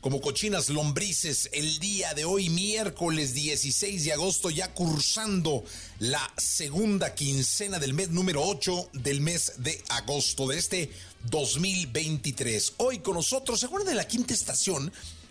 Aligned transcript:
como 0.00 0.20
cochinas 0.20 0.70
lombrices, 0.70 1.50
el 1.52 1.78
día 1.78 2.14
de 2.14 2.24
hoy, 2.24 2.48
miércoles 2.48 3.34
16 3.34 4.04
de 4.04 4.12
agosto, 4.12 4.48
ya 4.48 4.72
cursando 4.72 5.62
la 5.98 6.32
segunda 6.38 7.14
quincena 7.14 7.78
del 7.78 7.92
mes 7.92 8.08
número 8.08 8.42
8 8.42 8.90
del 8.94 9.20
mes 9.20 9.52
de 9.58 9.82
agosto 9.90 10.48
de 10.48 10.58
este 10.58 10.90
2023. 11.30 12.74
Hoy 12.78 13.00
con 13.00 13.14
nosotros, 13.14 13.60
¿se 13.60 13.66
acuerdan 13.66 13.90
de 13.90 13.94
la 13.96 14.08
quinta 14.08 14.32
estación? 14.32 14.90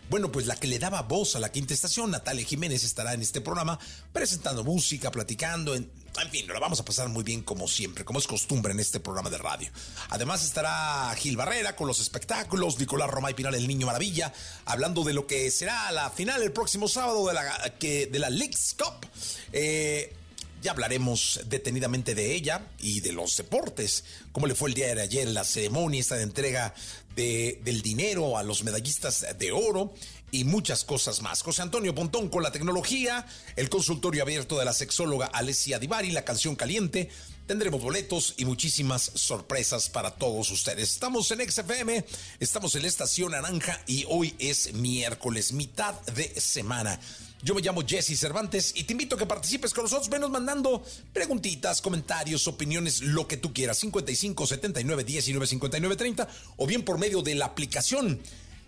Bueno, 0.09 0.31
pues 0.31 0.45
la 0.45 0.55
que 0.55 0.67
le 0.67 0.77
daba 0.77 1.01
voz 1.01 1.35
a 1.35 1.39
la 1.39 1.51
quinta 1.51 1.73
estación, 1.73 2.11
Natalia 2.11 2.45
Jiménez, 2.45 2.83
estará 2.83 3.13
en 3.13 3.21
este 3.21 3.41
programa 3.41 3.79
presentando 4.13 4.63
música, 4.63 5.09
platicando, 5.11 5.75
en, 5.75 5.89
en 6.21 6.29
fin, 6.29 6.47
lo 6.47 6.59
vamos 6.59 6.79
a 6.79 6.85
pasar 6.85 7.09
muy 7.09 7.23
bien 7.23 7.41
como 7.41 7.67
siempre, 7.67 8.03
como 8.03 8.19
es 8.19 8.27
costumbre 8.27 8.73
en 8.73 8.79
este 8.79 8.99
programa 8.99 9.29
de 9.29 9.37
radio. 9.37 9.69
Además 10.09 10.43
estará 10.43 11.13
Gil 11.17 11.37
Barrera 11.37 11.75
con 11.75 11.87
los 11.87 11.99
espectáculos, 11.99 12.79
Nicolás 12.79 13.09
Romay 13.09 13.33
Pinal, 13.33 13.55
el 13.55 13.67
Niño 13.67 13.87
Maravilla, 13.87 14.33
hablando 14.65 15.03
de 15.03 15.13
lo 15.13 15.27
que 15.27 15.49
será 15.51 15.91
la 15.91 16.09
final 16.09 16.41
el 16.41 16.51
próximo 16.51 16.87
sábado 16.87 17.27
de 17.27 17.33
la, 17.33 17.75
que, 17.79 18.07
de 18.07 18.19
la 18.19 18.29
Leagues 18.29 18.75
Cup. 18.77 19.07
Eh, 19.53 20.13
ya 20.61 20.71
hablaremos 20.71 21.39
detenidamente 21.45 22.15
de 22.15 22.35
ella 22.35 22.67
y 22.79 22.99
de 22.99 23.13
los 23.13 23.37
deportes, 23.37 24.03
cómo 24.33 24.45
le 24.45 24.55
fue 24.55 24.69
el 24.69 24.75
día 24.75 24.93
de 24.93 25.01
ayer 25.01 25.27
la 25.29 25.45
ceremonia, 25.45 26.01
esta 26.01 26.15
de 26.15 26.23
entrega 26.23 26.73
de, 27.15 27.61
del 27.63 27.81
dinero 27.81 28.37
a 28.37 28.43
los 28.43 28.63
medallistas 28.63 29.25
de 29.37 29.51
oro 29.53 29.93
y 30.31 30.43
muchas 30.43 30.83
cosas 30.83 31.21
más. 31.21 31.41
José 31.41 31.61
Antonio 31.61 31.95
Pontón 31.95 32.29
con 32.29 32.43
la 32.43 32.51
tecnología, 32.51 33.25
el 33.55 33.69
consultorio 33.69 34.23
abierto 34.23 34.57
de 34.59 34.65
la 34.65 34.73
sexóloga 34.73 35.27
Alessia 35.27 35.79
Divari, 35.79 36.11
la 36.11 36.25
canción 36.25 36.55
caliente. 36.55 37.09
Tendremos 37.47 37.81
boletos 37.81 38.35
y 38.37 38.45
muchísimas 38.45 39.11
sorpresas 39.15 39.89
para 39.89 40.11
todos 40.11 40.51
ustedes. 40.51 40.91
Estamos 40.91 41.31
en 41.31 41.49
XFM, 41.49 42.05
estamos 42.39 42.75
en 42.75 42.83
la 42.83 42.87
estación 42.87 43.31
naranja 43.31 43.81
y 43.87 44.05
hoy 44.07 44.35
es 44.37 44.73
miércoles, 44.73 45.53
mitad 45.53 45.99
de 46.01 46.39
semana. 46.39 46.99
Yo 47.41 47.55
me 47.55 47.61
llamo 47.61 47.83
Jesse 47.87 48.19
Cervantes 48.19 48.73
y 48.75 48.83
te 48.83 48.91
invito 48.91 49.15
a 49.15 49.17
que 49.17 49.25
participes 49.25 49.73
con 49.73 49.85
nosotros. 49.85 50.09
Venos 50.09 50.29
mandando 50.29 50.83
preguntitas, 51.13 51.81
comentarios, 51.81 52.47
opiniones, 52.47 53.01
lo 53.01 53.27
que 53.27 53.37
tú 53.37 53.53
quieras. 53.53 53.77
55 53.77 54.45
79 54.45 55.03
19 55.05 55.47
59 55.47 55.95
30 55.95 56.27
o 56.57 56.67
bien 56.67 56.83
por 56.83 56.97
medio 56.97 57.21
de 57.21 57.35
la 57.35 57.45
aplicación. 57.45 58.21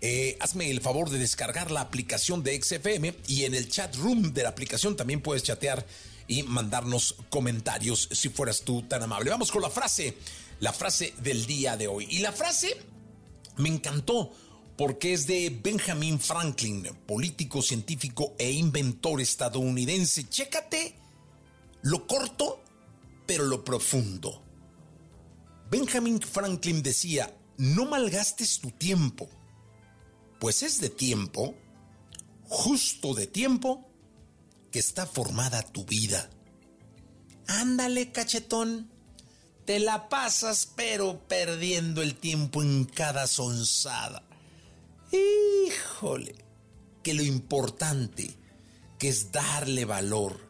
Eh, 0.04 0.36
hazme 0.40 0.68
el 0.68 0.80
favor 0.80 1.10
de 1.10 1.18
descargar 1.20 1.70
la 1.70 1.80
aplicación 1.80 2.42
de 2.42 2.60
XFM 2.60 3.14
y 3.28 3.44
en 3.44 3.54
el 3.54 3.68
chat 3.68 3.94
room 3.94 4.34
de 4.34 4.42
la 4.42 4.48
aplicación 4.48 4.96
también 4.96 5.20
puedes 5.20 5.44
chatear 5.44 5.86
y 6.26 6.42
mandarnos 6.42 7.14
comentarios 7.30 8.08
si 8.10 8.28
fueras 8.28 8.62
tú 8.62 8.82
tan 8.82 9.04
amable. 9.04 9.30
Vamos 9.30 9.52
con 9.52 9.62
la 9.62 9.70
frase, 9.70 10.16
la 10.58 10.72
frase 10.72 11.14
del 11.22 11.46
día 11.46 11.76
de 11.76 11.86
hoy. 11.86 12.08
Y 12.10 12.18
la 12.18 12.32
frase 12.32 12.76
me 13.58 13.68
encantó 13.68 14.32
porque 14.76 15.12
es 15.12 15.28
de 15.28 15.56
Benjamin 15.62 16.18
Franklin, 16.18 16.82
político, 17.06 17.62
científico 17.62 18.34
e 18.38 18.50
inventor 18.50 19.20
estadounidense. 19.20 20.28
Chécate 20.28 20.96
lo 21.82 22.08
corto, 22.08 22.60
pero 23.24 23.44
lo 23.44 23.64
profundo. 23.64 24.42
Benjamin 25.70 26.20
Franklin 26.20 26.82
decía, 26.82 27.32
no 27.56 27.86
malgastes 27.86 28.58
tu 28.60 28.70
tiempo, 28.72 29.28
pues 30.42 30.64
es 30.64 30.80
de 30.80 30.90
tiempo, 30.90 31.54
justo 32.48 33.14
de 33.14 33.28
tiempo, 33.28 33.88
que 34.72 34.80
está 34.80 35.06
formada 35.06 35.62
tu 35.62 35.84
vida. 35.84 36.30
Ándale, 37.46 38.10
cachetón. 38.10 38.90
Te 39.66 39.78
la 39.78 40.08
pasas, 40.08 40.68
pero 40.74 41.28
perdiendo 41.28 42.02
el 42.02 42.16
tiempo 42.16 42.60
en 42.60 42.86
cada 42.86 43.28
sonzada. 43.28 44.24
Híjole, 45.12 46.34
que 47.04 47.14
lo 47.14 47.22
importante 47.22 48.36
que 48.98 49.10
es 49.10 49.30
darle 49.30 49.84
valor 49.84 50.40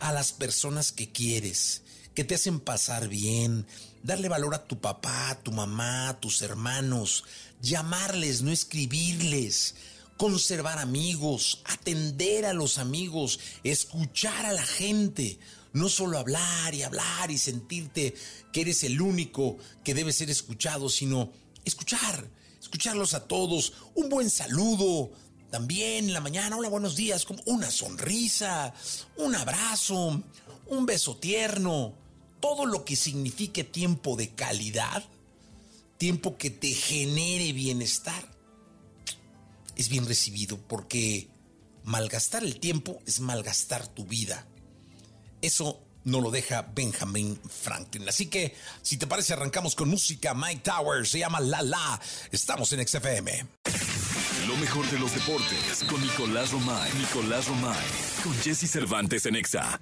a 0.00 0.10
las 0.10 0.32
personas 0.32 0.90
que 0.90 1.12
quieres, 1.12 1.84
que 2.16 2.24
te 2.24 2.34
hacen 2.34 2.58
pasar 2.58 3.06
bien, 3.06 3.64
darle 4.06 4.28
valor 4.28 4.54
a 4.54 4.64
tu 4.64 4.80
papá, 4.80 5.30
a 5.30 5.42
tu 5.42 5.50
mamá, 5.50 6.08
a 6.08 6.20
tus 6.20 6.40
hermanos, 6.40 7.24
llamarles, 7.60 8.40
no 8.40 8.52
escribirles, 8.52 9.74
conservar 10.16 10.78
amigos, 10.78 11.60
atender 11.64 12.46
a 12.46 12.52
los 12.52 12.78
amigos, 12.78 13.40
escuchar 13.64 14.46
a 14.46 14.52
la 14.52 14.64
gente, 14.64 15.40
no 15.72 15.88
solo 15.88 16.18
hablar 16.18 16.72
y 16.72 16.84
hablar 16.84 17.32
y 17.32 17.38
sentirte 17.38 18.14
que 18.52 18.60
eres 18.60 18.84
el 18.84 19.00
único 19.00 19.58
que 19.82 19.92
debe 19.92 20.12
ser 20.12 20.30
escuchado, 20.30 20.88
sino 20.88 21.32
escuchar 21.64 22.30
escucharlos 22.60 23.14
a 23.14 23.26
todos, 23.28 23.72
un 23.94 24.08
buen 24.08 24.28
saludo, 24.28 25.10
también 25.50 26.06
en 26.06 26.12
la 26.12 26.20
mañana, 26.20 26.56
hola, 26.56 26.68
buenos 26.68 26.96
días, 26.96 27.24
como 27.24 27.40
una 27.46 27.70
sonrisa, 27.70 28.74
un 29.16 29.36
abrazo, 29.36 30.22
un 30.66 30.86
beso 30.86 31.16
tierno, 31.16 31.94
todo 32.40 32.66
lo 32.66 32.84
que 32.84 32.96
signifique 32.96 33.64
tiempo 33.64 34.16
de 34.16 34.30
calidad, 34.30 35.04
tiempo 35.98 36.36
que 36.36 36.50
te 36.50 36.68
genere 36.68 37.52
bienestar, 37.52 38.30
es 39.76 39.88
bien 39.88 40.06
recibido 40.06 40.58
porque 40.58 41.28
malgastar 41.84 42.42
el 42.42 42.58
tiempo 42.58 43.00
es 43.06 43.20
malgastar 43.20 43.86
tu 43.88 44.04
vida. 44.04 44.46
Eso 45.42 45.80
no 46.04 46.20
lo 46.20 46.30
deja 46.30 46.62
Benjamin 46.74 47.38
Franklin. 47.48 48.08
Así 48.08 48.26
que, 48.26 48.54
si 48.80 48.96
te 48.96 49.06
parece, 49.06 49.32
arrancamos 49.32 49.74
con 49.74 49.88
música. 49.88 50.34
Mike 50.34 50.62
Towers 50.62 51.10
se 51.10 51.18
llama 51.18 51.40
La 51.40 51.62
La. 51.62 52.00
Estamos 52.30 52.72
en 52.72 52.86
XFM. 52.86 53.46
Lo 54.46 54.56
mejor 54.56 54.88
de 54.90 54.98
los 54.98 55.12
deportes 55.12 55.84
con 55.90 56.00
Nicolás 56.00 56.52
Romay. 56.52 56.92
Nicolás 56.94 57.48
Romay. 57.48 57.84
Con 58.22 58.34
Jesse 58.40 58.70
Cervantes 58.70 59.26
en 59.26 59.34
Exa. 59.34 59.80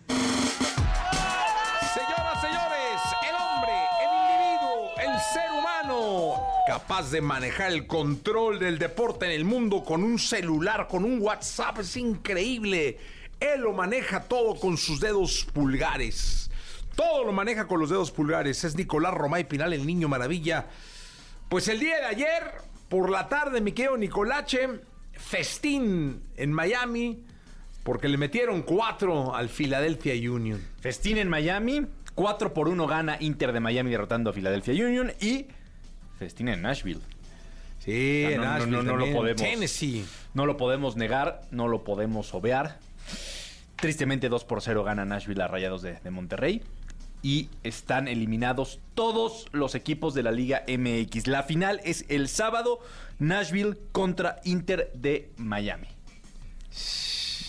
Ser 5.33 5.51
humano, 5.53 6.43
capaz 6.67 7.11
de 7.11 7.21
manejar 7.21 7.73
el 7.73 7.87
control 7.87 8.59
del 8.59 8.79
deporte 8.79 9.27
en 9.27 9.33
el 9.33 9.45
mundo 9.45 9.85
con 9.85 10.03
un 10.03 10.19
celular, 10.19 10.89
con 10.89 11.05
un 11.05 11.21
WhatsApp, 11.21 11.79
es 11.79 11.97
increíble. 11.97 12.99
Él 13.41 13.61
lo 13.61 13.73
maneja 13.73 14.23
todo 14.25 14.55
con 14.55 14.77
sus 14.77 15.01
dedos 15.01 15.47
pulgares. 15.53 16.51
Todo 16.95 17.25
lo 17.25 17.33
maneja 17.33 17.67
con 17.67 17.81
los 17.81 17.91
dedos 17.91 18.11
pulgares. 18.11 18.65
Es 18.65 18.77
Nicolás 18.77 19.15
Romay 19.15 19.49
Pinal, 19.49 19.73
el 19.73 19.87
niño 19.87 20.09
maravilla. 20.09 20.67
Pues 21.49 21.69
el 21.69 21.81
día 21.81 21.97
de 21.97 22.07
ayer, 22.07 22.53
por 22.89 23.11
la 23.11 23.29
tarde, 23.29 23.61
mi 23.61 23.75
Nicolache, 23.99 24.81
festín 25.13 26.23
en 26.37 26.53
Miami, 26.53 27.25
porque 27.83 28.09
le 28.09 28.17
metieron 28.17 28.63
cuatro 28.63 29.35
al 29.35 29.49
Philadelphia 29.49 30.15
Union. 30.31 30.61
Festín 30.81 31.19
en 31.19 31.29
Miami, 31.29 31.87
4 32.15 32.55
por 32.55 32.69
1 32.69 32.87
gana 32.87 33.17
Inter 33.21 33.53
de 33.53 33.61
Miami 33.61 33.91
derrotando 33.91 34.31
a 34.31 34.33
Philadelphia 34.33 34.75
Union 34.87 35.13
y 35.21 35.47
festín 36.19 36.49
en 36.49 36.63
Nashville. 36.63 37.01
Sí, 37.81 38.25
O 38.25 38.29
sea, 38.29 38.37
no, 38.39 38.45
Nashville 38.45 38.71
no, 38.71 38.83
no, 38.83 38.93
no 38.93 39.07
lo 39.07 39.13
podemos. 39.13 39.43
Tennessee. 39.43 40.05
No 40.33 40.47
lo 40.47 40.57
podemos 40.57 40.97
negar, 40.97 41.43
no 41.51 41.69
lo 41.69 41.85
podemos 41.85 42.33
obviar. 42.35 42.79
Tristemente 43.77 44.29
2 44.29 44.45
por 44.45 44.63
0 44.63 44.85
gana 44.85 45.05
Nashville 45.05 45.43
a 45.43 45.49
Rayados 45.49 45.83
de, 45.83 45.95
de 45.95 46.11
Monterrey. 46.11 46.63
y 47.23 47.49
están 47.63 48.07
eliminados 48.09 48.81
todos 48.95 49.47
los 49.53 49.75
equipos 49.75 50.15
de 50.15 50.23
la 50.23 50.31
Liga 50.31 50.63
MX. 50.69 51.27
La 51.27 51.43
final 51.43 51.81
es 51.85 52.05
el 52.09 52.29
sábado, 52.29 52.81
Nashville 53.19 53.77
contra 53.93 54.41
Inter 54.45 54.91
de 54.95 55.31
Miami. 55.37 55.89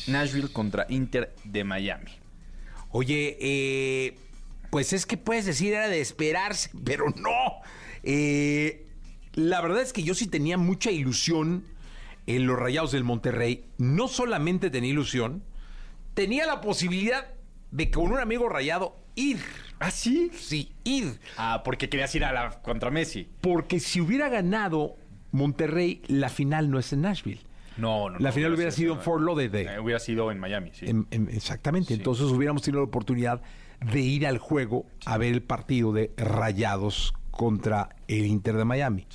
Nashville 0.08 0.50
contra 0.52 0.86
Inter 0.90 1.34
de 1.44 1.64
Miami. 1.64 2.12
Oye, 2.92 3.38
eh, 3.40 4.18
pues 4.76 4.92
es 4.92 5.06
que 5.06 5.16
puedes 5.16 5.46
decir 5.46 5.72
era 5.72 5.88
de 5.88 6.02
esperarse, 6.02 6.70
pero 6.84 7.06
no. 7.16 7.62
Eh, 8.04 8.86
la 9.32 9.62
verdad 9.62 9.82
es 9.82 9.94
que 9.94 10.04
yo 10.04 10.14
sí 10.14 10.28
tenía 10.28 10.58
mucha 10.58 10.92
ilusión 10.92 11.64
en 12.28 12.46
los 12.46 12.60
Rayados 12.60 12.92
del 12.92 13.06
Monterrey. 13.06 13.70
No 13.78 14.10
solamente 14.10 14.70
tenía 14.70 14.90
ilusión, 14.90 15.44
tenía 16.14 16.46
la 16.46 16.60
posibilidad 16.60 17.26
de 17.72 17.90
con 17.90 18.12
un 18.12 18.20
amigo 18.20 18.50
rayado 18.50 18.98
ir. 19.16 19.40
¿Ah, 19.80 19.92
sí? 19.92 20.30
Sí, 20.38 20.74
ir. 20.84 21.22
Ah, 21.38 21.62
porque 21.64 21.88
querías 21.88 22.14
ir 22.14 22.26
a 22.26 22.34
la 22.34 22.62
contra 22.62 22.92
Messi. 22.92 23.30
Porque 23.40 23.80
si 23.80 24.02
hubiera 24.02 24.28
ganado 24.28 24.98
Monterrey, 25.32 26.02
la 26.08 26.28
final 26.28 26.70
no 26.70 26.80
es 26.80 26.92
en 26.92 27.04
Nashville. 27.04 27.40
No, 27.78 28.10
no. 28.10 28.20
La 28.20 28.28
no, 28.28 28.36
final 28.36 28.54
hubiera 28.54 28.72
sido 28.72 28.96
en 28.96 29.00
Fort 29.00 29.24
Lauderdale. 29.24 29.76
Eh, 29.76 29.80
hubiera 29.80 30.00
sido 30.00 30.34
en 30.34 30.40
Miami, 30.40 30.72
sí. 30.74 30.86
Exactamente. 31.30 31.94
Entonces 31.94 32.26
hubiéramos 32.26 32.62
tenido 32.62 32.82
la 32.82 32.88
oportunidad 32.88 33.42
de 33.82 34.00
ir 34.00 34.28
al 34.28 34.38
juego 34.38 34.86
a 35.06 35.18
ver 35.18 35.34
el 35.34 35.42
partido 35.42 35.94
de 35.94 36.12
Rayados 36.18 37.14
contra 37.32 37.90
el 38.08 38.26
Inter 38.26 38.56
de 38.56 38.66
Miami. 38.66 39.08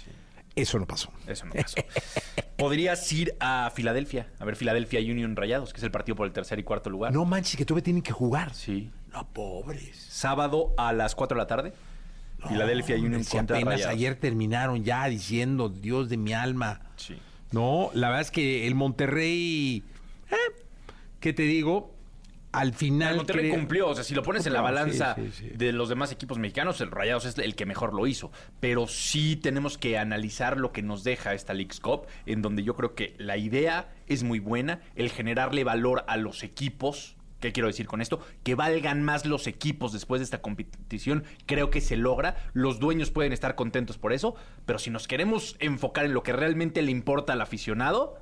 Eso 0.56 0.78
no 0.78 0.86
pasó. 0.86 1.10
Eso 1.26 1.46
no 1.46 1.52
pasó. 1.52 1.76
Podrías 2.56 3.10
ir 3.12 3.34
a 3.40 3.70
Filadelfia, 3.74 4.28
a 4.38 4.44
ver 4.44 4.56
Filadelfia 4.56 5.00
Union 5.00 5.34
Rayados, 5.34 5.72
que 5.72 5.78
es 5.78 5.84
el 5.84 5.90
partido 5.90 6.16
por 6.16 6.26
el 6.26 6.32
tercer 6.32 6.58
y 6.58 6.62
cuarto 6.62 6.90
lugar. 6.90 7.12
No 7.12 7.24
manches, 7.24 7.56
que 7.56 7.64
todavía 7.64 7.84
tienen 7.84 8.02
que 8.02 8.12
jugar. 8.12 8.52
Sí. 8.52 8.90
No, 9.12 9.26
pobres. 9.28 9.96
Sábado 10.10 10.74
a 10.76 10.92
las 10.92 11.14
4 11.14 11.36
de 11.36 11.42
la 11.42 11.46
tarde. 11.46 11.72
Filadelfia 12.48 12.96
Hombre, 12.96 13.08
Union 13.08 13.24
si 13.24 13.36
contra 13.36 13.56
apenas 13.56 13.74
Rayados. 13.74 13.94
ayer 13.94 14.14
terminaron 14.16 14.84
ya 14.84 15.06
diciendo, 15.06 15.68
Dios 15.68 16.08
de 16.08 16.16
mi 16.16 16.32
alma. 16.32 16.80
Sí. 16.96 17.16
No, 17.52 17.90
la 17.94 18.08
verdad 18.08 18.22
es 18.22 18.30
que 18.30 18.66
el 18.66 18.74
Monterrey, 18.74 19.82
eh, 20.30 20.36
¿qué 21.20 21.32
te 21.32 21.42
digo? 21.42 21.94
Al 22.52 22.72
final... 22.72 23.12
El 23.12 23.16
Monterrey 23.18 23.50
cumplió, 23.50 23.88
o 23.88 23.94
sea, 23.94 24.02
si 24.02 24.14
lo 24.14 24.22
pones 24.22 24.44
en 24.46 24.52
la 24.52 24.60
balanza 24.60 25.14
sí, 25.14 25.30
sí, 25.32 25.48
sí. 25.50 25.56
de 25.56 25.72
los 25.72 25.88
demás 25.88 26.10
equipos 26.10 26.38
mexicanos, 26.38 26.80
el 26.80 26.90
Rayados 26.90 27.24
es 27.24 27.38
el 27.38 27.54
que 27.54 27.64
mejor 27.64 27.94
lo 27.94 28.06
hizo. 28.06 28.32
Pero 28.58 28.88
sí 28.88 29.36
tenemos 29.36 29.78
que 29.78 29.98
analizar 29.98 30.58
lo 30.58 30.72
que 30.72 30.82
nos 30.82 31.04
deja 31.04 31.32
esta 31.34 31.54
League's 31.54 31.78
Cup, 31.78 32.06
en 32.26 32.42
donde 32.42 32.64
yo 32.64 32.74
creo 32.74 32.94
que 32.94 33.14
la 33.18 33.36
idea 33.36 33.92
es 34.06 34.24
muy 34.24 34.40
buena, 34.40 34.80
el 34.96 35.10
generarle 35.10 35.62
valor 35.62 36.04
a 36.08 36.16
los 36.16 36.42
equipos. 36.42 37.16
¿Qué 37.38 37.52
quiero 37.52 37.68
decir 37.68 37.86
con 37.86 38.02
esto? 38.02 38.20
Que 38.42 38.54
valgan 38.54 39.02
más 39.02 39.24
los 39.24 39.46
equipos 39.46 39.92
después 39.92 40.20
de 40.20 40.24
esta 40.24 40.42
competición. 40.42 41.24
Creo 41.46 41.70
que 41.70 41.80
se 41.80 41.96
logra. 41.96 42.36
Los 42.52 42.80
dueños 42.80 43.10
pueden 43.10 43.32
estar 43.32 43.54
contentos 43.54 43.96
por 43.96 44.12
eso. 44.12 44.34
Pero 44.66 44.78
si 44.78 44.90
nos 44.90 45.08
queremos 45.08 45.56
enfocar 45.58 46.04
en 46.04 46.12
lo 46.12 46.22
que 46.22 46.32
realmente 46.32 46.82
le 46.82 46.90
importa 46.90 47.32
al 47.32 47.40
aficionado, 47.40 48.18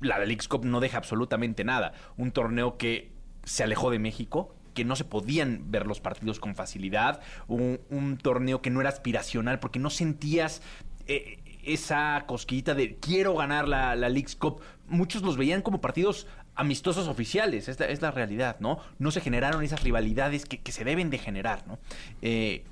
la 0.00 0.18
League's 0.24 0.48
Cup 0.48 0.64
no 0.64 0.80
deja 0.80 0.96
absolutamente 0.96 1.64
nada. 1.64 1.92
Un 2.16 2.32
torneo 2.32 2.78
que 2.78 3.15
se 3.46 3.62
alejó 3.62 3.90
de 3.90 3.98
México, 3.98 4.54
que 4.74 4.84
no 4.84 4.94
se 4.94 5.04
podían 5.04 5.70
ver 5.70 5.86
los 5.86 6.00
partidos 6.00 6.38
con 6.38 6.54
facilidad, 6.54 7.22
un, 7.48 7.80
un 7.88 8.18
torneo 8.18 8.60
que 8.60 8.68
no 8.68 8.80
era 8.82 8.90
aspiracional 8.90 9.58
porque 9.58 9.78
no 9.78 9.88
sentías 9.88 10.60
eh, 11.06 11.38
esa 11.64 12.24
cosquillita 12.26 12.74
de 12.74 12.96
quiero 12.96 13.34
ganar 13.34 13.68
la, 13.68 13.96
la 13.96 14.12
Cup. 14.38 14.60
Muchos 14.88 15.22
los 15.22 15.38
veían 15.38 15.62
como 15.62 15.80
partidos 15.80 16.26
amistosos 16.54 17.08
oficiales, 17.08 17.68
es 17.68 17.80
la, 17.80 17.86
es 17.86 18.02
la 18.02 18.10
realidad, 18.10 18.56
¿no? 18.60 18.78
No 18.98 19.10
se 19.10 19.20
generaron 19.20 19.62
esas 19.62 19.82
rivalidades 19.82 20.44
que, 20.44 20.58
que 20.58 20.72
se 20.72 20.84
deben 20.84 21.08
de 21.08 21.18
generar, 21.18 21.66
¿no? 21.66 21.78
Eh, 22.20 22.64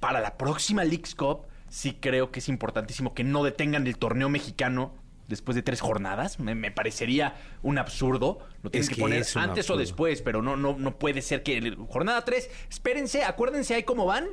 para 0.00 0.20
la 0.20 0.36
próxima 0.36 0.82
League's 0.82 1.14
Cup 1.14 1.46
sí 1.68 1.96
creo 2.00 2.32
que 2.32 2.40
es 2.40 2.48
importantísimo 2.48 3.14
que 3.14 3.24
no 3.24 3.44
detengan 3.44 3.86
el 3.86 3.98
torneo 3.98 4.28
mexicano 4.28 4.94
después 5.32 5.56
de 5.56 5.62
tres 5.62 5.80
jornadas. 5.80 6.38
Me, 6.38 6.54
me 6.54 6.70
parecería 6.70 7.34
un 7.62 7.78
absurdo. 7.78 8.38
Lo 8.62 8.70
tienen 8.70 8.84
Es 8.84 8.88
que, 8.88 8.94
que 8.94 9.00
poner 9.00 9.26
antes 9.34 9.68
o 9.70 9.76
después, 9.76 10.22
pero 10.22 10.42
no, 10.42 10.56
no, 10.56 10.76
no 10.78 10.98
puede 10.98 11.22
ser 11.22 11.42
que 11.42 11.76
jornada 11.88 12.24
3, 12.24 12.48
espérense, 12.70 13.24
acuérdense 13.24 13.74
ahí 13.74 13.82
cómo 13.82 14.06
van. 14.06 14.28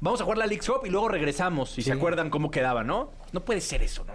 Vamos 0.00 0.20
a 0.20 0.24
jugar 0.24 0.38
la 0.38 0.46
League's 0.46 0.66
Cup 0.66 0.86
y 0.86 0.90
luego 0.90 1.08
regresamos. 1.08 1.70
Si 1.70 1.82
se 1.82 1.92
acuerdan 1.92 2.30
cómo 2.30 2.50
quedaba, 2.50 2.84
¿no? 2.84 3.12
No 3.32 3.44
puede 3.44 3.60
ser 3.60 3.82
eso, 3.82 4.04
¿no? 4.04 4.14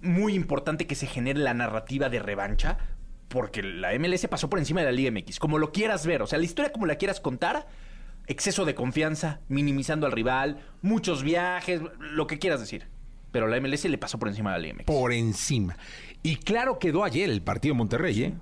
Muy 0.00 0.34
importante 0.34 0.86
que 0.86 0.94
se 0.94 1.06
genere 1.06 1.40
la 1.40 1.54
narrativa 1.54 2.08
de 2.08 2.18
revancha. 2.20 2.78
Porque 3.28 3.62
la 3.62 3.92
MLS 3.98 4.26
pasó 4.26 4.48
por 4.48 4.58
encima 4.58 4.80
de 4.80 4.86
la 4.86 4.92
Liga 4.92 5.10
MX. 5.10 5.38
Como 5.38 5.58
lo 5.58 5.70
quieras 5.72 6.06
ver. 6.06 6.22
O 6.22 6.26
sea, 6.26 6.38
la 6.38 6.44
historia 6.44 6.72
como 6.72 6.86
la 6.86 6.96
quieras 6.96 7.20
contar. 7.20 7.66
Exceso 8.26 8.64
de 8.64 8.74
confianza, 8.74 9.40
minimizando 9.48 10.06
al 10.06 10.12
rival, 10.12 10.58
muchos 10.82 11.22
viajes, 11.22 11.80
lo 11.98 12.26
que 12.26 12.38
quieras 12.38 12.60
decir. 12.60 12.86
Pero 13.30 13.46
la 13.46 13.60
MLS 13.60 13.84
le 13.84 13.98
pasó 13.98 14.18
por 14.18 14.28
encima 14.28 14.52
de 14.52 14.58
la 14.58 14.62
Liga 14.62 14.74
MX. 14.76 14.84
por 14.84 15.12
encima. 15.12 15.76
Y 16.22 16.36
claro 16.36 16.78
quedó 16.78 17.04
ayer 17.04 17.30
el 17.30 17.42
partido 17.42 17.74
Monterrey, 17.74 18.22
¿eh? 18.22 18.34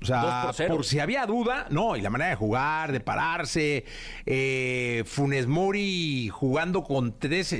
O 0.00 0.04
sea, 0.04 0.52
por 0.68 0.84
si 0.84 1.00
había 1.00 1.26
duda, 1.26 1.66
no, 1.70 1.96
y 1.96 2.00
la 2.00 2.08
manera 2.10 2.30
de 2.30 2.36
jugar, 2.36 2.92
de 2.92 3.00
pararse, 3.00 3.84
eh, 4.26 5.02
Funes 5.06 5.46
Mori 5.48 6.28
jugando 6.28 6.84
con 6.84 7.18
tres, 7.18 7.54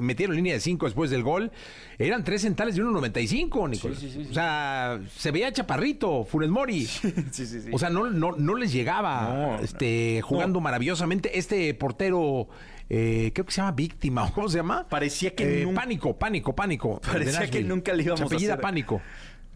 metieron 0.00 0.34
línea 0.34 0.54
de 0.54 0.60
cinco 0.60 0.86
después 0.86 1.10
del 1.10 1.22
gol, 1.22 1.52
eran 1.98 2.24
tres 2.24 2.42
centales 2.42 2.74
de 2.74 2.82
1.95, 2.82 3.70
Nicolás. 3.70 3.98
sí, 3.98 4.10
sí, 4.10 4.24
sí. 4.24 4.30
O 4.30 4.34
sea, 4.34 5.00
se 5.16 5.30
veía 5.30 5.52
chaparrito, 5.52 6.24
Funes 6.24 6.50
Mori. 6.50 6.88
O 7.72 7.78
sea, 7.78 7.90
no, 7.90 8.10
no, 8.10 8.32
no 8.32 8.54
les 8.56 8.72
llegaba 8.72 9.28
No, 9.28 9.58
este, 9.60 10.20
jugando 10.22 10.60
maravillosamente. 10.60 11.38
Este 11.38 11.72
portero, 11.74 12.48
eh, 12.90 13.30
creo 13.34 13.46
que 13.46 13.52
se 13.52 13.60
llama 13.60 13.72
Víctima, 13.72 14.24
¿o 14.24 14.32
¿cómo 14.32 14.48
se 14.48 14.56
llama? 14.58 14.86
Parecía 14.88 15.34
que 15.34 15.62
Eh, 15.62 15.66
nun- 15.66 15.74
Pánico, 15.74 16.16
pánico, 16.18 16.54
pánico. 16.54 17.00
Parecía 17.00 17.48
que 17.50 17.62
nunca 17.62 17.92
le 17.92 18.02
íbamos 18.02 18.18
Se 18.20 18.24
a 18.24 18.26
apellida 18.26 18.52
hacer. 18.54 18.62
Pánico. 18.62 19.00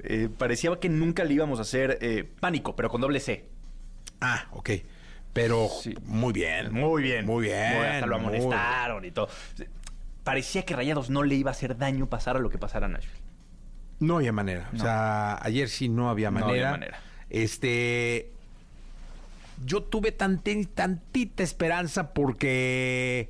Eh, 0.04 0.28
parecía 0.36 0.70
que 0.80 0.88
nunca 0.88 1.24
le 1.24 1.34
íbamos 1.34 1.58
a 1.58 1.62
hacer 1.62 1.98
eh, 2.00 2.24
pánico, 2.40 2.76
pero 2.76 2.88
con 2.88 3.00
doble 3.00 3.20
C. 3.20 3.44
Ah, 4.20 4.46
ok. 4.52 4.70
Pero 5.32 5.68
Sí. 5.82 5.94
muy 6.04 6.32
bien. 6.32 6.72
Muy 6.72 7.02
bien. 7.02 7.26
Muy 7.26 7.44
bien. 7.46 7.74
Muy- 7.76 7.86
hasta 7.86 8.06
lo 8.06 8.18
muy- 8.18 8.36
amonestaron 8.36 9.04
y 9.04 9.10
todo. 9.10 9.28
Parecía 10.24 10.64
que 10.64 10.74
Rayados 10.76 11.10
no 11.10 11.22
le 11.22 11.34
iba 11.36 11.50
a 11.50 11.52
hacer 11.52 11.76
daño 11.78 12.06
pasar 12.08 12.36
a 12.36 12.40
lo 12.40 12.50
que 12.50 12.58
pasara 12.58 12.86
a 12.86 12.88
Nashville. 12.88 13.20
No 14.00 14.16
había 14.16 14.32
manera. 14.32 14.68
O 14.74 14.78
sea, 14.78 15.38
ayer 15.42 15.68
sí 15.68 15.88
no 15.88 16.10
había 16.10 16.30
No 16.30 16.40
manera. 16.40 16.68
había 16.68 16.70
manera. 16.70 17.00
Este. 17.30 18.30
Yo 19.64 19.82
tuve 19.82 20.12
tante- 20.12 20.66
tantita 20.72 21.42
esperanza 21.42 22.12
porque. 22.12 23.28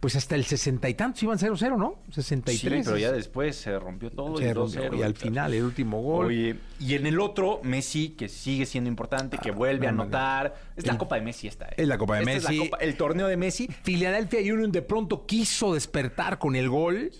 Pues 0.00 0.14
hasta 0.14 0.34
el 0.34 0.44
sesenta 0.44 0.88
y 0.90 0.94
tantos 0.94 1.22
iban 1.22 1.38
0-0, 1.38 1.78
¿no? 1.78 2.00
63. 2.12 2.60
Sí, 2.60 2.82
pero 2.84 2.98
ya 2.98 3.10
después 3.12 3.56
se 3.56 3.78
rompió 3.78 4.10
todo. 4.10 4.36
Se 4.36 4.44
y 4.44 4.52
rompió, 4.52 4.82
2-0 4.90 4.98
y 4.98 5.02
al 5.02 5.14
final, 5.14 5.54
el 5.54 5.64
último 5.64 6.02
gol. 6.02 6.26
Oye, 6.26 6.56
y 6.78 6.94
en 6.94 7.06
el 7.06 7.18
otro, 7.18 7.60
Messi, 7.62 8.10
que 8.10 8.28
sigue 8.28 8.66
siendo 8.66 8.88
importante, 8.90 9.38
que 9.38 9.50
vuelve 9.50 9.86
a 9.88 9.92
no, 9.92 10.02
anotar. 10.02 10.54
Es 10.76 10.86
la 10.86 10.98
Copa 10.98 11.16
de 11.16 11.22
Messi 11.22 11.48
esta. 11.48 11.64
¿eh? 11.66 11.74
es 11.78 11.88
la 11.88 11.96
Copa 11.96 12.16
de 12.16 12.20
Esta 12.22 12.32
Messi. 12.34 12.54
Es 12.54 12.58
la 12.58 12.64
Copa- 12.70 12.84
el 12.84 12.96
torneo 12.96 13.26
de 13.26 13.36
Messi. 13.38 13.68
Philadelphia 13.82 14.40
Union 14.52 14.70
de 14.70 14.82
pronto 14.82 15.24
quiso 15.24 15.72
despertar 15.74 16.38
con 16.38 16.56
el 16.56 16.68
gol. 16.68 17.10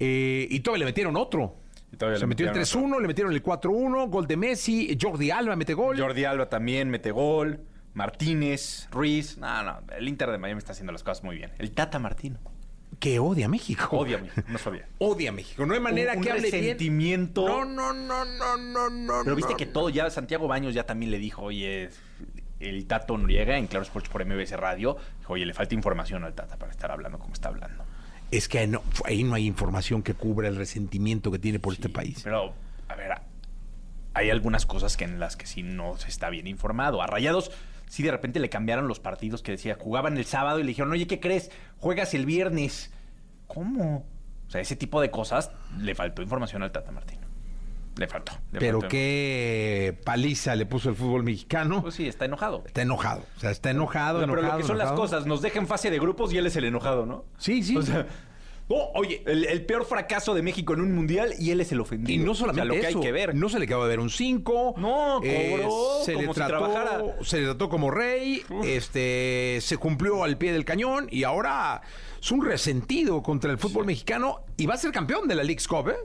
eh, 0.00 0.48
y 0.50 0.60
todavía 0.60 0.80
le 0.80 0.90
metieron 0.90 1.16
otro. 1.16 1.56
Se 1.98 2.06
le 2.06 2.26
metió 2.26 2.46
el 2.50 2.56
metieron 2.56 2.90
3-1, 2.90 3.00
le 3.00 3.06
metieron 3.08 3.32
el 3.32 3.42
4-1, 3.42 4.08
gol 4.10 4.26
de 4.26 4.36
Messi, 4.36 4.96
Jordi 5.00 5.30
Alba 5.30 5.54
mete 5.56 5.74
gol. 5.74 5.98
Jordi 5.98 6.24
Alba 6.24 6.48
también 6.48 6.88
mete 6.88 7.10
gol. 7.10 7.60
Martínez, 7.94 8.88
Ruiz. 8.90 9.36
No, 9.38 9.62
no, 9.62 9.80
el 9.96 10.08
Inter 10.08 10.30
de 10.30 10.38
Miami 10.38 10.58
está 10.58 10.72
haciendo 10.72 10.92
las 10.92 11.02
cosas 11.02 11.24
muy 11.24 11.36
bien. 11.36 11.50
El 11.58 11.72
Tata 11.72 11.98
Martino. 11.98 12.38
que 12.98 13.18
odia 13.18 13.46
a 13.46 13.48
México. 13.48 13.96
Odia 13.96 14.18
a 14.18 14.20
México, 14.20 14.42
no 14.48 14.58
sabía. 14.58 14.86
Odia 14.98 15.30
a 15.30 15.32
México. 15.32 15.64
No 15.66 15.74
hay 15.74 15.80
manera 15.80 16.12
Un- 16.12 16.18
un 16.18 16.24
que 16.24 16.30
hable 16.30 16.42
resentimiento. 16.42 17.46
No, 17.46 17.64
no, 17.64 17.92
no, 17.92 18.24
no, 18.24 18.56
no, 18.56 18.90
no. 18.90 19.20
Pero 19.24 19.36
viste 19.36 19.52
no, 19.52 19.56
que 19.56 19.66
todo 19.66 19.88
ya, 19.88 20.08
Santiago 20.10 20.46
Baños 20.48 20.74
ya 20.74 20.84
también 20.84 21.10
le 21.10 21.18
dijo, 21.18 21.42
oye, 21.42 21.88
el 22.60 22.86
Tato 22.86 23.16
Noriega 23.16 23.56
en 23.56 23.66
Claro 23.68 23.84
Sports 23.84 24.08
por 24.10 24.24
MBS 24.24 24.52
Radio, 24.52 24.96
dijo, 25.18 25.32
oye, 25.32 25.46
le 25.46 25.54
falta 25.54 25.74
información 25.74 26.24
al 26.24 26.34
Tata 26.34 26.56
para 26.58 26.70
estar 26.72 26.90
hablando 26.90 27.18
como 27.18 27.32
está 27.32 27.48
hablando. 27.48 27.84
Es 28.30 28.48
que 28.48 28.66
no, 28.66 28.82
ahí 29.06 29.24
no 29.24 29.34
hay 29.34 29.46
información 29.46 30.02
que 30.02 30.14
cubra 30.14 30.46
el 30.48 30.56
resentimiento 30.56 31.30
que 31.32 31.38
tiene 31.38 31.58
por 31.58 31.72
este 31.72 31.88
país. 31.88 32.20
Pero, 32.22 32.52
a 32.86 32.94
ver, 32.94 33.12
hay 34.14 34.30
algunas 34.30 34.66
cosas 34.66 34.96
que 34.96 35.04
en 35.04 35.18
las 35.18 35.36
que 35.36 35.46
sí 35.46 35.62
no 35.62 35.96
se 35.96 36.08
está 36.08 36.28
bien 36.30 36.46
informado. 36.46 37.00
A 37.02 37.06
Rayados, 37.06 37.50
sí 37.90 38.04
de 38.04 38.12
repente 38.12 38.38
le 38.38 38.48
cambiaron 38.48 38.86
los 38.86 39.00
partidos 39.00 39.42
que 39.42 39.50
decía, 39.50 39.76
jugaban 39.78 40.16
el 40.16 40.24
sábado 40.24 40.60
y 40.60 40.62
le 40.62 40.68
dijeron, 40.68 40.92
oye, 40.92 41.08
¿qué 41.08 41.18
crees? 41.18 41.50
Juegas 41.78 42.14
el 42.14 42.24
viernes. 42.24 42.92
¿Cómo? 43.48 44.06
O 44.46 44.50
sea, 44.50 44.60
ese 44.60 44.76
tipo 44.76 45.00
de 45.00 45.10
cosas 45.10 45.50
le 45.78 45.94
faltó 45.96 46.22
información 46.22 46.62
al 46.62 46.70
Tata 46.70 46.92
Martino. 46.92 47.26
Le 47.96 48.06
faltó. 48.06 48.32
le 48.52 48.60
Pero 48.60 48.78
faltó. 48.80 48.88
qué 48.90 49.98
paliza 50.04 50.54
le 50.54 50.66
puso 50.66 50.88
el 50.90 50.94
fútbol 50.94 51.24
mexicano. 51.24 51.82
Pues 51.82 51.96
sí, 51.96 52.06
está 52.06 52.24
enojado. 52.26 52.62
Está 52.64 52.82
enojado. 52.82 53.24
O 53.36 53.40
sea, 53.40 53.50
está 53.50 53.70
enojado, 53.70 54.18
O 54.18 54.20
sea, 54.20 54.28
pero 54.28 54.38
enojado. 54.40 54.58
lo 54.58 54.62
que 54.62 54.68
son 54.68 54.78
las 54.78 54.86
enojado. 54.90 55.02
cosas, 55.02 55.26
nos 55.26 55.42
deja 55.42 55.58
en 55.58 55.66
fase 55.66 55.90
de 55.90 55.98
grupos 55.98 56.32
y 56.32 56.38
él 56.38 56.46
es 56.46 56.54
el 56.56 56.64
enojado, 56.64 57.04
¿no? 57.06 57.24
Sí, 57.38 57.62
sí. 57.64 57.76
O 57.76 57.82
sea, 57.82 58.06
No, 58.70 58.76
oye, 58.94 59.22
El, 59.26 59.44
el 59.44 59.66
peor 59.66 59.84
fracaso 59.84 60.32
de 60.32 60.42
México 60.42 60.72
en 60.72 60.80
un 60.80 60.94
mundial 60.94 61.34
y 61.38 61.50
él 61.50 61.60
es 61.60 61.72
el 61.72 61.80
ofendido. 61.80 62.22
y 62.22 62.24
no 62.24 62.34
solamente 62.34 62.62
O 62.62 62.64
sea, 62.64 62.76
lo 62.76 62.80
que 62.80 62.88
eso, 62.88 62.98
hay 62.98 63.04
que 63.04 63.12
ver. 63.12 63.34
no 63.34 63.48
se 63.48 63.58
le 63.58 63.64
acaba 63.66 63.84
de 63.84 63.90
ver 63.90 64.00
un 64.00 64.08
5. 64.10 64.74
No, 64.78 65.20
cobró 65.20 66.04
se 66.04 66.12
le 66.12 66.20
como 66.20 66.32
si 66.32 66.38
trató, 66.38 66.58
trabajara. 66.58 67.02
se 67.22 67.40
le 67.40 67.44
trató 67.46 67.68
como 67.68 67.90
rey, 67.90 68.42
este 68.64 69.58
se 69.60 69.76
cumplió 69.76 70.24
al 70.24 70.38
pie 70.38 70.52
del 70.52 70.64
cañón 70.64 71.08
y 71.10 71.24
ahora 71.24 71.82
es 72.22 72.30
un 72.30 72.44
resentido 72.44 73.22
contra 73.22 73.50
el 73.50 73.58
fútbol 73.58 73.84
mexicano 73.86 74.40
y 74.56 74.66
va 74.66 74.74
a 74.74 74.78
ser 74.78 74.92
campeón 74.92 75.26
de 75.28 75.34
la 75.34 75.42
League's 75.42 75.66
Cup, 75.68 75.88
¿eh? 75.88 75.96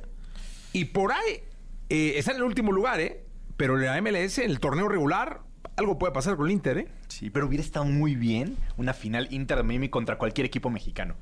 Y 0.73 0.85
por 0.85 1.11
ahí 1.13 1.41
eh, 1.89 2.13
está 2.17 2.31
en 2.31 2.37
el 2.37 2.43
último 2.43 2.71
lugar, 2.71 2.99
¿eh? 2.99 3.23
Pero 3.57 3.77
en 3.77 3.85
la 3.85 4.01
MLS, 4.01 4.39
en 4.39 4.49
el 4.49 4.59
torneo 4.59 4.87
regular, 4.89 5.41
algo 5.77 5.97
puede 5.99 6.13
pasar 6.13 6.35
con 6.35 6.47
el 6.47 6.51
Inter, 6.51 6.77
¿eh? 6.79 6.87
Sí, 7.07 7.29
pero 7.29 7.45
hubiera 7.47 7.63
estado 7.63 7.85
muy 7.85 8.15
bien 8.15 8.57
una 8.75 8.93
final 8.93 9.27
Inter 9.31 9.57
de 9.57 9.63
Miami 9.63 9.89
contra 9.89 10.17
cualquier 10.17 10.45
equipo 10.47 10.69
mexicano. 10.69 11.15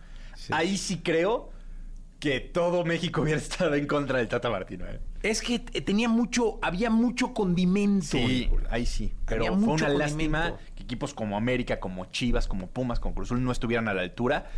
Ahí 0.52 0.78
sí 0.78 0.98
creo 1.04 1.52
que 2.20 2.40
todo 2.40 2.86
México 2.86 3.22
hubiera 3.22 3.40
estado 3.40 3.76
en 3.76 3.86
contra 3.86 4.18
del 4.20 4.28
Tata 4.28 4.50
Martino. 4.50 4.86
¿eh? 4.88 5.00
Es 5.24 5.42
que 5.42 5.56
eh, 5.74 5.82
tenía 5.82 6.08
mucho, 6.10 6.58
había 6.62 6.90
mucho 6.90 7.34
condimento. 7.34 8.06
Sí, 8.06 8.50
ahí 8.70 8.86
sí. 8.86 9.14
Pero 9.26 9.46
Había 9.46 9.58
fue 9.58 9.74
una 9.74 9.86
condimento. 9.88 9.98
lástima 10.00 10.58
que 10.76 10.84
equipos 10.84 11.14
como 11.14 11.36
América, 11.38 11.80
como 11.80 12.06
Chivas, 12.06 12.48
como 12.48 12.68
Pumas, 12.68 13.00
como 13.00 13.16
Cruz 13.16 13.28
Azul 13.30 13.44
no 13.44 13.52
estuvieran 13.52 13.88
a 13.88 13.94
la 13.94 14.02
altura 14.04 14.50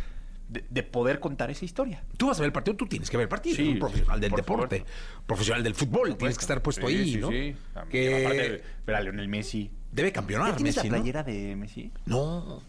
de, 0.48 0.64
de 0.70 0.82
poder 0.84 1.18
contar 1.18 1.50
esa 1.50 1.64
historia. 1.64 2.04
Tú 2.16 2.28
vas 2.28 2.38
a 2.38 2.42
ver 2.42 2.46
el 2.48 2.52
partido, 2.52 2.76
tú 2.76 2.86
tienes 2.86 3.10
que 3.10 3.16
ver 3.16 3.24
el 3.24 3.28
partido. 3.28 3.56
Sí, 3.56 3.68
un 3.70 3.78
profesional 3.80 4.16
sí, 4.16 4.20
del 4.20 4.30
por 4.30 4.38
deporte, 4.40 4.84
profesional 5.26 5.64
del 5.64 5.74
fútbol, 5.74 6.16
tienes 6.16 6.38
que 6.38 6.42
estar 6.42 6.62
puesto 6.62 6.86
Sí, 6.86 6.94
ahí, 6.94 7.16
¿no? 7.16 7.30
sí. 7.30 7.56
Que 7.90 8.24
Aparte, 8.24 8.62
ver 8.86 8.96
a 8.96 9.00
Lionel 9.00 9.26
Messi. 9.28 9.72
debe 9.90 10.10
¿Ya 10.10 10.14
campeonar 10.14 10.54
tienes 10.54 10.76
Messi, 10.76 10.88
la 10.88 10.96
¿no? 10.96 11.02
playera 11.02 11.22
de 11.24 11.56
Messi? 11.56 11.90
No. 12.06 12.62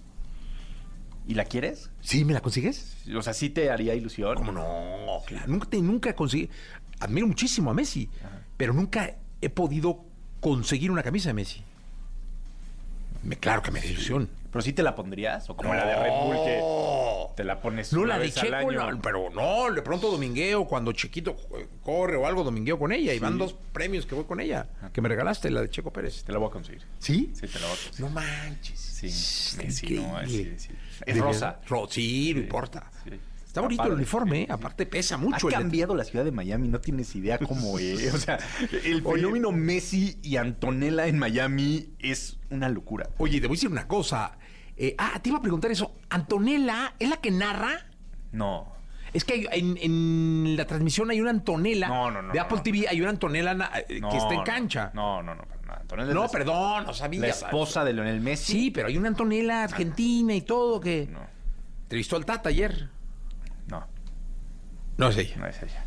¿Y 1.27 1.33
la 1.33 1.45
quieres? 1.45 1.89
¿Sí 2.01 2.23
me 2.23 2.33
la 2.33 2.39
consigues? 2.41 2.95
O 3.15 3.21
sea, 3.21 3.33
sí 3.33 3.49
te 3.49 3.69
haría 3.69 3.93
ilusión. 3.95 4.35
¿Cómo 4.35 4.51
no? 4.53 5.21
Claro, 5.25 5.47
nunca, 5.47 5.69
te- 5.69 5.81
nunca 5.81 6.15
conseguí. 6.15 6.49
Admiro 6.99 7.27
muchísimo 7.27 7.69
a 7.69 7.73
Messi, 7.73 8.09
pero 8.55 8.73
nunca 8.73 9.15
he 9.41 9.49
podido 9.49 10.03
conseguir 10.39 10.89
una 10.89 11.03
camisa 11.03 11.29
de 11.29 11.33
Messi. 11.33 11.61
Me, 13.23 13.35
claro 13.37 13.61
que 13.61 13.71
me 13.71 13.79
da 13.81 13.85
ilusión. 13.87 14.29
¿Pero 14.51 14.61
sí 14.61 14.71
te 14.73 14.81
la 14.81 14.95
pondrías? 14.95 15.49
¿O 15.49 15.57
como 15.57 15.73
la 15.73 15.85
de 15.85 15.95
Red 15.95 16.11
Bull 16.23 16.35
que 16.45 17.33
te 17.35 17.43
la 17.43 17.59
pones 17.61 17.91
No, 17.91 17.99
una 18.01 18.13
la 18.13 18.19
de 18.19 18.25
vez 18.27 18.37
al 18.37 18.43
Checo, 18.45 18.55
año? 18.81 18.99
pero 19.03 19.29
no, 19.29 19.69
de 19.71 19.81
pronto 19.81 20.09
domingueo, 20.09 20.65
cuando 20.65 20.93
Chiquito 20.93 21.35
corre 21.83 22.15
o 22.15 22.25
algo, 22.25 22.43
domingueo 22.43 22.79
con 22.79 22.91
ella. 22.93 23.13
Y 23.13 23.19
van 23.19 23.37
dos 23.37 23.53
premios 23.73 24.05
que 24.05 24.15
voy 24.15 24.23
con 24.23 24.39
ella, 24.39 24.67
que 24.93 25.01
me 25.01 25.09
regalaste, 25.09 25.51
la 25.51 25.61
de 25.61 25.69
Checo 25.69 25.91
Pérez. 25.91 26.23
Te 26.23 26.31
la 26.31 26.39
voy 26.39 26.47
a 26.47 26.51
conseguir. 26.51 26.81
¿Sí? 26.99 27.31
Sí, 27.33 27.47
te 27.47 27.59
la 27.59 27.67
voy 27.67 27.75
a 27.75 27.83
conseguir. 27.83 27.99
No 27.99 28.09
manches. 28.09 28.79
Sí, 28.79 29.07
Messi, 29.57 29.95
no, 29.99 30.19
sí, 30.27 30.53
sí. 30.57 30.69
Es 31.05 31.17
rosa. 31.17 31.59
Ro- 31.67 31.87
sí, 31.89 32.33
no 32.33 32.41
importa. 32.41 32.89
sí. 33.03 33.11
Está 33.45 33.61
bonito 33.61 33.83
el 33.85 33.93
uniforme, 33.93 34.41
¿eh? 34.43 34.47
aparte 34.51 34.85
pesa 34.85 35.15
Ha 35.15 35.17
mucho. 35.17 35.47
el 35.47 35.53
de- 35.55 35.59
cambiado 35.59 35.95
la 35.95 36.03
ciudad 36.03 36.23
de 36.23 36.31
Miami, 36.31 36.67
no 36.67 36.79
tienes 36.79 37.15
idea 37.15 37.39
cómo 37.39 37.79
es. 37.79 38.13
O 38.13 38.17
sea, 38.17 38.37
el 38.83 39.01
Oye. 39.03 39.15
fenómeno 39.21 39.51
Messi 39.51 40.19
y 40.21 40.35
Antonella 40.35 41.07
en 41.07 41.17
Miami 41.17 41.89
es 41.97 42.37
una 42.51 42.69
locura. 42.69 43.09
Oye, 43.17 43.41
te 43.41 43.47
voy 43.47 43.55
a 43.55 43.57
decir 43.57 43.69
una 43.71 43.87
cosa. 43.87 44.37
Eh, 44.75 44.93
ah, 44.99 45.19
te 45.23 45.29
iba 45.29 45.39
a 45.39 45.41
preguntar 45.41 45.71
eso. 45.71 45.95
¿Antonella 46.09 46.93
es 46.99 47.09
la 47.09 47.17
que 47.17 47.31
narra? 47.31 47.87
No. 48.31 48.75
Es 49.13 49.23
que 49.23 49.47
hay- 49.49 49.59
en, 49.59 49.77
en 49.81 50.55
la 50.55 50.67
transmisión 50.67 51.09
hay 51.09 51.19
una 51.19 51.31
Antonella. 51.31 51.87
No, 51.87 52.11
no, 52.11 52.21
no, 52.21 52.33
De 52.33 52.39
Apple 52.39 52.57
no. 52.57 52.63
TV 52.63 52.87
hay 52.87 53.01
una 53.01 53.09
Antonella 53.09 53.53
eh, 53.89 53.99
no, 53.99 54.09
que 54.09 54.17
está 54.17 54.33
en 54.33 54.37
no, 54.39 54.43
cancha. 54.43 54.91
No, 54.93 55.23
no, 55.23 55.33
no. 55.33 55.43
No, 55.95 56.03
es 56.03 56.13
la- 56.13 56.27
perdón, 56.29 56.85
no 56.85 56.93
sabía. 56.93 57.21
La 57.21 57.27
esposa 57.27 57.83
de 57.85 57.93
Leonel 57.93 58.19
Messi. 58.21 58.51
Sí, 58.51 58.71
pero 58.71 58.87
hay 58.89 58.97
una 58.97 59.07
Antonella 59.07 59.63
argentina 59.63 60.33
y 60.35 60.41
todo 60.41 60.79
que... 60.81 61.07
No, 61.09 61.19
Entrevistó 61.83 62.17
al 62.17 62.25
Tata 62.25 62.49
ayer. 62.49 62.89
no, 63.67 63.87
No 64.97 65.07
es 65.09 65.17
ella. 65.17 65.35
no 65.37 65.47
es 65.47 65.63
ella. 65.63 65.85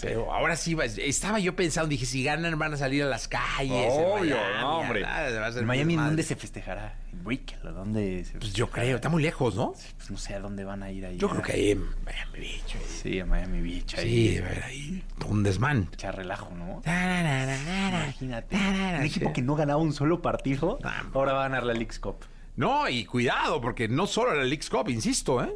Pero 0.00 0.32
ahora 0.32 0.56
sí, 0.56 0.76
estaba 0.98 1.38
yo 1.38 1.54
pensando, 1.54 1.88
dije, 1.88 2.06
si 2.06 2.24
ganan 2.24 2.58
van 2.58 2.74
a 2.74 2.76
salir 2.76 3.02
a 3.02 3.06
las 3.06 3.28
calles. 3.28 3.88
Obvio, 3.90 4.36
Miami, 4.36 4.60
no, 4.60 4.78
hombre. 4.78 5.04
a 5.04 5.48
¿En 5.48 5.66
Miami 5.66 5.96
dónde 5.96 6.22
se 6.22 6.36
festejará? 6.36 6.96
¿En 7.12 7.22
Brickell? 7.22 7.66
¿O 7.66 7.72
¿Dónde 7.72 8.24
se 8.24 8.38
Pues 8.38 8.52
yo 8.54 8.70
creo, 8.70 8.96
está 8.96 9.08
muy 9.08 9.22
lejos, 9.22 9.54
¿no? 9.54 9.72
Pues 9.96 10.10
no 10.10 10.16
sé 10.16 10.34
a 10.34 10.40
dónde 10.40 10.64
van 10.64 10.82
a 10.82 10.90
ir 10.90 11.04
ahí. 11.04 11.18
Yo 11.18 11.28
creo 11.28 11.42
que 11.42 11.52
ahí 11.52 11.70
en 11.72 11.84
Miami 12.04 12.38
Beach. 12.40 12.74
ahí. 12.76 12.82
Sí, 12.88 13.18
en 13.18 13.28
Miami 13.28 13.60
Beach. 13.60 13.98
Ahí. 13.98 14.04
Sí, 14.10 14.34
debe 14.34 14.46
haber 14.46 14.62
ahí. 14.64 15.04
Un 15.26 15.42
desmán. 15.42 15.88
Echar 15.92 16.16
relajo, 16.16 16.50
¿no? 16.54 16.82
Imagínate. 16.84 18.56
Un 18.56 19.04
equipo 19.04 19.32
que 19.32 19.42
no 19.42 19.54
ganaba 19.54 19.80
un 19.80 19.92
solo 19.92 20.22
partido, 20.22 20.78
ahora 21.12 21.32
va 21.32 21.40
a 21.40 21.48
ganar 21.48 21.64
la 21.64 21.74
League's 21.74 21.98
Cup. 21.98 22.24
No, 22.56 22.88
y 22.88 23.04
cuidado, 23.04 23.60
porque 23.60 23.88
no 23.88 24.06
solo 24.06 24.34
la 24.34 24.44
League's 24.44 24.70
Cup, 24.70 24.88
insisto, 24.88 25.42
¿eh? 25.42 25.52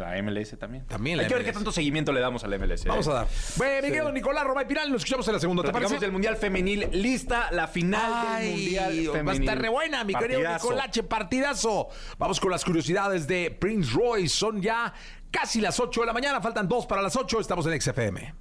La 0.00 0.22
MLS 0.22 0.58
también. 0.58 0.86
También 0.86 1.16
la 1.16 1.24
Hay 1.24 1.28
que 1.28 1.34
ver 1.34 1.44
qué 1.44 1.52
tanto 1.52 1.70
seguimiento 1.70 2.12
le 2.12 2.20
damos 2.20 2.42
a 2.44 2.48
la 2.48 2.58
MLS. 2.58 2.84
Vamos 2.86 3.06
¿eh? 3.06 3.10
a 3.10 3.14
dar. 3.14 3.26
Bueno, 3.56 3.82
mi 3.82 3.88
querido 3.88 4.12
Nicolás 4.12 4.44
Roma 4.44 4.62
y 4.62 4.64
Piral, 4.66 4.90
nos 4.90 5.02
escuchamos 5.02 5.28
en 5.28 5.34
la 5.34 5.40
segunda, 5.40 5.62
¿te 5.62 5.72
parece? 5.72 5.98
del 5.98 6.12
Mundial 6.12 6.36
Femenil. 6.36 6.88
Lista 6.92 7.50
la 7.50 7.68
final 7.68 8.40
del 8.40 8.50
Mundial 8.50 8.84
Ay, 8.90 9.06
Femenil. 9.06 9.28
va 9.28 9.32
a 9.32 9.34
estar 9.34 9.58
re 9.60 9.68
buena, 9.68 10.04
mi 10.04 10.14
querido 10.14 10.40
Partidazo. 10.40 10.68
Nicolache, 10.70 11.02
partidazo. 11.02 11.88
Vamos 12.18 12.40
con 12.40 12.50
las 12.50 12.64
curiosidades 12.64 13.26
de 13.26 13.50
Prince 13.50 13.90
Royce. 13.92 14.34
Son 14.34 14.62
ya 14.62 14.92
casi 15.30 15.60
las 15.60 15.78
8 15.78 16.00
de 16.00 16.06
la 16.06 16.12
mañana, 16.12 16.40
faltan 16.40 16.68
dos 16.68 16.86
para 16.86 17.02
las 17.02 17.16
8, 17.16 17.40
estamos 17.40 17.66
en 17.66 17.80
XFM. 17.80 18.39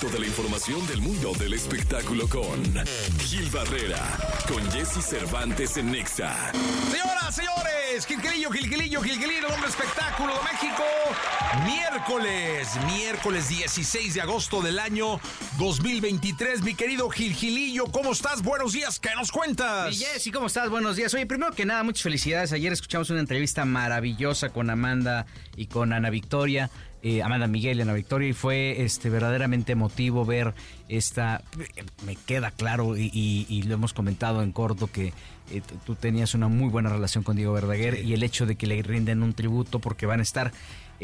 Toda 0.00 0.18
la 0.18 0.26
información 0.26 0.84
del 0.88 1.00
mundo 1.00 1.32
del 1.38 1.54
espectáculo 1.54 2.28
con 2.28 2.60
Gil 3.20 3.48
Barrera, 3.50 4.02
con 4.48 4.68
Jesse 4.72 5.00
Cervantes 5.00 5.76
en 5.76 5.92
Nexa. 5.92 6.50
Señoras, 6.90 7.36
señores, 7.36 8.04
Gilquilillo, 8.06 8.50
Gilquilillo, 8.50 9.00
Gilquilillo, 9.00 9.46
el 9.46 9.52
hombre 9.52 9.68
espectáculo 9.68 10.32
de 10.34 10.42
México. 10.42 10.82
Miércoles, 11.64 12.68
miércoles 12.86 13.48
16 13.48 14.14
de 14.14 14.20
agosto 14.22 14.60
del 14.60 14.80
año 14.80 15.20
2023. 15.58 16.62
Mi 16.62 16.74
querido 16.74 17.08
Gilgilillo, 17.08 17.84
¿cómo 17.86 18.10
estás? 18.10 18.42
Buenos 18.42 18.72
días, 18.72 18.98
¿qué 18.98 19.10
nos 19.14 19.30
cuentas? 19.30 19.94
Y 19.94 20.04
Jessy, 20.04 20.32
¿cómo 20.32 20.48
estás? 20.48 20.68
Buenos 20.68 20.96
días. 20.96 21.14
Oye, 21.14 21.26
primero 21.26 21.52
que 21.52 21.64
nada, 21.64 21.84
muchas 21.84 22.02
felicidades. 22.02 22.52
Ayer 22.52 22.72
escuchamos 22.72 23.10
una 23.10 23.20
entrevista 23.20 23.64
maravillosa 23.64 24.48
con 24.48 24.68
Amanda 24.68 25.26
y 25.56 25.66
con 25.66 25.92
Ana 25.92 26.10
Victoria. 26.10 26.70
Eh, 27.02 27.22
Amanda 27.22 27.46
Miguel 27.46 27.78
y 27.78 27.82
Ana 27.82 27.94
Victoria, 27.94 28.28
y 28.28 28.32
fue 28.32 28.82
este, 28.82 29.10
verdaderamente 29.10 29.72
emotivo 29.72 30.24
ver 30.24 30.54
esta. 30.88 31.42
Me 32.06 32.16
queda 32.16 32.50
claro, 32.50 32.96
y, 32.96 33.10
y- 33.12 33.46
y 33.48 33.62
lo 33.62 33.74
hemos 33.74 33.92
comentado 33.92 34.42
en 34.42 34.52
corto, 34.52 34.86
que 34.86 35.12
eh, 35.50 35.62
tú 35.84 35.94
tenías 35.96 36.34
una 36.34 36.48
muy 36.48 36.68
buena 36.68 36.90
relación 36.90 37.24
con 37.24 37.36
Diego 37.36 37.52
Verdaguer, 37.52 38.04
y 38.04 38.12
el 38.14 38.22
hecho 38.22 38.46
de 38.46 38.56
que 38.56 38.66
le 38.66 38.80
rinden 38.82 39.22
un 39.22 39.34
tributo, 39.34 39.78
porque 39.80 40.06
van 40.06 40.20
a 40.20 40.22
estar 40.22 40.52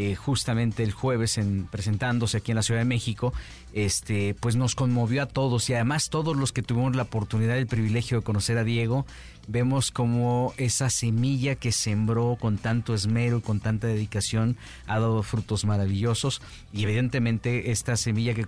eh, 0.00 0.14
justamente 0.14 0.84
el 0.84 0.92
jueves 0.92 1.38
en, 1.38 1.66
presentándose 1.66 2.36
aquí 2.36 2.52
en 2.52 2.56
la 2.56 2.62
Ciudad 2.62 2.80
de 2.80 2.84
México, 2.84 3.32
este, 3.72 4.34
pues 4.38 4.54
nos 4.54 4.76
conmovió 4.76 5.24
a 5.24 5.26
todos 5.26 5.68
y 5.68 5.74
además 5.74 6.08
todos 6.08 6.36
los 6.36 6.52
que 6.52 6.62
tuvimos 6.62 6.94
la 6.94 7.02
oportunidad 7.02 7.56
y 7.56 7.58
el 7.58 7.66
privilegio 7.66 8.18
de 8.18 8.22
conocer 8.24 8.58
a 8.58 8.62
Diego, 8.64 9.06
vemos 9.48 9.90
como 9.90 10.54
esa 10.56 10.88
semilla 10.88 11.56
que 11.56 11.72
sembró 11.72 12.36
con 12.38 12.58
tanto 12.58 12.94
esmero 12.94 13.40
con 13.42 13.58
tanta 13.58 13.88
dedicación 13.88 14.56
ha 14.86 15.00
dado 15.00 15.24
frutos 15.24 15.64
maravillosos 15.64 16.42
y 16.72 16.84
evidentemente 16.84 17.72
esta 17.72 17.96
semilla 17.96 18.34
que, 18.34 18.46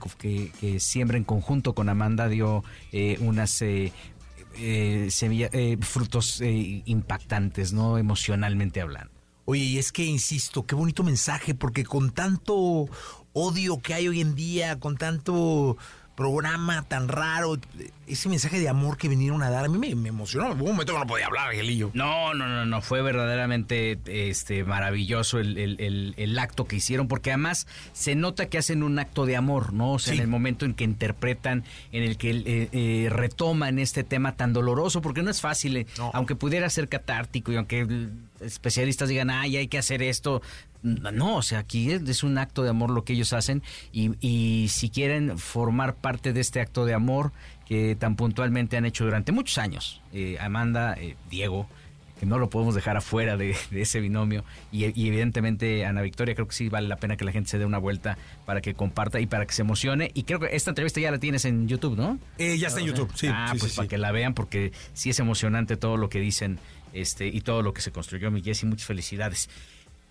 que, 0.60 0.78
siembra 0.78 1.16
en 1.16 1.24
conjunto 1.24 1.74
con 1.74 1.88
Amanda 1.88 2.28
dio 2.28 2.62
eh, 2.92 3.18
unas... 3.20 3.60
eh, 3.62 3.92
eh, 4.56 5.06
semilla- 5.10 5.48
eh, 5.52 5.78
frutos 5.80 6.40
impactantes, 6.42 7.72
¿no? 7.72 7.98
Emocionalmente 7.98 8.80
hablando. 8.80 9.09
Oye, 9.50 9.62
y 9.64 9.78
es 9.78 9.90
que 9.90 10.04
insisto, 10.04 10.64
qué 10.64 10.76
bonito 10.76 11.02
mensaje, 11.02 11.54
porque 11.56 11.84
con 11.84 12.10
tanto 12.12 12.88
odio 13.32 13.80
que 13.80 13.94
hay 13.94 14.06
hoy 14.06 14.20
en 14.20 14.36
día, 14.36 14.78
con 14.78 14.96
tanto 14.96 15.76
programa 16.14 16.82
tan 16.82 17.08
raro, 17.08 17.56
ese 18.06 18.28
mensaje 18.28 18.60
de 18.60 18.68
amor 18.68 18.96
que 18.98 19.08
vinieron 19.08 19.42
a 19.42 19.48
dar, 19.48 19.64
a 19.64 19.68
mí 19.68 19.78
me, 19.78 19.94
me 19.94 20.10
emocionó. 20.10 20.52
Hubo 20.52 20.64
un 20.66 20.72
momento 20.72 20.92
que 20.92 20.98
no 21.00 21.06
podía 21.06 21.26
hablar, 21.26 21.48
Angelillo. 21.48 21.90
No, 21.94 22.34
no, 22.34 22.46
no, 22.46 22.66
no, 22.66 22.82
fue 22.82 23.00
verdaderamente 23.00 23.98
este, 24.06 24.62
maravilloso 24.64 25.38
el, 25.38 25.56
el- 25.56 25.80
el- 25.80 26.14
el 26.18 26.38
acto 26.38 26.66
que 26.66 26.76
hicieron, 26.76 27.08
porque 27.08 27.30
además 27.30 27.66
se 27.94 28.14
nota 28.16 28.46
que 28.50 28.58
hacen 28.58 28.82
un 28.82 28.98
acto 28.98 29.24
de 29.26 29.36
amor, 29.36 29.72
¿no? 29.72 29.92
O 29.94 29.98
sea, 29.98 30.12
Sí. 30.12 30.18
en 30.18 30.22
el 30.24 30.28
momento 30.28 30.64
en 30.66 30.74
que 30.74 30.84
interpretan, 30.84 31.64
en 31.90 32.02
el 32.02 32.18
que 32.18 32.30
eh, 32.32 32.68
eh, 32.72 33.08
retoman 33.10 33.78
este 33.78 34.04
tema 34.04 34.36
tan 34.36 34.52
doloroso, 34.52 35.00
porque 35.00 35.22
no 35.22 35.30
es 35.30 35.40
fácil, 35.40 35.76
eh, 35.78 35.86
No. 35.96 36.10
aunque 36.12 36.34
pudiera 36.36 36.68
ser 36.68 36.88
catártico 36.88 37.50
y 37.50 37.56
aunque 37.56 37.86
especialistas 38.40 39.08
digan, 39.08 39.30
ay, 39.30 39.56
hay 39.56 39.68
que 39.68 39.78
hacer 39.78 40.02
esto. 40.02 40.42
No, 40.82 41.36
o 41.36 41.42
sea, 41.42 41.58
aquí 41.58 41.92
es, 41.92 42.22
un 42.22 42.38
acto 42.38 42.62
de 42.62 42.70
amor 42.70 42.90
lo 42.90 43.04
que 43.04 43.12
ellos 43.12 43.34
hacen 43.34 43.62
y, 43.92 44.12
y 44.26 44.68
si 44.68 44.88
quieren 44.88 45.38
formar 45.38 45.94
parte 45.94 46.32
de 46.32 46.40
este 46.40 46.60
acto 46.60 46.86
de 46.86 46.94
amor 46.94 47.32
que 47.66 47.96
tan 47.96 48.16
puntualmente 48.16 48.76
han 48.76 48.86
hecho 48.86 49.04
durante 49.04 49.30
muchos 49.30 49.58
años, 49.58 50.00
eh, 50.12 50.38
Amanda, 50.40 50.94
eh, 50.94 51.16
Diego, 51.28 51.68
que 52.20 52.26
no 52.26 52.38
lo 52.38 52.50
podemos 52.50 52.74
dejar 52.74 52.98
afuera 52.98 53.38
de, 53.38 53.56
de 53.70 53.80
ese 53.80 53.98
binomio. 54.00 54.44
Y, 54.70 54.84
y 55.00 55.08
evidentemente 55.08 55.86
Ana 55.86 56.02
Victoria, 56.02 56.34
creo 56.34 56.46
que 56.46 56.54
sí 56.54 56.68
vale 56.68 56.86
la 56.86 56.96
pena 56.96 57.16
que 57.16 57.24
la 57.24 57.32
gente 57.32 57.48
se 57.48 57.58
dé 57.58 57.64
una 57.64 57.78
vuelta 57.78 58.18
para 58.44 58.60
que 58.60 58.74
comparta 58.74 59.20
y 59.20 59.26
para 59.26 59.46
que 59.46 59.54
se 59.54 59.62
emocione. 59.62 60.10
Y 60.12 60.24
creo 60.24 60.38
que 60.38 60.54
esta 60.54 60.70
entrevista 60.70 61.00
ya 61.00 61.10
la 61.10 61.18
tienes 61.18 61.46
en 61.46 61.66
YouTube, 61.66 61.96
¿no? 61.96 62.18
Eh, 62.36 62.58
ya 62.58 62.68
está 62.68 62.80
en 62.80 62.86
YouTube, 62.86 63.10
sí. 63.14 63.28
Ah, 63.28 63.48
sí, 63.52 63.58
pues 63.58 63.72
sí, 63.72 63.76
para 63.76 63.86
sí. 63.86 63.88
que 63.88 63.98
la 63.98 64.12
vean 64.12 64.34
porque 64.34 64.72
sí 64.92 65.10
es 65.10 65.18
emocionante 65.18 65.78
todo 65.78 65.96
lo 65.96 66.10
que 66.10 66.20
dicen 66.20 66.58
este 66.92 67.26
y 67.28 67.40
todo 67.40 67.62
lo 67.62 67.72
que 67.72 67.80
se 67.82 67.92
construyó. 67.92 68.30
Mi 68.30 68.42
Jessy, 68.42 68.66
muchas 68.66 68.86
felicidades. 68.86 69.48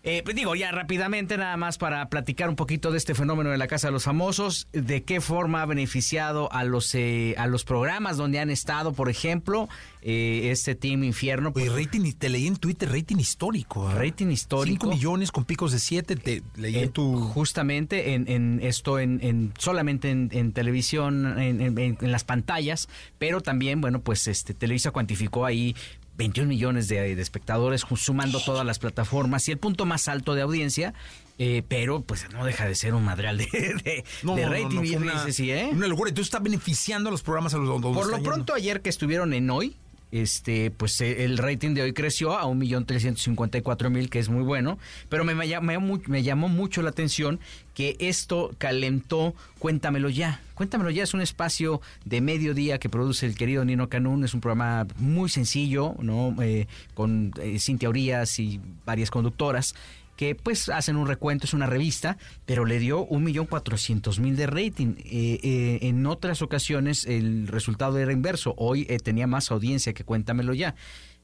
Eh, 0.01 0.21
pues 0.23 0.33
digo, 0.33 0.55
ya 0.55 0.71
rápidamente, 0.71 1.35
nada 1.37 1.57
más 1.57 1.77
para 1.77 2.07
platicar 2.07 2.47
un 2.47 2.55
poquito 2.55 2.89
de 2.89 2.97
este 2.97 3.15
fenómeno 3.15 3.49
de 3.49 3.57
la 3.57 3.67
Casa 3.67 3.87
de 3.89 3.91
los 3.91 4.05
Famosos, 4.05 4.69
de 4.71 5.03
qué 5.03 5.19
forma 5.19 5.61
ha 5.61 5.65
beneficiado 5.65 6.49
a 6.53 6.63
los, 6.63 6.95
eh, 6.95 7.35
a 7.37 7.47
los 7.47 7.65
programas 7.65 8.15
donde 8.15 8.39
han 8.39 8.49
estado, 8.49 8.93
por 8.93 9.09
ejemplo, 9.09 9.67
eh, 10.01 10.51
este 10.53 10.73
Team 10.75 11.03
Infierno. 11.03 11.51
Oye, 11.53 11.65
pues, 11.69 11.85
rating, 11.85 12.13
te 12.13 12.29
leí 12.29 12.47
en 12.47 12.55
Twitter, 12.55 12.89
rating 12.89 13.17
histórico. 13.17 13.91
¿eh? 13.91 13.95
Rating 13.95 14.27
histórico. 14.27 14.85
5 14.85 14.95
millones 14.95 15.33
con 15.33 15.43
picos 15.43 15.73
de 15.73 15.79
7, 15.79 16.15
te 16.15 16.43
leí 16.55 16.77
en 16.77 16.83
en- 16.83 16.91
tu... 16.93 17.19
Justamente 17.19 18.13
en, 18.13 18.29
en 18.29 18.61
esto, 18.63 18.99
en, 18.99 19.19
en- 19.21 19.53
solamente 19.57 20.11
en, 20.11 20.29
en 20.31 20.53
televisión, 20.53 21.37
en 21.37 21.97
las 22.09 22.23
pantallas, 22.23 22.87
pero 23.17 23.41
también, 23.41 23.81
bueno, 23.81 23.99
pues 23.99 24.27
este 24.29 24.53
Televisa 24.53 24.91
cuantificó 24.91 25.45
ahí 25.45 25.75
21 26.19 26.49
millones 26.49 26.89
de, 26.89 27.15
de 27.15 27.21
espectadores, 27.21 27.85
sumando 27.95 28.41
todas 28.41 28.65
las 28.65 28.77
plataformas 28.77 29.47
y 29.47 29.51
el 29.51 29.57
punto 29.57 29.85
más 29.85 30.09
alto 30.09 30.35
de 30.35 30.41
audiencia, 30.41 30.93
eh, 31.37 31.63
pero 31.69 32.01
pues 32.01 32.27
no 32.33 32.43
deja 32.45 32.67
de 32.67 32.75
ser 32.75 32.93
un 32.93 33.05
madreal 33.05 33.37
de, 33.37 33.45
de, 33.45 34.03
No, 34.23 34.35
de 34.35 34.41
no, 34.43 34.49
no, 34.49 34.53
rating. 34.53 34.75
no, 34.75 34.83
y 34.83 34.87
fue 34.89 34.97
una, 34.97 35.13
dices, 35.13 35.37
sí, 35.37 35.49
¿eh? 35.49 35.69
una 35.71 35.87
locura. 35.87 36.09
Entonces 36.09 36.27
está 36.27 36.39
beneficiando 36.39 37.07
a 37.07 37.11
los 37.13 37.23
programas 37.23 37.53
a 37.53 37.57
los 37.57 37.69
donde 37.69 37.97
Por 37.97 38.09
lo 38.09 38.21
pronto, 38.21 38.53
ayer 38.53 38.81
que 38.81 38.89
estuvieron 38.89 39.33
en 39.33 39.49
hoy, 39.49 39.77
este, 40.11 40.71
pues 40.71 40.99
eh, 41.01 41.23
el 41.23 41.37
rating 41.37 41.73
de 41.73 41.83
hoy 41.83 41.93
creció 41.93 42.37
a 42.37 42.45
1.354.000, 42.45 44.09
que 44.09 44.19
es 44.19 44.29
muy 44.29 44.43
bueno, 44.43 44.77
pero 45.09 45.23
me, 45.23 45.35
me 45.35 45.79
me 46.07 46.23
llamó 46.23 46.49
mucho 46.49 46.81
la 46.81 46.89
atención 46.89 47.39
que 47.73 47.95
esto 47.99 48.51
calentó 48.57 49.33
Cuéntamelo 49.57 50.09
Ya. 50.09 50.41
Cuéntamelo 50.53 50.89
Ya 50.89 51.03
es 51.03 51.13
un 51.13 51.21
espacio 51.21 51.81
de 52.03 52.21
mediodía 52.21 52.77
que 52.77 52.89
produce 52.89 53.25
el 53.25 53.35
querido 53.35 53.63
Nino 53.63 53.87
Canún, 53.87 54.23
es 54.23 54.33
un 54.33 54.41
programa 54.41 54.85
muy 54.97 55.29
sencillo, 55.29 55.95
¿no? 56.01 56.35
Eh, 56.41 56.67
con 56.93 57.31
eh, 57.41 57.59
Cintia 57.59 57.89
Urias 57.89 58.39
y 58.39 58.59
varias 58.85 59.11
conductoras 59.11 59.75
que 60.19 60.35
pues 60.35 60.67
hacen 60.67 60.97
un 60.97 61.07
recuento, 61.07 61.45
es 61.45 61.53
una 61.53 61.65
revista, 61.65 62.17
pero 62.45 62.65
le 62.65 62.77
dio 62.77 63.05
un 63.05 63.23
millón 63.23 63.45
cuatrocientos 63.45 64.19
mil 64.19 64.35
de 64.35 64.47
rating. 64.47 64.95
Eh, 65.05 65.39
eh, 65.43 65.79
en 65.83 66.05
otras 66.05 66.41
ocasiones 66.41 67.05
el 67.05 67.47
resultado 67.47 67.97
era 67.99 68.11
inverso. 68.11 68.53
Hoy 68.57 68.85
eh, 68.89 68.97
tenía 68.97 69.27
más 69.27 69.49
audiencia 69.49 69.93
que 69.93 70.03
Cuéntamelo 70.03 70.53
ya. 70.53 70.75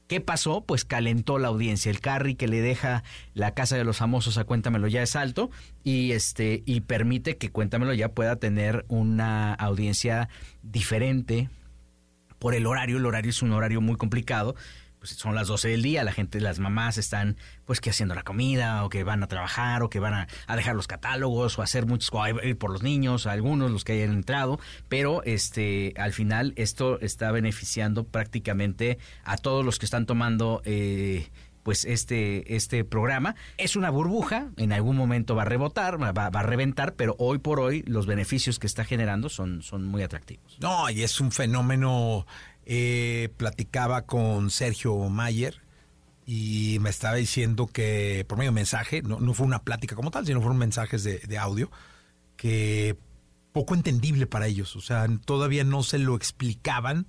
¿Qué 0.06 0.22
pasó? 0.22 0.64
Pues 0.64 0.86
calentó 0.86 1.38
la 1.38 1.48
audiencia. 1.48 1.90
El 1.90 2.00
carry 2.00 2.36
que 2.36 2.48
le 2.48 2.62
deja 2.62 3.04
la 3.34 3.52
casa 3.52 3.76
de 3.76 3.84
los 3.84 3.98
famosos 3.98 4.38
a 4.38 4.44
Cuéntamelo 4.44 4.88
ya 4.88 5.02
es 5.02 5.14
alto 5.14 5.50
y 5.84 6.12
este 6.12 6.62
y 6.64 6.80
permite 6.80 7.36
que 7.36 7.50
Cuéntamelo 7.50 7.92
ya 7.92 8.08
pueda 8.08 8.36
tener 8.36 8.86
una 8.88 9.52
audiencia 9.52 10.30
diferente 10.62 11.50
por 12.38 12.54
el 12.54 12.64
horario. 12.64 12.96
El 12.96 13.04
horario 13.04 13.28
es 13.28 13.42
un 13.42 13.52
horario 13.52 13.82
muy 13.82 13.96
complicado. 13.96 14.54
Pues 15.06 15.20
son 15.20 15.36
las 15.36 15.46
12 15.46 15.68
del 15.68 15.82
día, 15.82 16.02
la 16.02 16.10
gente, 16.10 16.40
las 16.40 16.58
mamás 16.58 16.98
están 16.98 17.36
pues 17.64 17.80
que 17.80 17.90
haciendo 17.90 18.16
la 18.16 18.24
comida 18.24 18.84
o 18.84 18.88
que 18.88 19.04
van 19.04 19.22
a 19.22 19.28
trabajar 19.28 19.84
o 19.84 19.88
que 19.88 20.00
van 20.00 20.26
a, 20.48 20.56
dejar 20.56 20.74
los 20.74 20.88
catálogos 20.88 21.56
o 21.58 21.60
a 21.60 21.64
hacer 21.64 21.86
muchos 21.86 22.10
o 22.12 22.26
ir 22.26 22.58
por 22.58 22.72
los 22.72 22.82
niños, 22.82 23.26
algunos 23.26 23.70
los 23.70 23.84
que 23.84 23.92
hayan 23.92 24.12
entrado, 24.12 24.58
pero 24.88 25.22
este 25.22 25.94
al 25.96 26.12
final 26.12 26.54
esto 26.56 26.98
está 27.00 27.30
beneficiando 27.30 28.02
prácticamente 28.02 28.98
a 29.22 29.36
todos 29.36 29.64
los 29.64 29.78
que 29.78 29.84
están 29.84 30.06
tomando 30.06 30.60
eh, 30.64 31.28
pues 31.62 31.84
este, 31.84 32.56
este 32.56 32.84
programa. 32.84 33.36
Es 33.58 33.76
una 33.76 33.90
burbuja, 33.90 34.50
en 34.56 34.72
algún 34.72 34.96
momento 34.96 35.34
va 35.34 35.42
a 35.42 35.46
rebotar, 35.46 36.02
va, 36.02 36.12
va 36.12 36.40
a 36.40 36.42
reventar, 36.42 36.94
pero 36.94 37.14
hoy 37.18 37.38
por 37.38 37.60
hoy 37.60 37.82
los 37.86 38.06
beneficios 38.06 38.58
que 38.58 38.66
está 38.66 38.84
generando 38.84 39.28
son, 39.28 39.62
son 39.62 39.84
muy 39.84 40.02
atractivos. 40.02 40.58
No, 40.60 40.90
y 40.90 41.02
es 41.02 41.20
un 41.20 41.32
fenómeno. 41.32 42.26
Eh, 42.66 43.28
platicaba 43.36 44.02
con 44.02 44.50
Sergio 44.50 44.96
Mayer 45.08 45.62
y 46.26 46.78
me 46.80 46.90
estaba 46.90 47.14
diciendo 47.14 47.68
que 47.68 48.24
por 48.28 48.36
medio 48.38 48.50
de 48.50 48.56
mensaje, 48.56 49.02
no, 49.02 49.20
no 49.20 49.34
fue 49.34 49.46
una 49.46 49.62
plática 49.62 49.94
como 49.94 50.10
tal, 50.10 50.26
sino 50.26 50.40
fueron 50.40 50.58
mensajes 50.58 51.04
de, 51.04 51.38
audio, 51.38 51.70
que 52.36 52.98
poco 53.52 53.74
entendible 53.74 54.26
para 54.26 54.48
ellos. 54.48 54.74
O 54.74 54.80
sea, 54.80 55.06
todavía 55.24 55.62
no 55.62 55.84
se 55.84 55.98
lo 55.98 56.16
explicaban. 56.16 57.06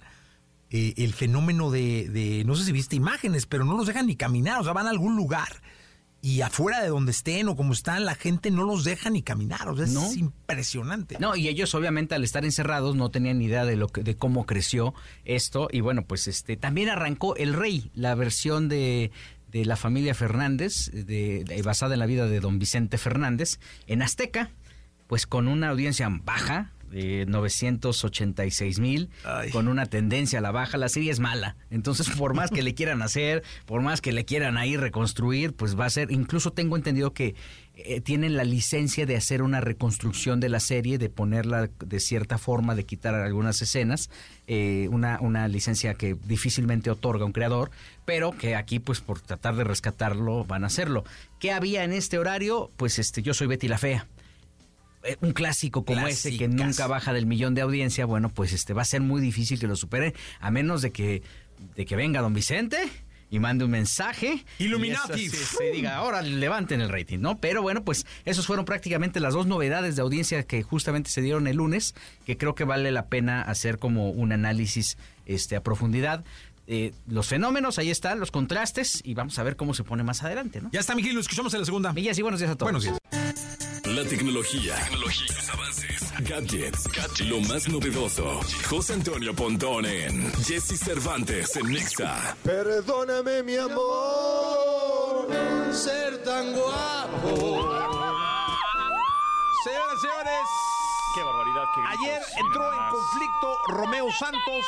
eh, 0.70 0.94
el 0.98 1.14
fenómeno 1.14 1.72
de, 1.72 2.44
no 2.46 2.56
sé 2.56 2.66
si 2.66 2.72
viste 2.72 2.96
imágenes, 2.96 3.48
pero 3.48 3.66
no 3.66 3.76
los 3.76 3.88
dejan 3.88 4.06
ni 4.08 4.16
caminar, 4.16 4.62
o 4.62 4.64
sea, 4.64 4.74
van 4.74 4.86
a 4.88 4.92
algún 4.92 5.16
lugar 5.16 5.62
y 6.22 6.42
afuera 6.42 6.82
de 6.82 6.90
donde 6.90 7.12
estén 7.12 7.48
o 7.48 7.56
como 7.56 7.74
están, 7.74 8.04
la 8.06 8.16
gente 8.16 8.50
no 8.52 8.64
los 8.64 8.84
deja 8.84 9.10
ni 9.10 9.22
caminar, 9.22 9.70
o 9.70 9.76
sea, 9.78 9.86
No. 9.86 10.06
es 10.06 10.18
impresionante. 10.18 11.18
No, 11.20 11.36
y 11.36 11.48
ellos 11.48 11.74
obviamente 11.76 12.16
al 12.16 12.24
estar 12.24 12.44
encerrados 12.44 12.96
no 12.96 13.10
tenían 13.12 13.40
ni 13.40 13.46
idea 13.46 13.66
de 13.66 13.76
lo 13.78 13.88
que, 13.90 14.02
de 14.04 14.16
cómo 14.18 14.46
creció 14.46 14.94
esto 15.26 15.68
y 15.72 15.82
bueno, 15.82 16.06
pues 16.06 16.28
este 16.28 16.58
también 16.58 16.90
arrancó 16.90 17.36
El 17.36 17.54
Rey, 17.54 17.92
la 17.94 18.16
versión 18.16 18.68
de 18.70 19.12
de 19.52 19.64
la 19.64 19.78
familia 19.78 20.14
Fernández, 20.14 20.92
de, 20.92 21.46
de- 21.46 21.62
basada 21.64 21.94
en 21.94 22.00
la 22.00 22.06
vida 22.06 22.28
de 22.28 22.42
don 22.42 22.60
Vicente 22.60 22.98
Fernández, 22.98 23.60
en 23.88 24.02
Azteca, 24.02 24.52
pues 25.08 25.26
con 25.26 25.48
una 25.48 25.70
audiencia 25.70 26.10
baja, 26.12 26.74
de 26.90 27.26
986 27.28 28.80
mil, 28.80 29.10
con 29.52 29.68
una 29.68 29.86
tendencia 29.86 30.40
a 30.40 30.42
la 30.42 30.52
baja, 30.52 30.78
la 30.78 30.90
serie 30.90 31.12
es 31.12 31.20
mala. 31.20 31.56
Entonces, 31.70 32.10
por 32.10 32.34
más 32.34 32.52
que 32.52 32.62
le 32.62 32.74
quieran 32.74 33.02
hacer, 33.02 33.44
por 33.66 33.82
más 33.82 34.02
que 34.02 34.12
le 34.12 34.26
quieran 34.26 34.58
ahí 34.58 34.78
reconstruir, 34.78 35.54
pues 35.54 35.80
va 35.80 35.86
a 35.86 35.90
ser, 35.90 36.12
incluso 36.12 36.52
tengo 36.52 36.76
entendido 36.76 37.14
que 37.14 37.36
eh, 37.76 38.02
tienen 38.02 38.36
la 38.36 38.44
licencia 38.44 39.06
de 39.06 39.16
hacer 39.16 39.44
una 39.44 39.62
reconstrucción 39.62 40.40
de 40.40 40.50
la 40.50 40.60
serie, 40.60 40.98
de 40.98 41.10
ponerla 41.10 41.70
de 41.80 42.00
cierta 42.00 42.40
forma, 42.40 42.74
de 42.74 42.86
quitar 42.86 43.14
algunas 43.14 43.62
escenas, 43.62 44.10
eh, 44.48 44.88
una, 44.92 45.20
una 45.22 45.48
licencia 45.48 45.94
que 45.94 46.16
difícilmente 46.26 46.90
otorga 46.90 47.26
un 47.26 47.34
creador, 47.34 47.70
pero 48.04 48.32
que 48.32 48.56
aquí, 48.56 48.80
pues 48.80 49.02
por 49.02 49.22
tratar 49.22 49.56
de 49.56 49.64
rescatarlo, 49.64 50.44
van 50.46 50.64
a 50.64 50.68
hacerlo. 50.68 51.04
¿Qué 51.40 51.52
había 51.52 51.84
en 51.84 51.94
este 51.94 52.18
horario? 52.18 52.72
Pues 52.78 52.98
este, 52.98 53.22
yo 53.22 53.36
soy 53.36 53.46
Betty 53.46 53.68
la 53.68 53.78
Fea 53.78 54.08
un 55.22 55.32
clásico 55.32 55.86
como 55.86 56.08
ese 56.08 56.38
que 56.38 56.48
nunca 56.48 56.88
baja 56.88 57.14
del 57.14 57.26
millón 57.26 57.54
de 57.54 57.62
audiencia, 57.62 58.06
bueno, 58.06 58.30
pues 58.30 58.54
este 58.54 58.74
va 58.74 58.82
a 58.82 58.86
ser 58.86 59.02
muy 59.02 59.22
difícil 59.22 59.60
que 59.60 59.68
lo 59.68 59.76
supere, 59.76 60.14
a 60.40 60.52
menos 60.52 60.82
de 60.82 60.92
que, 60.92 61.22
de 61.76 61.86
que 61.86 61.96
venga 61.96 62.22
don 62.22 62.34
Vicente 62.34 62.78
y 63.30 63.40
mande 63.40 63.66
un 63.66 63.72
mensaje. 63.72 64.46
Illuminati. 64.60 65.22
y 65.22 65.26
eso 65.26 65.36
se, 65.36 65.58
se 65.58 65.72
diga, 65.72 65.96
ahora 65.96 66.22
levanten 66.22 66.82
el 66.82 66.90
rating, 66.90 67.20
¿no? 67.20 67.38
Pero 67.38 67.62
bueno, 67.62 67.84
pues 67.84 68.06
esos 68.26 68.48
fueron 68.48 68.66
prácticamente 68.66 69.20
las 69.20 69.34
dos 69.34 69.48
novedades 69.48 69.96
de 69.96 70.02
audiencia 70.02 70.44
que 70.44 70.64
justamente 70.64 71.10
se 71.10 71.22
dieron 71.22 71.48
el 71.48 71.58
lunes, 71.58 71.96
que 72.26 72.38
creo 72.38 72.56
que 72.56 72.64
vale 72.64 72.92
la 72.92 73.08
pena 73.08 73.42
hacer 73.42 73.80
como 73.80 74.10
un 74.10 74.32
análisis 74.32 74.98
este, 75.26 75.56
a 75.56 75.64
profundidad. 75.64 76.24
Eh, 76.68 76.92
los 77.08 77.28
fenómenos, 77.28 77.80
ahí 77.80 77.90
están, 77.90 78.20
los 78.20 78.32
contrastes, 78.32 79.02
y 79.06 79.14
vamos 79.14 79.40
a 79.40 79.44
ver 79.44 79.56
cómo 79.56 79.74
se 79.74 79.84
pone 79.84 80.04
más 80.04 80.24
adelante, 80.24 80.62
¿no? 80.62 80.70
Ya 80.72 80.82
está, 80.82 80.96
Miguel, 80.96 81.16
lo 81.16 81.22
escuchamos 81.22 81.54
en 81.54 81.62
la 81.62 81.66
segunda. 81.66 81.94
Millas 81.94 82.18
y 82.18 82.22
buenos 82.22 82.40
días 82.40 82.52
a 82.52 82.56
todos. 82.56 82.72
Buenos 82.72 82.84
días. 82.84 83.47
La 83.98 84.04
tecnología, 84.04 84.76
sus 85.12 85.50
avances, 85.50 86.14
gadgets, 86.20 87.20
lo 87.22 87.42
más 87.42 87.68
novedoso. 87.68 88.42
José 88.70 88.94
Antonio 88.94 89.34
Pontón 89.34 89.88
en 89.88 90.32
Jesse 90.44 90.78
Cervantes 90.78 91.56
en 91.56 91.72
Nexa. 91.72 92.38
Perdóname, 92.44 93.42
mi 93.42 93.56
amor, 93.56 95.28
ser 95.72 96.22
tan 96.24 96.54
guapo. 96.54 97.26
Señoras, 99.64 100.00
señores, 100.00 100.48
Qué 101.16 101.24
barbaridad. 101.24 101.64
Qué 101.74 101.82
gritos. 101.82 102.00
ayer 102.00 102.22
entró 102.38 102.74
en 102.74 102.90
conflicto 102.92 103.58
Romeo 103.70 104.12
Santos. 104.12 104.66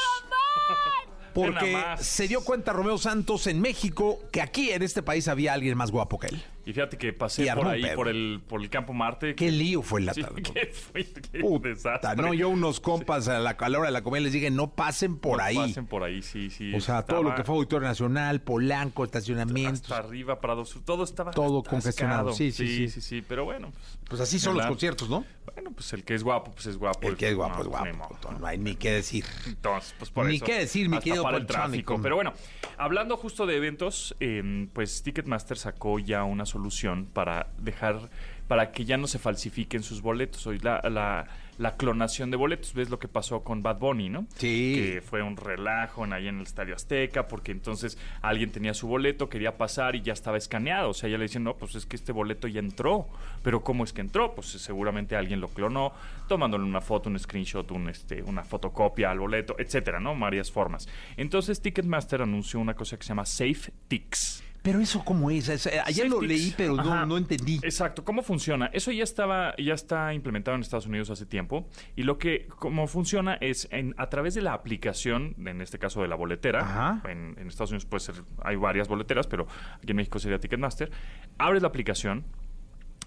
Porque 1.35 1.77
se 1.99 2.27
dio 2.27 2.43
cuenta 2.43 2.73
Romeo 2.73 2.97
Santos 2.97 3.45
en 3.45 3.61
México 3.61 4.21
que 4.31 4.41
aquí 4.41 4.71
en 4.71 4.81
este 4.81 5.03
país 5.03 5.27
había 5.27 5.53
alguien 5.53 5.77
más 5.77 5.91
guapo 5.91 6.17
que 6.17 6.27
él. 6.29 6.43
Y 6.69 6.73
fíjate 6.73 6.97
que 6.97 7.13
pasé 7.13 7.51
por 7.55 7.67
ahí, 7.67 7.81
pedo. 7.81 7.95
por 7.95 8.07
el, 8.09 8.41
por 8.47 8.61
el 8.61 8.69
campo 8.69 8.93
Marte. 8.93 9.33
Qué 9.33 9.49
lío 9.51 9.81
fue 9.81 10.01
la 10.01 10.13
Sí, 10.19 10.21
tarde. 10.21 10.43
qué 10.43 10.67
fue, 10.67 11.03
qué 11.03 11.39
Puta, 11.39 11.69
desastre. 11.69 12.15
no, 12.21 12.31
yo 12.35 12.47
unos 12.49 12.79
compas 12.79 13.27
a 13.27 13.39
la, 13.39 13.49
a 13.51 13.69
la 13.69 13.79
hora 13.79 13.87
de 13.87 13.93
la 13.93 14.03
comida 14.03 14.19
les 14.21 14.33
dije, 14.33 14.51
no 14.51 14.75
pasen 14.75 15.17
por 15.17 15.39
No 15.39 15.43
ahí. 15.43 15.55
Pasen 15.55 15.87
por 15.87 16.03
ahí, 16.03 16.21
sí, 16.21 16.51
sí. 16.51 16.71
O 16.75 16.79
sea, 16.79 17.01
todo 17.05 17.23
lo 17.23 17.33
que 17.33 17.43
fue 17.43 17.55
Auditorio 17.55 17.87
Nacional, 17.87 18.41
Polanco, 18.41 19.03
estacionamientos. 19.03 19.81
Hasta 19.91 19.97
arriba, 19.97 20.39
Prado 20.39 20.63
Sur, 20.63 20.83
todo 20.85 21.03
estaba 21.05 21.31
Todo 21.31 21.59
atascado. 21.61 21.63
congestionado, 21.81 22.33
sí, 22.33 22.51
sí, 22.51 22.87
sí, 22.87 23.01
sí. 23.01 23.23
pero 23.27 23.45
bueno. 23.45 23.71
Pues, 23.71 23.97
Pues 24.09 24.21
así 24.21 24.37
son 24.37 24.55
los 24.55 24.67
conciertos, 24.67 25.09
¿no? 25.09 25.25
Bueno, 25.55 25.71
pues 25.71 25.91
el 25.93 26.03
que 26.03 26.13
es 26.13 26.23
guapo, 26.23 26.51
pues 26.51 26.67
es 26.67 26.77
guapo. 26.77 27.07
El 27.07 27.17
que 27.17 27.29
es 27.29 27.35
guapo 27.35 27.55
No, 27.55 27.61
es 27.63 27.67
pues, 27.67 27.83
ni 27.91 27.97
guapo. 27.97 28.31
No 28.39 28.45
hay 28.45 28.59
ni 28.59 28.75
qué 28.75 28.91
decir. 28.91 29.25
Entonces, 29.47 29.95
pues 29.97 30.11
por 30.11 30.27
Ni 30.27 30.35
eso. 30.35 30.45
qué 30.45 30.59
decir, 30.59 30.87
mi 30.87 30.99
querido 30.99 31.23
para 31.23 31.37
el 31.37 31.47
tráfico. 31.47 31.99
Pero 31.99 32.13
bueno, 32.13 32.31
hablando 32.77 33.17
justo 33.17 33.47
de 33.47 33.57
eventos, 33.57 34.15
eh, 34.19 34.67
pues 34.71 35.01
Ticketmaster 35.01 35.57
sacó 35.57 35.97
ya 35.97 36.23
una 36.25 36.45
solución 36.45 36.58
para 37.05 37.47
dejar, 37.57 38.09
para 38.47 38.71
que 38.71 38.85
ya 38.85 38.97
no 38.97 39.07
se 39.07 39.19
falsifiquen 39.19 39.83
sus 39.83 40.01
boletos. 40.01 40.45
Hoy 40.47 40.59
la, 40.59 40.81
la, 40.89 41.27
la 41.57 41.75
clonación 41.75 42.31
de 42.31 42.37
boletos, 42.37 42.73
ves 42.73 42.89
lo 42.89 42.99
que 42.99 43.07
pasó 43.07 43.43
con 43.43 43.61
Bad 43.61 43.79
Bunny, 43.79 44.09
¿no? 44.09 44.25
Sí. 44.35 44.73
Que 44.75 45.01
fue 45.01 45.21
un 45.21 45.35
relajo 45.35 46.05
en, 46.05 46.13
ahí 46.13 46.27
en 46.27 46.37
el 46.37 46.43
Estadio 46.43 46.73
Azteca, 46.73 47.27
porque 47.27 47.51
entonces 47.51 47.97
alguien 48.21 48.51
tenía 48.51 48.73
su 48.73 48.87
boleto, 48.87 49.29
quería 49.29 49.57
pasar 49.57 49.95
y 49.95 50.01
ya 50.01 50.13
estaba 50.13 50.37
escaneado. 50.37 50.89
O 50.89 50.93
sea, 50.93 51.09
ya 51.09 51.17
le 51.17 51.23
decían, 51.23 51.43
no, 51.43 51.57
pues 51.57 51.75
es 51.75 51.85
que 51.85 51.95
este 51.95 52.11
boleto 52.11 52.47
ya 52.47 52.59
entró. 52.59 53.07
Pero 53.43 53.61
¿cómo 53.61 53.83
es 53.83 53.93
que 53.93 54.01
entró? 54.01 54.33
Pues 54.35 54.47
seguramente 54.47 55.15
alguien 55.15 55.41
lo 55.41 55.49
clonó, 55.49 55.93
tomándole 56.27 56.63
una 56.63 56.81
foto, 56.81 57.09
un 57.09 57.19
screenshot, 57.19 57.69
un, 57.71 57.89
este, 57.89 58.23
una 58.23 58.43
fotocopia 58.43 59.11
al 59.11 59.19
boleto, 59.19 59.55
etcétera, 59.59 59.99
¿no? 59.99 60.17
Varias 60.17 60.51
formas. 60.51 60.87
Entonces 61.17 61.61
Ticketmaster 61.61 62.21
anunció 62.21 62.59
una 62.59 62.73
cosa 62.73 62.97
que 62.97 63.03
se 63.03 63.09
llama 63.09 63.25
Safe 63.25 63.71
Ticks. 63.87 64.43
Pero 64.61 64.79
eso 64.81 65.03
cómo 65.05 65.31
es, 65.31 65.47
Es- 65.47 65.67
eh, 65.67 65.79
ayer 65.85 66.09
lo 66.09 66.21
leí, 66.21 66.53
pero 66.57 66.75
no, 66.75 66.81
Ajá. 66.93 67.05
no 67.05 67.17
entendí. 67.17 67.59
Exacto, 67.63 68.03
¿cómo 68.03 68.21
funciona? 68.23 68.67
Eso 68.73 68.91
ya 68.91 69.03
estaba, 69.03 69.55
ya 69.57 69.73
está 69.73 70.13
implementado 70.13 70.55
en 70.55 70.61
Estados 70.61 70.85
Unidos 70.85 71.09
hace 71.09 71.25
tiempo. 71.25 71.67
Y 71.95 72.03
lo 72.03 72.17
que, 72.17 72.47
cómo 72.57 72.87
funciona 72.87 73.35
es 73.35 73.67
en, 73.71 73.95
a 73.97 74.09
través 74.09 74.33
de 74.33 74.41
la 74.41 74.53
aplicación, 74.53 75.35
en 75.45 75.61
este 75.61 75.79
caso 75.79 76.01
de 76.01 76.09
la 76.09 76.15
boletera. 76.15 77.01
En, 77.09 77.35
en 77.39 77.47
Estados 77.47 77.71
Unidos 77.71 77.85
puede 77.85 78.01
ser, 78.01 78.15
hay 78.43 78.57
varias 78.57 78.87
boleteras, 78.89 79.27
pero 79.27 79.47
aquí 79.77 79.91
en 79.91 79.95
México 79.95 80.19
sería 80.19 80.39
Ticketmaster. 80.39 80.91
Abres 81.37 81.61
la 81.61 81.69
aplicación. 81.69 82.25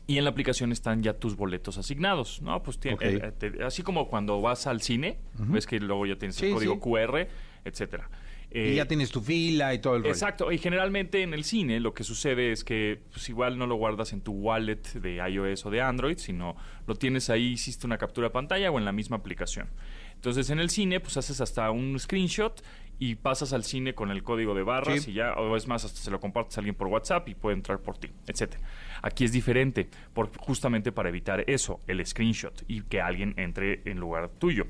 Y 0.07 0.19
en 0.19 0.25
la 0.25 0.31
aplicación 0.31 0.73
están 0.73 1.01
ya 1.03 1.13
tus 1.15 1.37
boletos 1.37 1.79
asignados, 1.79 2.43
¿no? 2.43 2.61
Pues 2.63 2.79
tiene- 2.81 2.97
Ok. 2.97 3.03
eh, 3.03 3.21
eh, 3.23 3.33
te- 3.53 3.63
así 3.65 3.83
como 3.85 4.09
cuando 4.09 4.41
vas 4.41 4.67
al 4.67 4.81
cine, 4.83 5.19
ves 5.39 5.65
que 5.65 5.79
luego 5.79 6.07
ya 6.07 6.17
tienes 6.17 6.35
Sí, 6.35 6.47
el 6.47 6.55
código 6.55 6.75
sí. 6.75 6.81
QR, 6.81 7.29
etcétera. 7.65 8.11
Y 8.55 8.59
Eh, 8.59 8.75
ya 8.75 8.87
tienes 8.87 9.11
tu 9.11 9.21
fila 9.21 9.73
y 9.75 9.79
todo 9.81 9.97
el 9.97 10.03
rollo. 10.03 10.13
Exacto, 10.13 10.53
y 10.53 10.59
generalmente 10.59 11.23
en 11.23 11.35
el 11.35 11.45
cine 11.45 11.81
lo 11.81 11.95
que 11.95 12.05
sucede 12.05 12.53
es 12.53 12.65
que 12.65 13.01
pues, 13.13 13.29
igual 13.29 13.59
no 13.59 13.67
lo 13.67 13.77
guardas 13.77 14.13
en 14.13 14.21
tu 14.21 14.33
wallet 14.33 14.83
de 14.95 15.17
iOS 15.29 15.67
o 15.67 15.71
de 15.71 15.81
Android, 15.81 16.19
sino 16.19 16.57
lo 16.87 16.95
tienes 16.95 17.31
ahí, 17.31 17.53
hiciste 17.53 17.87
una 17.87 17.99
captura 17.99 18.29
de 18.29 18.33
pantalla 18.33 18.71
o 18.71 18.79
en 18.79 18.85
la 18.85 18.93
misma 18.93 19.17
aplicación. 19.17 19.69
Entonces 20.15 20.51
en 20.51 20.61
el 20.61 20.71
cine 20.71 21.01
pues 21.01 21.17
haces 21.17 21.41
hasta 21.41 21.71
un 21.71 21.99
screenshot 21.99 22.63
y 23.01 23.17
pasas 23.17 23.53
al 23.53 23.65
cine 23.65 23.95
con 23.95 24.11
el 24.13 24.23
código 24.23 24.55
de 24.55 24.63
barras 24.63 25.03
Sí. 25.03 25.11
y 25.11 25.15
ya, 25.15 25.33
o 25.35 25.57
es 25.57 25.67
más, 25.67 25.85
hasta 25.85 25.99
se 26.01 26.11
lo 26.13 26.21
compartes 26.21 26.57
a 26.57 26.61
alguien 26.61 26.77
por 26.77 26.87
WhatsApp 26.87 27.29
y 27.29 27.35
puede 27.35 27.57
entrar 27.57 27.81
por 27.81 27.99
ti, 27.99 28.09
etcétera. 28.29 28.63
Aquí 29.03 29.25
es 29.25 29.33
diferente, 29.33 29.89
por, 30.15 30.31
justamente 30.39 30.93
para 30.93 31.09
evitar 31.09 31.43
eso, 31.49 31.81
el 31.89 32.05
screenshot 32.07 32.63
y 32.69 32.83
que 32.83 33.01
alguien 33.01 33.35
entre 33.39 33.83
en 33.91 33.99
lugar 33.99 34.29
tuyo. 34.39 34.67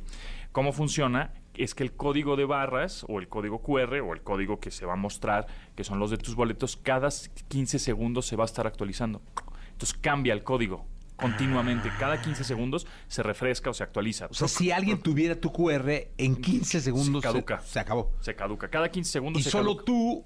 ¿Cómo 0.53 0.73
funciona? 0.73 1.35
Es 1.55 1.75
que 1.75 1.83
el 1.83 1.93
código 1.93 2.37
de 2.37 2.45
barras 2.45 3.05
o 3.09 3.21
el 3.21 3.29
código 3.29 3.61
QR 3.61 4.01
o 4.01 4.15
el 4.15 4.23
código 4.23 4.59
que 4.59 4.71
se 4.71 4.87
va 4.87 4.95
a 4.95 4.97
mostrar, 4.97 5.47
que 5.75 5.85
son 5.85 5.99
los 5.99 6.11
de 6.11 6.17
tus 6.17 6.35
boletos, 6.35 6.77
cada 6.77 7.09
15 7.49 7.79
segundos 7.79 8.27
se 8.27 8.37
va 8.37 8.45
a 8.45 8.47
estar 8.47 8.67
actualizando. 8.67 9.21
Entonces 9.73 9.99
cambia 10.01 10.33
el 10.33 10.45
código 10.45 10.87
continuamente. 11.17 11.91
Cada 11.99 12.21
15 12.21 12.45
segundos 12.45 12.87
se 13.09 13.23
refresca 13.23 13.71
o 13.71 13.75
se 13.75 13.83
actualiza. 13.83 14.27
O 14.27 14.35
sea, 14.35 14.49
si 14.49 14.71
alguien 14.71 15.01
tuviera 15.01 15.41
tu 15.41 15.53
QR, 15.53 15.91
en 16.19 16.37
15 16.37 16.81
segundos 16.81 17.23
Se 17.23 17.29
caduca. 17.29 17.61
Se, 17.61 17.81
acabó. 17.81 18.13
se 18.21 18.35
caduca. 18.35 18.69
Cada 18.69 18.91
15 18.91 19.11
segundos 19.11 19.41
Y 19.41 19.45
se 19.45 19.51
solo 19.51 19.77
caduca. 19.77 19.85
tú, 19.85 20.25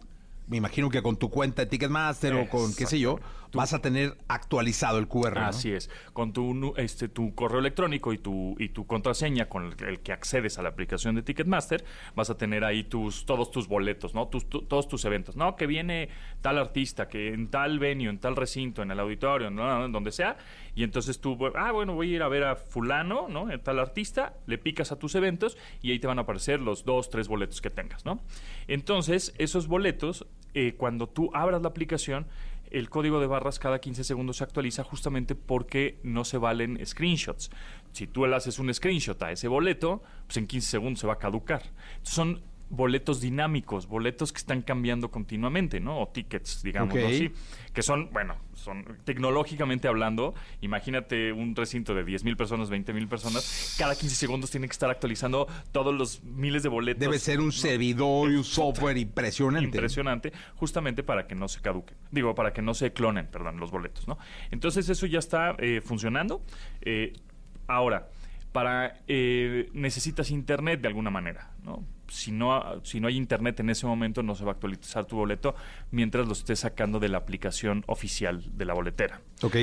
me 0.49 0.57
imagino 0.57 0.89
que 0.89 1.03
con 1.03 1.17
tu 1.17 1.31
cuenta 1.31 1.63
de 1.63 1.67
Ticketmaster 1.67 2.35
o 2.35 2.49
con 2.49 2.75
qué 2.75 2.87
sé 2.87 2.99
yo, 2.99 3.19
vas 3.53 3.73
a 3.73 3.81
tener 3.81 4.17
actualizado 4.29 4.99
el 4.99 5.09
QR. 5.09 5.35
¿no? 5.35 5.47
Así 5.47 5.73
es. 5.73 5.91
Con 6.13 6.33
tu, 6.33 6.75
este, 6.77 7.09
tu 7.09 7.35
correo 7.35 7.61
electrónico 7.61 8.13
y 8.13 8.19
tu, 8.19 8.55
y 8.59 8.71
tu 8.71 8.87
contraseña 8.87 9.49
con 9.49 9.65
el, 9.67 9.85
el 9.89 10.01
que 10.01 10.13
accedes 10.13 10.59
a 10.59 10.63
la 10.63 10.71
aplicación 10.71 11.15
de 11.15 11.23
Ticketmaster, 11.23 11.85
vas 12.15 12.31
a 12.31 12.37
tener 12.37 12.65
ahí 12.65 12.85
tus, 12.85 13.27
todos 13.27 13.51
tus 13.51 13.69
boletos, 13.69 14.15
¿no? 14.15 14.29
Tus, 14.29 14.49
tu- 14.49 14.63
todos 14.63 14.89
tus 14.89 15.05
eventos. 15.05 15.37
No, 15.37 15.57
que 15.57 15.67
viene 15.67 16.09
tal 16.41 16.59
artista, 16.59 17.09
que 17.09 17.33
en 17.35 17.49
tal 17.49 17.79
venue, 17.79 18.09
en 18.09 18.19
tal 18.19 18.37
recinto, 18.37 18.83
en 18.83 18.91
el 18.91 19.01
auditorio, 19.01 19.51
¿no? 19.51 19.85
en 19.87 19.93
donde 19.93 20.13
sea. 20.13 20.37
Y 20.75 20.83
entonces 20.83 21.21
tú, 21.21 21.39
ah, 21.57 21.73
bueno, 21.73 21.95
voy 21.95 22.13
a 22.13 22.17
ir 22.17 22.23
a 22.23 22.29
ver 22.29 22.45
a 22.45 22.57
fulano, 22.57 23.29
¿no? 23.29 23.51
En 23.51 23.61
tal 23.63 23.79
artista, 23.79 24.35
le 24.47 24.59
picas 24.59 24.93
a 24.93 24.99
tus 24.99 25.15
eventos 25.15 25.57
y 25.81 25.91
ahí 25.93 25.99
te 25.99 26.07
van 26.07 26.19
a 26.19 26.23
aparecer 26.23 26.61
los 26.61 26.85
dos, 26.85 27.09
tres 27.09 27.29
boletos 27.29 27.61
que 27.63 27.71
tengas, 27.71 28.05
¿no? 28.05 28.21
Entonces, 28.69 29.35
esos 29.39 29.69
boletos, 29.69 30.27
eh, 30.55 30.75
cuando 30.77 31.09
tú 31.09 31.31
abras 31.35 31.63
la 31.63 31.69
aplicación, 31.69 32.27
el 32.79 32.91
código 32.91 33.21
de 33.21 33.27
barras 33.27 33.59
cada 33.59 33.81
15 33.81 34.05
segundos 34.05 34.39
se 34.39 34.45
actualiza 34.45 34.85
justamente 34.85 35.35
porque 35.35 35.99
no 36.03 36.25
se 36.25 36.39
valen 36.39 36.85
screenshots. 36.85 37.51
Si 37.93 38.07
tú 38.07 38.27
le 38.27 38.37
haces 38.37 38.59
un 38.59 38.73
screenshot 38.73 39.21
a 39.23 39.33
ese 39.33 39.49
boleto, 39.49 40.03
pues 40.27 40.37
en 40.37 40.47
15 40.47 40.69
segundos 40.69 41.01
se 41.01 41.07
va 41.07 41.15
a 41.15 41.19
caducar. 41.19 41.63
Son 42.03 42.43
boletos 42.69 43.21
dinámicos, 43.21 43.87
boletos 43.87 44.33
que 44.33 44.39
están 44.39 44.63
cambiando 44.63 45.11
continuamente, 45.11 45.79
¿no? 45.81 46.01
O 46.01 46.09
tickets, 46.09 46.63
digamos 46.63 46.95
Ok. 46.95 47.01
así. 47.05 47.33
Que 47.73 47.83
son, 47.83 48.11
bueno, 48.13 48.37
son 48.55 48.99
tecnológicamente 49.05 49.87
hablando, 49.87 50.35
imagínate 50.61 51.33
un 51.33 51.55
recinto 51.55 51.95
de 51.95 52.05
10 52.05 52.25
mil 52.25 52.37
personas, 52.37 52.71
20 52.71 52.93
mil 52.93 53.07
personas, 53.07 53.77
cada 53.79 53.95
15 53.95 54.17
segundos 54.17 54.51
tienen 54.51 54.69
que 54.69 54.73
estar 54.73 54.91
actualizando 54.91 55.47
todos 55.73 55.95
los 55.95 56.23
miles 56.25 56.63
de 56.63 56.69
boletos. 56.69 57.01
Debe 57.01 57.19
ser 57.19 57.41
un 57.41 57.53
servidor 57.53 58.31
y 58.33 58.37
un 58.37 58.45
software 58.45 58.97
impresionante. 58.97 59.67
Impresionante, 59.67 60.33
justamente 60.57 61.03
para 61.03 61.27
que 61.27 61.35
no 61.35 61.49
se 61.49 61.61
caduquen. 61.61 61.97
Digo, 62.11 62.35
para 62.35 62.53
que 62.53 62.63
no 62.63 62.75
se 62.75 62.93
clonen, 62.93 63.27
perdón, 63.27 63.59
los 63.61 63.71
boletos, 63.71 64.09
¿no? 64.09 64.19
Entonces 64.51 64.89
eso 64.89 65.07
ya 65.07 65.19
está 65.19 65.55
eh, 65.59 65.81
funcionando. 65.85 66.43
Eh, 66.81 67.13
ahora, 67.69 68.09
para 68.53 69.01
eh, 69.07 69.69
necesitas 69.75 70.31
internet 70.31 70.81
de 70.81 70.89
alguna 70.89 71.11
manera, 71.11 71.51
¿no? 71.63 71.85
Si 72.09 72.31
no, 72.33 72.63
si 72.85 73.01
no 73.01 73.09
hay 73.09 73.17
internet 73.17 73.61
en 73.61 73.71
ese 73.71 73.87
momento 73.87 74.23
no 74.23 74.35
se 74.35 74.45
va 74.45 74.53
a 74.53 74.55
actualizar 74.55 75.05
tu 75.07 75.17
boleto 75.17 75.55
mientras 75.91 76.27
lo 76.27 76.33
estés 76.33 76.61
sacando 76.61 77.01
de 77.01 77.09
la 77.09 77.19
aplicación 77.19 77.83
oficial 77.87 78.43
de 78.57 78.65
la 78.65 78.75
boletera. 78.75 79.21
Ok. 79.43 79.57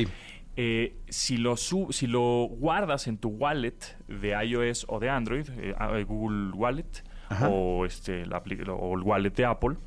Eh, 0.55 0.95
si, 1.09 1.37
lo 1.37 1.57
sub- 1.57 1.91
si 1.93 2.05
lo 2.05 2.45
guardas 2.49 3.07
en 3.07 3.17
tu 3.17 3.29
wallet 3.29 3.97
de 4.07 4.29
iOS 4.45 4.85
o 4.87 4.99
de 4.99 5.09
Android, 5.09 5.47
eh, 5.57 5.73
Google 6.07 6.51
Wallet 6.53 7.03
o, 7.49 7.85
este, 7.85 8.25
la 8.27 8.37
o 8.75 8.95
el 8.95 9.01
wallet 9.03 9.31
de 9.31 9.45
Apple, 9.45 9.77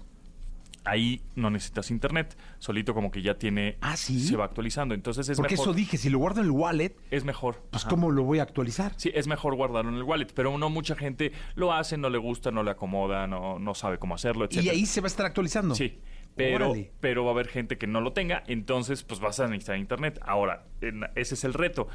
ahí 0.86 1.20
no 1.34 1.50
necesitas 1.50 1.90
internet, 1.90 2.36
solito 2.58 2.94
como 2.94 3.10
que 3.10 3.20
ya 3.20 3.34
tiene, 3.34 3.76
Ah, 3.80 3.96
¿sí? 3.96 4.20
se 4.20 4.36
va 4.36 4.44
actualizando. 4.46 4.94
Entonces 4.94 5.28
es 5.28 5.36
Porque 5.36 5.54
mejor. 5.54 5.66
eso 5.68 5.74
dije, 5.74 5.96
si 5.98 6.08
lo 6.08 6.18
guardo 6.18 6.40
en 6.40 6.46
el 6.46 6.52
wallet, 6.52 6.96
es 7.10 7.24
mejor. 7.24 7.62
pues 7.70 7.82
Ajá. 7.84 7.90
¿cómo 7.90 8.10
lo 8.10 8.22
voy 8.24 8.38
a 8.38 8.42
actualizar? 8.44 8.92
Sí, 8.96 9.10
es 9.14 9.26
mejor 9.26 9.54
guardarlo 9.56 9.90
en 9.90 9.96
el 9.96 10.02
wallet, 10.04 10.28
pero 10.34 10.56
no 10.56 10.70
mucha 10.70 10.94
gente 10.96 11.32
lo 11.54 11.72
hace, 11.72 11.98
no 11.98 12.08
le 12.08 12.18
gusta, 12.18 12.50
no 12.50 12.62
le 12.62 12.70
acomoda, 12.70 13.26
no, 13.26 13.58
no 13.58 13.74
sabe 13.74 13.98
cómo 13.98 14.14
hacerlo, 14.14 14.44
etc. 14.46 14.62
Y 14.62 14.68
ahí 14.70 14.86
se 14.86 15.00
va 15.00 15.06
a 15.06 15.08
estar 15.08 15.26
actualizando. 15.26 15.74
Sí. 15.74 15.98
Pero, 16.36 16.66
Órale. 16.66 16.92
pero 17.00 17.24
va 17.24 17.30
a 17.30 17.32
haber 17.32 17.48
gente 17.48 17.78
que 17.78 17.86
no 17.86 18.02
lo 18.02 18.12
tenga, 18.12 18.42
entonces 18.46 19.02
pues 19.04 19.20
vas 19.20 19.40
a 19.40 19.46
necesitar 19.48 19.78
internet. 19.78 20.18
Ahora, 20.22 20.66
ese 21.14 21.32
es 21.34 21.44
el 21.44 21.54
reto. 21.54 21.88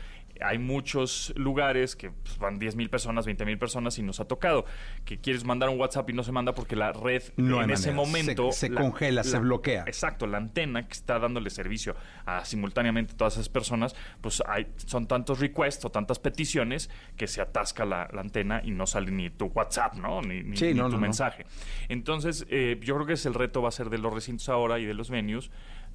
Hay 0.44 0.58
muchos 0.58 1.34
lugares 1.36 1.96
que 1.96 2.10
pues, 2.12 2.38
van 2.38 2.58
10 2.60 2.76
mil 2.76 2.90
personas, 2.90 3.26
20 3.26 3.46
mil 3.46 3.58
personas 3.58 3.98
y 4.00 4.04
nos 4.04 4.20
ha 4.20 4.26
tocado 4.26 4.66
que 5.06 5.20
quieres 5.20 5.44
mandar 5.46 5.70
un 5.70 5.80
WhatsApp 5.80 6.10
y 6.10 6.14
no 6.14 6.24
se 6.24 6.32
manda 6.32 6.54
porque 6.54 6.76
la 6.76 6.92
red 6.94 7.24
No 7.38 7.62
en 7.62 7.70
ese 7.72 7.92
momento... 7.92 8.52
Se- 8.52 8.68
se 8.68 8.74
congela, 8.74 9.24
se 9.24 9.40
bloquea. 9.40 9.84
Exacto, 9.88 10.28
la 10.28 10.38
antena 10.38 10.88
que 10.88 10.94
está 10.94 11.20
dándole 11.20 11.50
servicio 11.50 11.96
a 12.26 12.44
simultáneamente 12.46 13.14
todas 13.14 13.34
esas 13.34 13.50
personas, 13.50 13.96
pues 14.22 14.42
hay, 14.48 14.68
son 14.78 15.08
tantos 15.08 15.40
requests 15.40 15.86
o 15.86 15.90
tantas 15.92 16.20
peticiones 16.20 16.90
que 17.18 17.28
se 17.28 17.42
atasca 17.42 17.86
la, 17.86 18.10
la 18.14 18.22
antena 18.22 18.62
y 18.64 18.72
no 18.72 18.88
sale 18.88 19.12
ni 19.12 19.30
tu 19.30 19.46
WhatsApp, 19.48 19.96
¿no? 19.96 20.22
Ni, 20.22 20.44
ni- 20.44 20.58
Sí, 20.58 20.68
ni 20.68 20.74
no, 20.76 20.86
tu 20.88 20.96
no. 20.96 21.02
mensaje. 21.02 21.46
Entonces, 21.90 22.46
eh, 22.50 22.80
yo 22.82 22.96
creo 22.96 23.06
que 23.08 23.14
es 23.14 23.26
el 23.26 23.34
reto 23.34 23.62
va 23.62 23.70
a 23.70 23.72
ser 23.72 23.90
de 23.90 23.98
los 23.98 24.14
recintos 24.14 24.50
ahora 24.50 24.80
y 24.80 24.86
de 24.86 24.94
los 24.94 25.10
venues 25.10 25.52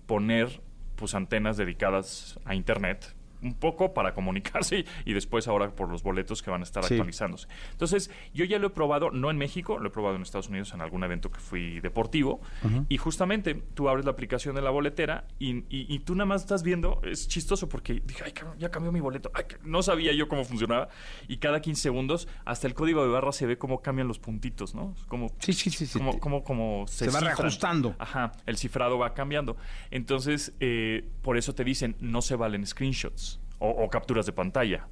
poner 0.07 0.61
pues 0.97 1.15
antenas 1.15 1.57
dedicadas 1.57 2.39
a 2.45 2.55
internet 2.55 3.15
un 3.47 3.55
poco 3.55 3.95
para 3.95 4.15
comunicarse 4.15 4.81
y, 4.81 4.87
y 5.11 5.13
después 5.15 5.49
ahora 5.49 5.71
por 5.71 5.89
los 5.89 6.03
boletos 6.03 6.43
que 6.43 6.51
van 6.51 6.61
a 6.61 6.65
estar 6.65 6.85
Sí. 6.85 6.95
actualizándose. 6.95 7.49
Entonces, 7.73 8.11
yo 8.35 8.45
ya 8.45 8.59
lo 8.59 8.67
he 8.69 8.71
probado, 8.71 9.11
no 9.11 9.31
en 9.31 9.39
México, 9.39 9.79
lo 9.79 9.89
he 9.89 9.91
probado 9.91 10.17
en 10.17 10.23
Estados 10.23 10.49
Unidos 10.49 10.73
en 10.75 10.81
algún 10.81 11.03
evento 11.05 11.31
que 11.31 11.41
fui 11.41 11.81
deportivo 11.81 12.41
y 12.89 12.97
justamente 12.99 13.55
tú 13.75 13.89
abres 13.89 14.05
la 14.05 14.11
aplicación 14.13 14.55
de 14.55 14.63
la 14.63 14.71
boletera 14.71 15.27
y, 15.39 15.59
y- 15.69 15.87
y 15.89 15.99
tú 16.01 16.15
nada 16.15 16.27
más 16.27 16.43
estás 16.43 16.63
viendo, 16.63 17.01
es 17.05 17.29
chistoso 17.29 17.69
porque 17.69 17.95
dije, 18.05 18.23
ay, 18.25 18.33
cabrón, 18.33 18.59
ya 18.59 18.71
cambió 18.71 18.93
mi 18.93 19.01
boleto, 19.01 19.31
Ay, 19.35 19.45
no 19.65 19.83
sabía 19.83 20.13
yo 20.13 20.29
cómo 20.29 20.45
funcionaba 20.45 20.89
y 21.29 21.37
cada 21.39 21.61
15 21.61 21.83
segundos 21.83 22.29
hasta 22.45 22.67
el 22.67 22.75
código 22.75 23.03
de 23.03 23.09
barra 23.11 23.33
se 23.33 23.47
ve 23.47 23.59
cómo 23.59 23.81
cambian 23.83 24.09
los 24.09 24.19
puntitos, 24.19 24.75
¿no? 24.75 24.95
Como, 25.09 25.29
Sí, 25.39 25.53
sí, 25.53 25.71
sí, 25.71 25.87
sí. 25.87 25.99
como, 25.99 26.19
como, 26.21 26.43
como 26.45 26.87
Se 26.89 27.09
va 27.11 27.21
reajustando. 27.21 27.95
Ajá, 27.99 28.33
el 28.47 28.57
cifrado 28.57 28.99
va 28.99 29.15
cambiando. 29.15 29.57
Entonces, 29.91 30.55
eh, 30.61 31.09
por 31.23 31.37
eso 31.37 31.55
te 31.55 31.65
dicen, 31.65 31.97
no 32.01 32.23
se 32.23 32.37
valen 32.37 32.67
screenshots 32.67 33.36
o, 33.59 33.69
o 33.71 33.89
capturas 33.91 34.27
de 34.27 34.33
pantalla. 34.33 34.87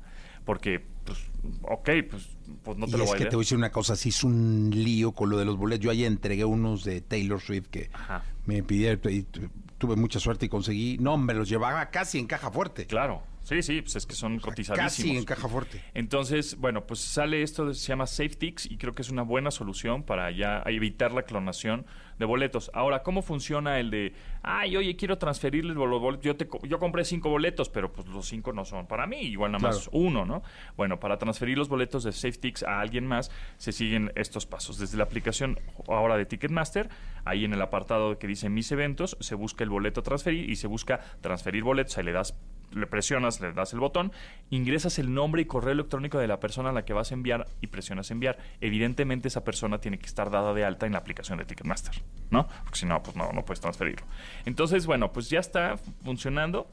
Porque, 0.45 0.79
pues, 1.05 1.19
ok, 1.63 1.91
pues, 2.11 2.29
pues 2.63 2.77
no 2.77 2.87
te 2.87 2.93
y 2.93 2.99
lo 2.99 3.05
es 3.05 3.11
voy 3.11 3.15
a 3.15 3.19
que 3.19 3.19
leer. 3.25 3.31
te 3.31 3.37
voy 3.37 3.43
a 3.43 3.45
decir 3.47 3.57
una 3.59 3.71
cosa, 3.73 3.97
sí 3.97 4.11
es 4.11 4.23
un 4.25 4.71
lío 4.75 5.13
con 5.13 5.31
lo 5.31 5.39
de 5.39 5.47
los 5.47 5.57
boletos. 5.57 5.83
Yo 5.85 5.91
ayer 5.91 6.07
entregué 6.07 6.45
unos 6.45 6.85
de 6.85 7.01
Taylor 7.01 7.41
Swift 7.41 7.69
que 7.69 7.89
Ajá. 7.95 8.23
me 8.45 8.63
pidieron 8.63 9.01
y 9.11 9.23
tu- 9.23 9.49
tuve 9.79 9.97
mucha 9.97 10.21
suerte 10.21 10.45
y 10.47 10.49
conseguí. 10.51 10.99
No, 11.01 11.17
me 11.17 11.33
los 11.33 11.49
llevaba 11.49 11.89
casi 11.91 12.19
en 12.19 12.27
caja 12.27 12.51
fuerte. 12.51 12.87
Claro, 12.87 13.23
sí, 13.45 13.63
sí, 13.63 13.81
pues 13.83 13.97
es 13.97 14.07
que 14.07 14.15
son 14.15 14.41
cotizadísimos. 14.41 14.97
Casi 14.97 15.17
en 15.17 15.25
caja 15.25 15.49
fuerte. 15.49 15.83
Entonces, 15.95 16.57
bueno, 16.59 16.87
pues 16.87 17.01
sale 17.01 17.43
esto, 17.43 17.73
se 17.73 17.87
llama 17.89 18.07
SafeTix 18.07 18.67
y 18.67 18.77
creo 18.77 18.95
que 18.95 19.03
es 19.03 19.11
una 19.11 19.23
buena 19.23 19.51
solución 19.51 20.03
para 20.03 20.31
ya 20.31 20.63
evitar 20.67 21.13
la 21.13 21.23
clonación 21.23 21.87
de 22.19 22.25
boletos. 22.25 22.71
Ahora, 22.75 23.03
¿cómo 23.03 23.23
funciona 23.23 23.79
el 23.79 23.91
de, 23.91 24.15
ay, 24.43 24.77
oye, 24.77 24.97
quiero 24.97 25.19
transferirles 25.19 25.77
los 25.77 26.01
boletos? 26.01 26.25
Yo, 26.25 26.37
te, 26.37 26.49
yo 26.67 26.79
compré 26.79 27.05
cinco 27.05 27.29
boletos, 27.29 27.69
pero 27.69 27.93
pues 27.93 28.07
los 28.09 28.27
cinco 28.27 28.53
no 28.53 28.65
son 28.65 28.87
para 28.87 29.07
mí, 29.07 29.21
igual 29.21 29.53
nada 29.53 29.69
más 29.69 29.89
uno, 29.93 30.25
¿no? 30.25 30.43
Bueno, 30.77 31.01
para 31.01 31.19
transferir 31.19 31.59
los 31.59 31.69
boletos 31.69 32.05
de 32.05 32.13
SafeTix 32.13 32.63
a 32.63 32.81
alguien 32.81 33.07
más, 33.07 33.31
se 33.57 33.73
siguen 33.73 34.13
estos 34.15 34.47
pasos. 34.47 34.79
Desde 34.79 34.97
la 34.97 35.05
aplicación 35.05 35.59
ahora 35.89 36.17
de 36.17 36.27
Ticketmaster, 36.27 36.89
ahí 37.25 37.45
en 37.45 37.53
el 37.53 37.63
apartado 37.63 38.19
que 38.19 38.27
dice 38.27 38.49
mis 38.49 38.71
eventos, 38.73 39.17
se 39.21 39.35
busca 39.35 39.65
el 39.65 39.71
boleto 39.71 40.01
a 40.01 40.03
transferir 40.03 40.49
y 40.49 40.57
se 40.57 40.67
busca 40.67 41.01
transferir 41.21 41.63
boletos, 41.65 41.99
ahí 41.99 42.05
le 42.05 42.13
das 42.13 42.35
le 42.75 42.87
presionas, 42.87 43.41
le 43.41 43.53
das 43.53 43.73
el 43.73 43.81
botón, 43.81 44.13
ingresas 44.51 44.99
el 44.99 45.13
nombre 45.15 45.43
y 45.43 45.45
correo 45.45 45.73
electrónico 45.73 46.19
de 46.19 46.27
la 46.27 46.41
persona 46.41 46.71
a 46.71 46.73
la 46.73 46.85
que 46.85 46.93
vas 46.93 47.11
a 47.11 47.15
enviar 47.15 47.47
y 47.61 47.69
presionas 47.69 48.11
enviar. 48.11 48.39
Evidentemente 48.61 49.29
esa 49.29 49.45
persona 49.45 49.79
tiene 49.79 49.99
que 49.99 50.07
estar 50.07 50.31
dada 50.31 50.55
de 50.55 50.65
alta 50.65 50.87
en 50.87 50.93
la 50.93 50.99
aplicación 50.99 51.39
de 51.39 51.45
Ticketmaster, 51.45 52.03
¿no? 52.31 52.49
Porque 52.65 52.79
si 52.79 52.87
no, 52.87 53.03
pues 53.03 53.17
no, 53.17 53.33
no 53.33 53.45
puedes 53.45 53.61
transferirlo. 53.61 54.07
Entonces, 54.45 54.87
bueno, 54.87 55.13
pues 55.13 55.31
ya 55.31 55.41
está 55.41 55.77
funcionando. 56.05 56.69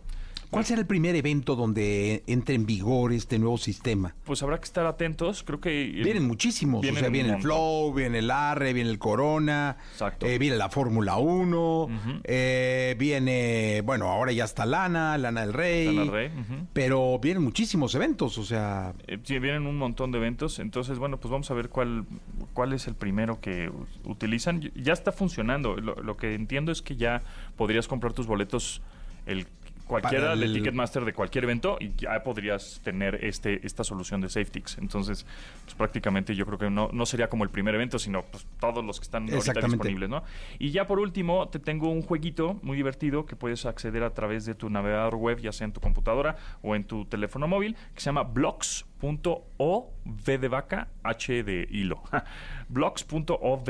¿Cuál 0.52 0.66
será 0.66 0.82
el 0.82 0.86
primer 0.88 1.16
evento 1.16 1.56
donde 1.56 2.24
entre 2.28 2.56
en 2.56 2.66
vigor 2.66 3.14
este 3.14 3.40
nuevo 3.40 3.58
sistema? 3.58 4.14
Pues 4.26 4.44
habrá 4.44 4.58
que 4.60 4.66
estar 4.66 4.86
atentos. 4.86 5.44
Creo 5.44 5.62
que. 5.62 5.86
Vienen 6.04 6.28
muchísimos. 6.28 6.82
Vienen 6.82 6.98
o 6.98 7.00
sea, 7.00 7.10
viene 7.10 7.36
el. 7.36 7.42
Flow, 7.42 7.94
viene 7.94 8.20
el 8.20 8.30
Arre, 8.30 8.74
viene 8.74 8.90
el 8.90 9.00
Corona. 9.00 9.78
Exacto. 9.94 10.26
eh, 10.26 10.38
viene 10.38 10.58
la 10.58 10.70
Fórmula 10.70 11.16
1. 11.16 11.88
eh, 12.26 12.96
viene, 13.00 13.82
bueno, 13.86 14.08
ahora 14.10 14.34
ya 14.34 14.44
está 14.44 14.66
Lana, 14.66 15.18
Lana 15.18 15.40
del 15.42 15.54
Rey. 15.54 15.86
Lana 15.86 16.02
del 16.02 16.12
Rey, 16.12 16.28
ujú. 16.28 16.68
Pero 16.74 17.18
vienen 17.20 17.44
muchísimos 17.44 17.96
eventos, 17.96 18.38
o 18.38 18.44
sea. 18.44 18.94
Eh, 19.08 19.20
sí, 19.24 19.40
vienen 19.40 19.66
un 19.66 19.78
montón 19.78 20.12
de 20.12 20.18
eventos, 20.18 20.60
entonces 20.60 21.00
bueno, 21.00 21.18
pues 21.18 21.32
vamos 21.32 21.50
a 21.50 21.54
ver 21.54 21.70
cuál, 21.70 22.06
cuál 22.54 22.74
es 22.74 22.88
el 22.88 22.96
primero 22.96 23.40
que 23.40 23.72
utilizan. 24.04 24.60
Ya 24.76 24.92
está 24.92 25.14
funcionando, 25.14 25.78
lo, 25.78 25.96
lo 25.96 26.18
que 26.18 26.34
entiendo 26.34 26.74
es 26.74 26.82
que 26.82 26.98
ya 26.98 27.22
podrías 27.56 27.88
comprar 27.88 28.12
tus 28.12 28.28
boletos 28.28 28.82
el 29.26 29.48
cualquiera 29.91 30.27
Para 30.27 30.36
de 30.38 30.45
el- 30.45 30.54
Ticketmaster 30.54 31.04
de 31.04 31.13
cualquier 31.13 31.43
evento 31.43 31.75
y 31.77 31.91
ya 31.97 32.23
podrías 32.23 32.80
tener 32.82 33.25
este 33.25 33.65
esta 33.67 33.84
solución 33.84 34.21
de 34.21 34.30
SafeTix. 34.30 34.77
Entonces, 34.77 35.25
pues 35.65 35.75
prácticamente 35.75 36.34
yo 36.34 36.45
creo 36.45 36.58
que 36.58 36.69
no, 36.69 36.89
no 36.93 37.06
sería 37.06 37.27
como 37.27 37.43
el 37.43 37.49
primer 37.49 37.75
evento, 37.75 37.99
sino 37.99 38.23
pues 38.23 38.47
todos 38.62 38.86
los 38.86 38.99
que 39.01 39.04
están 39.04 39.30
ahorita 39.30 39.60
disponibles, 39.60 40.10
¿no? 40.10 40.23
Y 40.60 40.71
ya 40.71 40.88
por 40.88 40.99
último, 40.99 41.49
te 41.49 41.60
tengo 41.60 41.89
un 41.89 42.04
jueguito 42.04 42.58
muy 42.62 42.77
divertido 42.77 43.25
que 43.25 43.36
puedes 43.36 43.65
acceder 43.65 44.04
a 44.04 44.13
través 44.13 44.45
de 44.45 44.56
tu 44.56 44.69
navegador 44.69 45.15
web, 45.15 45.39
ya 45.39 45.51
sea 45.51 45.65
en 45.65 45.73
tu 45.73 45.82
computadora 45.82 46.38
o 46.62 46.73
en 46.73 46.86
tu 46.86 47.04
teléfono 47.06 47.49
móvil, 47.49 47.75
que 47.93 47.99
se 47.99 48.06
llama 48.06 48.23
blocks.o 48.23 49.93
v 50.06 50.38
de 50.38 50.47
vaca 50.47 50.88
h 51.04 51.43
de 51.43 51.67
hilo. 51.69 52.01
blocks.ovh 52.69 53.69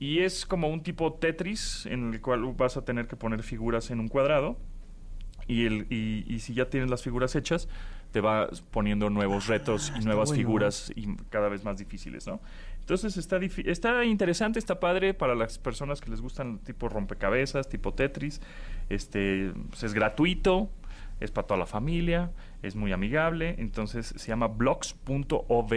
y 0.00 0.20
es 0.20 0.46
como 0.46 0.68
un 0.68 0.82
tipo 0.84 1.14
Tetris 1.14 1.86
en 1.86 2.14
el 2.14 2.20
cual 2.20 2.44
vas 2.56 2.76
a 2.76 2.84
tener 2.84 3.08
que 3.08 3.16
poner 3.16 3.42
figuras 3.42 3.90
en 3.90 3.98
un 3.98 4.06
cuadrado 4.06 4.56
y, 5.48 5.66
el, 5.66 5.86
y, 5.90 6.24
y 6.32 6.38
si 6.38 6.54
ya 6.54 6.70
tienes 6.70 6.90
las 6.90 7.02
figuras 7.02 7.34
hechas, 7.34 7.68
te 8.12 8.20
va 8.20 8.48
poniendo 8.70 9.10
nuevos 9.10 9.46
retos 9.46 9.92
y 9.98 10.04
nuevas 10.04 10.28
bueno. 10.28 10.42
figuras 10.42 10.92
y 10.94 11.14
cada 11.30 11.48
vez 11.48 11.64
más 11.64 11.78
difíciles, 11.78 12.26
¿no? 12.26 12.40
Entonces 12.80 13.18
está, 13.18 13.38
está 13.66 14.04
interesante, 14.04 14.58
está 14.58 14.80
padre 14.80 15.12
para 15.12 15.34
las 15.34 15.58
personas 15.58 16.00
que 16.00 16.10
les 16.10 16.22
gustan 16.22 16.58
tipo 16.60 16.88
rompecabezas, 16.88 17.68
tipo 17.68 17.92
Tetris. 17.92 18.40
Este, 18.88 19.52
pues, 19.68 19.82
es 19.82 19.92
gratuito, 19.92 20.70
es 21.20 21.30
para 21.30 21.46
toda 21.46 21.58
la 21.58 21.66
familia, 21.66 22.30
es 22.62 22.74
muy 22.76 22.92
amigable. 22.92 23.54
Entonces 23.58 24.14
se 24.16 24.28
llama 24.28 24.46
blocks.ovh. 24.48 25.72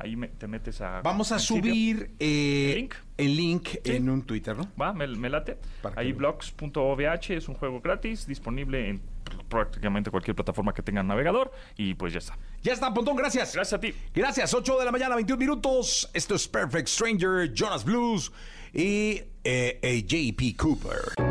Ahí 0.00 0.16
me- 0.16 0.28
te 0.28 0.46
metes 0.46 0.80
a... 0.80 1.00
Vamos 1.02 1.32
a 1.32 1.38
subir 1.38 2.12
eh, 2.18 2.70
¿El 2.72 2.76
link? 2.76 2.94
el 3.16 3.36
link 3.36 3.68
Sí. 3.84 3.92
en 3.96 4.08
un 4.08 4.22
Twitter, 4.22 4.56
¿no? 4.56 4.70
Va, 4.80 4.92
me, 4.92 5.06
me 5.08 5.28
late. 5.28 5.58
Para 5.82 6.00
Ahí 6.00 6.12
lo- 6.12 6.18
blocks.ovh 6.18 7.00
es 7.30 7.48
un 7.48 7.54
juego 7.56 7.80
gratis, 7.80 8.26
disponible 8.26 8.88
en 8.90 9.00
prácticamente 9.48 10.10
cualquier 10.10 10.34
plataforma 10.36 10.72
que 10.72 10.82
tenga 10.82 11.02
navegador 11.02 11.50
y 11.76 11.94
pues 11.94 12.12
ya 12.12 12.18
está. 12.18 12.38
Ya 12.62 12.72
está, 12.72 12.92
Pontón, 12.94 13.16
gracias. 13.16 13.54
Gracias 13.54 13.72
a 13.78 13.80
ti. 13.80 13.92
Gracias, 14.14 14.54
8 14.54 14.78
de 14.78 14.84
la 14.84 14.92
mañana, 14.92 15.14
21 15.16 15.38
minutos. 15.38 16.10
Esto 16.14 16.34
es 16.34 16.46
Perfect 16.48 16.88
Stranger, 16.88 17.52
Jonas 17.52 17.84
Blues 17.84 18.32
y 18.72 19.20
eh, 19.44 19.78
eh, 19.82 20.02
JP 20.06 20.56
Cooper. 20.56 21.27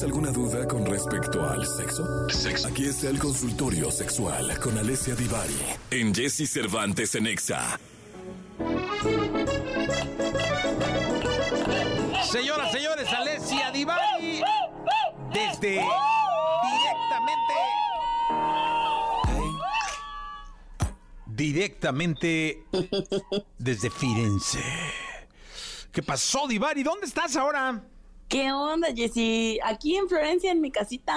¿Tienes 0.00 0.14
alguna 0.14 0.32
duda 0.32 0.66
con 0.66 0.86
respecto 0.86 1.46
al 1.46 1.66
sexo? 1.66 2.26
Aquí 2.66 2.86
está 2.86 3.10
el 3.10 3.18
consultorio 3.18 3.90
sexual 3.90 4.58
con 4.58 4.78
Alessia 4.78 5.14
Divari 5.14 5.58
en 5.90 6.14
Jesse 6.14 6.50
Cervantes 6.50 7.14
en 7.16 7.26
Exa. 7.26 7.78
Señoras, 12.32 12.72
señores, 12.72 13.12
Alessia 13.12 13.70
Divari 13.72 14.40
desde 15.34 15.84
directamente 16.96 17.54
directamente 21.26 22.64
desde 23.58 23.90
Firenze. 23.90 24.64
¿Qué 25.92 26.02
pasó, 26.02 26.48
Divari? 26.48 26.82
¿Dónde 26.82 27.04
estás 27.04 27.36
ahora? 27.36 27.82
¿Qué 28.30 28.52
onda, 28.52 28.88
Jessy? 28.94 29.58
Aquí 29.64 29.96
en 29.96 30.08
Florencia, 30.08 30.52
en 30.52 30.60
mi 30.60 30.70
casita. 30.70 31.14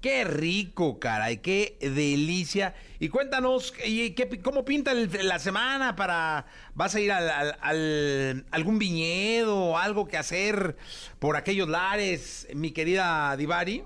Qué 0.00 0.22
rico, 0.22 1.00
caray, 1.00 1.38
qué 1.38 1.76
delicia. 1.80 2.76
Y 3.00 3.08
cuéntanos, 3.08 3.74
¿y 3.84 4.10
qué, 4.12 4.40
¿cómo 4.40 4.64
pinta 4.64 4.92
el- 4.92 5.10
la 5.26 5.40
semana 5.40 5.96
para... 5.96 6.46
¿Vas 6.76 6.94
a 6.94 7.00
ir 7.00 7.10
al, 7.10 7.28
al- 7.28 7.58
al- 7.60 8.46
algún 8.52 8.78
viñedo 8.78 9.56
o 9.56 9.76
algo 9.78 10.06
que 10.06 10.16
hacer 10.16 10.76
por 11.18 11.34
aquellos 11.36 11.68
lares, 11.68 12.46
mi 12.54 12.70
querida 12.70 13.36
Divari? 13.36 13.82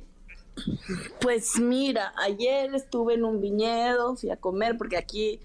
Pues 1.23 1.59
mira, 1.59 2.13
ayer 2.23 2.75
estuve 2.75 3.15
en 3.15 3.25
un 3.25 3.41
viñedo, 3.41 4.15
fui 4.17 4.29
a 4.29 4.37
comer 4.37 4.77
porque 4.77 4.99
aquí 4.99 5.41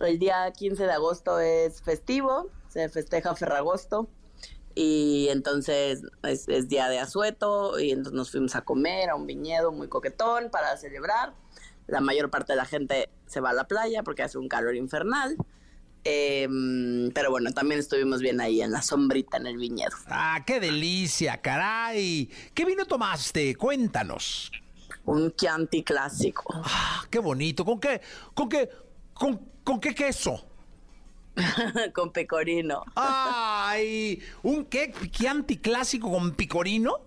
el 0.00 0.18
día 0.18 0.50
15 0.50 0.82
de 0.82 0.92
agosto 0.92 1.38
es 1.38 1.80
festivo, 1.82 2.50
se 2.68 2.88
festeja 2.88 3.36
Ferragosto 3.36 4.08
y 4.74 5.28
entonces 5.30 6.02
es, 6.22 6.48
es 6.48 6.68
día 6.68 6.88
de 6.88 6.98
asueto 6.98 7.78
y 7.78 7.90
entonces 7.90 8.12
nos 8.14 8.30
fuimos 8.30 8.54
a 8.54 8.62
comer 8.62 9.10
a 9.10 9.14
un 9.14 9.26
viñedo 9.26 9.72
muy 9.72 9.88
coquetón 9.88 10.50
para 10.50 10.76
celebrar. 10.76 11.34
La 11.86 12.00
mayor 12.00 12.30
parte 12.30 12.52
de 12.52 12.56
la 12.56 12.64
gente 12.64 13.10
se 13.26 13.40
va 13.40 13.50
a 13.50 13.52
la 13.52 13.64
playa 13.64 14.02
porque 14.02 14.22
hace 14.22 14.38
un 14.38 14.48
calor 14.48 14.76
infernal. 14.76 15.36
Em, 16.04 17.12
pero 17.12 17.30
bueno, 17.30 17.52
también 17.52 17.78
estuvimos 17.78 18.20
bien 18.20 18.40
ahí 18.40 18.60
en 18.60 18.72
la 18.72 18.82
sombrita 18.82 19.36
en 19.36 19.46
el 19.46 19.56
viñedo. 19.56 19.96
Ah, 20.06 20.42
qué 20.46 20.58
delicia, 20.58 21.40
caray. 21.40 22.28
¿Qué 22.54 22.64
vino 22.64 22.86
tomaste? 22.86 23.54
Cuéntanos. 23.54 24.50
Un 25.04 25.34
Chianti 25.34 25.82
clásico. 25.82 26.44
Ah, 26.64 27.04
qué 27.10 27.18
bonito. 27.18 27.64
¿Con 27.64 27.78
qué? 27.78 28.00
¿Con 28.34 28.48
qué? 28.48 28.68
¿Con, 29.14 29.40
con 29.62 29.80
qué 29.80 29.94
queso? 29.94 30.51
con 31.94 32.12
pecorino. 32.12 32.82
Ay, 32.94 34.22
¿un 34.42 34.64
qué? 34.66 34.92
¿Chianti 35.10 35.58
clásico 35.58 36.10
con 36.10 36.32
picorino? 36.32 37.00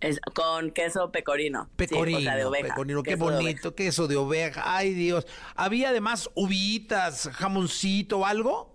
Es, 0.00 0.20
con 0.34 0.70
queso 0.70 1.10
pecorino. 1.10 1.64
Sí, 1.64 1.70
Pecorino, 1.76 2.18
o 2.18 2.22
sea, 2.22 2.36
de 2.36 2.44
oveja. 2.44 2.68
pecorino, 2.68 3.02
qué 3.02 3.10
de 3.10 3.16
bonito, 3.16 3.74
queso 3.74 4.06
de 4.06 4.16
oveja, 4.16 4.62
ay 4.66 4.92
Dios. 4.92 5.26
¿Había 5.54 5.90
además 5.90 6.28
uvitas, 6.34 7.30
jamoncito 7.32 8.18
o 8.18 8.26
algo? 8.26 8.74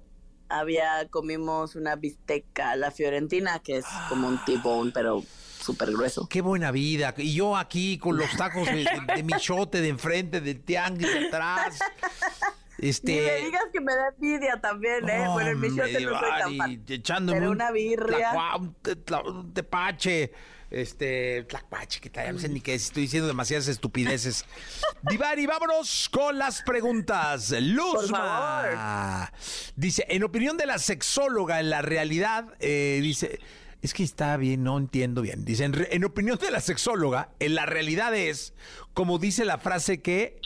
Había, 0.49 1.07
comimos 1.11 1.75
una 1.75 1.95
bisteca, 1.95 2.75
la 2.75 2.89
fiorentina, 2.89 3.59
que 3.59 3.77
es 3.77 3.85
como 4.07 4.27
un 4.27 4.43
tibón, 4.45 4.91
pero 4.91 5.23
súper 5.61 5.91
grueso. 5.91 6.27
Qué 6.27 6.41
buena 6.41 6.71
vida. 6.71 7.13
Y 7.17 7.35
yo 7.35 7.55
aquí 7.55 7.99
con 7.99 8.17
los 8.17 8.35
tacos 8.35 8.65
de, 8.65 8.77
de, 8.77 9.15
de 9.15 9.23
michote 9.23 9.81
de 9.81 9.89
enfrente, 9.89 10.41
del 10.41 10.61
tianguis 10.61 11.13
de 11.13 11.27
atrás. 11.27 11.77
Este. 12.81 13.11
Ni 13.11 13.19
me 13.19 13.35
digas 13.45 13.63
que 13.73 13.81
me 13.81 13.93
da 13.93 14.07
envidia 14.09 14.61
también, 14.61 15.07
¿eh? 15.09 15.27
bueno, 15.27 15.49
el 15.49 15.55
hombre, 15.55 15.69
michote 15.69 16.01
no 16.01 16.19
soy 16.19 16.29
tan 16.29 16.51
Divari, 16.51 16.77
fan. 16.77 16.85
Echándome 16.87 17.39
Pero 17.39 17.51
un 17.51 17.57
una 17.57 17.71
birria. 17.71 18.31
un, 18.57 19.53
tepache. 19.53 20.31
Este, 20.71 21.45
tlacuache, 21.45 21.99
que 21.99 22.11
tal, 22.11 22.31
no 22.31 22.39
sé 22.39 22.47
ni 22.47 22.61
qué 22.61 22.75
es, 22.75 22.83
estoy 22.83 23.01
diciendo 23.01 23.25
demasiadas 23.25 23.67
estupideces. 23.67 24.45
Divari, 25.01 25.47
vámonos 25.47 26.09
con 26.09 26.37
las 26.37 26.61
preguntas. 26.61 27.49
Luzma. 27.59 29.31
Dice, 29.75 30.05
en 30.09 30.23
opinión 30.23 30.57
de 30.57 30.67
la 30.67 30.77
sexóloga, 30.77 31.59
en 31.59 31.71
la 31.71 31.81
realidad, 31.81 32.53
eh, 32.59 32.99
dice, 33.01 33.39
es 33.81 33.95
que 33.95 34.03
está 34.03 34.37
bien, 34.37 34.63
no 34.63 34.77
entiendo 34.77 35.23
bien. 35.23 35.43
Dice, 35.43 35.63
en, 35.63 35.87
en 35.89 36.03
opinión 36.05 36.37
de 36.37 36.51
la 36.51 36.61
sexóloga, 36.61 37.31
en 37.39 37.55
la 37.55 37.65
realidad 37.65 38.13
es, 38.13 38.53
como 38.93 39.17
dice 39.17 39.45
la 39.45 39.57
frase 39.57 40.03
que 40.03 40.39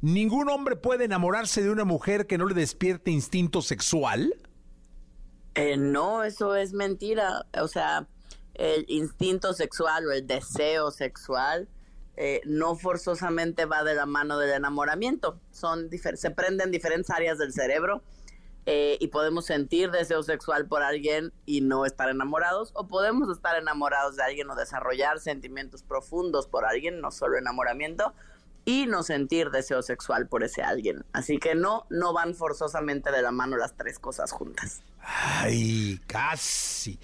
ningún 0.00 0.48
hombre 0.48 0.76
puede 0.76 1.04
enamorarse 1.04 1.62
de 1.62 1.70
una 1.70 1.84
mujer 1.84 2.26
que 2.26 2.38
no 2.38 2.46
le 2.46 2.54
despierte 2.54 3.10
instinto 3.10 3.62
sexual. 3.62 4.34
Eh, 5.54 5.76
no, 5.76 6.22
eso 6.24 6.54
es 6.54 6.72
mentira. 6.72 7.46
O 7.60 7.68
sea, 7.68 8.06
el 8.54 8.84
instinto 8.88 9.52
sexual 9.52 10.06
o 10.06 10.12
el 10.12 10.26
deseo 10.26 10.90
sexual 10.90 11.68
eh, 12.16 12.40
no 12.44 12.74
forzosamente 12.74 13.64
va 13.64 13.84
de 13.84 13.94
la 13.94 14.06
mano 14.06 14.38
del 14.38 14.50
enamoramiento. 14.50 15.40
Son 15.52 15.88
se 15.90 16.30
prenden 16.32 16.70
diferentes 16.72 17.10
áreas 17.10 17.38
del 17.38 17.52
cerebro 17.52 18.02
eh, 18.66 18.98
y 19.00 19.08
podemos 19.08 19.46
sentir 19.46 19.90
deseo 19.92 20.22
sexual 20.22 20.66
por 20.66 20.82
alguien 20.82 21.32
y 21.46 21.60
no 21.60 21.86
estar 21.86 22.08
enamorados, 22.08 22.72
o 22.74 22.86
podemos 22.86 23.34
estar 23.34 23.56
enamorados 23.56 24.16
de 24.16 24.24
alguien 24.24 24.50
o 24.50 24.56
desarrollar 24.56 25.20
sentimientos 25.20 25.82
profundos 25.82 26.46
por 26.46 26.66
alguien, 26.66 27.00
no 27.00 27.10
solo 27.10 27.38
enamoramiento. 27.38 28.12
Y 28.68 28.84
no 28.84 29.02
sentir 29.02 29.48
deseo 29.48 29.80
sexual 29.80 30.28
por 30.28 30.44
ese 30.44 30.60
alguien. 30.60 31.02
Así 31.14 31.38
que 31.38 31.54
no, 31.54 31.86
no 31.88 32.12
van 32.12 32.34
forzosamente 32.34 33.10
de 33.10 33.22
la 33.22 33.30
mano 33.30 33.56
las 33.56 33.74
tres 33.74 33.98
cosas 33.98 34.30
juntas. 34.30 34.82
Ay, 35.00 35.98
casi. 36.06 36.98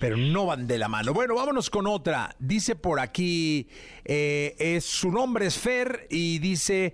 Pero 0.00 0.18
no 0.18 0.44
van 0.44 0.66
de 0.66 0.76
la 0.76 0.88
mano. 0.88 1.14
Bueno, 1.14 1.34
vámonos 1.34 1.70
con 1.70 1.86
otra. 1.86 2.36
Dice 2.38 2.76
por 2.76 3.00
aquí, 3.00 3.70
eh, 4.04 4.54
es, 4.58 4.84
su 4.84 5.10
nombre 5.10 5.46
es 5.46 5.56
Fer 5.56 6.06
y 6.10 6.40
dice, 6.40 6.92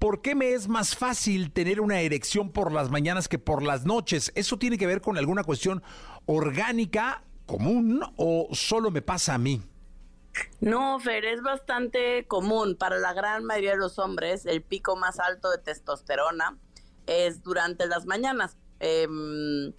¿por 0.00 0.22
qué 0.22 0.34
me 0.34 0.54
es 0.54 0.66
más 0.66 0.96
fácil 0.96 1.52
tener 1.52 1.80
una 1.80 2.00
erección 2.00 2.50
por 2.50 2.72
las 2.72 2.90
mañanas 2.90 3.28
que 3.28 3.38
por 3.38 3.62
las 3.62 3.84
noches? 3.86 4.32
¿Eso 4.34 4.58
tiene 4.58 4.76
que 4.76 4.88
ver 4.88 5.00
con 5.00 5.18
alguna 5.18 5.44
cuestión 5.44 5.84
orgánica 6.26 7.22
común 7.46 8.02
o 8.16 8.48
solo 8.50 8.90
me 8.90 9.02
pasa 9.02 9.34
a 9.34 9.38
mí? 9.38 9.62
No, 10.60 10.98
Fer, 11.00 11.24
es 11.24 11.42
bastante 11.42 12.26
común 12.26 12.76
para 12.76 12.98
la 12.98 13.12
gran 13.12 13.44
mayoría 13.44 13.72
de 13.72 13.78
los 13.78 13.98
hombres. 13.98 14.46
El 14.46 14.62
pico 14.62 14.96
más 14.96 15.18
alto 15.18 15.50
de 15.50 15.58
testosterona 15.58 16.58
es 17.06 17.42
durante 17.42 17.86
las 17.86 18.06
mañanas. 18.06 18.56
Em, 18.80 19.72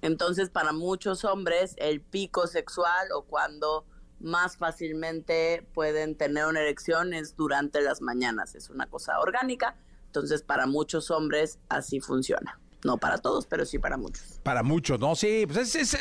entonces, 0.00 0.50
para 0.50 0.72
muchos 0.72 1.24
hombres, 1.24 1.74
el 1.78 2.00
pico 2.00 2.46
sexual 2.46 3.08
o 3.14 3.22
cuando 3.22 3.86
más 4.20 4.56
fácilmente 4.56 5.66
pueden 5.74 6.16
tener 6.16 6.46
una 6.46 6.60
erección 6.60 7.12
es 7.12 7.36
durante 7.36 7.80
las 7.80 8.00
mañanas. 8.00 8.54
Es 8.54 8.70
una 8.70 8.86
cosa 8.86 9.20
orgánica. 9.20 9.76
Entonces, 10.06 10.42
para 10.42 10.66
muchos 10.66 11.10
hombres 11.10 11.58
así 11.68 12.00
funciona. 12.00 12.58
No 12.84 12.98
para 12.98 13.18
todos, 13.18 13.46
pero 13.46 13.64
sí 13.64 13.78
para 13.78 13.96
muchos. 13.96 14.40
Para 14.42 14.62
muchos, 14.62 14.98
¿no? 14.98 15.14
Sí, 15.14 15.46
pues 15.46 15.74
es, 15.76 15.94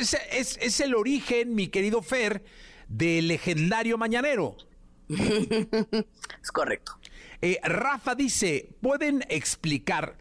es, 0.59 0.79
el 0.79 0.95
origen, 0.95 1.53
mi 1.53 1.67
querido 1.67 2.01
Fer, 2.01 2.43
del 2.91 3.29
legendario 3.29 3.97
mañanero. 3.97 4.55
es 5.09 6.51
correcto. 6.51 6.93
Eh, 7.41 7.59
Rafa 7.63 8.15
dice, 8.15 8.69
¿pueden 8.81 9.23
explicar 9.29 10.17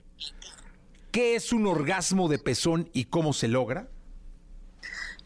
qué 1.10 1.34
es 1.34 1.52
un 1.52 1.66
orgasmo 1.66 2.28
de 2.28 2.38
pezón 2.38 2.88
y 2.92 3.06
cómo 3.06 3.32
se 3.32 3.48
logra? 3.48 3.88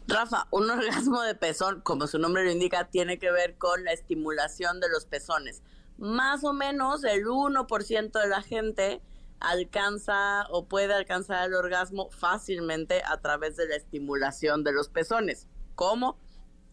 Rafa, 0.09 0.48
un 0.50 0.70
orgasmo 0.70 1.22
de 1.22 1.35
pezón, 1.35 1.80
como 1.83 2.07
su 2.07 2.18
nombre 2.18 2.44
lo 2.44 2.50
indica, 2.50 2.88
tiene 2.88 3.18
que 3.18 3.30
ver 3.30 3.57
con 3.57 3.85
la 3.85 3.92
estimulación 3.92 4.80
de 4.80 4.88
los 4.88 5.04
pezones. 5.04 5.62
Más 5.98 6.42
o 6.44 6.52
menos 6.52 7.04
el 7.04 7.26
1% 7.26 8.20
de 8.20 8.28
la 8.28 8.42
gente 8.42 9.00
alcanza 9.38 10.46
o 10.50 10.66
puede 10.66 10.94
alcanzar 10.94 11.46
el 11.46 11.54
orgasmo 11.54 12.11
fácilmente 12.11 13.02
a 13.04 13.20
través 13.20 13.57
de 13.57 13.68
la 13.68 13.76
estimulación 13.76 14.64
de 14.64 14.72
los 14.72 14.88
pezones. 14.88 15.46
¿Cómo? 15.74 16.18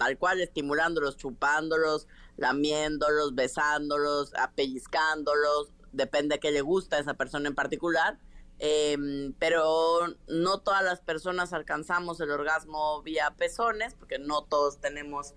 Tal 0.01 0.17
cual 0.17 0.41
estimulándolos, 0.41 1.15
chupándolos, 1.15 2.07
lamiéndolos, 2.35 3.35
besándolos, 3.35 4.33
apellizcándolos, 4.33 5.73
depende 5.91 6.35
de 6.35 6.39
qué 6.39 6.49
le 6.49 6.61
gusta 6.61 6.95
a 6.95 7.01
esa 7.01 7.13
persona 7.13 7.47
en 7.49 7.53
particular. 7.53 8.17
Em, 8.57 9.31
pero 9.37 10.07
no 10.27 10.59
todas 10.61 10.83
las 10.83 11.01
personas 11.01 11.53
alcanzamos 11.53 12.19
el 12.19 12.31
orgasmo 12.31 13.03
vía 13.03 13.35
pezones, 13.37 13.93
porque 13.93 14.17
no 14.17 14.43
todos 14.43 14.79
tenemos 14.79 15.35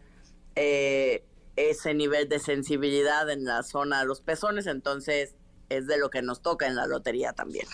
eh, 0.54 1.26
ese 1.56 1.92
nivel 1.92 2.30
de 2.30 2.38
sensibilidad 2.38 3.28
en 3.28 3.44
la 3.44 3.64
zona 3.64 4.00
de 4.00 4.06
los 4.06 4.22
pezones, 4.22 4.66
entonces 4.66 5.36
es 5.68 5.86
de 5.86 5.98
lo 5.98 6.08
que 6.08 6.22
nos 6.22 6.40
toca 6.40 6.66
en 6.66 6.74
la 6.74 6.86
lotería 6.86 7.34
también. 7.34 7.66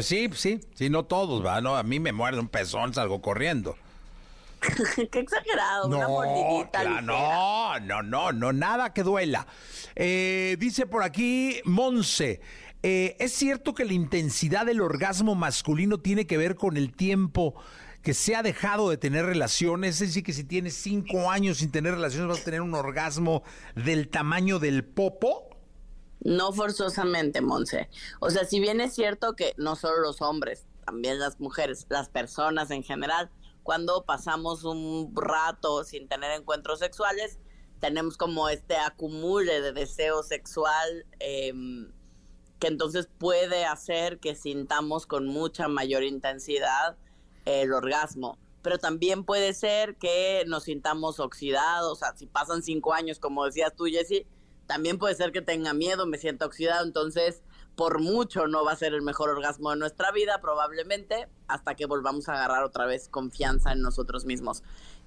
sí, 0.00 0.30
sí, 0.34 0.60
sí, 0.76 0.90
no 0.90 1.06
todos, 1.06 1.44
va, 1.44 1.60
no, 1.60 1.76
a 1.76 1.82
mí 1.82 1.98
me 1.98 2.12
muerde 2.12 2.38
un 2.38 2.48
pezón, 2.48 2.94
salgo 2.94 3.20
corriendo. 3.20 3.76
Qué 5.10 5.18
exagerado, 5.18 5.88
no, 5.88 5.96
una 5.96 6.08
mordidita 6.08 7.00
No, 7.00 7.78
no, 7.80 8.02
no, 8.02 8.32
no, 8.32 8.52
nada 8.52 8.92
que 8.92 9.02
duela. 9.02 9.46
Eh, 9.94 10.56
dice 10.58 10.86
por 10.86 11.02
aquí 11.02 11.60
Monse, 11.64 12.40
eh, 12.82 13.16
¿es 13.18 13.32
cierto 13.32 13.74
que 13.74 13.84
la 13.84 13.92
intensidad 13.92 14.66
del 14.66 14.80
orgasmo 14.80 15.34
masculino 15.34 15.98
tiene 15.98 16.26
que 16.26 16.36
ver 16.36 16.56
con 16.56 16.76
el 16.76 16.94
tiempo 16.94 17.54
que 18.02 18.12
se 18.12 18.36
ha 18.36 18.42
dejado 18.42 18.90
de 18.90 18.96
tener 18.96 19.24
relaciones? 19.24 20.00
Es 20.00 20.08
decir, 20.08 20.22
que 20.22 20.32
si 20.32 20.44
tienes 20.44 20.74
cinco 20.74 21.30
años 21.30 21.58
sin 21.58 21.70
tener 21.70 21.94
relaciones 21.94 22.28
vas 22.28 22.40
a 22.40 22.44
tener 22.44 22.60
un 22.60 22.74
orgasmo 22.74 23.42
del 23.74 24.08
tamaño 24.08 24.58
del 24.58 24.84
popo. 24.84 25.48
No 26.20 26.52
forzosamente, 26.52 27.40
Monse. 27.40 27.88
O 28.20 28.30
sea, 28.30 28.44
si 28.44 28.60
bien 28.60 28.80
es 28.80 28.94
cierto 28.94 29.34
que 29.34 29.54
no 29.56 29.76
solo 29.76 30.00
los 30.00 30.22
hombres, 30.22 30.66
también 30.84 31.18
las 31.18 31.40
mujeres, 31.40 31.86
las 31.88 32.08
personas 32.08 32.70
en 32.70 32.82
general, 32.82 33.30
cuando 33.64 34.04
pasamos 34.04 34.62
un 34.62 35.12
rato 35.16 35.82
sin 35.84 36.06
tener 36.06 36.30
encuentros 36.32 36.78
sexuales, 36.78 37.40
tenemos 37.80 38.16
como 38.16 38.48
este 38.48 38.76
acumule 38.76 39.60
de 39.60 39.72
deseo 39.72 40.22
sexual 40.22 41.06
em, 41.18 41.90
que 42.60 42.68
entonces 42.68 43.08
puede 43.18 43.64
hacer 43.64 44.20
que 44.20 44.34
sintamos 44.36 45.06
con 45.06 45.26
mucha 45.26 45.66
mayor 45.66 46.04
intensidad 46.04 46.96
el 47.46 47.72
orgasmo. 47.72 48.38
Pero 48.62 48.78
también 48.78 49.24
puede 49.24 49.54
ser 49.54 49.96
que 49.96 50.44
nos 50.46 50.64
sintamos 50.64 51.18
oxidados, 51.18 51.92
o 51.92 51.96
sea, 51.96 52.16
si 52.16 52.26
pasan 52.26 52.62
cinco 52.62 52.92
años, 52.92 53.18
como 53.18 53.46
decías 53.46 53.74
tú, 53.74 53.86
Jessy, 53.86 54.26
también 54.66 54.98
puede 54.98 55.14
ser 55.14 55.32
que 55.32 55.42
tenga 55.42 55.72
miedo, 55.72 56.06
me 56.06 56.18
sienta 56.18 56.46
oxidado, 56.46 56.84
entonces 56.84 57.42
por 57.76 58.00
mucho 58.00 58.46
no 58.46 58.64
va 58.64 58.72
a 58.72 58.76
ser 58.76 58.94
el 58.94 59.02
mejor 59.02 59.30
orgasmo 59.30 59.70
de 59.70 59.76
nuestra 59.76 60.12
vida, 60.12 60.40
probablemente, 60.40 61.28
hasta 61.48 61.74
que 61.74 61.86
volvamos 61.86 62.28
a 62.28 62.34
agarrar 62.34 62.64
otra 62.64 62.86
vez 62.86 63.08
confianza 63.08 63.72
en 63.72 63.82
nosotros 63.82 64.24
mismos. 64.24 64.62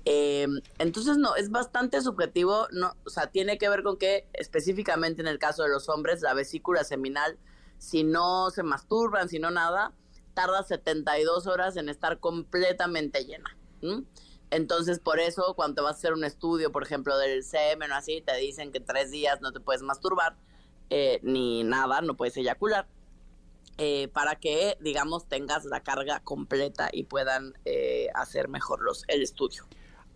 Em, 0.05 0.61
entonces, 0.77 1.17
no, 1.17 1.35
es 1.35 1.49
bastante 1.49 2.01
subjetivo, 2.01 2.67
no, 2.71 2.95
o 3.05 3.09
sea, 3.09 3.27
tiene 3.27 3.57
que 3.57 3.69
ver 3.69 3.83
con 3.83 3.97
que 3.97 4.27
específicamente 4.33 5.21
en 5.21 5.27
el 5.27 5.39
caso 5.39 5.63
de 5.63 5.69
los 5.69 5.89
hombres, 5.89 6.21
la 6.21 6.33
vesícula 6.33 6.83
seminal, 6.83 7.37
si 7.77 8.03
no 8.03 8.49
se 8.49 8.63
masturban, 8.63 9.29
si 9.29 9.39
no 9.39 9.51
nada, 9.51 9.93
tarda 10.33 10.63
72 10.63 11.47
horas 11.47 11.77
en 11.77 11.89
estar 11.89 12.19
completamente 12.19 13.25
llena. 13.25 13.57
Entonces, 14.49 14.99
por 14.99 15.19
eso, 15.19 15.53
cuando 15.55 15.83
vas 15.83 15.95
a 15.95 15.97
hacer 15.97 16.13
un 16.13 16.23
estudio, 16.23 16.71
por 16.71 16.83
ejemplo, 16.83 17.17
del 17.17 17.43
semen 17.43 17.91
o 17.91 17.95
así, 17.95 18.21
te 18.21 18.35
dicen 18.37 18.71
que 18.71 18.79
tres 18.79 19.11
días 19.11 19.41
no 19.41 19.51
te 19.51 19.59
puedes 19.59 19.81
masturbar 19.81 20.37
eh, 20.89 21.19
ni 21.23 21.63
nada, 21.63 22.01
no 22.01 22.15
puedes 22.15 22.37
eyacular, 22.37 22.87
eh, 23.77 24.07
para 24.07 24.35
que, 24.35 24.75
digamos, 24.81 25.27
tengas 25.27 25.65
la 25.65 25.81
carga 25.81 26.19
completa 26.21 26.89
y 26.91 27.03
puedan 27.03 27.53
eh, 27.65 28.07
hacer 28.15 28.47
mejor 28.47 28.81
los, 28.81 29.03
el 29.07 29.21
estudio. 29.21 29.65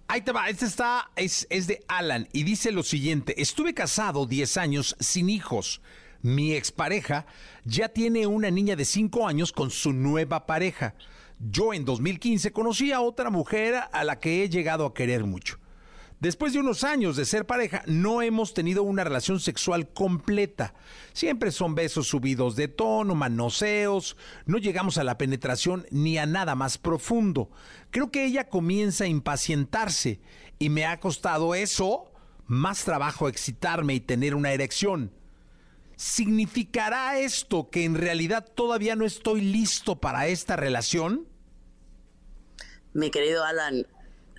Ahí 0.07 0.21
te 0.21 0.31
va, 0.31 0.49
este 0.49 0.65
está, 0.65 1.11
es, 1.15 1.45
es 1.49 1.67
de 1.67 1.83
Alan 1.87 2.27
y 2.33 2.43
dice 2.43 2.71
lo 2.71 2.83
siguiente, 2.83 3.39
estuve 3.41 3.73
casado 3.73 4.25
10 4.25 4.57
años 4.57 4.95
sin 4.99 5.29
hijos. 5.29 5.81
Mi 6.21 6.53
expareja 6.53 7.25
ya 7.63 7.89
tiene 7.89 8.27
una 8.27 8.51
niña 8.51 8.75
de 8.75 8.83
5 8.83 9.27
años 9.27 9.51
con 9.51 9.69
su 9.69 9.93
nueva 9.93 10.45
pareja. 10.45 10.95
Yo 11.39 11.73
en 11.73 11.85
2015 11.85 12.51
conocí 12.51 12.91
a 12.91 13.01
otra 13.01 13.29
mujer 13.29 13.75
a 13.91 14.03
la 14.03 14.19
que 14.19 14.43
he 14.43 14.49
llegado 14.49 14.85
a 14.85 14.93
querer 14.93 15.23
mucho. 15.23 15.60
Después 16.21 16.53
de 16.53 16.59
unos 16.59 16.83
años 16.83 17.15
de 17.15 17.25
ser 17.25 17.47
pareja, 17.47 17.81
no 17.87 18.21
hemos 18.21 18.53
tenido 18.53 18.83
una 18.83 19.03
relación 19.03 19.39
sexual 19.39 19.91
completa. 19.91 20.75
Siempre 21.13 21.51
son 21.51 21.73
besos 21.73 22.07
subidos 22.07 22.55
de 22.55 22.67
tono, 22.67 23.15
manoseos, 23.15 24.15
no 24.45 24.59
llegamos 24.59 24.99
a 24.99 25.03
la 25.03 25.17
penetración 25.17 25.87
ni 25.89 26.19
a 26.19 26.27
nada 26.27 26.53
más 26.53 26.77
profundo. 26.77 27.49
Creo 27.89 28.11
que 28.11 28.23
ella 28.23 28.49
comienza 28.49 29.05
a 29.05 29.07
impacientarse 29.07 30.21
y 30.59 30.69
me 30.69 30.85
ha 30.85 30.99
costado 30.99 31.55
eso 31.55 32.11
más 32.45 32.83
trabajo 32.83 33.27
excitarme 33.27 33.95
y 33.95 33.99
tener 33.99 34.35
una 34.35 34.51
erección. 34.51 35.11
¿Significará 35.95 37.17
esto 37.17 37.71
que 37.71 37.83
en 37.83 37.95
realidad 37.95 38.45
todavía 38.45 38.95
no 38.95 39.05
estoy 39.05 39.41
listo 39.41 39.99
para 39.99 40.27
esta 40.27 40.55
relación? 40.55 41.27
Mi 42.93 43.09
querido 43.09 43.43
Alan, 43.43 43.87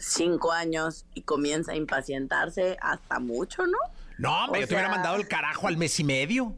cinco 0.02 0.52
años 0.52 1.06
y 1.14 1.22
comienza 1.22 1.72
a 1.72 1.76
impacientarse 1.76 2.76
hasta 2.80 3.20
mucho, 3.20 3.66
¿no? 3.66 3.78
No, 4.18 4.48
me 4.48 4.60
yo 4.60 4.68
te 4.68 4.74
hubiera 4.74 4.90
mandado 4.90 5.16
el 5.16 5.28
carajo 5.28 5.68
al 5.68 5.76
mes 5.76 5.98
y 6.00 6.04
medio. 6.04 6.56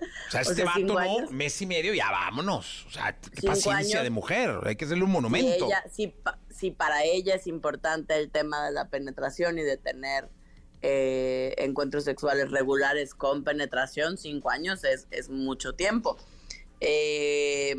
O 0.00 0.30
sea, 0.30 0.42
este 0.42 0.64
vato 0.64 0.80
no, 0.80 1.30
mes 1.30 1.60
y 1.62 1.66
medio, 1.66 1.94
ya 1.94 2.10
vámonos. 2.10 2.84
O 2.86 2.90
sea, 2.90 3.16
qué 3.16 3.46
paciencia 3.46 4.02
de 4.02 4.10
mujer, 4.10 4.60
hay 4.64 4.76
que 4.76 4.84
hacerle 4.84 5.04
un 5.04 5.12
monumento. 5.12 5.68
Si, 6.50 6.70
para 6.70 7.04
ella 7.04 7.34
es 7.34 7.46
importante 7.46 8.16
el 8.16 8.30
tema 8.30 8.64
de 8.64 8.72
la 8.72 8.88
penetración 8.88 9.58
y 9.58 9.62
de 9.62 9.76
tener 9.76 10.28
eh, 10.82 11.54
encuentros 11.58 12.04
sexuales 12.04 12.50
regulares 12.50 13.14
con 13.14 13.44
penetración, 13.44 14.18
cinco 14.18 14.50
años 14.50 14.84
es, 14.84 15.06
es 15.10 15.30
mucho 15.30 15.74
tiempo. 15.74 16.16
Eh, 16.80 17.74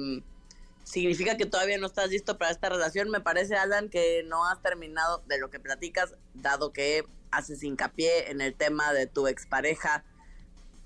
significa 0.86 1.36
que 1.36 1.46
todavía 1.46 1.78
no 1.78 1.88
estás 1.88 2.10
listo 2.10 2.38
para 2.38 2.52
esta 2.52 2.70
relación. 2.70 3.10
Me 3.10 3.20
parece, 3.20 3.56
Alan, 3.58 3.90
que 3.90 4.24
no 4.24 4.48
has 4.48 4.62
terminado 4.62 5.24
de 5.28 5.40
lo 5.40 5.50
que 5.50 5.60
platicas, 5.60 6.16
dado 6.34 6.72
que 6.72 7.04
haces 7.32 7.64
hincapié 7.64 8.32
en 8.32 8.40
el 8.40 8.56
tema 8.56 8.94
de 8.94 9.08
tu 9.08 9.28
expareja, 9.28 10.06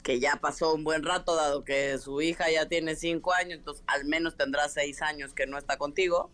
que 0.01 0.19
ya 0.19 0.37
pasó 0.37 0.73
un 0.73 0.83
buen 0.83 1.03
rato, 1.03 1.35
dado 1.35 1.63
que 1.63 1.97
su 1.99 2.21
hija 2.21 2.49
ya 2.49 2.67
tiene 2.67 2.95
cinco 2.95 3.33
años, 3.33 3.59
entonces 3.59 3.83
al 3.87 4.05
menos 4.05 4.37
tendrá 4.37 4.69
seis 4.69 5.01
años 5.01 5.33
que 5.33 5.45
no 5.45 5.57
está 5.57 5.77
contigo. 5.77 6.31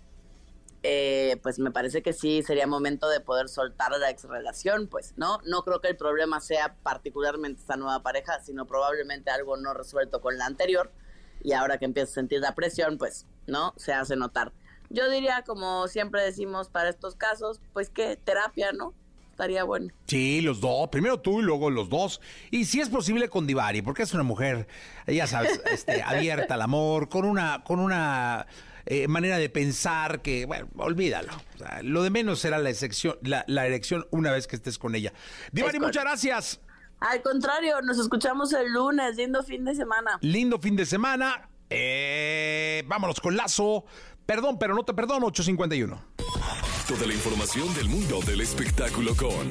eh, 0.88 1.38
pues 1.41 1.58
me 1.58 1.71
parece 1.71 2.04
que 2.04 2.13
sí 2.13 2.43
sería 2.43 2.67
momento 2.67 3.10
de 3.10 3.19
poder 3.19 3.49
soltar 3.49 3.91
la 3.97 4.12
ex 4.12 4.23
relación, 4.25 4.88
pues, 4.88 5.13
¿no? 5.17 5.39
No 5.43 5.63
creo 5.63 5.82
que 5.82 5.88
el 5.88 5.97
problema 5.97 6.39
sea 6.41 6.76
particularmente 6.84 7.61
esta 7.61 7.76
nueva 7.76 8.03
pareja, 8.03 8.39
sino 8.41 8.68
probablemente 8.68 9.32
algo 9.32 9.57
no 9.57 9.74
resuelto 9.74 10.22
con 10.22 10.38
la 10.38 10.45
anterior 10.45 10.91
y 11.45 11.53
ahora 11.53 11.77
que 11.77 11.85
empieza 11.85 12.11
a 12.11 12.15
sentir 12.15 12.39
la 12.39 12.55
presión, 12.55 12.97
pues, 12.97 13.27
¿no? 13.45 13.73
Se 13.77 13.93
hace 13.93 14.15
notar. 14.15 14.51
Yo 14.89 15.09
diría, 15.09 15.43
como 15.45 15.87
siempre 15.87 16.23
decimos 16.23 16.69
para 16.69 16.89
estos 16.89 17.15
casos, 17.15 17.61
pues 17.71 17.89
que 17.89 18.17
terapia, 18.17 18.71
¿no? 18.71 18.95
Estaría 19.29 19.63
bueno. 19.63 19.93
Sí, 20.07 20.41
los 20.41 20.59
dos. 20.59 20.89
Primero 20.89 21.19
tú 21.19 21.41
y 21.41 21.43
luego 21.43 21.69
los 21.69 21.87
dos. 21.89 22.19
Y 22.49 22.65
si 22.65 22.81
es 22.81 22.89
posible 22.89 23.29
con 23.29 23.45
Divari, 23.45 23.83
porque 23.83 24.03
es 24.03 24.13
una 24.13 24.23
mujer, 24.23 24.67
ya 25.05 25.27
sabes, 25.27 25.61
este, 25.71 26.01
abierta 26.01 26.55
al 26.55 26.63
amor, 26.63 27.09
con 27.09 27.25
una, 27.25 27.63
con 27.63 27.79
una 27.79 28.47
eh, 28.87 29.07
manera 29.07 29.37
de 29.37 29.49
pensar 29.49 30.23
que, 30.23 30.47
bueno, 30.47 30.67
olvídalo. 30.77 31.33
O 31.55 31.57
sea, 31.59 31.83
lo 31.83 32.01
de 32.01 32.09
menos 32.09 32.39
será 32.39 32.57
la, 32.57 32.71
excepción, 32.71 33.19
la, 33.21 33.45
la 33.47 33.67
erección 33.67 34.07
una 34.09 34.31
vez 34.31 34.47
que 34.47 34.55
estés 34.55 34.79
con 34.79 34.95
ella. 34.95 35.13
Divari, 35.51 35.79
muchas 35.79 36.03
gracias. 36.03 36.59
Al 36.99 37.21
contrario, 37.21 37.81
nos 37.81 37.99
escuchamos 37.99 38.53
el 38.53 38.71
lunes, 38.71 39.15
lindo 39.15 39.43
fin 39.43 39.65
de 39.65 39.75
semana. 39.75 40.17
Lindo 40.21 40.59
fin 40.59 40.75
de 40.75 40.85
semana. 40.85 41.49
Eh, 41.69 42.83
vámonos 42.87 43.19
con 43.19 43.35
Lazo. 43.35 43.85
Perdón, 44.25 44.57
pero 44.57 44.73
no 44.73 44.83
te 44.83 44.93
perdono, 44.93 45.27
851. 45.27 46.01
Toda 46.88 47.07
la 47.07 47.13
información 47.13 47.73
del 47.73 47.88
mundo 47.89 48.19
del 48.21 48.41
espectáculo 48.41 49.15
con 49.15 49.49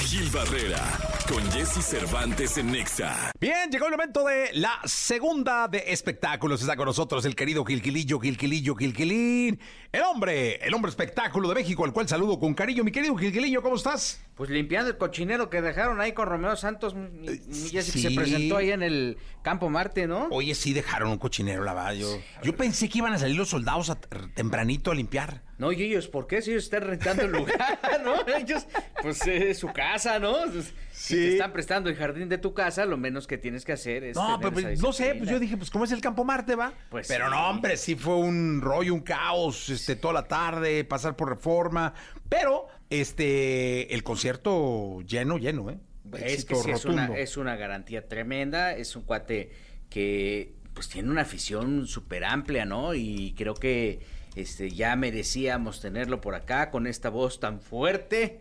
Gil 0.00 0.30
Barrera, 0.30 0.80
con 1.28 1.42
Jesse 1.50 1.84
Cervantes 1.84 2.56
en 2.56 2.70
Nexa. 2.70 3.32
Bien, 3.40 3.68
llegó 3.70 3.86
el 3.86 3.92
momento 3.92 4.24
de 4.24 4.50
la 4.54 4.78
segunda 4.84 5.66
de 5.66 5.82
espectáculos. 5.88 6.60
Está 6.60 6.76
con 6.76 6.86
nosotros 6.86 7.24
el 7.24 7.34
querido 7.34 7.64
Gilquilillo, 7.64 8.20
Gilquilillo, 8.20 8.76
Gilquilín. 8.76 9.58
El 9.90 10.02
hombre, 10.02 10.56
el 10.64 10.72
hombre 10.72 10.90
espectáculo 10.90 11.48
de 11.48 11.56
México, 11.56 11.84
al 11.84 11.92
cual 11.92 12.08
saludo 12.08 12.38
con 12.38 12.54
cariño. 12.54 12.84
Mi 12.84 12.92
querido 12.92 13.16
Gilquilillo, 13.16 13.60
¿cómo 13.60 13.74
estás? 13.74 14.20
Pues 14.36 14.48
limpiando 14.48 14.88
el 14.90 14.98
cochinero 14.98 15.50
que 15.50 15.60
dejaron 15.60 16.00
ahí 16.00 16.12
con 16.12 16.28
Romeo 16.28 16.54
Santos, 16.54 16.94
mi, 16.94 17.26
que 17.72 17.82
sí. 17.82 18.00
se 18.00 18.12
presentó 18.12 18.56
ahí 18.56 18.70
en 18.70 18.84
el 18.84 19.18
Campo 19.42 19.68
Marte, 19.68 20.06
¿no? 20.06 20.28
Oye, 20.30 20.54
sí 20.54 20.72
dejaron 20.74 21.10
un 21.10 21.18
cochinero, 21.18 21.64
la 21.64 21.74
verdad. 21.74 21.94
Yo, 21.94 22.20
yo 22.44 22.56
pensé 22.56 22.88
que 22.88 22.98
iban 22.98 23.12
a 23.14 23.18
salir 23.18 23.36
los 23.36 23.48
soldados 23.48 23.90
a- 23.90 24.00
tempranito 24.34 24.92
a 24.92 24.94
limpiar. 24.94 25.47
No, 25.58 25.72
y 25.72 25.82
ellos, 25.82 26.06
¿por 26.06 26.28
qué? 26.28 26.40
Si 26.40 26.52
ellos 26.52 26.64
están 26.64 26.82
rentando 26.82 27.24
el 27.24 27.32
lugar, 27.32 27.78
¿no? 28.04 28.14
Ellos, 28.36 28.66
pues 29.02 29.26
es 29.26 29.58
su 29.58 29.68
casa, 29.72 30.20
¿no? 30.20 30.36
Pues, 30.52 30.72
Si 30.92 31.14
te 31.14 31.32
están 31.32 31.52
prestando 31.52 31.90
el 31.90 31.96
jardín 31.96 32.28
de 32.28 32.38
tu 32.38 32.54
casa, 32.54 32.86
lo 32.86 32.96
menos 32.96 33.26
que 33.26 33.38
tienes 33.38 33.64
que 33.64 33.72
hacer 33.72 34.04
es. 34.04 34.16
No, 34.16 34.38
pero, 34.40 34.56
esa 34.58 34.80
no 34.80 34.92
sé, 34.92 35.16
pues 35.16 35.28
yo 35.28 35.40
dije, 35.40 35.56
pues 35.56 35.68
¿cómo 35.70 35.84
es 35.84 35.90
el 35.90 36.00
Campo 36.00 36.24
Marte, 36.24 36.54
va? 36.54 36.72
Pues 36.90 37.08
pero 37.08 37.26
sí. 37.26 37.30
no, 37.32 37.50
hombre, 37.50 37.76
sí 37.76 37.96
fue 37.96 38.14
un 38.14 38.60
rollo, 38.60 38.94
un 38.94 39.00
caos, 39.00 39.68
este, 39.68 39.96
toda 39.96 40.14
la 40.14 40.28
tarde, 40.28 40.84
pasar 40.84 41.16
por 41.16 41.28
reforma. 41.28 41.92
Pero, 42.28 42.68
este, 42.88 43.92
el 43.92 44.04
concierto 44.04 45.00
lleno, 45.02 45.38
lleno, 45.38 45.70
¿eh? 45.70 45.78
Es 46.16 46.44
que 46.44 46.54
sí, 46.54 46.70
es 46.70 46.84
una, 46.84 47.18
es 47.18 47.36
una 47.36 47.56
garantía 47.56 48.06
tremenda. 48.06 48.74
Es 48.74 48.96
un 48.96 49.02
cuate 49.02 49.50
que 49.90 50.54
pues 50.72 50.88
tiene 50.88 51.10
una 51.10 51.22
afición 51.22 51.86
súper 51.86 52.24
amplia, 52.24 52.64
¿no? 52.64 52.94
Y 52.94 53.34
creo 53.36 53.54
que 53.54 54.00
este, 54.38 54.70
ya 54.70 54.94
merecíamos 54.94 55.80
tenerlo 55.80 56.20
por 56.20 56.36
acá 56.36 56.70
con 56.70 56.86
esta 56.86 57.10
voz 57.10 57.40
tan 57.40 57.60
fuerte, 57.60 58.40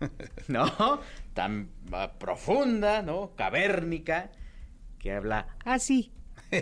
¿no? 0.48 1.00
Tan 1.34 1.68
ah, 1.92 2.12
profunda, 2.18 3.02
¿no? 3.02 3.32
Cavérnica, 3.36 4.30
que 4.98 5.12
habla 5.12 5.48
así. 5.66 6.13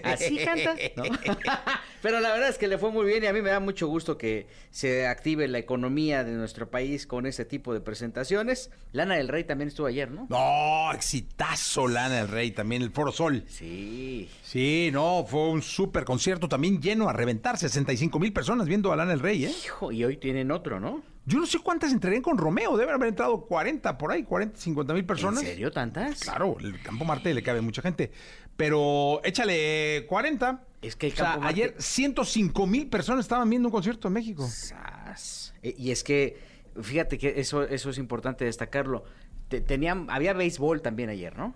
Así 0.05 0.39
canta, 0.39 0.75
¿no? 0.97 1.05
Pero 2.03 2.21
la 2.21 2.33
verdad 2.33 2.49
es 2.49 2.59
que 2.59 2.69
le 2.69 2.79
fue 2.79 2.91
muy 2.91 3.07
bien 3.07 3.23
y 3.23 3.27
a 3.27 3.33
mí 3.33 3.43
me 3.43 3.51
da 3.51 3.61
mucho 3.61 3.87
gusto 3.87 4.19
que 4.19 4.47
se 4.71 5.07
active 5.07 5.47
la 5.49 5.59
economía 5.59 6.25
de 6.25 6.33
nuestro 6.33 6.69
país 6.71 7.07
con 7.07 7.27
este 7.27 7.45
tipo 7.45 7.73
de 7.75 7.81
presentaciones. 7.81 8.71
Lana 8.93 9.15
del 9.17 9.29
Rey 9.29 9.45
también 9.45 9.69
estuvo 9.69 9.87
ayer, 9.87 10.11
¿no? 10.11 10.27
No, 10.29 10.93
exitazo 10.93 11.87
Lana 11.87 12.17
del 12.17 12.29
Rey, 12.29 12.51
también 12.51 12.83
el 12.83 12.91
Foro 12.91 13.13
Sol. 13.13 13.45
Sí. 13.49 14.29
Sí, 14.43 14.91
no, 14.93 15.25
fue 15.29 15.49
un 15.49 15.63
súper 15.63 16.05
concierto 16.05 16.49
también 16.49 16.83
lleno 16.83 17.09
a 17.09 17.13
reventar, 17.13 17.57
65 17.57 18.19
mil 18.19 18.33
personas 18.33 18.67
viendo 18.67 18.93
a 18.93 18.97
Lana 18.97 19.13
del 19.13 19.21
Rey, 19.21 19.45
¿eh? 19.45 19.55
Hijo, 19.65 19.93
y 19.93 20.05
hoy 20.05 20.17
tienen 20.17 20.51
otro, 20.51 20.81
¿no? 20.81 21.03
Yo 21.25 21.39
no 21.39 21.47
sé 21.47 21.59
cuántas 21.61 21.93
entrarían 21.93 22.23
con 22.23 22.37
Romeo, 22.37 22.77
deben 22.77 22.95
haber 22.95 23.09
entrado 23.09 23.43
40 23.47 23.97
por 23.97 24.11
ahí, 24.11 24.25
40, 24.25 24.59
50 24.59 24.93
mil 24.95 25.05
personas. 25.07 25.41
¿En 25.43 25.47
serio 25.49 25.71
tantas? 25.71 26.21
Claro, 26.21 26.57
el 26.61 26.81
Campo 26.83 27.05
Marte 27.05 27.33
le 27.33 27.43
cabe 27.43 27.61
mucha 27.61 27.81
gente. 27.81 28.11
Pero 28.57 29.21
échale 29.25 30.05
40. 30.09 30.65
Es 30.83 30.97
que 30.97 31.07
el 31.07 31.13
O 31.13 31.17
sea, 31.17 31.25
Campo 31.27 31.41
Marte- 31.43 31.55
ayer 31.63 31.75
105 31.79 32.67
mil 32.67 32.89
personas 32.89 33.25
estaban 33.25 33.49
viendo 33.49 33.69
un 33.69 33.73
concierto 33.73 34.09
en 34.09 34.15
México. 34.15 34.47
Sas. 34.49 35.55
E- 35.63 35.75
Y 35.79 35.91
es 35.93 36.03
que, 36.03 36.39
fíjate 36.81 37.19
que 37.19 37.35
eso, 37.41 37.63
eso 37.63 37.91
es 37.91 37.99
importante 37.99 38.45
destacarlo. 38.45 39.05
Te- 39.49 39.61
tenían, 39.61 40.07
había 40.11 40.33
béisbol 40.33 40.83
también 40.83 41.09
ayer, 41.09 41.37
¿no? 41.37 41.55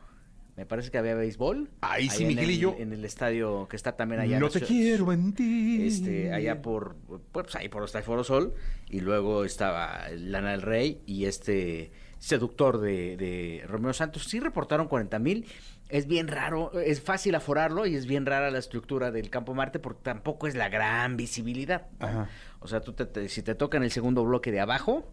Me 0.57 0.65
parece 0.65 0.91
que 0.91 0.97
había 0.97 1.15
béisbol. 1.15 1.69
Ahí 1.83 2.09
sí, 2.09 2.25
en 2.25 2.31
el- 2.31 2.37
Miguelillo. 2.37 2.75
En 2.79 2.93
el 2.93 3.05
estadio 3.05 3.67
que 3.69 3.77
está 3.77 3.93
también 3.95 4.23
allá. 4.23 4.41
no 4.41 4.47
en 4.47 4.53
te 4.53 4.61
quiero 4.63 5.07
mentir. 5.07 5.83
Este, 5.87 6.33
allá 6.33 6.63
por, 6.63 6.97
pues 7.33 7.55
ahí 7.57 7.69
por 7.69 7.87
Foro 7.89 8.25
Sol. 8.25 8.55
Y 8.89 9.01
luego 9.01 9.45
estaba 9.45 10.09
Lana 10.17 10.53
del 10.53 10.63
Rey 10.63 11.03
y 11.05 11.27
este 11.27 11.93
seductor 12.19 12.81
de, 12.81 13.17
de 13.19 13.65
Romeo 13.67 13.93
Santos. 13.93 14.25
Sí 14.25 14.41
reportaron 14.41 14.89
40 14.89 15.19
mil. 15.19 15.47
Es 15.89 16.07
bien 16.09 16.27
raro, 16.27 16.73
es 16.81 17.01
fácil 17.01 17.35
aforarlo 17.37 17.87
y 17.87 17.95
es 17.95 18.07
bien 18.07 18.27
rara 18.27 18.51
la 18.51 18.59
estructura 18.59 19.13
del 19.13 19.31
Campo 19.31 19.55
Marte 19.55 19.79
porque 19.79 20.01
tampoco 20.03 20.49
es 20.49 20.55
la 20.57 20.69
gran 20.69 21.17
visibilidad. 21.17 21.87
Ajá. 22.01 22.29
O 22.61 22.67
sea, 22.67 22.81
tú 22.81 22.93
te- 22.95 23.07
te- 23.07 23.29
si 23.29 23.43
te 23.43 23.55
toca 23.55 23.77
en 23.77 23.85
el 23.85 23.93
segundo 23.93 24.25
bloque 24.25 24.51
de 24.51 24.59
abajo 24.59 25.13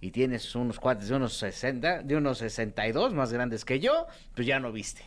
y 0.00 0.10
tienes 0.10 0.54
unos 0.54 0.80
cuates 0.80 1.08
de 1.08 1.16
unos 1.16 1.34
60, 1.34 2.02
de 2.02 2.16
unos 2.16 2.38
62 2.38 3.14
más 3.14 3.32
grandes 3.32 3.64
que 3.64 3.80
yo, 3.80 4.06
pues 4.34 4.46
ya 4.46 4.58
no 4.58 4.72
viste. 4.72 5.02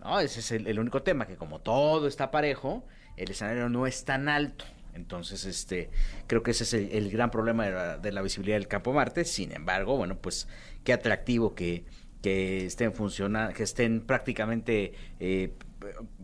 ¿no? 0.00 0.18
Ese 0.20 0.40
es 0.40 0.50
el, 0.52 0.78
único 0.78 1.02
tema, 1.02 1.26
que 1.26 1.36
como 1.36 1.60
todo 1.60 2.08
está 2.08 2.30
parejo, 2.30 2.84
el 3.16 3.30
escenario 3.30 3.68
no 3.68 3.86
es 3.86 4.04
tan 4.04 4.28
alto. 4.28 4.64
Entonces, 4.94 5.44
este, 5.44 5.90
creo 6.26 6.42
que 6.42 6.50
ese 6.50 6.64
es 6.64 6.74
el, 6.74 7.10
gran 7.10 7.30
problema 7.30 7.96
de 7.96 8.12
la, 8.12 8.22
visibilidad 8.22 8.56
del 8.56 8.68
Campo 8.68 8.92
Marte. 8.92 9.24
Sin 9.24 9.52
embargo, 9.52 9.96
bueno, 9.96 10.18
pues 10.18 10.48
qué 10.84 10.92
atractivo 10.92 11.54
que, 11.54 11.84
que 12.20 12.66
estén 12.66 12.92
funcionando, 12.92 13.54
que 13.54 13.62
estén 13.62 14.02
prácticamente 14.02 14.92
eh, 15.18 15.54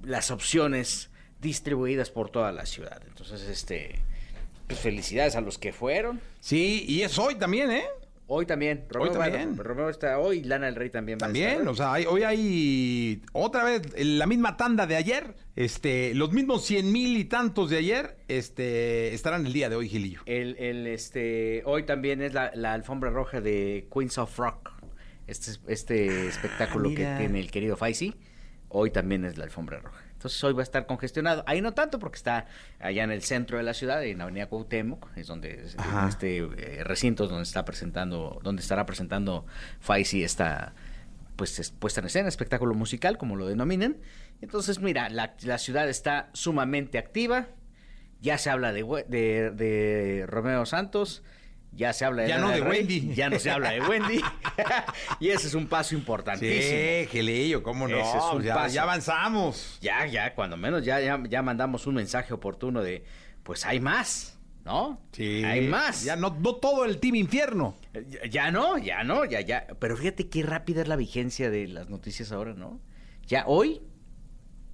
las 0.03 0.31
opciones 0.31 1.11
distribuidas 1.41 2.11
por 2.11 2.31
toda 2.31 2.53
la 2.53 2.66
ciudad. 2.66 3.01
Entonces, 3.07 3.43
este, 3.43 4.01
pues 4.66 4.81
felicidades 4.81 5.35
a 5.37 5.41
los 5.41 5.57
que 5.57 5.73
fueron. 5.73 6.21
Sí, 6.41 6.85
y 6.87 7.03
es 7.03 7.19
hoy 7.19 7.37
también, 7.37 7.71
¿eh? 7.71 7.87
Hoy 8.31 8.45
también. 8.45 8.85
Romeo, 8.91 9.11
también. 9.12 9.57
Romeo 9.57 9.89
está 9.89 10.18
hoy, 10.18 10.43
Lana 10.43 10.66
del 10.66 10.74
Rey 10.76 10.91
también 10.91 11.16
va 11.20 11.24
a 11.24 11.29
También, 11.29 11.51
estar. 11.53 11.68
o 11.68 11.74
sea, 11.74 11.93
hay- 11.95 12.05
hoy 12.05 12.22
hay 12.24 13.22
otra 13.33 13.64
vez 13.64 13.83
la 13.97 14.26
misma 14.26 14.59
tanda 14.59 14.87
de 14.87 14.97
ayer, 14.97 15.35
este, 15.57 16.14
los 16.14 16.31
mismos 16.33 16.64
100 16.66 16.93
mil 16.93 17.16
y 17.16 17.24
tantos 17.24 17.70
de 17.70 17.79
ayer, 17.79 18.18
este, 18.29 19.14
estarán 19.14 19.47
el 19.47 19.53
día 19.55 19.70
de 19.70 19.76
hoy, 19.76 19.89
Gilillo. 19.89 20.20
El, 20.26 20.57
el, 20.59 20.87
este, 20.87 21.62
hoy 21.64 21.85
también 21.85 22.20
es 22.20 22.35
la, 22.35 22.51
la 22.55 22.74
alfombra 22.74 23.09
roja 23.11 23.41
de 23.41 23.89
Queens 23.93 24.18
of 24.18 24.39
Rock. 24.39 24.72
Este, 25.26 25.51
es- 25.53 25.61
este 25.66 26.26
espectáculo 26.29 26.91
que 26.91 27.07
tiene 27.18 27.41
el 27.41 27.51
querido 27.51 27.76
Faisy. 27.76 28.14
Hoy 28.68 28.91
también 28.91 29.24
es 29.24 29.39
la 29.39 29.45
alfombra 29.45 29.81
roja. 29.81 30.05
Entonces 30.19 30.43
hoy 30.43 30.53
va 30.53 30.61
a 30.61 30.64
estar 30.64 30.85
congestionado. 30.87 31.45
Ahí 31.47 31.61
no 31.61 31.75
tanto 31.75 32.01
porque 32.01 32.16
está 32.16 32.47
allá 32.81 33.05
en 33.05 33.12
el 33.12 33.23
centro 33.23 33.57
de 33.57 33.62
la 33.62 33.73
ciudad, 33.73 34.03
en 34.05 34.19
la 34.19 34.25
avenida 34.25 34.47
Cuauhtémoc, 34.49 35.16
es 35.16 35.29
donde 35.29 35.62
es- 35.64 35.79
Ajá. 35.79 36.03
en 36.03 36.09
este 36.09 36.39
eh, 36.39 36.83
recinto 36.83 37.23
es 37.25 37.31
donde 37.31 37.45
está 37.45 37.64
presentando, 37.64 38.41
donde 38.43 38.61
estará 38.61 38.85
presentando 38.85 39.47
Faisy 39.79 40.25
esta 40.25 40.75
pues 41.37 41.57
es 41.61 41.71
puesta 41.71 42.01
en 42.01 42.07
escena, 42.07 42.29
espectáculo 42.29 42.75
musical, 42.75 43.16
como 43.16 43.37
lo 43.37 43.47
denominan. 43.47 43.97
Entonces, 44.41 44.81
mira, 44.81 45.09
la, 45.09 45.37
la 45.43 45.59
ciudad 45.59 45.89
está 45.89 46.31
sumamente 46.33 46.99
activa. 46.99 47.47
Ya 48.21 48.39
se 48.39 48.51
habla 48.51 48.73
de, 48.73 48.83
de 49.55 50.25
Romeo 50.27 50.66
Santos. 50.66 51.23
Ya 51.79 51.93
se 51.93 52.05
habla 52.05 52.22
de 52.22 52.29
Ya 52.29 52.39
no 52.39 52.51
de 52.51 52.61
Rey, 52.61 52.81
Wendy. 52.81 53.14
Ya 53.14 53.31
no 53.31 53.39
se 53.39 53.51
habla 53.53 53.70
de 53.70 53.81
Wendy. 53.81 54.20
y 55.20 55.29
ese 55.29 55.47
es 55.47 55.55
un 55.55 55.68
paso 55.68 55.95
importantísimo. 55.95 56.61
Sí, 56.61 57.07
Gilillo, 57.09 57.62
cómo 57.62 57.87
no, 57.87 57.97
Ese 57.97 58.18
es 58.18 58.24
un 58.35 58.43
ya, 58.43 58.55
paso. 58.55 58.74
ya 58.74 58.83
avanzamos. 58.83 59.79
Ya, 59.81 60.05
ya, 60.07 60.35
cuando 60.35 60.57
menos 60.57 60.85
ya, 60.85 61.01
ya, 61.01 61.22
ya 61.29 61.41
mandamos 61.41 61.87
un 61.87 61.95
mensaje 61.95 62.35
oportuno 62.35 62.83
de, 62.83 63.05
pues 63.45 63.64
hay 63.64 63.79
más, 63.79 64.41
¿no? 64.64 65.01
Sí. 65.12 65.45
Hay 65.45 65.68
más. 65.68 66.03
Ya 66.03 66.16
no, 66.16 66.37
no 66.41 66.57
todo 66.57 66.85
el 66.85 66.99
team 66.99 67.14
infierno. 67.14 67.76
Ya, 67.95 68.26
ya 68.29 68.51
no, 68.51 68.76
ya 68.76 69.05
no, 69.05 69.24
ya, 69.24 69.41
ya. 69.41 69.68
Pero 69.79 69.97
fíjate 69.97 70.29
qué 70.29 70.43
rápida 70.43 70.83
es 70.83 70.89
la 70.89 70.97
vigencia 70.97 71.49
de 71.49 71.68
las 71.68 71.89
noticias 71.89 72.33
ahora, 72.33 72.55
¿no? 72.55 72.81
Ya 73.24 73.45
hoy, 73.47 73.83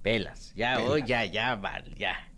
velas. 0.03 0.53
Ya 0.55 0.79
hoy, 0.79 1.03
ya, 1.05 1.23
ya, 1.25 1.53
vale, 1.53 1.93
ya. 1.95 2.31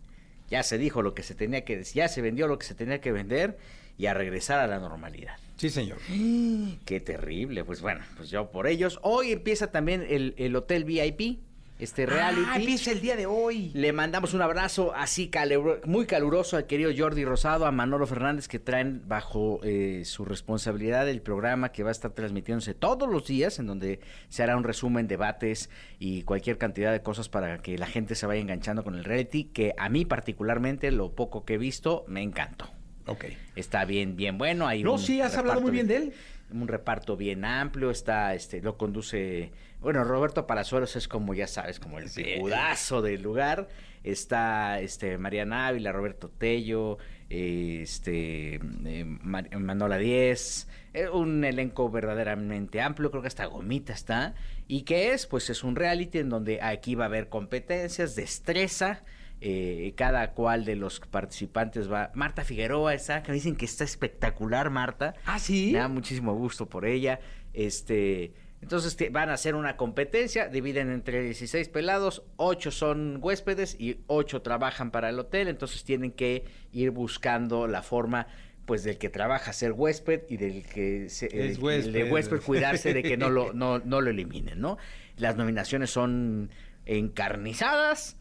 Ya 0.49 0.61
se 0.63 0.77
dijo 0.77 1.01
lo 1.01 1.13
que 1.13 1.23
se 1.23 1.35
tenía 1.35 1.63
que 1.63 1.77
decir, 1.77 1.95
ya 2.01 2.09
se 2.09 2.21
vendió 2.21 2.47
lo 2.47 2.59
que 2.59 2.65
se 2.65 2.75
tenía 2.75 2.99
que 2.99 3.13
vender 3.13 3.57
y 3.97 4.05
a 4.05 4.13
regresar 4.13 4.59
a 4.59 4.67
la 4.67 4.79
normalidad. 4.79 5.35
Sí, 5.57 5.69
señor. 5.69 5.97
Qué 6.85 6.99
terrible, 6.99 7.63
pues 7.63 7.81
bueno, 7.81 8.01
pues 8.15 8.29
yo 8.29 8.51
por 8.51 8.67
ellos. 8.67 8.99
Hoy 9.01 9.31
empieza 9.31 9.71
también 9.71 10.05
el, 10.07 10.35
el 10.37 10.55
hotel 10.55 10.83
VIP, 10.83 11.39
este 11.79 12.07
reality. 12.07 12.41
Ah, 12.47 12.55
empieza 12.57 12.91
el 12.91 13.01
día 13.01 13.15
de 13.15 13.25
hoy. 13.27 13.69
Le 13.75 13.93
mandamos 13.93 14.33
un 14.33 14.41
abrazo 14.41 14.93
así 14.95 15.29
caluro- 15.29 15.79
muy 15.85 16.05
caluroso 16.07 16.57
al 16.57 16.65
querido 16.65 16.91
Jordi 16.95 17.23
Rosado, 17.23 17.65
a 17.67 17.71
Manolo 17.71 18.07
Fernández, 18.07 18.47
que 18.47 18.57
traen 18.57 19.03
bajo 19.07 19.59
eh, 19.63 20.01
su 20.05 20.25
responsabilidad 20.25 21.07
el 21.07 21.21
programa 21.21 21.71
que 21.71 21.83
va 21.83 21.89
a 21.89 21.91
estar 21.91 22.11
transmitiéndose 22.11 22.73
todos 22.73 23.07
los 23.07 23.27
días, 23.27 23.59
en 23.59 23.67
donde 23.67 23.99
se 24.29 24.41
hará 24.43 24.57
un 24.57 24.63
resumen, 24.63 25.07
debates 25.07 25.69
y 25.99 26.23
cualquier 26.23 26.57
cantidad 26.57 26.91
de 26.91 27.01
cosas 27.01 27.29
para 27.29 27.59
que 27.59 27.77
la 27.77 27.85
gente 27.87 28.15
se 28.15 28.25
vaya 28.25 28.41
enganchando 28.41 28.83
con 28.83 28.95
el 28.95 29.03
reality, 29.03 29.43
que 29.45 29.73
a 29.77 29.89
mí 29.89 30.03
particularmente, 30.05 30.91
lo 30.91 31.11
poco 31.13 31.45
que 31.45 31.55
he 31.55 31.57
visto, 31.59 32.05
me 32.07 32.21
encantó. 32.23 32.69
Ok. 33.07 33.25
Está 33.55 33.85
bien, 33.85 34.15
bien 34.15 34.37
bueno. 34.37 34.67
Hay 34.67 34.83
No, 34.83 34.93
un 34.93 34.99
sí, 34.99 35.21
has 35.21 35.35
hablado 35.37 35.61
muy 35.61 35.71
bien 35.71 35.87
de 35.87 35.95
él. 35.97 36.13
Un 36.51 36.67
reparto 36.67 37.17
bien 37.17 37.43
amplio, 37.43 37.91
está, 37.91 38.33
este, 38.33 38.61
lo 38.61 38.77
conduce, 38.77 39.51
bueno, 39.81 40.05
Roberto 40.05 40.47
Palazuelos 40.47 40.95
es 40.95 41.09
como, 41.09 41.33
ya 41.33 41.45
sabes, 41.45 41.77
como 41.79 41.99
el 41.99 42.07
figurazo 42.07 43.01
del 43.01 43.21
lugar. 43.21 43.67
Está, 44.05 44.79
este, 44.79 45.17
Mariana 45.17 45.67
Ávila, 45.67 45.91
Roberto 45.91 46.29
Tello, 46.29 46.99
eh, 47.29 47.79
este, 47.81 48.55
eh, 48.55 49.03
Mar- 49.05 49.49
Manola 49.59 49.97
Díez, 49.97 50.69
eh, 50.93 51.09
un 51.09 51.43
elenco 51.43 51.89
verdaderamente 51.91 52.79
amplio, 52.79 53.11
creo 53.11 53.21
que 53.21 53.27
hasta 53.27 53.45
Gomita 53.47 53.91
está. 53.91 54.33
¿Y 54.69 54.83
qué 54.83 55.11
es? 55.11 55.27
Pues 55.27 55.49
es 55.49 55.65
un 55.65 55.75
reality 55.75 56.19
en 56.19 56.29
donde 56.29 56.61
aquí 56.61 56.95
va 56.95 57.03
a 57.05 57.07
haber 57.07 57.27
competencias, 57.27 58.15
destreza, 58.15 59.03
eh, 59.41 59.93
cada 59.95 60.31
cual 60.31 60.65
de 60.65 60.75
los 60.75 60.99
participantes 60.99 61.91
va. 61.91 62.11
Marta 62.15 62.43
Figueroa 62.43 62.93
está, 62.93 63.21
que 63.23 63.29
me 63.31 63.35
dicen 63.35 63.55
que 63.55 63.65
está 63.65 63.83
espectacular, 63.83 64.69
Marta. 64.69 65.13
Ah, 65.25 65.39
sí. 65.39 65.69
Me 65.73 65.79
da 65.79 65.87
muchísimo 65.87 66.33
gusto 66.35 66.67
por 66.67 66.85
ella. 66.85 67.19
Este, 67.53 68.33
entonces 68.61 68.95
te- 68.95 69.09
van 69.09 69.29
a 69.29 69.33
hacer 69.33 69.53
una 69.55 69.77
competencia, 69.77 70.47
dividen 70.47 70.91
entre 70.91 71.21
16 71.23 71.69
pelados, 71.69 72.23
8 72.37 72.71
son 72.71 73.19
huéspedes 73.21 73.75
y 73.79 73.99
8 74.07 74.41
trabajan 74.41 74.89
para 74.91 75.09
el 75.09 75.19
hotel, 75.19 75.47
entonces 75.47 75.83
tienen 75.83 76.11
que 76.11 76.43
ir 76.71 76.89
buscando 76.91 77.67
la 77.67 77.81
forma 77.83 78.27
pues 78.65 78.83
del 78.83 78.97
que 78.97 79.09
trabaja 79.09 79.53
ser 79.53 79.71
huésped 79.71 80.23
y 80.29 80.35
del 80.37 80.65
que 80.65 81.07
se, 81.09 81.27
Es 81.27 81.57
el- 81.57 81.63
huésped. 81.63 81.85
el 81.87 81.93
de 81.93 82.11
huésped 82.11 82.41
cuidarse 82.41 82.93
de 82.93 83.01
que 83.01 83.15
no 83.15 83.29
lo, 83.29 83.53
no, 83.53 83.79
no 83.79 84.01
lo 84.01 84.09
eliminen, 84.09 84.59
¿no? 84.59 84.77
Las 85.15 85.37
nominaciones 85.37 85.89
son 85.89 86.49
encarnizadas. 86.85 88.17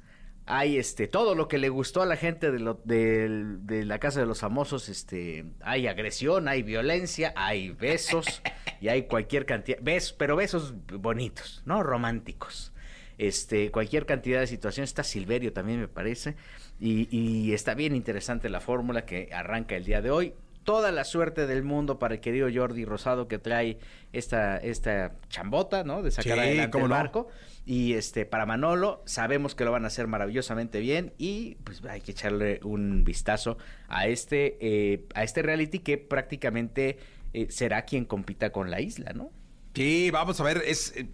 Hay 0.48 0.78
este 0.78 1.08
todo 1.08 1.34
lo 1.34 1.48
que 1.48 1.58
le 1.58 1.68
gustó 1.68 2.02
a 2.02 2.06
la 2.06 2.16
gente 2.16 2.52
de, 2.52 2.60
lo- 2.60 2.80
de 2.84 3.84
la 3.84 3.98
casa 3.98 4.20
de 4.20 4.26
los 4.26 4.40
famosos, 4.40 4.88
este, 4.88 5.44
hay 5.60 5.88
agresión, 5.88 6.46
hay 6.46 6.62
violencia, 6.62 7.32
hay 7.36 7.70
besos 7.70 8.42
y 8.80 8.88
hay 8.88 9.02
cualquier 9.08 9.44
cantidad, 9.44 9.78
besos, 9.82 10.12
pero 10.12 10.36
besos 10.36 10.74
bonitos, 10.86 11.62
no 11.66 11.82
románticos. 11.82 12.72
Este, 13.18 13.70
cualquier 13.70 14.04
cantidad 14.06 14.40
de 14.40 14.46
situaciones. 14.46 14.90
Está 14.90 15.02
Silverio 15.02 15.52
también 15.52 15.80
me 15.80 15.88
parece 15.88 16.36
y, 16.78 17.08
y 17.10 17.52
está 17.54 17.74
bien 17.74 17.96
interesante 17.96 18.48
la 18.48 18.60
fórmula 18.60 19.04
que 19.06 19.30
arranca 19.32 19.74
el 19.74 19.84
día 19.84 20.00
de 20.02 20.10
hoy. 20.10 20.34
Toda 20.66 20.92
la 20.92 21.04
suerte 21.04 21.46
del 21.46 21.62
mundo 21.62 21.98
para 21.98 22.14
el 22.14 22.20
querido 22.20 22.48
Jordi 22.52 22.84
Rosado 22.84 23.26
que 23.28 23.38
trae 23.38 23.78
esta, 24.12 24.58
esta 24.58 25.14
chambota, 25.28 25.82
¿no? 25.84 26.02
De 26.02 26.10
sacar 26.10 26.34
Sí, 26.34 26.38
adelante 26.40 26.76
el 26.76 26.84
no. 26.84 26.90
barco. 26.90 27.28
Y 27.64 27.94
este, 27.94 28.26
para 28.26 28.44
Manolo, 28.46 29.02
sabemos 29.06 29.54
que 29.54 29.64
lo 29.64 29.72
van 29.72 29.84
a 29.84 29.86
hacer 29.86 30.06
maravillosamente 30.08 30.80
bien. 30.80 31.14
Y 31.16 31.54
pues 31.64 31.82
hay 31.84 32.00
que 32.02 32.10
echarle 32.10 32.60
un 32.64 33.04
vistazo 33.04 33.56
a 33.88 34.06
este, 34.08 34.58
eh, 34.60 35.06
a 35.14 35.22
este 35.24 35.40
reality 35.42 35.78
que 35.78 35.96
prácticamente 35.98 36.98
eh, 37.32 37.46
será 37.48 37.86
quien 37.86 38.04
compita 38.04 38.50
con 38.50 38.70
la 38.70 38.80
isla, 38.80 39.12
¿no? 39.14 39.30
Sí, 39.74 40.10
vamos 40.10 40.40
a 40.40 40.44
ver, 40.44 40.62
es 40.66 40.94
eh, 40.96 41.06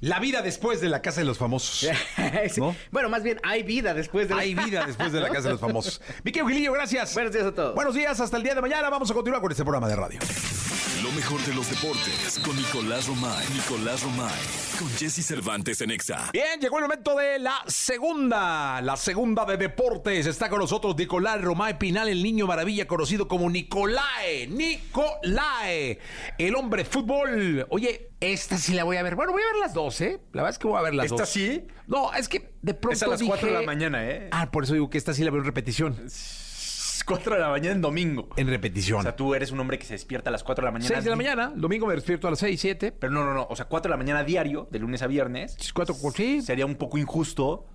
la 0.00 0.18
vida 0.20 0.42
después 0.42 0.80
de 0.80 0.88
la 0.88 1.02
casa 1.02 1.20
de 1.20 1.26
los 1.26 1.38
famosos. 1.38 1.88
Sí. 2.50 2.60
¿No? 2.60 2.74
Bueno, 2.90 3.08
más 3.08 3.22
bien 3.22 3.38
hay 3.42 3.62
vida 3.62 3.92
después 3.94 4.28
de 4.28 4.34
la- 4.34 4.40
Hay 4.42 4.54
vida 4.66 4.84
después 4.86 5.12
de 5.12 5.20
la 5.20 5.28
casa 5.28 5.42
de 5.42 5.50
los 5.50 5.60
famosos. 5.60 6.00
Miquel 6.24 6.46
Gilillo, 6.46 6.72
gracias. 6.72 7.12
Buenos 7.14 7.32
días 7.32 7.46
a 7.46 7.54
todos. 7.54 7.74
Buenos 7.74 7.94
días, 7.94 8.18
hasta 8.20 8.36
el 8.36 8.42
día 8.42 8.54
de 8.54 8.60
mañana. 8.60 8.88
Vamos 8.90 9.10
a 9.10 9.14
continuar 9.14 9.40
con 9.42 9.50
este 9.50 9.64
programa 9.64 9.88
de 9.88 9.96
radio. 9.96 10.18
Lo 11.06 11.12
mejor 11.12 11.40
de 11.44 11.54
los 11.54 11.70
deportes 11.70 12.40
con 12.44 12.56
Nicolás 12.56 13.06
Romay. 13.06 13.46
Nicolás 13.54 14.02
Romay. 14.02 14.34
Con 14.76 14.88
Jesse 14.90 15.24
Cervantes 15.24 15.80
en 15.80 15.92
Exa. 15.92 16.30
Bien, 16.32 16.58
llegó 16.60 16.78
el 16.78 16.82
momento 16.82 17.14
de 17.16 17.38
la 17.38 17.62
segunda, 17.68 18.80
la 18.82 18.96
segunda 18.96 19.44
de 19.44 19.56
deportes. 19.56 20.26
Está 20.26 20.48
con 20.48 20.58
nosotros 20.58 20.96
Nicolás 20.96 21.40
Romay 21.42 21.78
Pinal, 21.78 22.08
el 22.08 22.22
niño 22.24 22.48
maravilla 22.48 22.88
conocido 22.88 23.28
como 23.28 23.48
Nicolae. 23.48 24.48
Nicolae, 24.48 26.00
el 26.38 26.54
hombre 26.56 26.84
fútbol. 26.84 27.64
Oye, 27.70 28.10
esta 28.18 28.58
sí 28.58 28.74
la 28.74 28.82
voy 28.82 28.96
a 28.96 29.02
ver. 29.04 29.14
Bueno, 29.14 29.30
voy 29.30 29.42
a 29.42 29.46
ver 29.52 29.56
las 29.60 29.74
dos, 29.74 30.00
¿eh? 30.00 30.18
La 30.32 30.42
verdad 30.42 30.54
es 30.54 30.58
que 30.58 30.66
voy 30.66 30.78
a 30.78 30.82
ver 30.82 30.94
las 30.94 31.06
¿Esta 31.06 31.18
dos. 31.22 31.28
sí? 31.28 31.62
No, 31.86 32.12
es 32.14 32.28
que 32.28 32.50
de 32.62 32.74
pronto 32.74 32.94
Es 32.96 33.02
a 33.04 33.06
las 33.06 33.20
dije- 33.20 33.28
4 33.30 33.46
de 33.48 33.54
la 33.54 33.62
mañana, 33.62 34.04
¿eh? 34.10 34.28
Ah, 34.32 34.50
por 34.50 34.64
eso 34.64 34.72
digo 34.72 34.90
que 34.90 34.98
esta 34.98 35.14
sí 35.14 35.22
la 35.22 35.30
veo 35.30 35.38
en 35.40 35.46
repetición. 35.46 35.96
4 37.06 37.34
de 37.34 37.40
la 37.40 37.50
mañana 37.50 37.74
en 37.76 37.80
domingo. 37.80 38.28
En 38.36 38.48
repetición. 38.48 39.00
O 39.00 39.02
sea, 39.02 39.14
tú 39.16 39.34
eres 39.34 39.50
un 39.52 39.60
hombre 39.60 39.78
que 39.78 39.84
se 39.86 39.94
despierta 39.94 40.30
a 40.30 40.32
las 40.32 40.42
4 40.44 40.62
de 40.62 40.66
la 40.66 40.72
mañana. 40.72 40.88
6 40.88 41.04
de 41.04 41.10
la 41.10 41.16
mañana, 41.16 41.52
el 41.54 41.60
domingo 41.60 41.86
me 41.86 41.94
despierto 41.94 42.26
a 42.26 42.30
las 42.30 42.38
6, 42.40 42.60
7. 42.60 42.92
Pero 42.92 43.12
no, 43.12 43.24
no, 43.24 43.32
no. 43.34 43.46
O 43.48 43.56
sea, 43.56 43.66
4 43.66 43.88
de 43.88 43.92
la 43.92 43.96
mañana 43.96 44.24
diario, 44.24 44.68
de 44.70 44.78
lunes 44.78 45.02
a 45.02 45.06
viernes. 45.06 45.56
4, 45.74 45.94
sí. 46.14 46.42
Sería 46.42 46.66
un 46.66 46.74
poco 46.76 46.98
injusto 46.98 47.66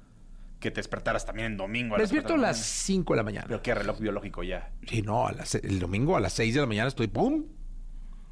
que 0.59 0.69
te 0.69 0.75
despertaras 0.79 1.25
también 1.25 1.47
en 1.53 1.57
domingo. 1.57 1.95
a 1.95 1.97
Me 1.97 2.03
despierto 2.03 2.33
a 2.33 2.35
4 2.35 2.35
de 2.37 2.41
la 2.41 2.47
las 2.49 2.57
5 2.65 3.13
de 3.13 3.17
la 3.17 3.23
mañana. 3.23 3.45
Pero 3.47 3.61
qué 3.61 3.73
reloj 3.73 3.99
biológico 3.99 4.43
ya. 4.43 4.69
Sí, 4.87 5.01
no, 5.01 5.25
a 5.27 5.31
las- 5.31 5.55
el 5.55 5.79
domingo 5.79 6.15
a 6.15 6.19
las 6.19 6.33
6 6.33 6.53
de 6.53 6.61
la 6.61 6.67
mañana 6.67 6.87
estoy 6.89 7.07
¡pum! 7.07 7.45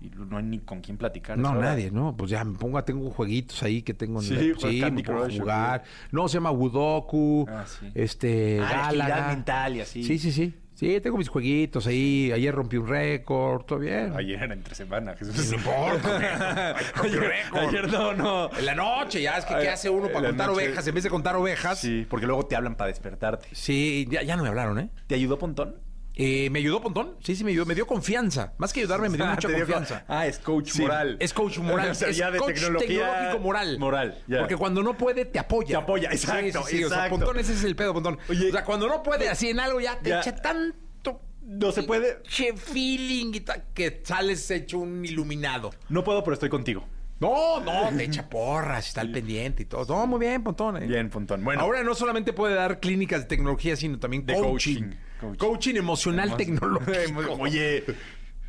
Y 0.01 0.09
no 0.11 0.37
hay 0.37 0.43
ni 0.43 0.59
con 0.59 0.79
quién 0.79 0.97
platicar. 0.97 1.37
No, 1.37 1.55
nadie, 1.55 1.91
no, 1.91 2.15
pues 2.15 2.31
ya 2.31 2.43
me 2.45 2.57
pongo, 2.57 2.81
tengo 2.85 3.09
jueguitos 3.09 3.61
ahí 3.63 3.81
que 3.81 3.93
tengo 3.93 4.21
en 4.21 4.27
Sí, 4.27 4.33
la- 4.33 4.41
juegas 4.57 4.61
sí, 4.89 4.91
me 4.93 5.03
pongo 5.03 5.19
a 5.19 5.23
Crush, 5.25 5.35
¿o 5.35 5.41
jugar. 5.41 5.83
No, 6.11 6.27
se 6.29 6.35
llama 6.35 6.51
Wudoku, 6.51 7.45
Ah, 7.49 7.65
sí. 7.67 7.91
este, 7.95 8.61
Ah, 8.61 8.91
la 8.93 9.27
mental 9.27 9.75
y 9.75 9.81
así. 9.81 10.03
Sí, 10.03 10.17
sí, 10.19 10.31
sí. 10.31 10.53
Sí, 10.79 11.01
tengo 11.01 11.17
mis 11.17 11.27
jueguitos 11.27 11.87
ahí. 11.87 12.31
Ayer 12.31 12.55
rompí 12.55 12.77
un 12.77 12.87
récord, 12.87 13.63
todo 13.65 13.79
bien. 13.79 14.13
Ayer 14.15 14.41
era 14.41 14.53
entre 14.53 14.73
semana, 14.75 15.13
Jesús. 15.13 15.49
No 15.51 15.57
importa, 15.57 16.69
ayer, 17.03 17.33
ayer 17.51 17.91
no, 17.91 18.13
no. 18.13 18.49
En 18.57 18.65
la 18.65 18.75
noche, 18.75 19.21
ya 19.21 19.37
es 19.37 19.43
que 19.43 19.55
¿qué 19.55 19.67
hace 19.67 19.89
uno 19.89 20.07
para 20.07 20.27
contar 20.29 20.47
noche. 20.47 20.67
ovejas? 20.67 20.87
En 20.87 20.95
vez 20.95 21.03
de 21.03 21.09
contar 21.09 21.35
ovejas. 21.35 21.79
Sí, 21.79 21.89
Sí, 21.89 22.07
porque 22.09 22.27
luego 22.27 22.45
te 22.45 22.55
hablan 22.55 22.75
para 22.75 22.87
despertarte. 22.87 23.47
ya, 24.09 24.21
ya 24.23 24.37
no 24.37 24.43
me 24.43 24.47
hablaron, 24.49 24.79
¿eh? 24.79 24.89
¿Te 25.07 25.15
ayudó 25.15 25.37
Pontón? 25.37 25.75
Eh, 26.21 26.49
¿Me 26.49 26.59
ayudó 26.59 26.81
Pontón? 26.81 27.15
Sí, 27.23 27.33
sí, 27.33 27.45
me 27.45 27.51
ayudó. 27.51 27.65
Me 27.65 27.75
dio 27.75 27.87
confianza. 27.87 28.51
Más 28.57 28.73
que 28.73 28.81
ayudarme, 28.81 29.07
me 29.07 29.15
dio 29.15 29.25
Ah, 29.29 29.35
mucha 29.35 29.47
dio- 29.47 29.59
confianza. 29.59 30.03
Ah, 30.09 30.27
es 30.27 30.37
coach 30.37 30.69
Sí, 30.71 30.81
moral. 30.81 31.15
Es 31.21 31.33
coach 31.33 31.57
moral. 31.59 31.91
O 31.91 31.95
sea, 31.95 32.09
es 32.09 32.17
ya 32.17 32.29
de 32.29 32.39
coach 32.39 32.55
tecnología 32.55 32.87
tecnológico 33.07 33.39
moral. 33.39 33.79
moral, 33.79 34.17
ya. 34.27 34.39
Porque 34.39 34.57
cuando 34.57 34.83
no 34.83 34.97
puede, 34.97 35.23
te 35.23 35.39
apoya. 35.39 35.67
Te 35.69 35.75
apoya, 35.77 36.09
exacto, 36.11 36.63
Sí, 36.67 36.77
sí, 36.79 36.83
O 36.83 36.89
sea. 36.89 37.07
Pontón, 37.09 37.39
ese 37.39 37.53
es 37.53 37.63
el 37.63 37.75
pedo, 37.77 37.93
Pontón. 37.93 38.19
Oye, 38.27 38.49
o 38.49 38.51
sea, 38.51 38.65
cuando 38.65 38.87
no 38.89 39.01
puede, 39.01 39.29
así 39.29 39.49
en 39.49 39.61
algo 39.61 39.79
ya 39.79 39.97
te 39.99 40.09
ya. 40.09 40.19
echa 40.19 40.35
tanto. 40.35 41.21
No 41.41 41.71
se 41.71 41.83
puede. 41.83 42.21
Che 42.23 42.53
feeling 42.57 43.31
y 43.35 43.39
tal, 43.39 43.63
que 43.73 44.01
sales 44.03 44.51
hecho 44.51 44.77
un 44.79 45.05
iluminado. 45.05 45.71
No 45.87 46.03
puedo, 46.03 46.21
pero 46.23 46.33
estoy 46.33 46.49
contigo. 46.49 46.85
No, 47.21 47.59
no, 47.61 47.89
te 47.97 48.03
echa 48.03 48.29
porras, 48.29 48.87
está 48.89 49.01
al 49.01 49.11
pendiente 49.11 49.63
y 49.63 49.65
todo. 49.65 49.85
No, 49.95 50.05
muy 50.05 50.19
bien, 50.19 50.43
Pontón. 50.43 50.77
eh. 50.83 50.85
Bien, 50.85 51.09
Pontón. 51.09 51.43
Bueno, 51.43 51.61
Ahora 51.61 51.81
no 51.83 51.95
solamente 51.95 52.33
puede 52.33 52.55
dar 52.55 52.79
clínicas 52.81 53.21
de 53.21 53.27
tecnología, 53.27 53.75
sino 53.77 53.99
también 53.99 54.25
De 54.25 54.33
coaching. 54.35 54.75
coaching. 54.81 54.95
Coaching, 55.19 55.37
Coaching. 55.37 55.75
emocional 55.75 56.37
tecnológico. 56.37 57.33
Oye, 57.39 57.83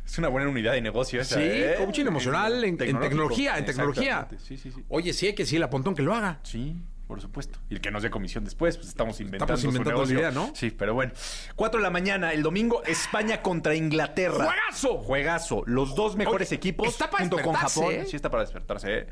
es 0.05 0.17
una 0.17 0.27
buena 0.27 0.49
unidad 0.49 0.73
de 0.73 0.81
negocio 0.81 1.21
esa, 1.21 1.35
Sí, 1.35 1.41
¿eh? 1.43 1.75
coaching 1.77 2.05
emocional 2.05 2.63
en, 2.63 2.77
tecnología, 2.77 3.57
en 3.57 3.65
tecnología. 3.65 4.27
Sí, 4.37 4.57
sí, 4.57 4.71
sí. 4.71 4.83
Oye, 4.89 5.13
sí 5.13 5.27
hay 5.27 5.33
que 5.35 5.43
decirle 5.43 5.65
a 5.65 5.69
Pontón 5.69 5.95
que 5.95 6.01
lo 6.01 6.13
haga. 6.13 6.39
Sí, 6.43 6.75
por 7.07 7.21
supuesto. 7.21 7.59
Y 7.69 7.75
el 7.75 7.81
que 7.81 7.91
nos 7.91 8.03
dé 8.03 8.09
comisión 8.09 8.45
después, 8.45 8.77
pues 8.77 8.87
estamos 8.87 9.19
inventando, 9.19 9.53
Estamos 9.53 9.75
inventando 9.75 10.05
su 10.05 10.13
la 10.13 10.19
idea, 10.19 10.31
¿no? 10.31 10.51
Sí, 10.55 10.71
pero 10.71 10.93
bueno. 10.93 11.11
4 11.55 11.79
de 11.79 11.83
la 11.83 11.89
mañana, 11.89 12.31
el 12.33 12.41
domingo, 12.41 12.83
España 12.85 13.41
contra 13.41 13.75
Inglaterra. 13.75 14.45
¡Juegazo! 14.45 14.97
Juegazo. 14.97 15.63
Los 15.65 15.93
dos 15.95 16.15
mejores 16.15 16.49
Oye, 16.49 16.55
equipos 16.55 16.87
está 16.87 17.09
para 17.09 17.27
junto 17.27 17.43
con 17.43 17.53
Japón. 17.53 17.93
¿eh? 17.93 18.05
Sí, 18.07 18.15
está 18.15 18.29
para 18.31 18.43
despertarse, 18.43 18.97
¿eh? 18.97 19.07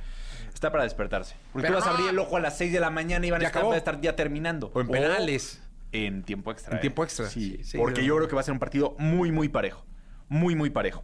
Está 0.53 0.72
para 0.72 0.84
despertarse. 0.84 1.36
Porque 1.53 1.68
Pero 1.68 1.80
tú 1.80 1.86
vas 1.86 1.88
a 1.88 1.91
no. 1.91 1.97
abrir 1.97 2.10
el 2.12 2.20
ojo 2.20 2.38
a 2.38 2.39
las 2.39 2.57
6 2.57 2.72
de 2.74 2.80
la 2.80 2.89
mañana 2.89 3.26
y 3.26 3.32
van 3.32 3.41
a 3.41 3.47
estar, 3.47 3.95
a 3.95 4.01
ya 4.01 4.16
terminando. 4.16 4.72
O 4.74 4.82
en 4.82 4.88
penales. 4.88 5.62
En 5.91 6.23
tiempo 6.23 6.51
extra. 6.51 6.73
En 6.73 6.77
¿eh? 6.77 6.81
tiempo 6.81 7.03
extra. 7.03 7.27
Sí, 7.29 7.57
Sí, 7.57 7.63
sí, 7.63 7.77
porque 7.77 8.01
sí. 8.01 8.07
yo 8.07 8.15
creo 8.17 8.27
que 8.27 8.35
va 8.35 8.41
a 8.41 8.43
ser 8.43 8.53
un 8.53 8.59
partido 8.59 8.95
muy, 8.99 9.31
muy 9.31 9.49
parejo. 9.49 9.85
Muy, 10.27 10.55
muy 10.55 10.69
parejo. 10.69 11.01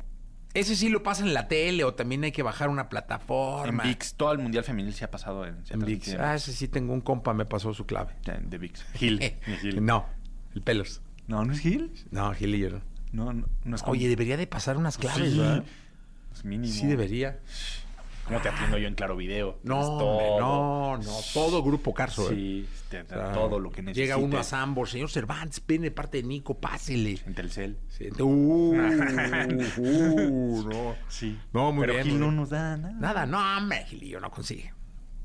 Ese 0.54 0.76
sí 0.78 0.88
lo 0.90 1.04
pasa 1.04 1.22
en 1.24 1.34
la 1.34 1.48
tele 1.50 1.84
o 1.84 1.94
también 1.96 2.24
hay 2.24 2.32
que 2.32 2.42
bajar 2.44 2.70
una 2.70 2.84
En 2.84 2.90
plataforma. 2.90 3.84
VIX, 3.84 4.14
todo 4.14 4.32
el 4.32 4.38
Mundial 4.40 4.64
Femenil 4.64 4.94
se 4.94 5.04
ha 5.04 5.12
pasado 5.12 5.46
en, 5.46 5.66
se 5.66 5.74
ha 5.74 5.76
En 5.76 5.84
VIX. 5.86 6.14
Ah, 6.16 6.36
ese 6.36 6.54
sí 6.54 6.68
tengo 6.70 6.94
un 6.94 7.02
compa, 7.02 7.34
me 7.34 7.46
pasó 7.46 7.74
su 7.74 7.86
clave. 7.86 8.14
en- 8.28 8.50
de 8.50 8.58
VIX. 8.58 8.86
Gil. 8.94 9.20
No, 9.82 10.06
el 10.54 10.62
pelos. 10.62 11.02
No, 11.28 11.44
¿no 11.44 11.52
es 11.52 11.60
Gil? 11.60 11.92
No, 12.12 12.32
Gil 12.34 12.56
y 12.56 12.60
yo 12.60 12.70
no. 12.70 12.82
No, 13.12 13.34
no, 13.34 13.48
no 13.66 13.76
es 13.76 13.82
como- 13.82 13.94
Oye, 13.94 14.08
debería 14.08 14.38
de 14.38 14.48
pasar 14.48 14.78
unas 14.78 14.98
claves, 14.98 15.32
Sí. 15.34 15.40
¿verdad? 15.40 15.64
Pues 16.30 16.46
mínimo. 16.46 16.74
Sí, 16.74 16.86
debería. 16.88 17.40
¿Cómo 18.26 18.42
te 18.42 18.50
atiendo 18.50 18.78
yo 18.80 18.88
en 18.88 18.96
Claro 18.96 19.16
Video? 19.16 19.60
No, 19.64 19.82
todo. 19.82 20.40
no, 20.40 20.98
no. 20.98 21.12
Todo 21.34 21.62
grupo 21.64 21.94
Carso. 21.94 22.32
¿eh? 22.32 22.36
Sí, 22.36 22.68
te 22.90 23.02
O 23.02 23.08
sea, 23.08 23.32
todo 23.34 23.60
lo 23.60 23.70
que 23.72 23.84
necesites. 23.84 24.04
Llega 24.04 24.18
uno 24.18 24.40
a 24.40 24.44
Sambor, 24.44 24.90
señor 24.90 25.12
Cervantes, 25.12 25.62
viene 25.66 25.92
parte 25.92 26.18
de 26.22 26.28
Nico, 26.28 26.58
pásele. 26.60 27.20
En 27.26 27.36
Telcel. 27.36 27.78
Sí, 27.88 28.10
Uh, 28.20 28.74
uh, 29.78 30.64
no. 30.70 30.96
Sí. 31.08 31.38
No, 31.54 31.72
muy 31.72 31.82
Pero 31.82 31.94
bien. 31.94 32.06
Gil 32.08 32.20
no 32.20 32.32
nos 32.32 32.50
da 32.50 32.78
nada. 32.78 32.94
Nada, 32.94 33.26
no, 33.26 33.38
hombre, 33.58 33.86
Gilillo 33.86 34.20
no 34.20 34.32
consigue. 34.32 34.74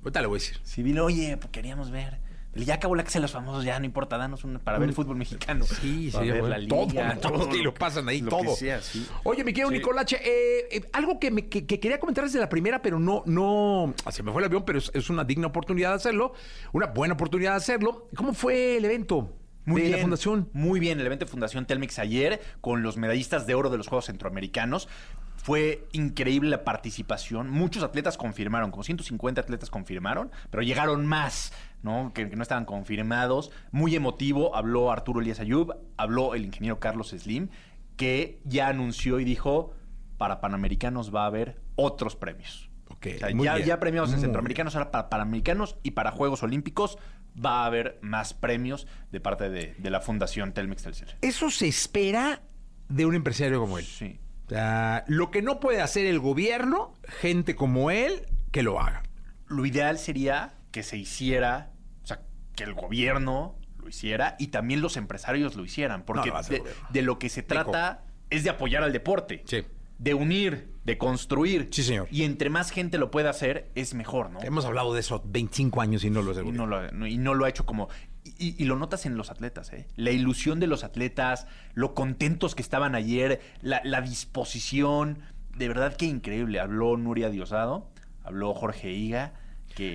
Ahorita 0.02 0.20
le 0.20 0.26
voy 0.26 0.36
a 0.38 0.40
decir. 0.40 0.60
Sí, 0.62 0.82
dile, 0.82 1.00
oye, 1.00 1.36
pues 1.36 1.50
queríamos 1.50 1.90
ver. 1.90 2.20
Ya 2.54 2.74
acabó 2.74 2.96
la 2.96 3.04
casa 3.04 3.18
de 3.18 3.22
los 3.22 3.30
famosos, 3.30 3.64
ya 3.64 3.78
no 3.78 3.84
importa, 3.84 4.18
danos 4.18 4.42
una 4.42 4.58
para 4.58 4.78
ver 4.78 4.88
el 4.88 4.94
fútbol 4.94 5.16
mexicano. 5.16 5.64
Sí, 5.64 6.10
ver 6.12 6.40
bueno. 6.40 6.48
la 6.48 6.66
Todo, 6.66 6.86
liga, 6.86 7.16
todo, 7.20 7.54
y 7.56 7.62
lo 7.62 7.72
pasan 7.72 8.08
ahí, 8.08 8.20
lo 8.22 8.30
todo. 8.30 8.42
que 8.42 8.56
sea, 8.56 8.80
sí. 8.82 9.06
Oye, 9.22 9.44
mi 9.44 9.52
querido 9.52 9.68
Sí. 9.68 9.76
Nicolache, 9.76 10.16
eh, 10.16 10.66
eh, 10.72 10.90
algo 10.92 11.20
que, 11.20 11.30
me- 11.30 11.46
que- 11.48 11.64
que 11.64 11.78
quería 11.78 12.00
comentar 12.00 12.24
desde 12.24 12.40
la 12.40 12.48
primera, 12.48 12.82
pero 12.82 12.98
no, 12.98 13.22
no, 13.26 13.94
ah, 14.04 14.10
se 14.10 14.24
me 14.24 14.32
fue 14.32 14.42
el 14.42 14.46
avión, 14.46 14.64
pero 14.64 14.78
es, 14.78 14.90
es 14.94 15.08
una 15.10 15.22
digna 15.22 15.46
oportunidad 15.46 15.90
de 15.90 15.96
hacerlo, 15.96 16.32
una 16.72 16.86
buena 16.86 17.14
oportunidad 17.14 17.52
de 17.52 17.56
hacerlo. 17.58 18.08
¿Cómo 18.16 18.34
fue 18.34 18.78
el 18.78 18.84
evento 18.84 19.32
Muy 19.64 19.82
de 19.82 19.86
bien, 19.86 19.96
la 19.98 20.02
fundación? 20.02 20.48
Muy 20.52 20.80
bien, 20.80 20.98
el 20.98 21.06
evento 21.06 21.26
de 21.26 21.30
Fundación 21.30 21.66
Telmex 21.66 22.00
ayer 22.00 22.40
con 22.60 22.82
los 22.82 22.96
medallistas 22.96 23.46
de 23.46 23.54
oro 23.54 23.70
de 23.70 23.76
los 23.76 23.86
Juegos 23.86 24.06
Centroamericanos. 24.06 24.88
Fue 25.36 25.86
increíble 25.92 26.50
la 26.50 26.64
participación. 26.64 27.48
Muchos 27.48 27.82
atletas 27.82 28.18
confirmaron, 28.18 28.70
como 28.70 28.82
150 28.82 29.40
atletas 29.40 29.70
confirmaron, 29.70 30.30
pero 30.50 30.62
llegaron 30.62 31.06
más, 31.06 31.52
¿no? 31.82 32.12
Que, 32.14 32.28
que 32.28 32.36
no 32.36 32.42
estaban 32.42 32.64
confirmados. 32.64 33.50
Muy 33.70 33.94
emotivo. 33.94 34.54
Habló 34.56 34.90
Arturo 34.90 35.20
Elías 35.20 35.40
Ayub, 35.40 35.74
habló 35.96 36.34
el 36.34 36.44
ingeniero 36.44 36.80
Carlos 36.80 37.10
Slim, 37.10 37.48
que 37.96 38.40
ya 38.44 38.68
anunció 38.68 39.20
y 39.20 39.24
dijo: 39.24 39.74
para 40.18 40.40
Panamericanos 40.40 41.14
va 41.14 41.24
a 41.24 41.26
haber 41.26 41.60
otros 41.76 42.16
premios. 42.16 42.70
O 42.88 42.96
sea, 43.02 43.30
ya, 43.30 43.58
ya 43.58 43.80
premiados 43.80 44.10
en 44.10 44.16
Muy 44.16 44.24
Centroamericanos, 44.24 44.76
ahora 44.76 44.90
para 44.90 45.08
Panamericanos 45.08 45.76
y 45.82 45.92
para 45.92 46.10
Juegos 46.10 46.42
Olímpicos 46.42 46.98
va 47.42 47.62
a 47.62 47.66
haber 47.66 47.98
más 48.02 48.34
premios 48.34 48.86
de 49.10 49.20
parte 49.20 49.48
de, 49.48 49.74
de 49.78 49.90
la 49.90 50.00
Fundación 50.00 50.52
Telmex 50.52 50.82
Telcel. 50.82 51.08
Eso 51.22 51.50
se 51.50 51.68
espera 51.68 52.42
de 52.88 53.06
un 53.06 53.14
empresario 53.14 53.60
como 53.60 53.78
él. 53.78 53.86
Sí. 53.86 54.20
O 54.46 54.50
sea, 54.50 55.04
lo 55.06 55.30
que 55.30 55.40
no 55.40 55.60
puede 55.60 55.80
hacer 55.80 56.04
el 56.06 56.18
gobierno, 56.18 56.92
gente 57.04 57.54
como 57.54 57.90
él, 57.90 58.26
que 58.50 58.62
lo 58.62 58.80
haga. 58.80 59.04
Lo 59.46 59.64
ideal 59.64 59.96
sería 59.96 60.54
que 60.70 60.82
se 60.82 60.96
hiciera, 60.96 61.72
o 62.02 62.06
sea, 62.06 62.22
que 62.54 62.64
el 62.64 62.74
gobierno 62.74 63.56
lo 63.78 63.88
hiciera 63.88 64.36
y 64.38 64.48
también 64.48 64.80
los 64.80 64.96
empresarios 64.96 65.56
lo 65.56 65.64
hicieran, 65.64 66.04
porque 66.04 66.30
No, 66.30 66.40
no 66.40 66.64
de, 66.90 67.02
lo 67.02 67.18
que 67.18 67.28
se 67.28 67.42
trata 67.42 68.04
es 68.28 68.44
de 68.44 68.50
apoyar 68.50 68.82
al 68.82 68.92
deporte. 68.92 69.42
Sí. 69.46 69.64
De 69.98 70.14
unir, 70.14 70.72
de 70.84 70.96
construir. 70.96 71.68
Sí, 71.72 71.82
señor. 71.82 72.08
Y 72.10 72.22
entre 72.22 72.48
más 72.48 72.70
gente 72.70 72.96
lo 72.96 73.10
pueda 73.10 73.30
hacer, 73.30 73.70
es 73.74 73.92
mejor, 73.92 74.30
¿no? 74.30 74.40
Hemos 74.42 74.64
hablado 74.64 74.94
de 74.94 75.00
eso 75.00 75.22
25 75.26 75.80
años 75.80 76.04
y 76.04 76.10
no 76.10 76.22
lo. 76.22 76.40
Y 76.40 76.52
no, 76.52 76.66
lo, 76.66 77.06
y 77.06 77.18
no 77.18 77.34
lo 77.34 77.44
ha 77.44 77.48
hecho 77.48 77.66
como... 77.66 77.88
Y, 78.22 78.62
y 78.62 78.66
lo 78.66 78.76
notas 78.76 79.06
en 79.06 79.16
los 79.16 79.30
atletas, 79.30 79.72
¿eh? 79.72 79.88
La 79.96 80.10
ilusión 80.10 80.60
de 80.60 80.66
los 80.66 80.84
atletas, 80.84 81.46
lo 81.74 81.94
contentos 81.94 82.54
que 82.54 82.62
estaban 82.62 82.94
ayer, 82.94 83.40
la, 83.60 83.82
la 83.84 84.00
disposición. 84.00 85.18
De 85.56 85.68
verdad 85.68 85.96
que 85.96 86.06
increíble. 86.06 86.60
Habló 86.60 86.96
Nuria 86.96 87.28
Diosado, 87.28 87.90
habló 88.22 88.54
Jorge 88.54 88.92
Higa, 88.92 89.34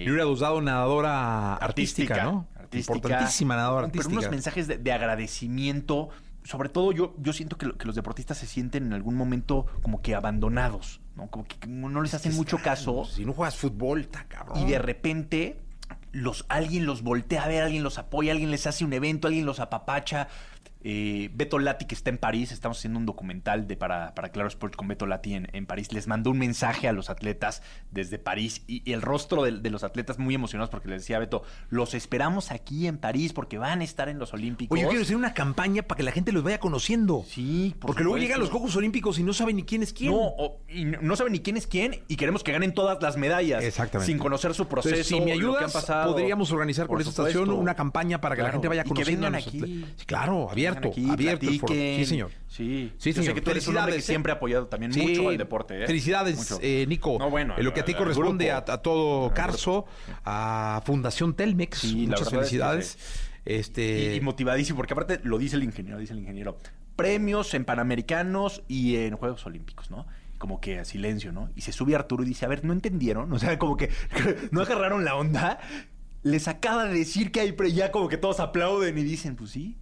que... 0.05 0.35
Dado 0.39 0.61
nadadora 0.61 1.55
artística, 1.55 2.23
¿no? 2.23 2.47
artística. 2.55 2.95
Importantísima 2.95 3.55
nadadora 3.55 3.87
Pero 3.87 4.01
artística. 4.01 4.19
unos 4.19 4.31
mensajes 4.31 4.67
de, 4.67 4.77
de 4.77 4.91
agradecimiento. 4.91 6.09
Sobre 6.43 6.69
todo 6.69 6.91
yo, 6.91 7.15
yo 7.17 7.33
siento 7.33 7.57
que, 7.57 7.65
lo- 7.65 7.77
que 7.77 7.85
los 7.85 7.95
deportistas 7.95 8.37
se 8.37 8.45
sienten 8.47 8.85
en 8.85 8.93
algún 8.93 9.15
momento 9.15 9.65
como 9.81 10.01
que 10.01 10.13
abandonados, 10.15 11.01
¿no? 11.15 11.27
Como 11.27 11.45
que 11.45 11.67
no 11.67 12.01
les 12.01 12.13
hacen 12.13 12.35
mucho 12.35 12.57
caso. 12.59 13.05
Si 13.05 13.25
no 13.25 13.33
juegas 13.33 13.55
fútbol, 13.55 14.01
está 14.01 14.25
cabrón. 14.25 14.59
Y 14.59 14.65
de 14.69 14.77
repente 14.79 15.59
los, 16.11 16.45
alguien 16.49 16.85
los 16.85 17.01
voltea 17.01 17.43
a 17.43 17.47
ver, 17.47 17.63
alguien 17.63 17.83
los 17.83 17.97
apoya, 17.97 18.31
alguien 18.31 18.51
les 18.51 18.67
hace 18.67 18.85
un 18.85 18.93
evento, 18.93 19.27
alguien 19.27 19.45
los 19.45 19.59
apapacha. 19.59 20.27
Eh, 20.87 21.31
Beto 21.33 21.57
Lati, 21.57 21.85
que 21.85 21.95
está 21.95 22.11
en 22.11 22.19
París, 22.19 22.51
estamos 22.51 22.77
haciendo 22.77 22.99
un 22.99 23.07
documental 23.07 23.65
de 23.67 23.75
para, 23.75 24.13
para 24.13 24.29
Claro 24.29 24.47
Sport 24.49 24.75
con 24.75 24.87
Beto 24.87 25.07
Lati 25.07 25.33
en, 25.33 25.47
en 25.51 25.65
París, 25.65 25.91
les 25.91 26.05
mandó 26.07 26.29
un 26.29 26.37
mensaje 26.37 26.87
a 26.87 26.91
los 26.91 27.09
atletas 27.09 27.63
desde 27.89 28.19
París 28.19 28.61
y, 28.67 28.87
y 28.87 28.93
el 28.93 29.01
rostro 29.01 29.41
de, 29.43 29.53
de 29.53 29.69
los 29.71 29.83
atletas 29.83 30.19
muy 30.19 30.35
emocionados 30.35 30.69
porque 30.69 30.87
les 30.87 31.01
decía 31.01 31.17
Beto, 31.17 31.41
los 31.71 31.95
esperamos 31.95 32.51
aquí 32.51 32.85
en 32.85 32.99
París 32.99 33.33
porque 33.33 33.57
van 33.57 33.81
a 33.81 33.83
estar 33.83 34.09
en 34.09 34.19
los 34.19 34.31
Olímpicos. 34.33 34.75
Oye, 34.75 34.83
yo 34.83 34.89
quiero 34.89 35.03
hacer 35.03 35.15
una 35.15 35.33
campaña 35.33 35.81
para 35.81 35.97
que 35.97 36.03
la 36.03 36.11
gente 36.11 36.31
los 36.31 36.43
vaya 36.43 36.59
conociendo. 36.59 37.25
Sí, 37.27 37.73
por 37.79 37.87
Porque 37.87 38.03
luego 38.03 38.19
llegan 38.19 38.39
los 38.39 38.51
Juegos 38.51 38.75
Olímpicos 38.75 39.17
y 39.17 39.23
no 39.23 39.33
saben 39.33 39.55
ni 39.55 39.63
quién 39.63 39.81
es 39.81 39.91
quién. 39.91 40.11
No, 40.11 40.17
o- 40.19 40.61
y 40.69 40.85
no, 40.85 41.01
no 41.01 41.15
saben 41.15 41.33
ni 41.33 41.39
quién 41.39 41.57
es 41.57 41.65
quién 41.65 42.03
y 42.07 42.15
queremos 42.15 42.43
que 42.43 42.51
ganen 42.51 42.75
todas 42.75 43.01
las 43.01 43.17
medallas. 43.17 43.63
Exactamente. 43.63 44.11
Sin 44.11 44.19
conocer 44.19 44.53
su 44.53 44.67
proceso. 44.67 44.93
Entonces, 44.95 45.07
si 45.07 45.15
me 45.15 45.21
lo 45.21 45.25
que 45.25 45.31
han 45.33 45.39
ayudas, 45.63 45.73
pasado. 45.73 46.11
podríamos 46.11 46.51
organizar 46.51 46.85
Por 46.85 46.97
con 46.99 47.07
esta 47.07 47.23
estación 47.23 47.49
una 47.49 47.73
campaña 47.73 48.21
para 48.21 48.35
que 48.35 48.43
la 48.43 48.51
gente 48.51 48.67
vaya 48.67 48.81
Y 48.81 48.83
que 48.83 48.89
conociendo. 48.89 49.25
a 49.25 49.29
vengan 49.31 49.41
los 49.43 49.47
aquí. 49.47 49.85
Sí, 49.97 50.05
claro, 50.05 50.47
abierto, 50.51 50.74
Aquí, 50.77 51.09
abierto 51.09 51.47
el 51.47 51.59
foro. 51.59 51.73
Sí, 51.73 52.05
señor. 52.05 52.31
Sí, 52.47 52.91
Sí, 52.97 53.09
Yo 53.09 53.13
sé 53.15 53.21
señor. 53.21 53.35
que 53.35 53.41
tú 53.41 53.51
eres 53.51 53.67
un 53.67 53.77
hombre 53.77 53.93
que 53.93 54.01
Felicidades, 54.01 54.03
¿eh? 54.03 54.11
siempre 54.11 54.31
ha 54.31 54.35
apoyado 54.35 54.67
también 54.67 54.93
Sí, 54.93 55.01
mucho 55.01 55.29
al 55.29 55.37
deporte. 55.37 55.83
¿eh? 55.83 55.87
Felicidades, 55.87 56.57
eh, 56.61 56.85
Nico. 56.87 57.17
No, 57.19 57.29
bueno, 57.29 57.55
En 57.57 57.65
lo 57.65 57.73
que 57.73 57.81
a 57.81 57.85
ti 57.85 57.93
corresponde 57.93 58.51
a, 58.51 58.63
todo 58.63 59.33
Carso, 59.33 59.85
a 60.23 60.81
Fundación 60.85 61.35
Telmex. 61.35 61.79
Sí, 61.79 62.07
Muchas 62.07 62.07
verdad 62.07 62.21
es 62.21 62.29
que 62.29 62.35
felicidades. 62.37 62.97
Este. 63.45 64.13
Y, 64.13 64.17
y 64.17 64.21
motivadísimo, 64.21 64.77
porque 64.77 64.93
aparte 64.93 65.19
lo 65.23 65.37
dice 65.37 65.55
el 65.55 65.63
ingeniero, 65.63 65.99
dice 65.99 66.13
el 66.13 66.19
ingeniero. 66.19 66.57
Premios 66.95 67.53
en 67.53 67.65
Panamericanos 67.65 68.63
y 68.67 68.95
en 68.95 69.15
Juegos 69.17 69.45
Olímpicos, 69.45 69.91
¿no? 69.91 70.07
Como 70.37 70.59
que 70.61 70.79
a 70.79 70.85
silencio, 70.85 71.31
¿no? 71.31 71.49
Y 71.55 71.61
se 71.61 71.71
sube 71.71 71.95
Arturo 71.95 72.23
y 72.23 72.27
dice, 72.27 72.45
a 72.45 72.47
ver, 72.47 72.63
¿no 72.65 72.73
entendieron? 72.73 73.31
O 73.31 73.39
sea, 73.39 73.57
como 73.59 73.77
que 73.77 73.89
no 74.51 74.61
agarraron 74.61 75.05
la 75.05 75.15
onda. 75.15 75.59
Les 76.23 76.47
acaba 76.47 76.85
de 76.85 76.97
decir 76.97 77.31
que 77.31 77.41
hay 77.41 77.51
pre 77.51 77.71
ya 77.71 77.91
como 77.91 78.07
que 78.07 78.17
todos 78.17 78.39
aplauden 78.39 78.97
y 78.97 79.03
dicen, 79.03 79.35
pues 79.35 79.51
sí, 79.51 79.77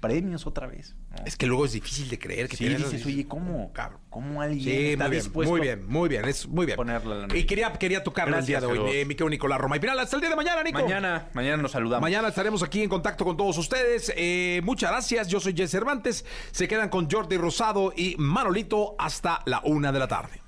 premios 0.00 0.46
otra 0.46 0.66
vez. 0.66 0.94
¿no? 1.10 1.24
Es 1.24 1.36
que 1.36 1.46
luego 1.46 1.64
es 1.64 1.72
difícil 1.72 2.08
de 2.08 2.18
creer 2.18 2.48
que 2.48 2.56
Sí, 2.56 2.64
tienes- 2.66 2.90
dices, 2.90 3.06
oye, 3.06 3.26
¿cómo? 3.26 3.72
Cabrón. 3.72 4.00
¿Cómo 4.10 4.40
alguien 4.40 4.64
Sí, 4.64 4.86
está 4.92 5.04
muy 5.04 5.10
bien, 5.10 5.22
dispuesto 5.22 5.50
muy 5.52 5.60
bien, 5.60 5.86
muy 5.86 6.08
bien, 6.08 6.24
es 6.26 6.46
muy 6.48 6.66
bien. 6.66 6.76
ponerla 6.76 7.26
la 7.26 7.36
y 7.36 7.44
quería, 7.44 7.72
quería 7.72 8.02
tocarlo 8.02 8.38
el 8.38 8.46
día 8.46 8.60
de 8.60 8.66
hoy, 8.66 8.78
eh, 8.94 9.04
mi 9.04 9.14
querido 9.14 9.28
Nicolás 9.30 9.60
Roma. 9.60 9.76
Y 9.76 9.80
final, 9.80 9.98
hasta 9.98 10.16
el 10.16 10.20
día 10.20 10.30
de 10.30 10.36
mañana, 10.36 10.62
Nico. 10.62 10.80
Mañana, 10.80 11.28
mañana 11.34 11.62
nos 11.62 11.72
saludamos. 11.72 12.02
Mañana 12.02 12.28
estaremos 12.28 12.62
aquí 12.62 12.82
en 12.82 12.88
contacto 12.88 13.24
con 13.24 13.36
todos 13.36 13.58
ustedes. 13.58 14.12
Eh, 14.16 14.60
muchas 14.64 14.90
gracias. 14.90 15.28
Yo 15.28 15.40
soy 15.40 15.54
Jess 15.54 15.70
Cervantes. 15.70 16.24
Se 16.52 16.66
quedan 16.68 16.88
con 16.88 17.10
Jordi 17.10 17.36
Rosado 17.36 17.92
y 17.96 18.14
Manolito 18.18 18.94
hasta 18.98 19.42
la 19.46 19.60
una 19.64 19.92
de 19.92 19.98
la 19.98 20.08
tarde. 20.08 20.40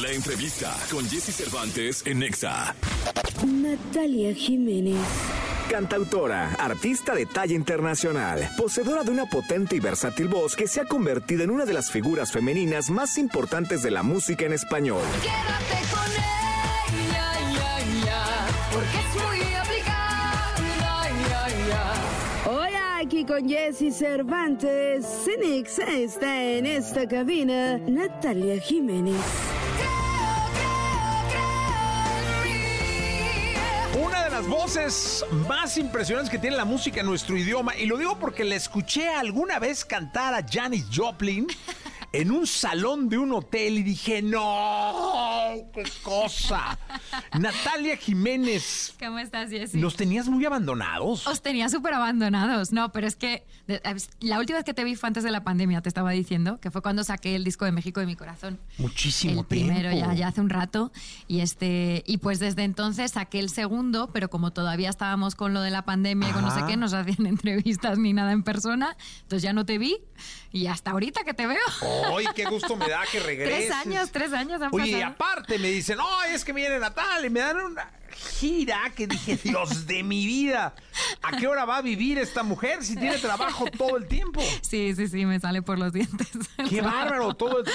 La 0.00 0.10
entrevista 0.10 0.74
con 0.90 1.08
Jesse 1.08 1.32
Cervantes 1.36 2.04
en 2.06 2.18
Nexa. 2.18 2.74
Natalia 3.46 4.34
Jiménez. 4.34 4.96
Cantautora, 5.70 6.54
artista 6.58 7.14
de 7.14 7.26
talla 7.26 7.54
internacional, 7.54 8.48
poseedora 8.56 9.02
de 9.02 9.10
una 9.10 9.26
potente 9.26 9.74
y 9.74 9.80
versátil 9.80 10.28
voz 10.28 10.54
que 10.56 10.68
se 10.68 10.80
ha 10.80 10.84
convertido 10.84 11.42
en 11.42 11.50
una 11.50 11.64
de 11.64 11.72
las 11.72 11.90
figuras 11.90 12.30
femeninas 12.30 12.90
más 12.90 13.18
importantes 13.18 13.82
de 13.82 13.90
la 13.90 14.02
música 14.02 14.44
en 14.44 14.52
español. 14.52 15.02
Quédate 15.22 15.82
con 15.90 16.12
ella, 16.12 17.32
ya, 17.54 17.78
ya, 18.06 18.46
porque 18.72 18.98
es 18.98 19.14
muy 19.24 19.54
aplicada, 19.54 20.54
ya, 21.28 21.48
ya. 21.68 22.50
Hola, 22.50 22.98
aquí 22.98 23.24
con 23.24 23.48
Jesse 23.48 23.92
Cervantes. 23.96 25.06
Cenix 25.24 25.78
está 25.78 26.44
en 26.44 26.66
esta 26.66 27.08
cabina. 27.08 27.78
Natalia 27.78 28.60
Jiménez. 28.60 29.16
Las 34.34 34.48
voces 34.48 35.24
más 35.46 35.78
impresionantes 35.78 36.28
que 36.28 36.40
tiene 36.40 36.56
la 36.56 36.64
música 36.64 36.98
en 36.98 37.06
nuestro 37.06 37.36
idioma, 37.36 37.76
y 37.76 37.86
lo 37.86 37.96
digo 37.96 38.18
porque 38.18 38.42
la 38.42 38.56
escuché 38.56 39.08
alguna 39.08 39.60
vez 39.60 39.84
cantar 39.84 40.34
a 40.34 40.44
Janis 40.44 40.86
Joplin 40.92 41.46
en 42.14 42.30
un 42.30 42.46
salón 42.46 43.08
de 43.08 43.18
un 43.18 43.32
hotel 43.32 43.78
y 43.78 43.82
dije, 43.82 44.22
no, 44.22 45.52
qué 45.72 45.82
cosa. 46.04 46.78
Natalia 47.38 47.96
Jiménez, 47.96 48.94
¿Cómo 49.00 49.18
estás, 49.18 49.50
Jessy? 49.50 49.78
¿nos 49.78 49.96
tenías 49.96 50.28
muy 50.28 50.44
abandonados? 50.44 51.26
Os 51.26 51.42
tenía 51.42 51.68
súper 51.68 51.94
abandonados. 51.94 52.70
No, 52.70 52.92
pero 52.92 53.08
es 53.08 53.16
que 53.16 53.44
la 54.20 54.38
última 54.38 54.58
vez 54.58 54.64
que 54.64 54.74
te 54.74 54.84
vi 54.84 54.94
fue 54.94 55.08
antes 55.08 55.24
de 55.24 55.32
la 55.32 55.42
pandemia, 55.42 55.80
te 55.82 55.88
estaba 55.88 56.12
diciendo, 56.12 56.60
que 56.60 56.70
fue 56.70 56.82
cuando 56.82 57.02
saqué 57.02 57.34
el 57.34 57.42
disco 57.42 57.64
de 57.64 57.72
México 57.72 57.98
de 57.98 58.06
mi 58.06 58.14
corazón. 58.14 58.60
Muchísimo 58.78 59.40
el 59.40 59.46
primero 59.46 59.90
ya, 59.90 60.14
ya 60.14 60.28
hace 60.28 60.40
un 60.40 60.50
rato 60.50 60.92
y 61.26 61.40
este 61.40 62.04
y 62.06 62.18
pues 62.18 62.38
desde 62.38 62.62
entonces 62.62 63.12
saqué 63.12 63.40
el 63.40 63.50
segundo 63.50 64.10
pero 64.12 64.30
como 64.30 64.52
todavía 64.52 64.90
estábamos 64.90 65.34
con 65.34 65.54
lo 65.54 65.62
de 65.62 65.70
la 65.70 65.84
pandemia 65.84 66.28
y 66.28 66.32
con 66.32 66.42
no 66.42 66.54
sé 66.54 66.62
qué 66.66 66.76
no 66.76 66.88
se 66.88 66.96
hacían 66.96 67.26
entrevistas 67.26 67.98
ni 67.98 68.12
nada 68.12 68.32
en 68.32 68.42
persona 68.42 68.96
entonces 69.22 69.42
ya 69.42 69.52
no 69.52 69.64
te 69.66 69.78
vi 69.78 69.98
y 70.52 70.66
hasta 70.66 70.92
ahorita 70.92 71.24
que 71.24 71.34
te 71.34 71.46
veo 71.46 71.58
¡Ay, 72.16 72.26
qué 72.34 72.44
gusto 72.44 72.76
me 72.76 72.88
da 72.88 73.02
que 73.10 73.20
regreses! 73.20 73.68
tres 73.68 73.70
años 73.70 74.10
tres 74.10 74.32
años 74.32 74.60
han 74.62 74.70
Oye, 74.72 74.88
y 74.90 74.92
pasado. 74.94 75.12
aparte 75.12 75.58
me 75.58 75.68
dicen, 75.70 75.98
¡ay, 76.00 76.34
es 76.34 76.44
que 76.44 76.52
viene 76.52 76.78
Natal! 76.78 77.24
Y 77.24 77.30
me 77.30 77.40
dan 77.40 77.56
una 77.58 77.90
gira 78.38 78.92
que 78.94 79.06
dije, 79.08 79.36
Dios 79.42 79.86
de 79.86 80.02
mi 80.04 80.24
vida, 80.26 80.74
¿a 81.22 81.36
qué 81.36 81.48
hora 81.48 81.64
va 81.64 81.78
a 81.78 81.82
vivir 81.82 82.18
esta 82.18 82.42
mujer 82.44 82.84
si 82.84 82.94
tiene 82.96 83.18
trabajo 83.18 83.64
todo 83.76 83.96
el 83.96 84.06
tiempo? 84.06 84.40
sí 84.62 84.94
sí 84.94 85.08
sí 85.08 85.26
me 85.26 85.40
sale 85.40 85.62
por 85.62 85.78
los 85.78 85.92
dientes 85.92 86.28
¡Qué 86.70 86.80
bárbaro! 86.80 87.34
Todo 87.34 87.60
el 87.60 87.66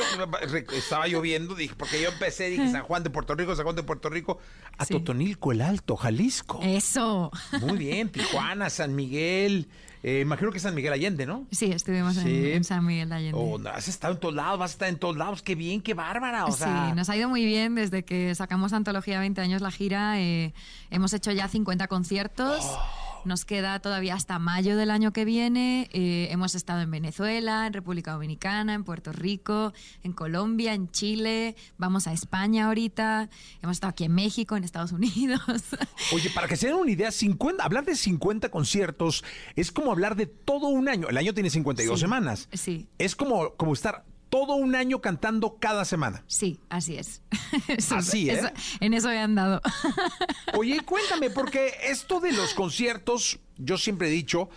Estaba 0.73 1.07
lloviendo, 1.07 1.55
dije, 1.55 1.75
porque 1.77 2.01
yo 2.01 2.09
empecé, 2.09 2.49
dije, 2.49 2.71
San 2.71 2.83
Juan 2.83 3.03
de 3.03 3.09
Puerto 3.09 3.35
Rico, 3.35 3.55
San 3.55 3.63
Juan 3.65 3.75
de 3.75 3.83
Puerto 3.83 4.09
Rico, 4.09 4.39
a 4.77 4.85
Sí. 4.85 4.93
Totonilco, 4.93 5.51
el 5.51 5.61
Alto, 5.61 5.95
Jalisco. 5.97 6.59
eso 6.63 7.31
Muy 7.59 7.77
bien, 7.77 8.09
Tijuana, 8.09 8.69
San 8.69 8.95
Miguel, 8.95 9.67
Eh, 10.01 10.21
imagino 10.21 10.49
que 10.51 10.57
es 10.57 10.63
San 10.63 10.73
Miguel 10.75 10.93
Allende, 10.93 11.25
¿no? 11.25 11.45
Sí, 11.51 11.71
estuvimos 11.71 12.15
en- 12.17 12.23
Sí. 12.23 12.51
En, 12.53 12.63
San 12.63 12.85
Miguel 12.85 13.09
de 13.09 13.15
Allende. 13.15 13.37
Oh, 13.41 13.57
no, 13.57 13.69
has 13.69 13.87
estado 13.89 14.13
en 14.13 14.19
todos 14.21 14.33
lados, 14.33 14.57
vas 14.59 14.71
a 14.71 14.73
estar 14.73 14.87
en 14.89 14.97
todos 14.97 15.17
lados. 15.17 15.41
Qué 15.41 15.55
bien, 15.55 15.81
qué 15.81 15.93
bárbara. 15.93 16.45
O 16.45 16.51
sea, 16.53 16.87
Sí, 16.89 16.95
nos 16.95 17.09
ha 17.09 17.17
ido 17.17 17.27
muy 17.27 17.43
bien 17.45 17.75
desde 17.75 18.03
que 18.05 18.33
sacamos 18.35 18.71
Antología 18.71 19.19
20 19.19 19.41
años 19.41 19.61
la 19.61 19.71
gira. 19.71 20.19
eh, 20.21 20.53
hemos 20.89 21.11
hecho 21.13 21.31
ya 21.31 21.47
50 21.49 21.87
conciertos. 21.87 22.59
Oh. 22.63 22.79
Nos 23.25 23.45
queda 23.45 23.79
todavía 23.79 24.15
hasta 24.15 24.39
mayo 24.39 24.77
del 24.77 24.91
año 24.91 25.11
que 25.13 25.25
viene. 25.25 25.89
eh, 25.93 26.27
hemos 26.31 26.55
estado 26.55 26.81
en 26.81 26.89
Venezuela, 26.91 27.67
en 27.67 27.73
República 27.73 28.13
Dominicana, 28.13 28.73
en 28.73 28.83
Puerto 28.83 29.11
Rico, 29.11 29.73
en 30.03 30.13
Colombia, 30.13 30.73
en 30.73 30.89
Chile. 30.91 31.55
Vamos 31.77 32.07
a 32.07 32.13
España 32.13 32.65
ahorita. 32.67 33.29
Hemos 33.61 33.77
estado 33.77 33.91
aquí 33.91 34.05
en 34.05 34.13
México, 34.13 34.55
en 34.57 34.63
Estados 34.63 34.91
Unidos. 34.91 35.41
Oye, 36.13 36.29
para 36.31 36.47
que 36.47 36.55
se 36.55 36.67
den 36.67 36.75
una 36.75 36.91
idea, 36.91 37.11
50, 37.11 37.63
hablar 37.63 37.85
de 37.85 37.95
50 37.95 38.49
conciertos 38.49 39.23
es 39.55 39.71
como 39.71 39.91
hablar 39.91 40.15
de 40.15 40.25
todo 40.25 40.67
un 40.67 40.87
año. 40.89 41.07
El 41.09 41.17
año 41.17 41.33
tiene 41.33 41.49
52 41.49 41.99
Sí. 41.99 42.01
semanas. 42.01 42.47
Sí. 42.53 42.87
Es 42.97 43.15
como, 43.15 43.55
como 43.55 43.73
estar 43.73 44.05
todo 44.29 44.53
un 44.55 44.75
año 44.75 45.01
cantando 45.01 45.57
cada 45.59 45.85
semana. 45.85 46.23
Sí, 46.27 46.59
así 46.69 46.97
es. 46.97 47.21
Eso- 47.67 47.95
Así, 47.95 48.29
¿eh? 48.29 48.33
eso- 48.39 48.49
en 48.79 48.93
eso 48.93 49.11
he 49.11 49.17
andado. 49.19 49.61
Oye, 50.57 50.79
cuéntame, 50.81 51.29
porque 51.29 51.73
esto 51.83 52.19
de 52.19 52.31
los 52.31 52.53
conciertos, 52.53 53.39
yo 53.57 53.77
siempre 53.77 54.07
he 54.07 54.11
dicho, 54.11 54.49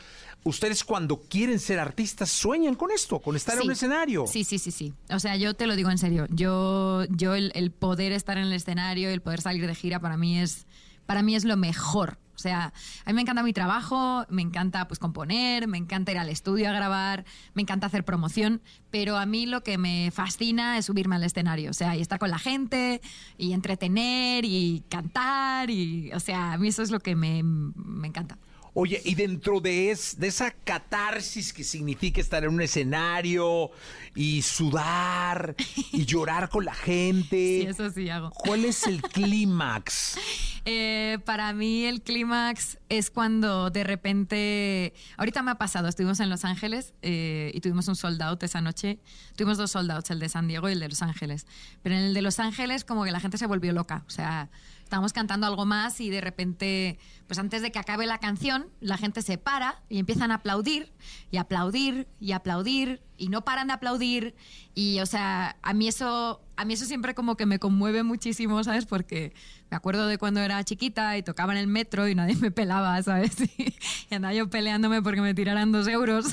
ustedes 0.44 0.84
cuando 0.84 1.20
quieren 1.22 1.58
ser 1.60 1.78
artistas 1.78 2.30
sueñan 2.30 2.74
con 2.74 2.90
esto, 2.90 3.20
con 3.20 3.36
estar 3.36 3.56
en 3.56 3.62
un 3.64 3.72
escenario. 3.72 4.26
Sí, 4.26 4.44
sí, 4.44 4.58
sí, 4.58 4.70
sí. 4.70 4.92
O 5.10 5.18
sea, 5.18 5.36
yo 5.36 5.54
te 5.54 5.66
lo 5.66 5.76
digo 5.76 5.90
en 5.90 5.98
serio. 5.98 6.26
Yo, 6.30 7.04
yo 7.10 7.34
el, 7.34 7.52
el 7.54 7.70
poder 7.70 8.12
estar 8.12 8.36
en 8.38 8.44
el 8.44 8.52
escenario, 8.52 9.08
el 9.10 9.22
poder 9.22 9.40
salir 9.40 9.66
de 9.66 9.74
gira, 9.74 10.00
para 10.00 10.16
mí 10.16 10.38
es, 10.38 10.66
para 11.06 11.22
mí 11.22 11.34
es 11.36 11.44
lo 11.44 11.56
mejor. 11.56 12.18
Sea, 12.42 12.72
a 13.04 13.10
mí 13.10 13.14
me 13.14 13.22
encanta 13.22 13.42
mi 13.42 13.52
trabajo, 13.52 14.26
me 14.28 14.42
encanta 14.42 14.86
pues 14.88 14.98
componer, 14.98 15.68
me 15.68 15.78
encanta 15.78 16.12
ir 16.12 16.18
al 16.18 16.28
estudio 16.28 16.68
a 16.68 16.72
grabar, 16.72 17.24
me 17.54 17.62
encanta 17.62 17.86
hacer 17.86 18.04
promoción, 18.04 18.60
pero 18.90 19.16
a 19.16 19.26
mí 19.26 19.46
lo 19.46 19.62
que 19.62 19.78
me 19.78 20.10
fascina 20.10 20.76
es 20.76 20.86
subirme 20.86 21.16
al 21.16 21.24
escenario, 21.24 21.70
o 21.70 21.74
sea, 21.74 21.96
y 21.96 22.00
estar 22.00 22.18
con 22.18 22.30
la 22.30 22.38
gente, 22.38 23.00
y 23.38 23.52
entretener, 23.52 24.44
y 24.44 24.82
cantar, 24.88 25.70
y, 25.70 26.12
o 26.12 26.20
sea, 26.20 26.52
a 26.52 26.58
mí 26.58 26.68
eso 26.68 26.82
es 26.82 26.90
lo 26.90 27.00
que 27.00 27.14
me, 27.14 27.42
me 27.42 28.08
encanta. 28.08 28.38
Oye, 28.74 29.02
y 29.04 29.14
dentro 29.14 29.60
de, 29.60 29.90
es, 29.90 30.18
de 30.18 30.28
esa 30.28 30.50
catarsis 30.50 31.52
que 31.52 31.62
significa 31.62 32.22
estar 32.22 32.42
en 32.44 32.54
un 32.54 32.62
escenario 32.62 33.70
y 34.14 34.40
sudar 34.40 35.54
y 35.92 36.04
llorar 36.06 36.48
con 36.48 36.64
la 36.64 36.74
gente, 36.74 37.60
Sí, 37.62 37.66
eso 37.68 37.90
sí 37.90 38.08
hago. 38.08 38.30
¿cuál 38.30 38.64
es 38.64 38.86
el 38.86 39.02
clímax? 39.12 40.16
Eh, 40.64 41.18
para 41.26 41.52
mí 41.52 41.84
el 41.84 42.00
clímax 42.00 42.78
es 42.88 43.10
cuando 43.10 43.68
de 43.70 43.84
repente, 43.84 44.94
ahorita 45.18 45.42
me 45.42 45.50
ha 45.50 45.56
pasado, 45.56 45.88
estuvimos 45.88 46.20
en 46.20 46.30
Los 46.30 46.44
Ángeles 46.46 46.94
eh, 47.02 47.50
y 47.52 47.60
tuvimos 47.60 47.88
un 47.88 47.96
sold 47.96 48.22
out 48.22 48.42
esa 48.42 48.62
noche, 48.62 48.98
tuvimos 49.36 49.58
dos 49.58 49.72
sold 49.72 49.90
outs, 49.90 50.10
el 50.10 50.18
de 50.18 50.30
San 50.30 50.48
Diego 50.48 50.68
y 50.70 50.72
el 50.72 50.80
de 50.80 50.88
Los 50.88 51.02
Ángeles, 51.02 51.46
pero 51.82 51.94
en 51.94 52.02
el 52.02 52.14
de 52.14 52.22
Los 52.22 52.38
Ángeles 52.38 52.84
como 52.84 53.04
que 53.04 53.10
la 53.10 53.20
gente 53.20 53.36
se 53.36 53.46
volvió 53.46 53.72
loca, 53.72 54.04
o 54.06 54.10
sea, 54.10 54.48
estábamos 54.92 55.14
cantando 55.14 55.46
algo 55.46 55.64
más 55.64 56.02
y 56.02 56.10
de 56.10 56.20
repente, 56.20 56.98
pues 57.26 57.38
antes 57.38 57.62
de 57.62 57.72
que 57.72 57.78
acabe 57.78 58.04
la 58.04 58.18
canción, 58.18 58.68
la 58.80 58.98
gente 58.98 59.22
se 59.22 59.38
para 59.38 59.82
y 59.88 59.98
empiezan 59.98 60.30
a 60.30 60.34
aplaudir 60.34 60.92
y 61.30 61.38
aplaudir 61.38 62.08
y 62.20 62.32
aplaudir 62.32 63.02
y 63.16 63.28
no 63.28 63.42
paran 63.42 63.68
de 63.68 63.72
aplaudir. 63.72 64.34
Y 64.74 65.00
o 65.00 65.06
sea, 65.06 65.56
a 65.62 65.72
mí 65.72 65.88
eso 65.88 66.42
a 66.56 66.64
mí 66.64 66.74
eso 66.74 66.84
siempre 66.84 67.14
como 67.14 67.36
que 67.36 67.46
me 67.46 67.58
conmueve 67.58 68.02
muchísimo, 68.02 68.62
¿sabes? 68.62 68.86
Porque 68.86 69.32
me 69.70 69.76
acuerdo 69.76 70.06
de 70.06 70.18
cuando 70.18 70.40
era 70.40 70.62
chiquita 70.64 71.16
y 71.16 71.22
tocaba 71.22 71.52
en 71.52 71.58
el 71.58 71.66
metro 71.66 72.08
y 72.08 72.14
nadie 72.14 72.36
me 72.40 72.50
pelaba, 72.50 73.02
¿sabes? 73.02 73.36
Y, 74.10 74.14
andaba 74.14 74.34
yo 74.34 74.50
peleándome 74.50 75.00
porque 75.00 75.22
me 75.22 75.32
tiraran 75.32 75.72
dos 75.72 75.88
euros. 75.88 76.26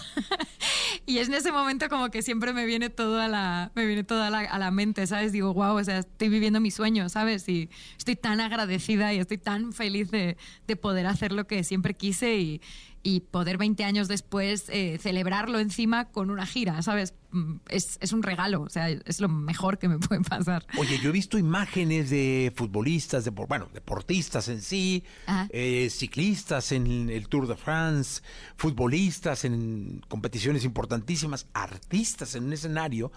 y 1.05 1.19
es 1.19 1.29
en 1.29 1.35
ese 1.35 1.51
momento 1.51 1.87
como 1.87 2.09
que 2.09 2.21
siempre 2.21 2.51
me 2.51 2.65
viene 2.65 2.89
todo 2.89 3.21
a 3.21 3.29
la, 3.29 3.71
me 3.73 3.85
viene 3.85 4.03
todo 4.03 4.21
a 4.21 4.29
la, 4.29 4.71
mente, 4.71 5.07
¿sabes? 5.07 5.31
Digo, 5.31 5.53
wow, 5.53 5.77
o 5.77 5.83
sea, 5.83 5.99
estoy 5.99 6.27
viviendo 6.27 6.59
mi 6.59 6.71
sueño, 6.71 7.07
¿sabes? 7.07 7.47
Y 7.47 7.69
estoy 7.97 8.17
tan 8.17 8.41
agradecida 8.41 9.13
y 9.13 9.19
estoy 9.19 9.37
tan 9.37 9.71
feliz 9.71 10.11
de, 10.11 10.35
de 10.67 10.75
poder 10.75 11.07
hacer 11.07 11.31
lo 11.31 11.47
que 11.47 11.63
siempre 11.63 11.93
quise 11.93 12.37
y, 12.37 12.61
y 13.03 13.21
poder 13.21 13.57
20 13.57 13.83
años 13.83 14.07
después 14.07 14.65
eh, 14.69 14.97
celebrarlo 14.99 15.59
encima 15.59 16.05
con 16.05 16.29
una 16.29 16.45
gira, 16.45 16.81
¿sabes? 16.81 17.13
Mm, 17.31 17.55
Es, 17.69 17.97
es 18.01 18.11
un 18.11 18.23
regalo, 18.23 18.61
o 18.61 18.69
sea, 18.69 18.89
es 18.89 19.21
lo 19.21 19.29
mejor 19.29 19.77
que 19.77 19.87
me 19.87 19.99
puede 19.99 20.21
pasar. 20.21 20.65
Oye, 20.77 20.99
yo 20.99 21.09
he 21.09 21.13
visto 21.13 21.37
imágenes 21.37 22.09
de 22.09 22.51
futbolistas, 22.55 23.25
de, 23.25 23.31
bueno, 23.31 23.69
deportistas 23.73 24.47
en 24.47 24.61
sí, 24.61 25.03
eh, 25.49 25.89
ciclistas 25.91 26.71
en 26.71 27.09
el 27.09 27.27
Tour 27.27 27.47
de 27.47 27.55
France, 27.55 28.21
futbolistas 28.55 29.45
en 29.45 30.01
competiciones 30.07 30.63
importantísimas, 30.63 31.47
artistas 31.53 32.35
en 32.35 32.45
un 32.45 32.53
escenario 32.53 33.11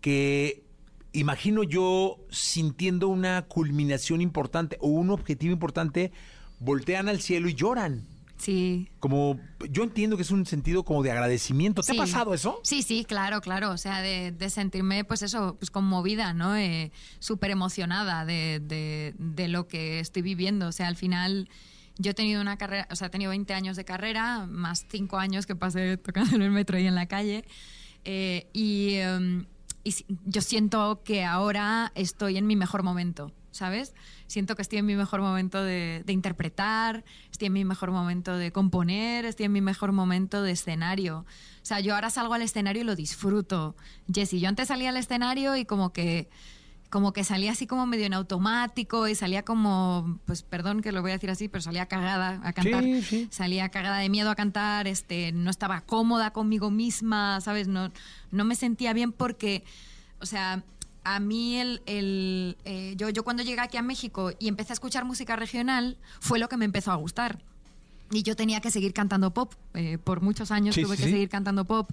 que 0.00 0.62
imagino 1.12 1.62
yo 1.62 2.18
sintiendo 2.30 3.08
una 3.08 3.42
culminación 3.46 4.20
importante 4.20 4.76
o 4.80 4.88
un 4.88 5.10
objetivo 5.10 5.52
importante, 5.52 6.12
voltean 6.60 7.08
al 7.08 7.20
cielo 7.20 7.48
y 7.48 7.54
lloran. 7.54 8.06
Sí. 8.38 8.88
Como 9.00 9.38
yo 9.70 9.82
entiendo 9.82 10.16
que 10.16 10.22
es 10.22 10.30
un 10.30 10.46
sentido 10.46 10.84
como 10.84 11.02
de 11.02 11.10
agradecimiento. 11.10 11.82
¿Te 11.82 11.92
Sí. 11.92 11.98
ha 11.98 12.00
pasado 12.02 12.34
eso? 12.34 12.60
Sí, 12.62 12.82
sí, 12.82 13.04
claro, 13.04 13.40
claro. 13.40 13.70
O 13.72 13.76
sea, 13.76 14.00
de, 14.00 14.30
de 14.32 14.48
sentirme, 14.50 15.04
pues 15.04 15.22
eso, 15.22 15.56
pues 15.58 15.70
conmovida, 15.70 16.32
¿no? 16.32 16.56
Eh, 16.56 16.92
Súper 17.18 17.50
emocionada 17.50 18.24
de, 18.24 18.60
de- 18.62 19.14
de 19.18 19.48
lo 19.48 19.66
que 19.68 19.98
estoy 20.00 20.22
viviendo. 20.22 20.68
O 20.68 20.72
sea, 20.72 20.86
al 20.88 20.96
final 20.96 21.48
yo 21.98 22.12
he 22.12 22.14
tenido 22.14 22.40
una 22.40 22.56
carrera, 22.56 22.86
o 22.92 22.96
sea, 22.96 23.08
he 23.08 23.10
tenido 23.10 23.30
20 23.30 23.52
años 23.54 23.76
de 23.76 23.84
carrera, 23.84 24.46
más 24.46 24.86
5 24.88 25.18
años 25.18 25.46
que 25.46 25.56
pasé 25.56 25.96
tocando 25.96 26.36
en 26.36 26.42
el 26.42 26.50
metro 26.52 26.78
y 26.78 26.86
en 26.86 26.94
la 26.94 27.06
calle. 27.06 27.44
Eh, 28.04 28.48
y, 28.52 28.94
em, 28.94 29.46
y 29.82 29.92
yo 30.26 30.40
siento 30.40 31.02
que 31.04 31.24
ahora 31.24 31.90
estoy 31.96 32.36
en 32.36 32.46
mi 32.46 32.54
mejor 32.54 32.84
momento, 32.84 33.32
¿sabes? 33.58 33.92
Siento 34.26 34.56
que 34.56 34.62
estoy 34.62 34.78
en 34.78 34.86
mi 34.86 34.96
mejor 34.96 35.20
momento 35.20 35.62
de, 35.62 36.02
de 36.06 36.12
interpretar, 36.12 37.04
estoy 37.30 37.46
en 37.46 37.52
mi 37.52 37.64
mejor 37.64 37.90
momento 37.90 38.36
de 38.36 38.52
componer, 38.52 39.24
estoy 39.24 39.46
en 39.46 39.52
mi 39.52 39.60
mejor 39.60 39.92
momento 39.92 40.42
de 40.42 40.52
escenario. 40.52 41.26
O 41.62 41.66
sea, 41.68 41.80
yo 41.80 41.94
ahora 41.94 42.08
salgo 42.08 42.34
al 42.34 42.42
escenario 42.42 42.82
y 42.82 42.84
lo 42.84 42.94
disfruto. 42.96 43.76
Jessy, 44.12 44.40
yo 44.40 44.48
antes 44.48 44.68
salía 44.68 44.88
al 44.90 44.96
escenario 44.96 45.56
y 45.56 45.64
como 45.64 45.92
que 45.92 46.28
como 46.90 47.12
que 47.12 47.22
salía 47.22 47.52
así 47.52 47.66
como 47.66 47.86
medio 47.86 48.06
en 48.06 48.14
automático 48.14 49.08
y 49.08 49.14
salía 49.14 49.44
como, 49.44 50.18
pues 50.24 50.42
perdón 50.42 50.80
que 50.80 50.90
lo 50.90 51.02
voy 51.02 51.10
a 51.10 51.14
decir 51.14 51.28
así, 51.28 51.46
pero 51.48 51.60
salía 51.60 51.84
cagada 51.84 52.40
a 52.42 52.52
cantar. 52.54 52.82
Sí, 52.82 53.02
sí. 53.02 53.28
Salía 53.30 53.68
cagada 53.68 53.98
de 53.98 54.08
miedo 54.08 54.30
a 54.30 54.34
cantar, 54.34 54.86
este, 54.86 55.32
no 55.32 55.50
estaba 55.50 55.82
cómoda 55.82 56.32
conmigo 56.32 56.70
misma, 56.70 57.42
¿sabes? 57.42 57.68
No, 57.68 57.92
no 58.30 58.44
me 58.44 58.54
sentía 58.54 58.94
bien 58.94 59.12
porque, 59.12 59.64
o 60.20 60.24
sea, 60.24 60.62
a 61.04 61.20
mí 61.20 61.56
el, 61.58 61.82
el, 61.86 62.56
eh, 62.64 62.94
yo, 62.96 63.08
yo 63.08 63.24
cuando 63.24 63.42
llegué 63.42 63.60
aquí 63.60 63.76
a 63.76 63.82
México 63.82 64.32
y 64.38 64.48
empecé 64.48 64.72
a 64.72 64.74
escuchar 64.74 65.04
música 65.04 65.36
regional, 65.36 65.96
fue 66.20 66.38
lo 66.38 66.48
que 66.48 66.56
me 66.56 66.64
empezó 66.64 66.92
a 66.92 66.96
gustar. 66.96 67.38
Y 68.10 68.22
yo 68.22 68.36
tenía 68.36 68.60
que 68.60 68.70
seguir 68.70 68.92
cantando 68.92 69.32
pop. 69.32 69.54
eh, 69.74 69.98
por 69.98 70.20
muchos 70.22 70.50
años 70.50 70.74
Sí, 70.74 70.82
tuve 70.82 70.96
sí, 70.96 71.04
que 71.04 71.10
seguir 71.10 71.28
cantando 71.28 71.64
pop. 71.64 71.90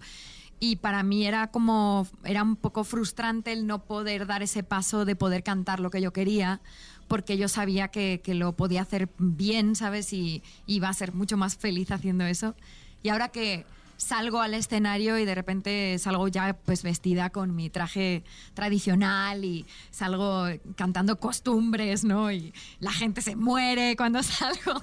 Y 0.59 0.77
para 0.77 1.03
mí 1.03 1.25
era 1.25 1.47
como, 1.51 2.07
era 2.23 2.41
un 2.41 2.55
poco 2.55 2.85
frustrante 2.85 3.51
el 3.51 3.67
no 3.67 3.83
poder 3.83 4.25
dar 4.25 4.41
ese 4.41 4.63
paso 4.63 5.03
de 5.03 5.15
poder 5.17 5.43
cantar 5.43 5.81
lo 5.81 5.89
que 5.89 6.01
yo 6.01 6.13
quería, 6.13 6.61
porque 7.09 7.37
yo 7.37 7.49
sabía 7.49 7.89
que, 7.89 8.21
que 8.23 8.33
lo 8.33 8.53
podía 8.53 8.81
hacer 8.81 9.09
bien, 9.17 9.75
¿sabes? 9.75 10.13
Y 10.13 10.41
iba 10.65 10.87
a 10.87 10.93
ser 10.93 11.13
mucho 11.13 11.35
más 11.35 11.57
feliz 11.57 11.91
haciendo 11.91 12.23
eso. 12.25 12.55
Y 13.03 13.09
ahora 13.09 13.27
que 13.29 13.65
salgo 13.97 14.41
al 14.41 14.53
escenario 14.53 15.17
y 15.17 15.25
de 15.25 15.35
repente 15.35 15.97
salgo 15.99 16.27
ya 16.27 16.57
pues 16.65 16.83
vestida 16.83 17.29
con 17.29 17.55
mi 17.55 17.69
traje 17.69 18.23
tradicional 18.53 19.45
y 19.45 19.65
salgo 19.91 20.45
cantando 20.75 21.19
costumbres, 21.19 22.03
¿no? 22.03 22.31
Y 22.31 22.53
la 22.79 22.91
gente 22.91 23.21
se 23.21 23.35
muere 23.35 23.95
cuando 23.95 24.21
salgo, 24.23 24.81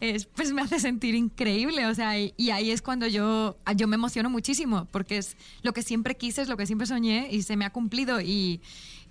es- 0.00 0.26
pues 0.26 0.52
me 0.52 0.62
hace 0.62 0.80
sentir 0.80 1.14
increíble, 1.14 1.86
o 1.86 1.94
sea, 1.94 2.18
y, 2.18 2.34
y 2.36 2.50
ahí 2.50 2.70
es 2.70 2.82
cuando 2.82 3.06
yo, 3.06 3.56
yo 3.76 3.86
me 3.88 3.96
emociono 3.96 4.30
muchísimo, 4.30 4.86
porque 4.90 5.18
es 5.18 5.36
lo 5.62 5.72
que 5.72 5.82
siempre 5.82 6.16
quise, 6.16 6.42
es 6.42 6.48
lo 6.48 6.56
que 6.56 6.66
siempre 6.66 6.86
soñé 6.86 7.28
y 7.30 7.42
se 7.42 7.56
me 7.56 7.64
ha 7.64 7.70
cumplido 7.70 8.20
y... 8.20 8.60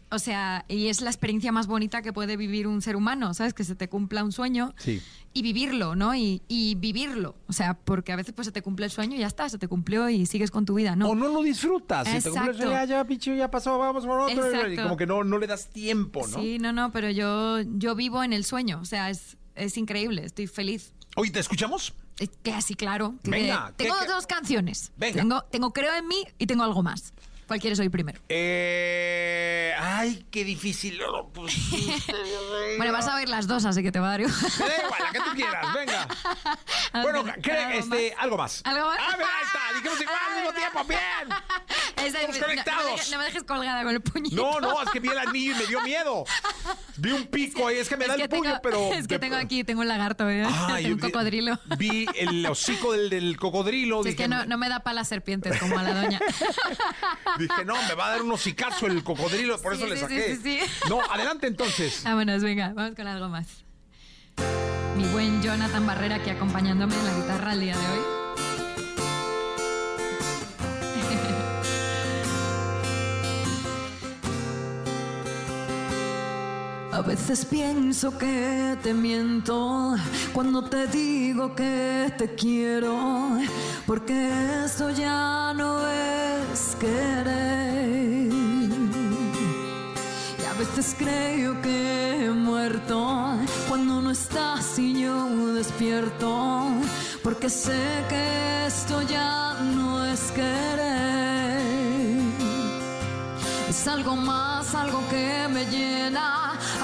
O 0.10 0.20
sea, 0.20 0.64
y 0.70 0.88
es 0.88 1.02
la 1.02 1.10
experiencia 1.10 1.52
más 1.52 1.68
bonita 1.68 2.02
que 2.02 2.14
puede 2.14 2.38
vivir 2.38 2.66
un 2.68 2.82
ser 2.82 2.96
humano, 2.96 3.34
¿sabes? 3.34 3.54
Que 3.54 3.64
se 3.66 3.76
te 3.76 3.90
cumpla 3.90 4.24
un 4.24 4.32
sueño 4.32 4.74
Sí. 4.78 5.02
y 5.34 5.42
vivirlo, 5.42 5.96
¿no? 5.96 6.16
Y, 6.16 6.42
y 6.48 6.76
vivirlo. 6.76 7.36
O 7.48 7.54
sea, 7.54 7.74
porque 7.74 8.14
a 8.14 8.16
veces 8.16 8.34
pues 8.34 8.46
se 8.46 8.52
te 8.54 8.62
cumple 8.62 8.86
el 8.86 8.92
sueño 8.92 9.16
y 9.18 9.20
ya 9.20 9.28
está, 9.28 9.50
se 9.50 9.58
te 9.58 9.68
cumplió 9.68 10.08
y 10.10 10.26
sigues 10.26 10.50
con 10.50 10.66
tu 10.66 10.76
vida, 10.76 10.96
¿no? 10.96 11.10
O 11.10 11.16
no 11.16 11.28
lo 11.28 11.44
disfrutas. 11.44 12.08
Si 12.08 12.22
te 12.22 12.30
cumples, 12.30 12.56
Exacto. 12.56 12.72
ya, 12.72 12.86
ya, 12.86 13.04
pichu, 13.06 13.34
ya 13.36 13.52
pasó, 13.52 13.78
vamos 13.78 14.06
por 14.06 14.20
otro. 14.22 14.46
Y 14.52 14.56
Exacto. 14.56 14.84
como 14.84 14.96
que 14.98 15.06
no, 15.06 15.26
no 15.26 15.38
le 15.40 15.48
das 15.48 15.68
tiempo, 15.72 16.26
¿no? 16.26 16.40
Sí, 16.42 16.58
no, 16.58 16.72
no, 16.72 16.92
pero 16.94 17.10
yo, 17.10 17.60
yo 17.76 17.94
vivo 17.96 18.24
en 18.24 18.32
el 18.32 18.46
sueño. 18.46 18.80
O 18.82 18.86
sea, 18.86 19.10
es, 19.10 19.36
es 19.56 19.78
increíble, 19.78 20.24
estoy 20.24 20.48
feliz. 20.48 20.94
Oye, 21.18 21.32
¿te 21.32 21.40
escuchamos? 21.42 21.94
Eh, 22.20 22.30
Que 22.44 22.54
así, 22.54 22.76
claro. 22.76 23.16
que 23.24 23.30
Venga, 23.30 23.74
tengo 23.76 23.96
dos 24.08 24.26
canciones. 24.26 24.92
Venga. 24.98 25.20
Tengo, 25.22 25.42
tengo 25.52 25.74
Creo 25.74 25.94
en 25.96 26.08
mí 26.08 26.24
y 26.40 26.48
tengo 26.48 26.64
algo 26.64 26.82
más. 26.82 27.14
¿Cuál 27.48 27.60
quieres 27.62 27.80
oír 27.80 27.90
primero? 27.90 28.20
Eh, 28.28 29.74
ay, 29.80 30.26
qué 30.30 30.44
difícil. 30.44 30.98
lo 30.98 31.30
pusiste. 31.30 32.14
Bueno, 32.78 32.92
vas 32.92 33.08
a 33.08 33.16
oír 33.16 33.30
las 33.30 33.48
dos, 33.48 33.64
así 33.66 33.82
que 33.82 33.92
te 33.92 34.00
va 34.00 34.08
a 34.08 34.12
dar 34.12 34.22
igual. 34.22 34.36
Me 34.60 34.66
da 34.68 34.76
igual, 34.84 35.02
la 35.04 35.12
que 35.12 35.20
tú 35.20 35.36
quieras, 35.36 35.74
venga. 35.74 36.08
Bueno, 37.02 37.26
¿qué? 37.44 37.52
¿Algo 37.52 37.78
Este, 37.80 38.10
más? 38.16 38.24
algo 38.24 38.38
más. 38.38 38.62
¿Algo 38.66 38.86
más? 38.88 38.98
Ah, 39.00 39.14
mira, 39.18 39.30
ahí 39.38 39.46
está. 39.46 39.60
Dijimos 39.76 40.02
igual 40.02 40.18
al 40.28 40.36
mismo 40.36 40.54
tiempo, 40.54 40.84
bien. 40.86 41.38
Estamos 42.08 42.30
no- 42.30 42.34
no, 42.40 42.46
conectados. 42.48 42.86
me 42.86 42.92
dejes, 42.92 43.12
no 43.12 43.18
me 43.18 43.24
dejes 43.26 43.44
colgada 43.44 43.84
con 43.84 43.92
el 43.94 44.02
puñito. 44.02 44.36
No, 44.36 44.60
no, 44.62 44.82
es 44.82 44.90
que 44.92 45.00
vi 45.00 45.10
el 45.10 45.20
anillo 45.20 45.52
y 45.56 45.60
me 45.60 45.66
dio 45.68 45.82
miedo. 45.82 46.24
Vi 46.96 47.12
un 47.12 47.28
pico 47.28 47.68
ahí, 47.68 47.78
es 47.78 47.90
que 47.90 47.98
me 47.98 48.08
da 48.08 48.16
el 48.16 48.30
puño, 48.30 48.60
pero. 48.64 48.94
Es 48.94 49.08
que 49.08 49.20
tengo 49.20 49.36
aquí, 49.36 49.64
tengo 49.64 49.82
un 49.82 49.88
lagarto, 49.88 50.28
¿eh? 50.30 50.46
Ay, 50.68 50.84
Tengo 50.84 50.96
un 50.96 51.02
cocodrilo. 51.02 51.60
Vi 51.78 52.08
el 52.16 52.46
hocico 52.46 52.94
del, 52.94 53.10
del 53.10 53.38
cocodrilo. 53.38 54.04
Si 54.04 54.10
es 54.10 54.16
que 54.16 54.28
no, 54.28 54.46
no 54.46 54.58
me 54.58 54.70
da 54.70 54.80
para 54.80 54.96
las 54.96 55.08
serpientes 55.08 55.58
como 55.60 55.78
a 55.78 55.84
la 55.84 55.94
doña. 56.02 56.20
Dije, 57.38 57.66
no, 57.66 57.76
me 57.88 57.94
va 57.94 58.08
a 58.08 58.10
dar 58.12 58.22
un 58.22 58.32
hocicazo 58.32 58.88
el 58.88 59.04
cocodrilo, 59.04 59.62
por 59.62 59.76
Sí, 59.76 59.84
eso 59.84 59.88
le 59.90 59.96
sí, 59.96 60.02
saqué. 60.02 60.36
sí, 60.36 60.42
sí, 60.44 60.60
sí. 60.66 60.90
No, 60.90 61.02
adelante 61.10 61.48
entonces. 61.48 62.02
Vámonos, 62.06 62.42
venga, 62.44 62.74
vamos 62.74 62.96
con 62.96 63.08
algo 63.08 63.28
más. 63.30 63.48
Mi 64.96 65.04
buen 65.10 65.42
Jonathan 65.44 65.86
Barrera 65.86 66.16
aquí 66.16 66.30
acompañándome 66.30 66.96
en 66.96 67.06
la 67.06 67.14
guitarra 67.14 67.54
el 67.54 67.60
día 67.60 67.78
de 67.78 67.88
hoy. 67.88 68.00
A 76.98 77.02
veces 77.02 77.46
pienso 77.46 78.18
que 78.18 78.76
te 78.82 78.92
miento 78.92 79.96
cuando 80.34 80.64
te 80.64 80.88
digo 80.88 81.54
que 81.54 82.12
te 82.18 82.34
quiero, 82.34 83.38
porque 83.86 84.64
esto 84.66 84.90
ya 84.90 85.54
no 85.54 85.88
es 85.88 86.76
querer. 86.80 88.34
Y 90.42 90.44
a 90.44 90.54
veces 90.58 90.96
creo 90.98 91.62
que 91.62 92.26
he 92.26 92.32
muerto 92.32 93.38
cuando 93.70 94.02
no 94.02 94.10
estás 94.10 94.80
y 94.80 95.00
yo 95.04 95.54
despierto, 95.54 96.66
porque 97.22 97.48
sé 97.48 98.06
que 98.10 98.66
esto 98.66 99.04
ya 99.04 99.54
no 99.76 100.04
es 100.04 100.32
querer. 100.32 101.62
Es 103.70 103.88
algo 103.88 104.16
más, 104.16 104.74
algo 104.74 105.00
que 105.12 105.48
me 105.54 105.64
llena, 105.66 106.27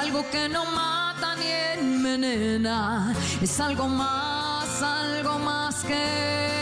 algo 0.04 0.30
que 0.30 0.49
no 0.49 0.66
mata 0.66 1.36
ni 1.36 1.49
envenena. 1.80 3.14
Es 3.41 3.60
algo 3.60 3.88
más, 3.88 4.82
algo 4.82 5.39
más 5.39 5.84
que 5.84 6.53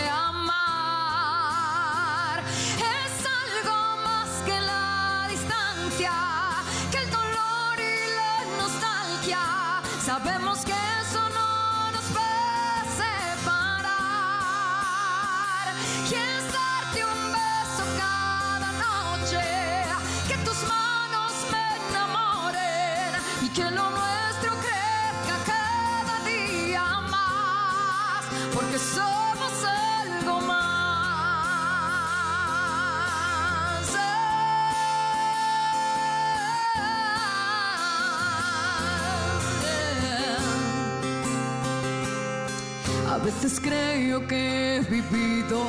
veces 43.41 43.59
creo 43.59 44.27
que 44.27 44.77
he 44.77 44.81
vivido 44.81 45.63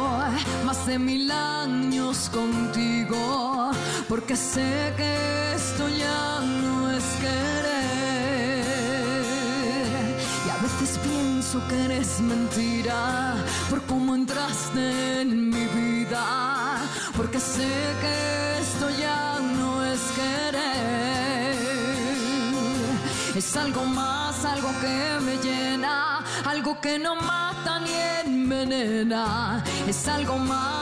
más 0.64 0.84
de 0.86 0.98
mil 0.98 1.30
años 1.30 2.28
contigo, 2.28 3.70
porque 4.10 4.36
sé 4.36 4.92
que 4.94 5.54
esto 5.54 5.88
ya 5.88 6.40
no 6.40 6.90
es 6.90 7.04
querer. 7.24 8.66
Y 10.46 10.50
a 10.50 10.56
veces 10.62 10.98
pienso 10.98 11.66
que 11.68 11.84
eres 11.84 12.20
mentira 12.20 13.36
por 13.70 13.80
cómo 13.86 14.16
entraste 14.16 15.22
en 15.22 15.48
mi 15.48 15.64
vida, 15.64 16.76
porque 17.16 17.40
sé 17.40 17.70
que 18.02 18.58
esto 18.60 18.90
ya 19.00 19.38
no 19.56 19.82
es 19.82 20.00
querer. 20.18 20.52
Es 23.34 23.56
algo 23.56 23.86
más, 23.86 24.44
algo 24.44 24.68
que 24.82 25.20
me 25.24 25.38
llena, 25.38 26.22
algo 26.44 26.78
que 26.82 26.98
no 26.98 27.14
ni 27.80 27.94
envenena. 28.24 29.62
Es 29.86 30.08
algo 30.08 30.36
más, 30.38 30.81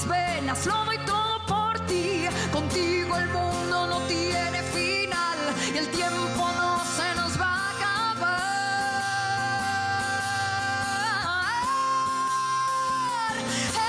mis 0.00 0.08
venas, 0.08 0.66
lo 0.66 0.84
doy 0.84 0.98
todo 0.98 1.38
por 1.46 1.78
ti. 1.86 2.26
Contigo 2.52 3.16
el 3.16 3.26
mundo 3.28 3.86
no 3.86 4.00
tiene 4.02 4.62
final 4.62 5.38
y 5.74 5.78
el 5.78 5.88
tiempo 5.88 6.50
no 6.56 6.82
se 6.84 7.14
nos 7.16 7.40
va 7.40 7.46
a 7.46 7.70
acabar. 7.70 8.42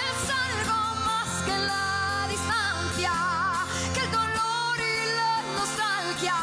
Es 0.01 0.30
algo 0.47 0.95
más 1.05 1.30
que 1.45 1.57
la 1.57 2.28
distancia, 2.30 3.12
que 3.93 4.01
el 4.01 4.12
dolor 4.12 4.78
y 4.80 5.16
la 5.20 5.34
nostalgia. 5.59 6.36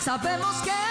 Sabemos 0.00 0.56
que 0.62 0.83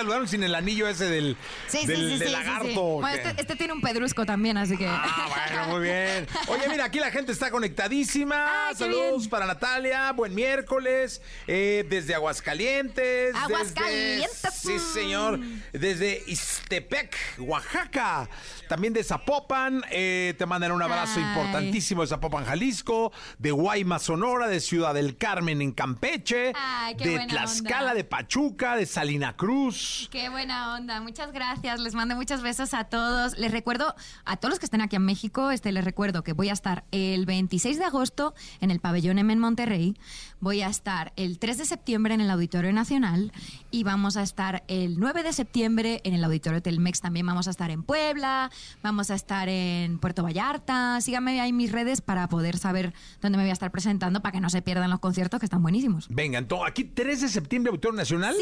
saludaron 0.00 0.28
sin 0.28 0.42
el 0.42 0.54
anillo 0.54 0.88
ese 0.88 1.06
del, 1.08 1.36
Sí, 1.68 1.86
del, 1.86 2.18
lagarto. 2.32 2.82
Bueno, 3.00 3.08
este, 3.08 3.40
este 3.40 3.56
tiene 3.56 3.72
un 3.72 3.80
pedrusco 3.80 4.24
también, 4.26 4.56
así 4.56 4.76
que. 4.76 4.86
Ah, 4.88 5.28
bueno, 5.28 5.66
muy 5.68 5.82
bien. 5.82 6.26
Oye, 6.48 6.68
mira, 6.68 6.84
aquí 6.86 6.98
la 6.98 7.10
gente 7.10 7.32
está 7.32 7.50
conectadísima. 7.50 8.46
Qué 8.70 8.76
Saludos 8.76 9.28
para 9.28 9.46
Natalia. 9.46 10.12
Buen 10.12 10.34
miércoles. 10.34 11.20
Eh, 11.46 11.84
desde 11.88 12.14
Aguascalientes. 12.14 13.34
desde- 13.34 13.38
Aguascalientes. 13.38 14.40
sí, 14.54 14.78
señor. 14.78 15.38
Desde 15.72 16.22
Istepec, 16.26 17.16
Oaxaca. 17.38 18.28
También 18.68 18.92
de 18.92 19.04
Zapopan. 19.04 19.82
eh, 19.90 20.34
te 20.38 20.46
mandan 20.46 20.72
un 20.72 20.82
abrazo 20.82 21.14
Ay. 21.16 21.22
importantísimo 21.24 22.02
de 22.02 22.08
Zapopan, 22.08 22.44
Jalisco. 22.44 23.12
De 23.38 23.50
Guaymas, 23.50 24.02
Sonora. 24.02 24.48
De 24.48 24.60
Ciudad 24.60 24.94
del 24.94 25.16
Carmen, 25.16 25.60
en 25.60 25.72
Campeche. 25.72 26.52
Ay, 26.54 26.96
qué 26.96 27.04
de 27.04 27.10
buena 27.10 27.26
Tlaxcala, 27.26 27.80
onda. 27.82 27.94
de 27.94 28.04
Pachuca. 28.04 28.76
De 28.76 28.86
Salina 28.86 29.36
Cruz. 29.36 29.89
Qué 30.10 30.28
buena 30.28 30.74
onda, 30.74 31.00
muchas 31.00 31.32
gracias. 31.32 31.80
Les 31.80 31.94
mando 31.94 32.16
muchos 32.16 32.42
besos 32.42 32.74
a 32.74 32.84
todos. 32.84 33.38
Les 33.38 33.50
recuerdo, 33.50 33.94
a 34.24 34.36
todos 34.36 34.50
los 34.50 34.58
que 34.58 34.66
estén 34.66 34.80
aquí 34.80 34.96
en 34.96 35.04
México, 35.04 35.50
este, 35.50 35.72
les 35.72 35.84
recuerdo 35.84 36.22
que 36.22 36.32
voy 36.32 36.48
a 36.48 36.52
estar 36.52 36.84
el 36.90 37.26
26 37.26 37.78
de 37.78 37.84
agosto 37.84 38.34
en 38.60 38.70
el 38.70 38.80
Pabellón 38.80 39.18
M 39.18 39.32
en 39.32 39.38
Monterrey. 39.38 39.96
Voy 40.40 40.62
a 40.62 40.68
estar 40.68 41.12
el 41.16 41.38
3 41.38 41.58
de 41.58 41.64
septiembre 41.66 42.14
en 42.14 42.22
el 42.22 42.30
Auditorio 42.30 42.72
Nacional 42.72 43.30
y 43.70 43.82
vamos 43.84 44.16
a 44.16 44.22
estar 44.22 44.64
el 44.68 44.98
9 44.98 45.22
de 45.22 45.34
septiembre 45.34 46.00
en 46.04 46.14
el 46.14 46.24
Auditorio 46.24 46.62
Telmex. 46.62 47.02
También 47.02 47.26
vamos 47.26 47.46
a 47.46 47.50
estar 47.50 47.70
en 47.70 47.82
Puebla, 47.82 48.50
vamos 48.82 49.10
a 49.10 49.14
estar 49.14 49.50
en 49.50 49.98
Puerto 49.98 50.22
Vallarta. 50.22 50.98
Síganme 51.02 51.38
ahí 51.40 51.50
en 51.50 51.56
mis 51.58 51.72
redes 51.72 52.00
para 52.00 52.26
poder 52.28 52.56
saber 52.56 52.94
dónde 53.20 53.36
me 53.36 53.44
voy 53.44 53.50
a 53.50 53.52
estar 53.52 53.70
presentando 53.70 54.22
para 54.22 54.32
que 54.32 54.40
no 54.40 54.48
se 54.48 54.62
pierdan 54.62 54.88
los 54.88 55.00
conciertos 55.00 55.40
que 55.40 55.46
están 55.46 55.62
buenísimos. 55.62 56.06
Venga, 56.08 56.38
entonces, 56.38 56.68
aquí 56.70 56.84
3 56.84 57.20
de 57.20 57.28
septiembre, 57.28 57.70
Auditorio 57.70 57.96
Nacional. 57.98 58.34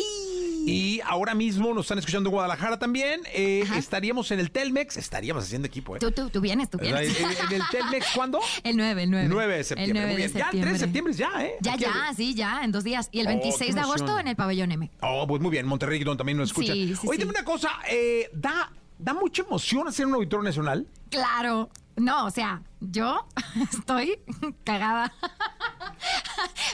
Y 0.67 1.01
ahora 1.07 1.35
mismo 1.35 1.73
nos 1.73 1.87
están 1.87 1.99
escuchando 1.99 2.29
en 2.29 2.33
Guadalajara 2.35 2.79
también. 2.79 3.23
Eh, 3.33 3.65
estaríamos 3.77 4.31
en 4.33 4.41
el 4.41 4.51
Telmex. 4.51 4.99
Estaríamos 4.99 5.45
haciendo 5.45 5.67
equipo, 5.67 5.97
¿eh? 5.97 5.99
Tú, 5.99 6.11
tú, 6.11 6.29
tú 6.29 6.43
vienes, 6.43 6.69
tú 6.69 6.77
vienes. 6.79 7.19
¿En, 7.19 7.25
en 7.27 7.53
el 7.63 7.63
Telmex 7.71 8.07
cuándo? 8.15 8.39
El 8.65 8.77
9, 8.77 9.03
el 9.05 9.11
9. 9.11 9.29
9 9.31 9.57
de 9.57 9.65
septiembre. 9.65 10.01
El 10.03 10.07
9 10.09 10.13
Muy 10.13 10.17
bien. 10.17 10.33
Ya, 10.33 10.51
3 10.51 10.73
de 10.73 10.79
septiembre. 10.79 10.79
septiembre 10.79 11.13
ya, 11.15 11.47
¿eh? 11.47 11.53
Ya, 11.61 11.73
Aquí 11.73 11.85
ya, 11.95 12.15
sí, 12.15 12.35
ya, 12.35 12.61
en 12.65 12.73
dos 12.73 12.85
días. 12.85 13.09
Y 13.13 13.21
el 13.21 13.27
Oh, 13.27 13.31
26 13.31 13.69
qué 13.71 13.75
de 13.75 13.81
agosto 13.81 14.19
en 14.19 14.29
el 14.29 14.37
pabellón 14.37 14.73
M. 14.73 14.91
Oh, 15.03 15.27
pues 15.27 15.41
muy 15.43 15.51
bien. 15.51 15.67
Monterrey, 15.67 16.03
donde 16.05 16.19
también 16.19 16.39
nos 16.39 16.51
escucha. 16.51 16.73
Sí, 16.73 16.95
sí, 16.95 17.07
Oye, 17.09 17.19
dime 17.19 17.31
una 17.31 17.45
cosa. 17.45 17.71
eh, 17.91 18.31
da, 18.33 18.71
da 18.99 19.15
mucha 19.15 19.43
emoción 19.43 19.89
hacer 19.89 20.07
un 20.07 20.15
auditorio 20.15 20.45
nacional. 20.45 20.87
Claro. 21.11 21.71
No, 21.97 22.27
o 22.27 22.31
sea, 22.31 22.63
yo 22.81 23.27
estoy 23.73 24.19
cagada. 24.65 25.13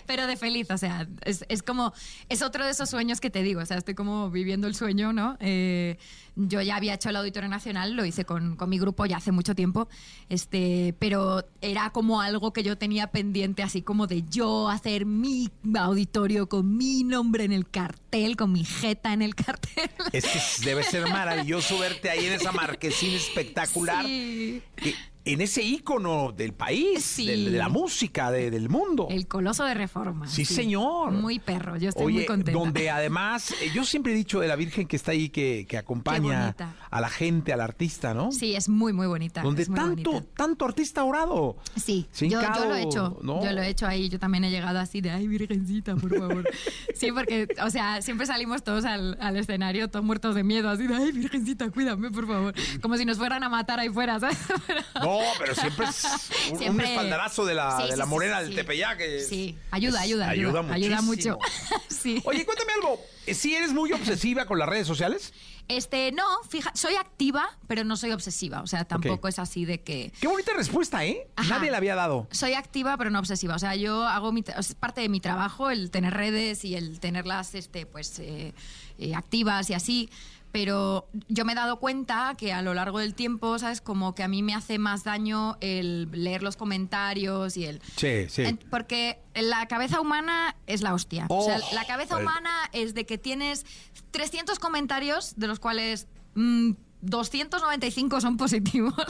Pero 0.06 0.26
de 0.26 0.36
feliz, 0.36 0.70
o 0.70 0.78
sea, 0.78 1.06
es, 1.24 1.44
es 1.48 1.62
como, 1.62 1.92
es 2.28 2.42
otro 2.42 2.64
de 2.64 2.70
esos 2.70 2.90
sueños 2.90 3.20
que 3.20 3.30
te 3.30 3.42
digo, 3.42 3.60
o 3.60 3.66
sea, 3.66 3.78
estoy 3.78 3.94
como 3.94 4.30
viviendo 4.30 4.66
el 4.66 4.74
sueño, 4.74 5.12
¿no? 5.12 5.36
Eh, 5.40 5.98
yo 6.36 6.60
ya 6.60 6.76
había 6.76 6.94
hecho 6.94 7.10
el 7.10 7.16
Auditorio 7.16 7.48
Nacional, 7.48 7.94
lo 7.94 8.04
hice 8.04 8.24
con, 8.24 8.56
con 8.56 8.68
mi 8.68 8.78
grupo 8.78 9.06
ya 9.06 9.18
hace 9.18 9.32
mucho 9.32 9.54
tiempo, 9.54 9.88
este, 10.28 10.94
pero 10.98 11.46
era 11.60 11.90
como 11.90 12.20
algo 12.20 12.52
que 12.52 12.62
yo 12.62 12.76
tenía 12.76 13.08
pendiente, 13.08 13.62
así 13.62 13.82
como 13.82 14.06
de 14.06 14.24
yo 14.28 14.68
hacer 14.68 15.06
mi 15.06 15.50
auditorio 15.78 16.48
con 16.48 16.76
mi 16.76 17.04
nombre 17.04 17.44
en 17.44 17.52
el 17.52 17.68
cartel, 17.68 18.36
con 18.36 18.52
mi 18.52 18.64
jeta 18.64 19.12
en 19.12 19.22
el 19.22 19.34
cartel. 19.34 19.90
Es 20.12 20.24
que 20.24 20.66
debe 20.66 20.82
ser 20.82 21.08
maravilloso 21.08 21.78
verte 21.78 22.10
ahí 22.10 22.26
en 22.26 22.32
esa 22.34 22.52
marquesina 22.52 23.16
espectacular. 23.16 24.04
Sí. 24.04 24.62
Eh, 24.78 24.94
En 25.26 25.40
ese 25.40 25.62
ícono 25.62 26.32
del 26.32 26.52
país, 26.52 27.02
Sí. 27.02 27.26
del- 27.26 27.52
de 27.52 27.58
la 27.58 27.70
música, 27.70 28.30
de- 28.30 28.50
del 28.50 28.68
mundo. 28.68 29.06
El 29.10 29.26
coloso 29.26 29.64
de 29.64 29.72
reforma. 29.72 30.26
Sí, 30.26 30.44
señor. 30.44 31.12
Muy 31.12 31.38
perro, 31.38 31.76
yo 31.78 31.88
estoy 31.88 32.04
Oye, 32.04 32.14
muy 32.16 32.26
contenta. 32.26 32.58
donde 32.60 32.90
además, 32.90 33.52
eh, 33.62 33.70
yo 33.74 33.84
siempre 33.84 34.12
he 34.12 34.14
dicho 34.16 34.40
de 34.40 34.48
la 34.48 34.56
Virgen 34.56 34.86
que 34.86 34.96
está 34.96 35.12
ahí, 35.12 35.30
que, 35.30 35.64
que 35.66 35.78
acompaña 35.78 36.54
a 36.90 37.00
la 37.00 37.08
gente, 37.08 37.52
al 37.54 37.62
artista, 37.62 38.12
¿no? 38.12 38.32
Sí, 38.32 38.54
es 38.54 38.68
muy, 38.68 38.92
muy 38.92 39.06
bonita. 39.06 39.40
Donde 39.40 39.62
es 39.62 39.68
muy 39.70 39.78
tanto, 39.78 40.12
bonita. 40.12 40.32
tanto 40.36 40.64
artista 40.66 41.02
orado. 41.04 41.56
Sí, 41.74 42.06
yo, 42.18 42.26
yo 42.42 42.64
lo 42.66 42.74
he 42.74 42.82
hecho. 42.82 43.18
¿no? 43.22 43.42
Yo 43.42 43.50
lo 43.52 43.62
he 43.62 43.68
hecho 43.68 43.86
ahí. 43.86 44.10
Yo 44.10 44.18
también 44.18 44.44
he 44.44 44.50
llegado 44.50 44.78
así 44.78 45.00
de, 45.00 45.10
ay, 45.10 45.26
virgencita, 45.26 45.96
por 45.96 46.14
favor. 46.18 46.44
sí, 46.94 47.10
porque, 47.12 47.48
o 47.62 47.70
sea, 47.70 48.02
siempre 48.02 48.26
salimos 48.26 48.62
todos 48.62 48.84
al, 48.84 49.16
al 49.20 49.36
escenario, 49.36 49.88
todos 49.88 50.04
muertos 50.04 50.34
de 50.34 50.44
miedo, 50.44 50.68
así 50.68 50.86
de, 50.86 50.94
ay, 50.94 51.12
virgencita, 51.12 51.70
cuídame, 51.70 52.10
por 52.10 52.26
favor. 52.26 52.54
Como 52.82 52.96
si 52.98 53.06
nos 53.06 53.16
fueran 53.16 53.42
a 53.42 53.48
matar 53.48 53.80
ahí 53.80 53.88
fuera, 53.88 54.20
¿sabes? 54.20 54.38
No, 55.00 55.13
pero 55.38 55.54
siempre 55.54 55.86
es 55.86 56.04
un, 56.04 56.52
un 56.52 56.58
Siempre- 56.58 56.88
espaldarazo 56.90 57.44
de 57.44 57.54
la, 57.54 57.76
Sí, 57.76 57.82
de 57.84 57.92
sí, 57.92 57.96
la 57.98 58.04
sí, 58.04 58.10
morena 58.10 58.36
sí, 58.38 58.42
del 58.44 58.50
sí. 58.52 58.56
Tepeyac. 58.56 58.98
que 58.98 59.20
Sí, 59.20 59.58
ayuda, 59.70 59.98
es- 59.98 60.04
ayuda, 60.04 60.28
ayuda. 60.30 60.60
Ayuda, 60.72 61.02
muchísimo. 61.02 61.36
mucho. 61.36 61.52
sí. 61.88 62.22
Oye, 62.24 62.44
cuéntame 62.44 62.72
algo. 62.74 63.00
¿Si 63.26 63.54
eres 63.54 63.72
muy 63.72 63.92
obsesiva 63.92 64.46
con 64.46 64.58
las 64.58 64.68
redes 64.68 64.86
sociales? 64.86 65.32
Este, 65.66 66.12
no, 66.12 66.24
fija, 66.46 66.70
soy 66.74 66.94
activa, 66.96 67.48
pero 67.66 67.84
no 67.84 67.96
soy 67.96 68.12
obsesiva. 68.12 68.60
O 68.60 68.66
sea, 68.66 68.84
tampoco 68.84 69.28
es 69.28 69.38
así 69.38 69.64
de 69.64 69.80
que. 69.80 70.12
Qué 70.20 70.26
bonita 70.26 70.52
respuesta, 70.54 71.06
¿eh? 71.06 71.26
Ajá. 71.36 71.56
Nadie 71.56 71.70
la 71.70 71.78
había 71.78 71.94
dado. 71.94 72.28
Soy 72.32 72.52
activa, 72.52 72.98
pero 72.98 73.08
no 73.08 73.18
obsesiva. 73.18 73.54
O 73.54 73.58
sea, 73.58 73.74
yo 73.74 74.06
hago 74.06 74.30
mi, 74.30 74.44
es 74.58 74.74
parte 74.74 75.00
de 75.00 75.08
mi 75.08 75.20
trabajo 75.20 75.70
el 75.70 75.90
tener 75.90 76.12
redes 76.12 76.66
y 76.66 76.74
el 76.76 77.00
tenerlas, 77.00 77.54
este, 77.54 77.86
pues, 77.86 78.18
eh, 78.18 78.52
eh, 78.98 79.14
activas 79.14 79.70
y 79.70 79.74
así. 79.74 80.10
Pero 80.54 81.08
yo 81.26 81.44
me 81.44 81.50
he 81.50 81.56
dado 81.56 81.80
cuenta 81.80 82.36
que 82.38 82.52
a 82.52 82.62
lo 82.62 82.74
largo 82.74 83.00
del 83.00 83.16
tiempo, 83.16 83.58
¿sabes? 83.58 83.80
Como 83.80 84.14
que 84.14 84.22
a 84.22 84.28
mí 84.28 84.40
me 84.44 84.54
hace 84.54 84.78
más 84.78 85.02
daño 85.02 85.56
el 85.60 86.08
leer 86.12 86.44
los 86.44 86.54
comentarios 86.56 87.56
y 87.56 87.64
el... 87.64 87.82
Sí, 87.96 88.28
sí. 88.28 88.56
Porque 88.70 89.18
la 89.34 89.66
cabeza 89.66 90.00
humana 90.00 90.54
es 90.68 90.80
la 90.80 90.94
hostia. 90.94 91.26
o 91.28 91.44
sea, 91.44 91.58
Oh, 91.58 91.74
la 91.74 91.84
cabeza 91.86 92.16
humana 92.18 92.70
es 92.72 92.94
de 92.94 93.04
que 93.04 93.18
tienes 93.18 93.66
300 94.12 94.60
comentarios, 94.60 95.34
de 95.36 95.48
los 95.48 95.58
cuales 95.58 96.06
mm, 96.36 96.70
295 97.04 98.20
son 98.20 98.36
positivos. 98.36 98.94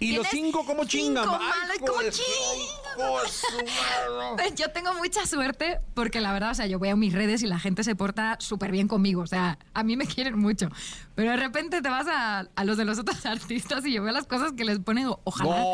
Y 0.00 0.16
los 0.16 0.28
Tienes 0.28 0.46
cinco, 0.46 0.64
¿cómo 0.66 0.84
chingan? 0.84 1.24
cinco 1.24 1.38
Ay, 1.40 1.48
malos, 1.48 1.76
hijo 1.76 1.86
¿cómo 1.86 2.00
de 2.02 2.12
su- 2.12 2.22
hijo 2.22 3.20
de 3.22 3.28
su 3.28 3.56
mano. 3.56 4.36
pues 4.36 4.54
yo 4.54 4.70
tengo 4.70 4.92
mucha 4.94 5.26
suerte 5.26 5.78
porque 5.94 6.20
la 6.20 6.32
verdad, 6.32 6.50
o 6.50 6.54
sea, 6.54 6.66
yo 6.66 6.78
voy 6.78 6.88
a 6.88 6.96
mis 6.96 7.12
redes 7.12 7.42
y 7.42 7.46
la 7.46 7.58
gente 7.58 7.84
se 7.84 7.94
porta 7.94 8.36
súper 8.40 8.70
bien 8.72 8.88
conmigo. 8.88 9.22
O 9.22 9.26
sea, 9.26 9.58
a 9.72 9.82
mí 9.82 9.96
me 9.96 10.06
quieren 10.06 10.38
mucho. 10.38 10.68
Pero 11.14 11.30
de 11.30 11.36
repente 11.36 11.80
te 11.80 11.88
vas 11.88 12.06
a, 12.08 12.40
a 12.56 12.64
los 12.64 12.76
de 12.76 12.84
los 12.84 12.98
otros 12.98 13.24
artistas 13.26 13.84
y 13.86 13.92
yo 13.92 14.02
veo 14.02 14.12
las 14.12 14.26
cosas 14.26 14.52
que 14.52 14.64
les 14.64 14.80
ponen. 14.80 15.08
Ojalá, 15.24 15.60
No. 15.60 15.64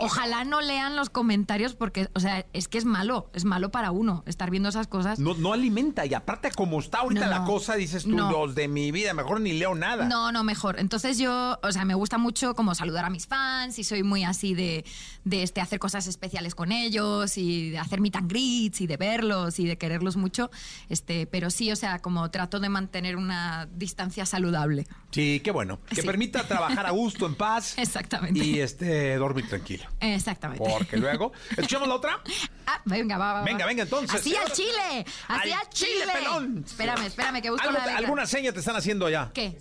ojalá 0.00 0.44
no 0.44 0.60
lean 0.60 0.96
los 0.96 1.10
comentarios 1.10 1.74
porque, 1.74 2.08
o 2.14 2.20
sea, 2.20 2.46
es 2.52 2.66
que 2.68 2.78
es 2.78 2.84
malo. 2.86 3.30
Es 3.34 3.44
malo 3.44 3.70
para 3.70 3.90
uno 3.90 4.22
estar 4.26 4.50
viendo 4.50 4.68
esas 4.70 4.86
cosas. 4.86 5.18
No, 5.18 5.34
no 5.34 5.52
alimenta. 5.52 6.06
Y 6.06 6.14
aparte, 6.14 6.50
como 6.50 6.80
está 6.80 6.98
ahorita 7.00 7.26
No. 7.26 7.30
la 7.30 7.44
cosa, 7.44 7.74
dices 7.74 8.04
tú, 8.04 8.10
los 8.16 8.54
de 8.54 8.68
mi 8.68 8.90
vida, 8.90 9.12
mejor 9.12 9.40
ni 9.40 9.52
leo 9.52 9.74
nada. 9.74 10.06
No, 10.06 10.32
no, 10.32 10.44
mejor. 10.44 10.78
Entonces 10.78 11.18
yo, 11.18 11.58
o 11.62 11.72
sea, 11.72 11.84
me 11.84 11.94
gusta 11.94 12.16
mucho 12.16 12.54
como 12.54 12.74
saludar 12.74 13.04
a 13.04 13.10
mis 13.10 13.26
fans 13.26 13.78
y 13.78 13.84
soy 13.84 14.02
muy 14.02 14.24
así 14.24 14.54
de, 14.54 14.84
de 15.24 15.42
este, 15.42 15.60
hacer 15.60 15.78
cosas 15.78 16.06
especiales 16.06 16.54
con 16.54 16.72
ellos 16.72 17.36
y 17.36 17.70
de 17.70 17.78
hacer 17.78 18.00
meet 18.00 18.16
and 18.16 18.30
greets 18.30 18.80
y 18.80 18.86
de 18.86 18.96
verlos 18.96 19.58
y 19.58 19.66
de 19.66 19.76
quererlos 19.76 20.16
mucho. 20.16 20.50
Este, 20.88 21.26
pero 21.26 21.50
sí, 21.50 21.70
o 21.70 21.76
sea, 21.76 21.98
como 21.98 22.30
trato 22.30 22.60
de 22.60 22.68
mantener 22.70 23.16
una 23.16 23.66
distancia 23.74 24.24
saludable. 24.24 24.85
Sí, 25.10 25.40
qué 25.42 25.50
bueno. 25.50 25.78
Que 25.88 26.02
Sí. 26.02 26.06
permita 26.06 26.46
trabajar 26.46 26.84
a 26.86 26.90
gusto, 26.90 27.26
en 27.26 27.34
paz. 27.34 27.74
Exactamente. 27.78 28.38
Y 28.44 28.60
este, 28.60 29.16
dormir 29.16 29.48
tranquilo. 29.48 29.84
Exactamente. 30.00 30.62
Porque 30.68 30.96
luego. 30.96 31.32
¿Escuchamos 31.50 31.88
la 31.88 31.94
otra? 31.94 32.20
Ah, 32.68 32.80
venga, 32.84 33.16
va, 33.16 33.26
va, 33.32 33.38
va. 33.40 33.44
Venga, 33.44 33.64
venga, 33.64 33.84
entonces. 33.84 34.20
Así 34.20 34.34
al 34.34 34.50
chile. 34.50 35.06
Así 35.28 35.52
Al 35.52 35.68
chile. 35.68 35.90
chile, 36.00 36.12
pelón. 36.12 36.64
Espérame, 36.66 37.06
espérame, 37.06 37.40
que 37.40 37.50
busco 37.50 37.70
la. 37.70 37.96
¿Alguna 37.96 38.26
seña 38.26 38.52
te 38.52 38.58
están 38.58 38.74
haciendo 38.74 39.06
allá? 39.06 39.30
¿Qué? 39.32 39.56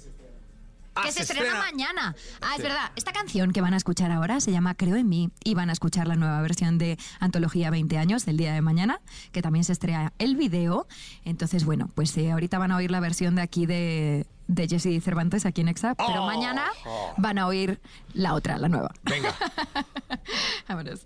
Ah, 0.95 1.03
que 1.03 1.11
se, 1.11 1.17
se 1.17 1.21
estrena, 1.33 1.45
estrena. 1.45 1.65
mañana. 1.71 2.15
Ah, 2.41 2.53
es 2.57 2.63
verdad. 2.63 2.91
Esta 2.95 3.11
canción 3.11 3.51
que 3.51 3.61
van 3.61 3.73
a 3.75 3.77
escuchar 3.77 4.11
ahora 4.11 4.39
se 4.39 4.51
llama 4.51 4.73
Creo 4.75 4.95
en 4.95 5.07
mí 5.07 5.29
y 5.43 5.53
van 5.53 5.69
a 5.69 5.73
escuchar 5.73 6.07
la 6.07 6.15
nueva 6.15 6.41
versión 6.41 6.77
de 6.79 6.97
Antología 7.19 7.69
20 7.69 7.95
años 7.99 8.25
del 8.25 8.37
día 8.37 8.53
de 8.53 8.61
mañana, 8.61 9.01
que 9.31 9.41
también 9.43 9.65
se 9.65 9.73
estrena 9.73 10.13
el 10.19 10.35
video. 10.35 10.87
Entonces, 11.25 11.63
bueno, 11.65 11.91
pues 11.93 12.17
eh, 12.17 12.31
ahorita 12.31 12.57
van 12.57 12.71
a 12.71 12.77
oír 12.77 12.89
la 12.89 13.01
versión 13.01 13.35
de 13.35 13.41
aquí 13.43 13.65
de, 13.67 14.25
de 14.47 14.67
Jesse 14.67 15.01
Cervantes 15.03 15.45
aquí 15.45 15.61
en 15.61 15.69
Exa, 15.69 15.95
pero 15.95 16.23
Oh. 16.23 16.25
mañana 16.25 16.65
van 17.17 17.37
a 17.37 17.47
oír 17.47 17.79
la 18.13 18.33
otra, 18.33 18.57
la 18.57 18.69
nueva. 18.69 18.91
Venga. 19.03 19.33
Vámonos. 20.67 21.05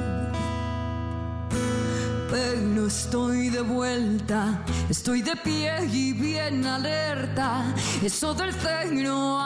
Pero 2.31 2.87
estoy 2.87 3.49
de 3.49 3.59
vuelta, 3.59 4.63
estoy 4.89 5.21
de 5.21 5.35
pie 5.35 5.85
y 5.91 6.13
bien 6.13 6.65
alerta. 6.65 7.75
Eso 8.01 8.33
del 8.33 8.53
cero 8.53 9.37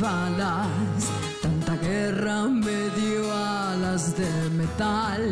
balas. 0.00 1.10
Tanta 1.42 1.76
guerra 1.76 2.42
me 2.44 2.90
dio 2.90 3.32
alas 3.32 4.16
de 4.16 4.50
metal. 4.50 5.22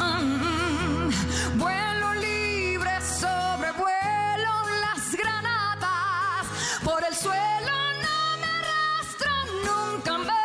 Mm, 0.00 1.10
Vuelo 1.58 2.14
libre, 2.14 2.90
sobrevuelo 3.00 4.54
las 4.84 5.14
granadas. 5.16 6.46
Por 6.84 7.02
el 7.04 7.14
suelo 7.14 7.74
no 8.04 8.18
me 8.40 8.48
arrastro 8.58 9.32
nunca 9.68 10.18
más. 10.18 10.36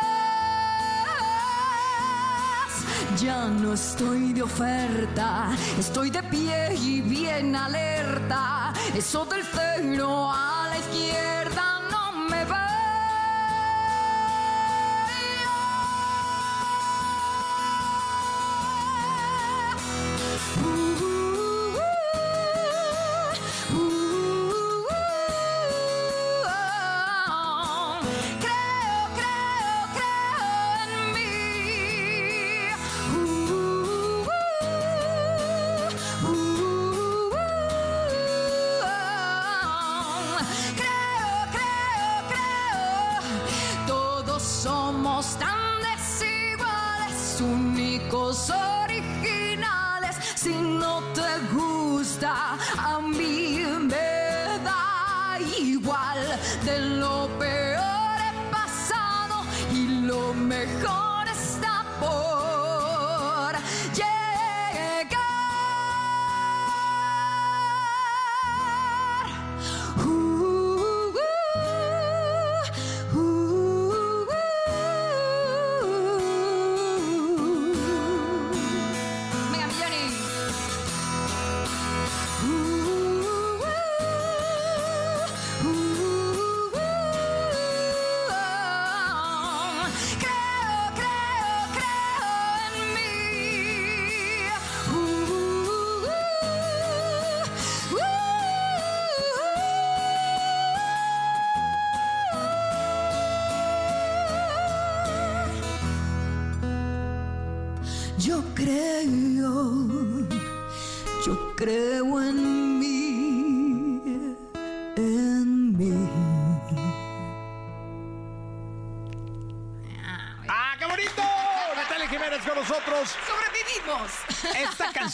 Ya 3.20 3.48
no 3.48 3.72
estoy 3.74 4.32
de 4.32 4.42
oferta, 4.42 5.50
estoy 5.78 6.10
de 6.10 6.22
pie 6.24 6.74
y 6.74 7.00
bien 7.00 7.54
alerta. 7.56 8.72
Eso 8.94 9.24
del 9.26 9.42
cero 9.52 10.30
a 10.32 10.68
la 10.70 10.78
izquierda 10.78 11.47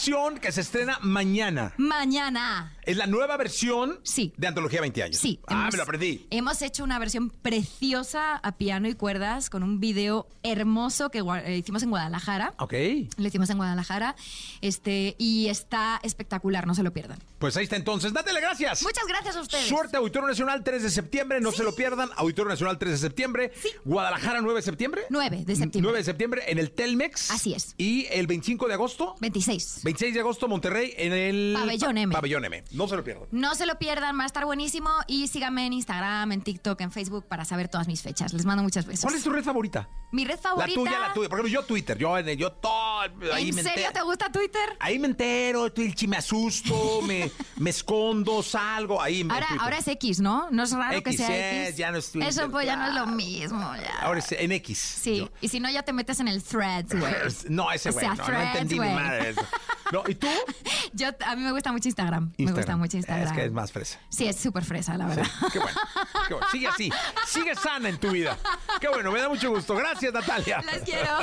Esta 0.06 0.18
canción 0.24 0.40
que 0.40 0.52
se 0.52 0.60
estrena 0.62 0.98
mañana 1.02 1.74
Mañana. 1.76 2.72
es 2.84 2.96
la 2.96 3.06
nueva 3.06 3.36
versión 3.36 3.98
Sí. 4.02 4.32
de 4.36 4.46
Antología 4.46 4.80
20 4.80 5.02
años. 5.02 5.16
Sí. 5.18 5.38
Ah, 5.46 5.54
hemos- 5.62 5.72
me 5.72 5.76
lo 5.78 5.82
aprendí. 5.82 6.26
Hemos 6.30 6.62
hecho 6.62 6.82
una 6.84 6.98
versión 6.98 7.30
preciosa 7.30 8.36
a 8.36 8.52
piano 8.56 8.88
y 8.88 8.94
cuerdas 8.94 9.50
con 9.50 9.62
un 9.62 9.80
video 9.80 10.26
hermoso 10.42 11.10
que 11.10 11.18
eh, 11.44 11.56
hicimos 11.58 11.82
en 11.82 11.90
Guadalajara. 11.90 12.54
Ok. 12.58 12.74
Lo 13.16 13.26
hicimos 13.26 13.50
en 13.50 13.56
Guadalajara. 13.58 14.16
Este, 14.60 15.14
y 15.18 15.48
está 15.48 16.00
espectacular, 16.02 16.66
no 16.66 16.74
se 16.74 16.82
lo 16.82 16.92
pierdan. 16.92 17.18
Pues 17.38 17.56
ahí 17.56 17.64
está 17.64 17.76
entonces. 17.76 18.12
Natalia, 18.12 18.40
gracias. 18.40 18.82
Muchas 18.82 19.06
gracias 19.06 19.36
a 19.36 19.40
ustedes. 19.42 19.66
Suerte, 19.68 19.96
Auditorio 19.98 20.28
Nacional 20.28 20.62
3 20.64 20.82
de 20.82 20.90
septiembre, 20.90 21.40
no 21.40 21.52
se 21.52 21.62
lo 21.62 21.74
pierdan. 21.74 22.08
Auditorio 22.16 22.48
Nacional 22.50 22.78
3 22.78 22.92
de 22.92 22.98
septiembre. 22.98 23.52
Guadalajara 23.84 24.40
9 24.40 24.58
de 24.60 24.62
septiembre. 24.62 25.02
9 25.10 25.44
de 25.44 25.56
septiembre. 25.56 25.80
9 25.82 25.98
de 25.98 26.04
septiembre 26.04 26.42
en 26.48 26.58
el 26.58 26.70
Telmex. 26.70 27.30
Así 27.30 27.52
es. 27.54 27.74
Y 27.76 28.06
el 28.10 28.26
25 28.26 28.66
de 28.68 28.74
agosto. 28.74 29.14
26. 29.20 29.80
26 29.84 30.13
de 30.14 30.20
agosto, 30.20 30.48
Monterrey, 30.48 30.94
en 30.96 31.12
el 31.12 31.54
Pabellón 31.58 31.98
M. 31.98 32.12
Pabellón 32.12 32.44
M. 32.44 32.64
No 32.72 32.88
se 32.88 32.96
lo 32.96 33.04
pierdan. 33.04 33.28
No 33.32 33.54
se 33.54 33.66
lo 33.66 33.78
pierdan, 33.78 34.18
va 34.18 34.22
a 34.22 34.26
estar 34.26 34.44
buenísimo. 34.44 34.90
Y 35.06 35.28
síganme 35.28 35.66
en 35.66 35.72
Instagram, 35.74 36.32
en 36.32 36.42
TikTok, 36.42 36.80
en 36.80 36.90
Facebook 36.92 37.26
para 37.28 37.44
saber 37.44 37.68
todas 37.68 37.86
mis 37.88 38.02
fechas. 38.02 38.32
Les 38.32 38.44
mando 38.44 38.62
muchas 38.62 38.86
besos. 38.86 39.02
¿Cuál 39.04 39.14
es 39.16 39.22
tu 39.22 39.30
red 39.30 39.44
favorita? 39.44 39.88
Mi 40.12 40.24
red 40.24 40.36
La 40.36 40.40
favorita. 40.42 40.74
tuya, 40.80 40.98
la 41.00 41.12
tuya. 41.12 41.28
Por 41.28 41.38
ejemplo, 41.40 41.52
yo 41.60 41.66
Twitter. 41.66 41.98
Yo, 41.98 42.52
todo. 42.52 43.00
Ahí 43.32 43.48
¿En 43.50 43.54
me 43.56 43.62
serio 43.62 43.86
entero. 43.86 43.92
te 43.92 44.02
gusta 44.02 44.30
Twitter? 44.32 44.76
Ahí 44.78 44.98
me 44.98 45.08
entero, 45.08 45.72
Twilchi, 45.72 46.06
me 46.06 46.16
asusto, 46.16 47.02
me, 47.06 47.30
me 47.56 47.70
escondo, 47.70 48.42
salgo, 48.42 49.02
ahí 49.02 49.24
me 49.24 49.34
Ahora, 49.34 49.46
Twitter. 49.48 49.62
ahora 49.64 49.78
es 49.78 49.88
X, 49.88 50.20
¿no? 50.20 50.48
No 50.50 50.62
es 50.62 50.72
raro 50.72 51.02
que 51.02 51.10
X, 51.10 51.16
sea 51.16 51.26
sí, 51.26 51.68
X. 51.68 51.76
ya 51.76 51.90
no 51.90 51.98
es 51.98 52.12
Twitter, 52.12 52.28
Eso 52.28 52.50
pues 52.50 52.66
ya 52.66 52.76
no 52.76 52.86
es 52.86 52.94
lo 52.94 53.06
mismo. 53.08 53.74
Ya. 53.76 53.98
Ahora 54.02 54.20
es 54.20 54.30
en 54.32 54.52
X. 54.52 54.78
Sí, 54.78 55.28
y 55.40 55.48
si 55.48 55.58
no 55.60 55.68
ya 55.70 55.82
te 55.82 55.92
metes 55.92 56.20
en 56.20 56.28
el 56.28 56.42
threads, 56.42 56.98
güey. 56.98 57.12
No, 57.48 57.70
ese 57.72 57.90
O 57.90 57.92
güey, 57.92 58.04
sea, 58.04 58.14
no, 58.14 58.28
no 58.28 58.40
entendí 58.40 58.78
madre 58.78 59.30
eso. 59.30 59.40
No, 59.92 60.02
¿y 60.06 60.14
tú? 60.14 60.28
Yo, 60.92 61.08
a 61.26 61.36
mí 61.36 61.42
me 61.42 61.52
gusta 61.52 61.72
mucho 61.72 61.88
Instagram. 61.88 62.32
Me 62.38 62.52
gusta 62.52 62.76
mucho 62.76 62.96
Instagram. 62.96 63.28
Es 63.28 63.32
que 63.32 63.44
es 63.44 63.52
más 63.52 63.72
fresa. 63.72 63.98
Sí, 64.08 64.26
es 64.26 64.36
súper 64.36 64.64
fresa, 64.64 64.96
la 64.96 65.06
verdad. 65.06 65.26
Qué 65.52 65.58
bueno, 65.58 65.80
qué 66.28 66.34
bueno. 66.34 66.48
Sigue 66.50 66.68
así, 66.68 66.90
sigue 67.26 67.54
sana 67.54 67.88
en 67.88 67.98
tu 67.98 68.10
vida. 68.10 68.38
Qué 68.80 68.88
bueno, 68.88 69.10
me 69.12 69.20
da 69.20 69.28
mucho 69.28 69.50
gusto. 69.50 69.74
Gracias, 69.74 70.12
Natalia. 70.12 70.62
Les 70.62 70.82
quiero. 70.82 71.18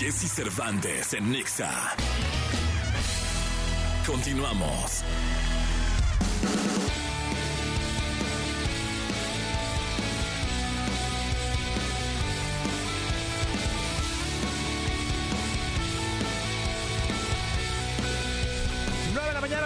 Jesse 0.00 0.28
Cervantes 0.28 1.12
en 1.12 1.30
Nexa. 1.30 1.70
Continuamos. 4.06 5.04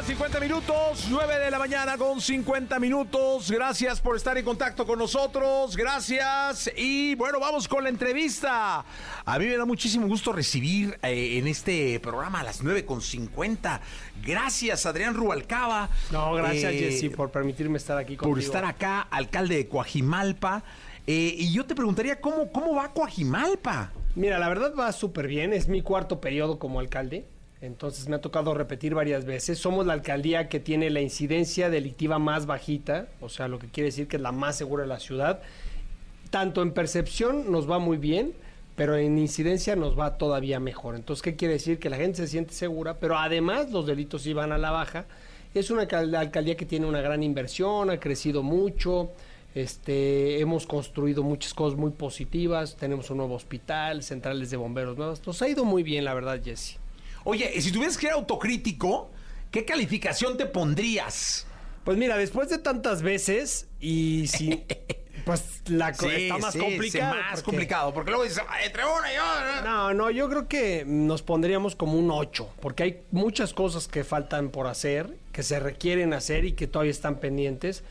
50 0.06 0.38
minutos. 0.40 1.06
9 1.08 1.38
de 1.38 1.50
la 1.50 1.58
mañana 1.58 1.96
con 1.96 2.20
50 2.20 2.78
minutos. 2.78 3.50
Gracias 3.50 4.00
por 4.00 4.16
estar 4.16 4.36
en 4.36 4.44
contacto 4.44 4.86
con 4.86 4.98
nosotros. 4.98 5.76
Gracias. 5.76 6.70
Y 6.76 7.14
bueno, 7.14 7.40
vamos 7.40 7.66
con 7.68 7.84
la 7.84 7.88
entrevista. 7.90 8.84
A 9.24 9.38
mí 9.38 9.46
me 9.46 9.56
da 9.56 9.64
muchísimo 9.64 10.06
gusto 10.06 10.32
recibir 10.32 10.98
eh, 11.02 11.38
en 11.38 11.46
este 11.46 11.98
programa 12.00 12.40
a 12.40 12.44
las 12.44 12.62
9 12.62 12.84
con 12.84 13.00
50. 13.00 13.80
Gracias, 14.26 14.84
Adrián 14.84 15.14
Rubalcaba. 15.14 15.88
No, 16.12 16.34
gracias, 16.34 16.72
Eh, 16.72 16.78
Jessy, 16.78 17.08
por 17.08 17.30
permitirme 17.30 17.78
estar 17.78 17.96
aquí 17.96 18.16
contigo. 18.16 18.30
por 18.34 18.42
estar 18.42 18.64
acá, 18.66 19.00
alcalde 19.10 19.56
de 19.56 19.68
Coajimalpa. 19.68 20.64
Eh, 21.06 21.34
y 21.38 21.52
yo 21.52 21.64
te 21.64 21.74
preguntaría, 21.74 22.20
¿cómo, 22.20 22.52
cómo 22.52 22.74
va 22.74 22.92
Coajimalpa? 22.92 23.90
Mira, 24.14 24.38
la 24.38 24.48
verdad 24.48 24.74
va 24.78 24.92
súper 24.92 25.26
bien. 25.28 25.52
Es 25.54 25.66
mi 25.68 25.80
cuarto 25.82 26.20
periodo 26.20 26.58
como 26.58 26.78
alcalde. 26.80 27.26
Entonces 27.64 28.08
me 28.08 28.16
ha 28.16 28.20
tocado 28.20 28.52
repetir 28.54 28.94
varias 28.94 29.24
veces. 29.24 29.58
Somos 29.58 29.86
la 29.86 29.94
alcaldía 29.94 30.48
que 30.48 30.60
tiene 30.60 30.90
la 30.90 31.00
incidencia 31.00 31.70
delictiva 31.70 32.18
más 32.18 32.44
bajita, 32.46 33.06
o 33.20 33.28
sea, 33.28 33.48
lo 33.48 33.58
que 33.58 33.68
quiere 33.68 33.86
decir 33.88 34.06
que 34.06 34.16
es 34.16 34.22
la 34.22 34.32
más 34.32 34.56
segura 34.56 34.82
de 34.82 34.88
la 34.88 35.00
ciudad. 35.00 35.40
Tanto 36.30 36.62
en 36.62 36.72
percepción 36.72 37.50
nos 37.50 37.70
va 37.70 37.78
muy 37.78 37.96
bien, 37.96 38.34
pero 38.76 38.96
en 38.96 39.18
incidencia 39.18 39.76
nos 39.76 39.98
va 39.98 40.18
todavía 40.18 40.60
mejor. 40.60 40.94
Entonces, 40.94 41.22
¿qué 41.22 41.36
quiere 41.36 41.54
decir? 41.54 41.78
Que 41.78 41.88
la 41.88 41.96
gente 41.96 42.18
se 42.18 42.26
siente 42.26 42.52
segura, 42.52 42.98
pero 42.98 43.16
además 43.16 43.70
los 43.70 43.86
delitos 43.86 44.22
sí 44.22 44.32
van 44.32 44.52
a 44.52 44.58
la 44.58 44.70
baja. 44.70 45.06
Es 45.54 45.70
una 45.70 45.82
alcal- 45.82 46.14
alcaldía 46.16 46.56
que 46.56 46.66
tiene 46.66 46.86
una 46.86 47.00
gran 47.00 47.22
inversión, 47.22 47.88
ha 47.88 47.98
crecido 48.00 48.42
mucho. 48.42 49.10
Este, 49.54 50.40
hemos 50.40 50.66
construido 50.66 51.22
muchas 51.22 51.54
cosas 51.54 51.78
muy 51.78 51.92
positivas. 51.92 52.74
Tenemos 52.76 53.08
un 53.10 53.18
nuevo 53.18 53.34
hospital, 53.34 54.02
centrales 54.02 54.50
de 54.50 54.56
bomberos 54.56 54.98
nuevas. 54.98 55.24
Nos 55.24 55.40
ha 55.40 55.48
ido 55.48 55.64
muy 55.64 55.84
bien, 55.84 56.04
la 56.04 56.12
verdad, 56.12 56.40
Jesse. 56.44 56.78
Oye, 57.24 57.60
si 57.60 57.72
tuvieras 57.72 57.96
que 57.96 58.02
ser 58.06 58.12
autocrítico, 58.14 59.10
¿qué 59.50 59.64
calificación 59.64 60.36
te 60.36 60.46
pondrías? 60.46 61.46
Pues 61.84 61.96
mira, 61.98 62.16
después 62.16 62.48
de 62.48 62.58
tantas 62.58 63.02
veces 63.02 63.68
y 63.80 64.26
si 64.28 64.64
pues 65.24 65.62
la 65.66 65.92
co- 65.92 66.10
está 66.10 66.38
más 66.38 66.52
sí, 66.52 66.58
complicado. 66.58 67.12
sí, 67.14 67.18
más 67.20 67.30
porque- 67.30 67.42
complicado, 67.44 67.94
porque 67.94 68.10
luego 68.10 68.24
dices, 68.24 68.42
"Ay, 68.48 68.66
entre 68.66 68.82
una 68.84 69.12
y 69.12 69.16
otra. 69.16 69.62
No, 69.64 69.94
no, 69.94 70.10
yo 70.10 70.28
creo 70.28 70.48
que 70.48 70.84
nos 70.86 71.22
pondríamos 71.22 71.76
como 71.76 71.98
un 71.98 72.10
8, 72.10 72.48
porque 72.60 72.82
hay 72.82 73.02
muchas 73.10 73.52
cosas 73.54 73.88
que 73.88 74.04
faltan 74.04 74.50
por 74.50 74.66
hacer, 74.66 75.16
que 75.32 75.42
se 75.42 75.60
requieren 75.60 76.12
hacer 76.14 76.44
y 76.44 76.52
que 76.52 76.66
todavía 76.66 76.90
están 76.92 77.20
pendientes. 77.20 77.84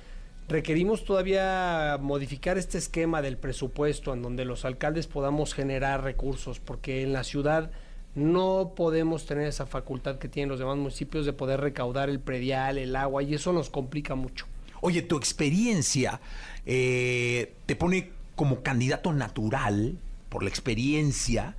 Requerimos 0.48 1.06
todavía 1.06 1.98
modificar 2.02 2.58
este 2.58 2.78
esquema 2.78 3.22
del 3.22 3.38
presupuesto 3.38 4.14
en 4.14 4.22
donde 4.22 4.44
los 4.46 4.66
alcaldes 4.66 5.08
podamos 5.08 5.54
generar 5.54 6.04
recursos, 6.04 6.60
porque 6.60 7.02
en 7.02 7.14
la 7.14 7.24
ciudad 7.24 7.72
no 8.16 8.74
podemos 8.76 9.26
tener 9.26 9.48
esa 9.48 9.66
facultad 9.66 10.18
que 10.20 10.28
tienen 10.28 10.50
los 10.50 10.60
demás 10.60 10.78
municipios 10.78 11.26
de 11.26 11.34
poder 11.34 11.60
recaudar 11.62 12.10
el 12.10 12.20
predial, 12.20 12.78
el 12.78 12.96
agua, 12.96 13.24
y 13.24 13.34
eso 13.34 13.54
nos 13.54 13.70
complica 13.70 14.16
mucho. 14.16 14.46
Oye, 14.82 15.02
tu 15.02 15.18
experiencia 15.18 16.20
eh, 16.66 17.54
te 17.66 17.76
pone 17.76 18.12
como 18.36 18.62
candidato 18.62 19.14
natural, 19.14 19.98
por 20.30 20.44
la 20.44 20.50
experiencia, 20.50 21.56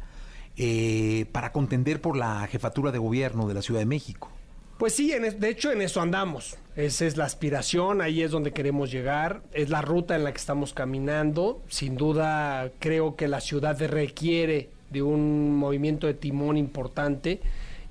eh, 0.56 1.26
para 1.32 1.52
contender 1.52 2.00
por 2.00 2.16
la 2.16 2.46
jefatura 2.48 2.92
de 2.92 2.98
gobierno 2.98 3.46
de 3.48 3.54
la 3.54 3.62
Ciudad 3.62 3.80
de 3.80 3.86
México. 3.86 4.30
Pues 4.78 4.94
sí, 4.94 5.12
en 5.12 5.24
es- 5.24 5.38
de 5.40 5.48
hecho 5.50 5.70
en 5.70 5.82
eso 5.82 6.00
andamos. 6.00 6.56
Esa 6.76 7.06
es 7.06 7.16
la 7.16 7.24
aspiración, 7.24 8.00
ahí 8.02 8.22
es 8.22 8.32
donde 8.32 8.52
queremos 8.52 8.90
llegar, 8.90 9.42
es 9.52 9.70
la 9.70 9.80
ruta 9.82 10.16
en 10.16 10.24
la 10.24 10.32
que 10.32 10.38
estamos 10.38 10.74
caminando. 10.74 11.62
Sin 11.68 11.96
duda 11.96 12.72
creo 12.80 13.14
que 13.14 13.28
la 13.28 13.40
ciudad 13.40 13.80
requiere 13.86 14.70
de 14.94 15.02
un 15.02 15.54
movimiento 15.56 16.06
de 16.06 16.14
timón 16.14 16.56
importante. 16.56 17.40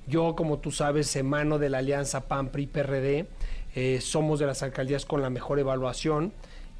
Yo, 0.08 0.34
como 0.34 0.58
tú 0.58 0.72
sabes, 0.72 1.14
emano 1.14 1.58
de 1.58 1.70
la 1.70 1.78
alianza 1.78 2.26
PAN-PRI-PRD. 2.26 3.26
Eh, 3.76 4.00
somos 4.00 4.40
de 4.40 4.46
las 4.46 4.62
alcaldías 4.62 5.04
con 5.04 5.22
la 5.22 5.30
mejor 5.30 5.58
evaluación. 5.60 6.32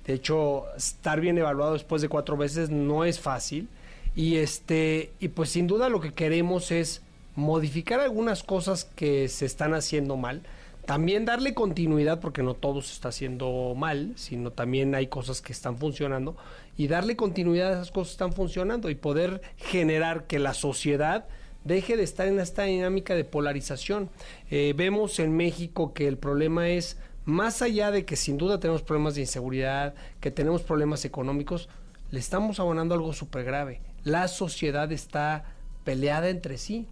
De 0.06 0.14
hecho, 0.14 0.64
estar 0.76 1.20
bien 1.20 1.38
evaluado 1.38 1.74
después 1.74 2.02
de 2.02 2.08
cuatro 2.08 2.36
veces 2.36 2.70
no 2.70 3.04
es 3.04 3.20
fácil. 3.20 3.68
Y 4.16 4.36
este, 4.36 5.12
y 5.20 5.28
pues 5.28 5.50
sin 5.50 5.66
duda 5.66 5.88
lo 5.88 6.00
que 6.00 6.12
queremos 6.12 6.70
es 6.70 7.02
modificar 7.36 8.00
algunas 8.00 8.42
cosas 8.42 8.84
que 8.84 9.28
se 9.28 9.44
están 9.46 9.74
haciendo 9.74 10.16
mal. 10.16 10.42
También 10.86 11.24
darle 11.24 11.54
continuidad, 11.54 12.20
porque 12.20 12.42
no 12.42 12.54
todo 12.54 12.82
se 12.82 12.92
está 12.92 13.08
haciendo 13.08 13.74
mal, 13.74 14.12
sino 14.16 14.50
también 14.50 14.94
hay 14.94 15.06
cosas 15.06 15.40
que 15.40 15.52
están 15.52 15.78
funcionando. 15.78 16.36
Y 16.76 16.88
darle 16.88 17.16
continuidad 17.16 17.70
a 17.70 17.74
esas 17.74 17.90
cosas 17.90 18.08
que 18.08 18.14
están 18.14 18.32
funcionando 18.32 18.90
y 18.90 18.94
poder 18.94 19.42
generar 19.56 20.26
que 20.26 20.38
la 20.38 20.54
sociedad 20.54 21.26
deje 21.64 21.96
de 21.96 22.02
estar 22.02 22.28
en 22.28 22.38
esta 22.40 22.64
dinámica 22.64 23.14
de 23.14 23.24
polarización. 23.24 24.10
Eh, 24.50 24.74
vemos 24.76 25.18
en 25.18 25.36
México 25.36 25.94
que 25.94 26.06
el 26.06 26.18
problema 26.18 26.68
es, 26.68 26.98
más 27.24 27.62
allá 27.62 27.90
de 27.90 28.04
que 28.04 28.16
sin 28.16 28.36
duda 28.36 28.60
tenemos 28.60 28.82
problemas 28.82 29.14
de 29.14 29.22
inseguridad, 29.22 29.94
que 30.20 30.30
tenemos 30.30 30.62
problemas 30.62 31.04
económicos, 31.04 31.68
le 32.10 32.20
estamos 32.20 32.60
abonando 32.60 32.94
algo 32.94 33.12
súper 33.12 33.44
grave. 33.44 33.80
La 34.04 34.28
sociedad 34.28 34.92
está 34.92 35.44
peleada 35.84 36.28
entre 36.28 36.58
sí 36.58 36.86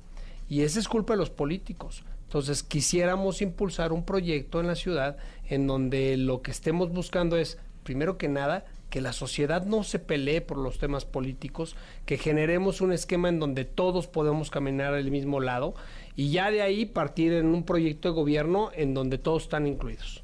y 0.49 0.63
esa 0.63 0.81
es 0.81 0.89
culpa 0.89 1.13
de 1.13 1.19
los 1.19 1.31
políticos. 1.31 2.03
Entonces 2.25 2.63
quisiéramos 2.63 3.43
impulsar 3.43 3.93
un 3.93 4.05
proyecto 4.05 4.59
en 4.59 4.67
la 4.67 4.75
ciudad 4.75 5.19
en 5.49 5.67
donde 5.67 6.17
lo 6.17 6.41
que 6.41 6.51
estemos 6.51 6.91
buscando 6.91 7.37
es, 7.37 7.59
primero 7.85 8.17
que 8.17 8.29
nada, 8.29 8.65
que 8.93 9.01
la 9.01 9.15
sociedad 9.15 9.65
no 9.65 9.85
se 9.85 9.99
pelee 9.99 10.43
por 10.43 10.59
los 10.59 10.79
temas 10.79 11.07
políticos, 11.07 11.77
que 12.05 12.19
generemos 12.19 12.83
un 12.83 12.93
esquema 12.93 13.31
en 13.31 13.41
donde 13.41 13.65
todos 13.65 14.07
podemos 14.07 14.51
caminar 14.51 14.93
al 14.93 15.11
mismo 15.11 15.41
lado 15.41 15.75
y 16.15 16.31
ya 16.31 16.51
de 16.51 16.61
ahí 16.61 16.85
partir 16.85 17.33
en 17.33 17.47
un 17.47 17.63
proyecto 17.65 18.09
de 18.09 18.15
gobierno 18.15 18.71
en 18.75 18.93
donde 18.93 19.17
todos 19.17 19.45
están 19.45 19.67
incluidos. 19.67 20.23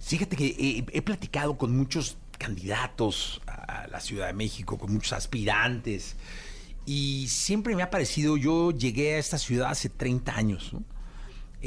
Fíjate 0.00 0.34
que 0.34 0.46
eh, 0.46 0.86
he 0.94 1.02
platicado 1.02 1.58
con 1.58 1.76
muchos 1.76 2.16
candidatos 2.38 3.42
a 3.46 3.86
la 3.88 4.00
Ciudad 4.00 4.28
de 4.28 4.32
México, 4.32 4.78
con 4.78 4.94
muchos 4.94 5.12
aspirantes, 5.12 6.16
y 6.86 7.26
siempre 7.28 7.76
me 7.76 7.82
ha 7.82 7.90
parecido, 7.90 8.38
yo 8.38 8.70
llegué 8.70 9.16
a 9.16 9.18
esta 9.18 9.36
ciudad 9.36 9.70
hace 9.70 9.90
30 9.90 10.34
años, 10.34 10.72
¿no? 10.72 10.82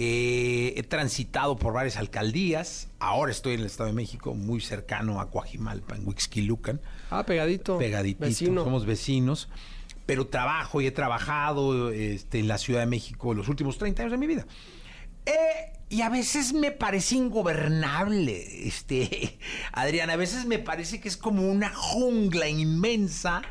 Eh, 0.02 0.76
he 0.78 0.84
transitado 0.84 1.58
por 1.58 1.74
varias 1.74 1.98
alcaldías, 1.98 2.88
ahora 3.00 3.34
estoy 3.34 3.56
en 3.56 3.60
el 3.60 3.66
Estado 3.66 3.88
de 3.88 3.94
México, 3.96 4.34
muy 4.34 4.62
cercano 4.62 5.20
a 5.20 5.30
Coajimalpa, 5.30 5.98
en 5.98 6.08
Huixquilucan. 6.08 6.80
Ah, 7.12 7.26
pegadito. 7.26 7.78
Pegaditito, 7.78 8.26
Vecino. 8.26 8.64
somos 8.64 8.86
vecinos, 8.86 9.50
pero 10.06 10.28
trabajo 10.28 10.80
y 10.80 10.88
he 10.88 10.92
trabajado 10.92 11.92
este, 11.92 12.40
en 12.40 12.48
la 12.48 12.58
Ciudad 12.58 12.80
de 12.80 12.86
México 12.86 13.34
los 13.34 13.50
últimos 13.50 13.78
30 13.78 14.04
años 14.04 14.12
de 14.14 14.18
mi 14.18 14.28
vida. 14.28 14.48
Eh, 15.26 15.34
y 15.90 16.02
a 16.02 16.08
veces 16.08 16.54
me 16.54 16.72
parece 16.72 17.16
ingobernable, 17.16 18.68
este, 18.68 19.38
Adrián, 19.74 20.10
a 20.10 20.16
veces 20.16 20.46
me 20.46 20.60
parece 20.60 21.02
que 21.02 21.10
es 21.10 21.18
como 21.18 21.46
una 21.52 21.74
jungla 21.76 22.48
inmensa 22.48 23.42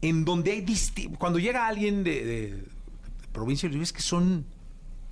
en 0.00 0.24
donde 0.24 0.52
hay 0.52 0.60
cuando 1.18 1.40
llega 1.40 1.66
alguien 1.66 2.04
de, 2.04 2.24
de- 2.24 2.50
de 2.52 3.28
provincia, 3.32 3.68
ves 3.80 3.92
que 3.92 4.02
son 4.02 4.46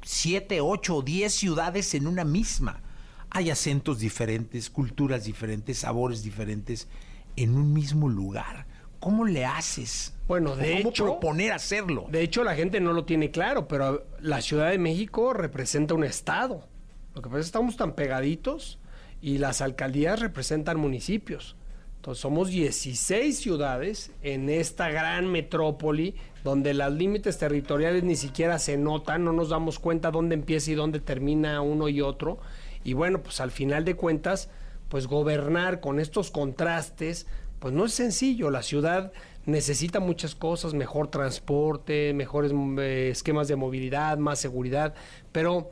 siete, 0.03 0.61
ocho 0.61 0.97
o 0.97 1.03
diez 1.03 1.35
ciudades 1.35 1.95
en 1.95 2.07
una 2.07 2.25
misma. 2.25 2.83
Hay 3.31 3.51
acentos 3.51 4.01
diferentes, 4.01 4.71
culturas 4.71 5.25
diferentes, 5.25 5.79
sabores 5.79 6.23
diferentes 6.23 6.89
en 7.37 7.55
un 7.55 7.73
mismo 7.73 8.09
lugar. 8.09 8.67
¿Cómo 8.99 9.25
le 9.25 9.45
haces? 9.45 10.15
Bueno, 10.29 10.53
¿O 10.53 10.57
de 10.57 10.79
¿Cómo 10.79 10.91
hecho, 10.91 11.05
proponer 11.05 11.53
hacerlo? 11.53 12.07
De 12.11 12.23
hecho, 12.23 12.45
la 12.45 12.55
gente 12.55 12.81
no 12.81 12.93
lo 12.93 13.05
tiene 13.05 13.31
claro, 13.31 13.67
pero 13.67 14.07
la 14.21 14.43
Ciudad 14.43 14.71
de 14.71 14.79
México 14.79 15.33
representa 15.33 15.95
un 15.95 16.05
estado. 16.05 16.69
Lo 17.15 17.23
que 17.23 17.29
pasa 17.29 17.41
es 17.41 17.47
que 17.47 17.49
estamos 17.49 17.77
tan 17.77 17.95
pegaditos 17.95 18.79
y 19.23 19.39
las 19.39 19.61
alcaldías 19.61 20.21
representan 20.21 20.79
municipios. 20.79 21.57
Entonces 22.01 22.23
somos 22.23 22.49
16 22.49 23.39
ciudades 23.39 24.11
en 24.23 24.49
esta 24.49 24.89
gran 24.89 25.31
metrópoli 25.31 26.15
donde 26.43 26.73
los 26.73 26.91
límites 26.95 27.37
territoriales 27.37 28.05
ni 28.05 28.17
siquiera 28.17 28.59
se 28.59 28.79
notan, 28.79 29.23
no 29.23 29.35
nos 29.35 29.51
damos 29.51 29.79
cuenta 29.79 30.11
dónde 30.11 30.35
empieza 30.35 30.71
y 30.71 30.77
dónde 30.77 31.01
termina 31.01 31.61
uno 31.61 31.91
y 31.91 32.01
otro. 32.01 32.39
Y 32.85 32.95
bueno, 32.95 33.23
pues 33.23 33.43
al 33.43 33.51
final 33.51 33.85
de 33.85 33.97
cuentas, 33.97 34.49
pues 34.89 35.09
gobernar 35.09 35.81
con 35.81 36.01
estos 36.01 36.31
contrastes, 36.31 37.27
pues 37.59 37.75
no 37.75 37.85
es 37.85 37.93
sencillo. 37.93 38.49
La 38.49 38.63
ciudad 38.63 39.13
necesita 39.45 40.01
muchas 40.01 40.35
cosas, 40.35 40.73
mejor 40.73 41.09
transporte, 41.09 42.15
mejores 42.15 42.51
eh, 42.79 43.11
esquemas 43.13 43.47
de 43.47 43.57
movilidad, 43.57 44.17
más 44.17 44.39
seguridad, 44.39 44.95
pero 45.33 45.71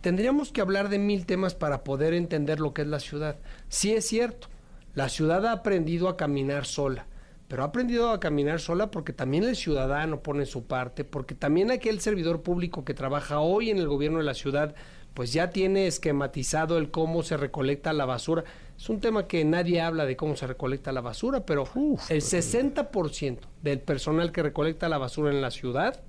tendríamos 0.00 0.50
que 0.50 0.62
hablar 0.62 0.88
de 0.88 0.98
mil 0.98 1.26
temas 1.26 1.54
para 1.54 1.84
poder 1.84 2.12
entender 2.12 2.58
lo 2.58 2.74
que 2.74 2.82
es 2.82 2.88
la 2.88 2.98
ciudad. 2.98 3.36
Sí 3.68 3.92
es 3.92 4.08
cierto, 4.08 4.48
la 4.94 5.08
ciudad 5.08 5.46
ha 5.46 5.52
aprendido 5.52 6.08
a 6.08 6.16
caminar 6.16 6.66
sola, 6.66 7.06
pero 7.48 7.62
ha 7.62 7.66
aprendido 7.66 8.10
a 8.10 8.20
caminar 8.20 8.60
sola 8.60 8.90
porque 8.90 9.12
también 9.12 9.44
el 9.44 9.56
ciudadano 9.56 10.20
pone 10.20 10.46
su 10.46 10.64
parte, 10.64 11.04
porque 11.04 11.34
también 11.34 11.70
aquel 11.70 12.00
servidor 12.00 12.42
público 12.42 12.84
que 12.84 12.94
trabaja 12.94 13.40
hoy 13.40 13.70
en 13.70 13.78
el 13.78 13.88
gobierno 13.88 14.18
de 14.18 14.24
la 14.24 14.34
ciudad, 14.34 14.74
pues 15.14 15.32
ya 15.32 15.50
tiene 15.50 15.86
esquematizado 15.86 16.78
el 16.78 16.90
cómo 16.90 17.22
se 17.22 17.36
recolecta 17.36 17.92
la 17.92 18.04
basura. 18.04 18.44
Es 18.76 18.88
un 18.88 19.00
tema 19.00 19.26
que 19.26 19.44
nadie 19.44 19.80
habla 19.80 20.06
de 20.06 20.16
cómo 20.16 20.36
se 20.36 20.46
recolecta 20.46 20.92
la 20.92 21.00
basura, 21.00 21.44
pero 21.44 21.64
el 22.08 22.20
60% 22.20 23.38
del 23.62 23.80
personal 23.80 24.32
que 24.32 24.42
recolecta 24.42 24.88
la 24.88 24.98
basura 24.98 25.30
en 25.30 25.40
la 25.40 25.50
ciudad 25.50 26.00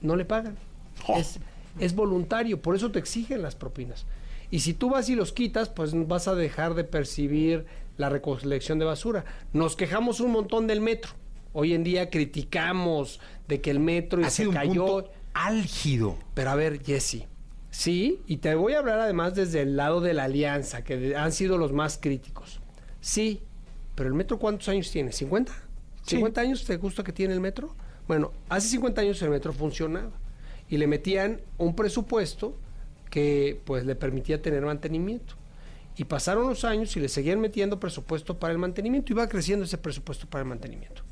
no 0.00 0.16
le 0.16 0.24
pagan. 0.24 0.56
Es, 1.08 1.40
es 1.78 1.94
voluntario, 1.94 2.60
por 2.60 2.76
eso 2.76 2.90
te 2.90 2.98
exigen 2.98 3.42
las 3.42 3.56
propinas. 3.56 4.06
Y 4.54 4.60
si 4.60 4.72
tú 4.72 4.88
vas 4.88 5.08
y 5.08 5.16
los 5.16 5.32
quitas, 5.32 5.68
pues 5.68 5.90
vas 6.06 6.28
a 6.28 6.36
dejar 6.36 6.74
de 6.74 6.84
percibir 6.84 7.66
la 7.96 8.08
recolección 8.08 8.78
de 8.78 8.84
basura. 8.84 9.24
Nos 9.52 9.74
quejamos 9.74 10.20
un 10.20 10.30
montón 10.30 10.68
del 10.68 10.80
metro. 10.80 11.10
Hoy 11.52 11.74
en 11.74 11.82
día 11.82 12.08
criticamos 12.08 13.18
de 13.48 13.60
que 13.60 13.72
el 13.72 13.80
metro 13.80 14.20
y 14.20 14.24
Ha 14.26 14.30
se 14.30 14.36
sido 14.44 14.50
un 14.50 14.54
cayó. 14.54 14.86
punto 14.86 15.10
álgido. 15.32 16.16
Pero 16.34 16.50
a 16.50 16.54
ver, 16.54 16.80
Jesse. 16.84 17.24
Sí, 17.72 18.20
y 18.28 18.36
te 18.36 18.54
voy 18.54 18.74
a 18.74 18.78
hablar 18.78 19.00
además 19.00 19.34
desde 19.34 19.60
el 19.62 19.76
lado 19.76 20.00
de 20.00 20.14
la 20.14 20.22
alianza, 20.22 20.84
que 20.84 21.16
han 21.16 21.32
sido 21.32 21.58
los 21.58 21.72
más 21.72 21.98
críticos. 22.00 22.60
Sí, 23.00 23.42
pero 23.96 24.08
el 24.08 24.14
metro 24.14 24.38
¿cuántos 24.38 24.68
años 24.68 24.88
tiene? 24.88 25.10
¿50? 25.10 25.48
¿50 26.06 26.38
años 26.38 26.64
te 26.64 26.76
gusta 26.76 27.02
que 27.02 27.10
tiene 27.12 27.34
el 27.34 27.40
metro? 27.40 27.74
Bueno, 28.06 28.30
hace 28.48 28.68
50 28.68 29.00
años 29.00 29.20
el 29.20 29.30
metro 29.30 29.52
funcionaba 29.52 30.12
y 30.68 30.76
le 30.76 30.86
metían 30.86 31.40
un 31.58 31.74
presupuesto 31.74 32.56
que 33.14 33.60
pues 33.64 33.86
le 33.86 33.94
permitía 33.94 34.42
tener 34.42 34.64
mantenimiento. 34.64 35.36
Y 35.96 36.02
pasaron 36.02 36.48
los 36.48 36.64
años 36.64 36.96
y 36.96 37.00
le 37.00 37.08
seguían 37.08 37.40
metiendo 37.40 37.78
presupuesto 37.78 38.40
para 38.40 38.52
el 38.52 38.58
mantenimiento 38.58 39.14
va 39.14 39.28
creciendo 39.28 39.64
ese 39.64 39.78
presupuesto 39.78 40.26
para 40.26 40.42
el 40.42 40.48
mantenimiento. 40.48 41.02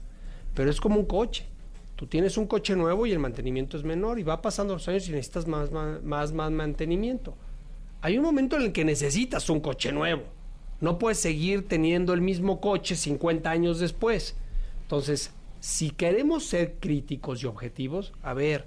Pero 0.52 0.68
es 0.68 0.80
como 0.80 0.98
un 0.98 1.06
coche. 1.06 1.46
Tú 1.94 2.08
tienes 2.08 2.36
un 2.36 2.48
coche 2.48 2.74
nuevo 2.74 3.06
y 3.06 3.12
el 3.12 3.20
mantenimiento 3.20 3.76
es 3.76 3.84
menor 3.84 4.18
y 4.18 4.24
va 4.24 4.42
pasando 4.42 4.74
los 4.74 4.88
años 4.88 5.08
y 5.08 5.12
necesitas 5.12 5.46
más, 5.46 5.70
más, 5.70 6.02
más, 6.02 6.32
más 6.32 6.50
mantenimiento. 6.50 7.36
Hay 8.00 8.18
un 8.18 8.24
momento 8.24 8.56
en 8.56 8.62
el 8.62 8.72
que 8.72 8.84
necesitas 8.84 9.48
un 9.48 9.60
coche 9.60 9.92
nuevo. 9.92 10.24
No 10.80 10.98
puedes 10.98 11.20
seguir 11.20 11.68
teniendo 11.68 12.14
el 12.14 12.20
mismo 12.20 12.60
coche 12.60 12.96
50 12.96 13.48
años 13.48 13.78
después. 13.78 14.34
Entonces, 14.80 15.30
si 15.60 15.92
queremos 15.92 16.46
ser 16.46 16.78
críticos 16.80 17.44
y 17.44 17.46
objetivos, 17.46 18.12
a 18.24 18.34
ver, 18.34 18.66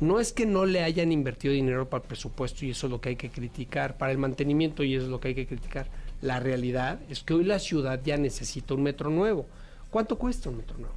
no 0.00 0.18
es 0.18 0.32
que 0.32 0.46
no 0.46 0.64
le 0.64 0.82
hayan 0.82 1.12
invertido 1.12 1.52
dinero 1.52 1.90
para 1.90 2.02
el 2.02 2.08
presupuesto 2.08 2.64
y 2.64 2.70
eso 2.70 2.86
es 2.86 2.90
lo 2.90 3.00
que 3.00 3.10
hay 3.10 3.16
que 3.16 3.30
criticar, 3.30 3.98
para 3.98 4.12
el 4.12 4.18
mantenimiento 4.18 4.82
y 4.82 4.94
eso 4.94 5.04
es 5.04 5.10
lo 5.10 5.20
que 5.20 5.28
hay 5.28 5.34
que 5.34 5.46
criticar. 5.46 5.88
La 6.22 6.40
realidad 6.40 7.00
es 7.10 7.22
que 7.22 7.34
hoy 7.34 7.44
la 7.44 7.58
ciudad 7.58 8.00
ya 8.02 8.16
necesita 8.16 8.74
un 8.74 8.82
metro 8.82 9.10
nuevo. 9.10 9.46
¿Cuánto 9.90 10.16
cuesta 10.16 10.48
un 10.48 10.56
metro 10.56 10.78
nuevo? 10.78 10.94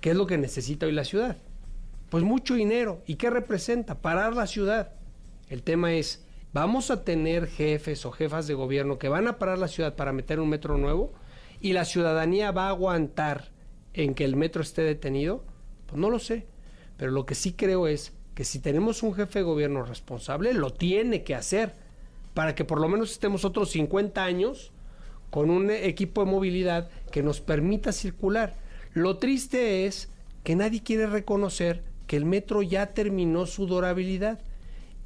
¿Qué 0.00 0.10
es 0.10 0.16
lo 0.16 0.26
que 0.26 0.36
necesita 0.36 0.86
hoy 0.86 0.92
la 0.92 1.04
ciudad? 1.04 1.38
Pues 2.10 2.22
mucho 2.22 2.54
dinero. 2.54 3.02
¿Y 3.06 3.14
qué 3.14 3.30
representa? 3.30 3.96
Parar 3.96 4.34
la 4.34 4.46
ciudad. 4.46 4.92
El 5.48 5.62
tema 5.62 5.94
es, 5.94 6.24
¿vamos 6.52 6.90
a 6.90 7.04
tener 7.04 7.46
jefes 7.46 8.04
o 8.04 8.10
jefas 8.10 8.46
de 8.46 8.54
gobierno 8.54 8.98
que 8.98 9.08
van 9.08 9.28
a 9.28 9.38
parar 9.38 9.58
la 9.58 9.68
ciudad 9.68 9.94
para 9.94 10.12
meter 10.12 10.40
un 10.40 10.48
metro 10.48 10.76
nuevo? 10.76 11.12
¿Y 11.60 11.72
la 11.72 11.84
ciudadanía 11.84 12.50
va 12.50 12.66
a 12.66 12.70
aguantar 12.70 13.48
en 13.94 14.14
que 14.14 14.24
el 14.24 14.36
metro 14.36 14.60
esté 14.60 14.82
detenido? 14.82 15.44
Pues 15.86 15.98
no 15.98 16.10
lo 16.10 16.18
sé. 16.18 16.46
Pero 17.00 17.12
lo 17.12 17.24
que 17.24 17.34
sí 17.34 17.54
creo 17.54 17.88
es 17.88 18.12
que 18.34 18.44
si 18.44 18.58
tenemos 18.58 19.02
un 19.02 19.14
jefe 19.14 19.38
de 19.38 19.44
gobierno 19.46 19.82
responsable, 19.82 20.52
lo 20.52 20.70
tiene 20.70 21.24
que 21.24 21.34
hacer 21.34 21.72
para 22.34 22.54
que 22.54 22.66
por 22.66 22.78
lo 22.78 22.90
menos 22.90 23.10
estemos 23.10 23.46
otros 23.46 23.70
50 23.70 24.22
años 24.22 24.70
con 25.30 25.48
un 25.48 25.70
equipo 25.70 26.22
de 26.22 26.30
movilidad 26.30 26.90
que 27.10 27.22
nos 27.22 27.40
permita 27.40 27.92
circular. 27.92 28.54
Lo 28.92 29.16
triste 29.16 29.86
es 29.86 30.10
que 30.44 30.56
nadie 30.56 30.82
quiere 30.82 31.06
reconocer 31.06 31.82
que 32.06 32.18
el 32.18 32.26
metro 32.26 32.60
ya 32.60 32.88
terminó 32.92 33.46
su 33.46 33.66
durabilidad 33.66 34.38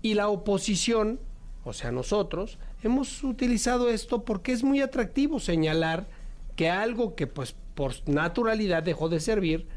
y 0.03 0.15
la 0.15 0.27
oposición, 0.27 1.21
o 1.63 1.73
sea 1.73 1.93
nosotros, 1.93 2.59
hemos 2.83 3.23
utilizado 3.23 3.89
esto 3.89 4.25
porque 4.25 4.51
es 4.51 4.65
muy 4.65 4.81
atractivo 4.81 5.39
señalar 5.39 6.09
que 6.57 6.71
algo 6.71 7.15
que 7.15 7.29
pues 7.29 7.55
por 7.77 7.93
naturalidad 8.09 8.83
dejó 8.83 9.09
de 9.09 9.21
servir, 9.21 9.69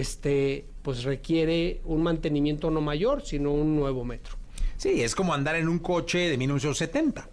este, 0.00 0.66
pues 0.82 1.04
requiere 1.04 1.80
un 1.84 2.02
mantenimiento 2.02 2.70
no 2.70 2.80
mayor, 2.80 3.24
sino 3.24 3.52
un 3.52 3.76
nuevo 3.76 4.04
metro. 4.04 4.36
Sí, 4.76 5.02
es 5.02 5.14
como 5.14 5.32
andar 5.32 5.54
en 5.54 5.68
un 5.68 5.78
coche 5.78 6.30
de 6.30 6.36
1970. 6.36 7.28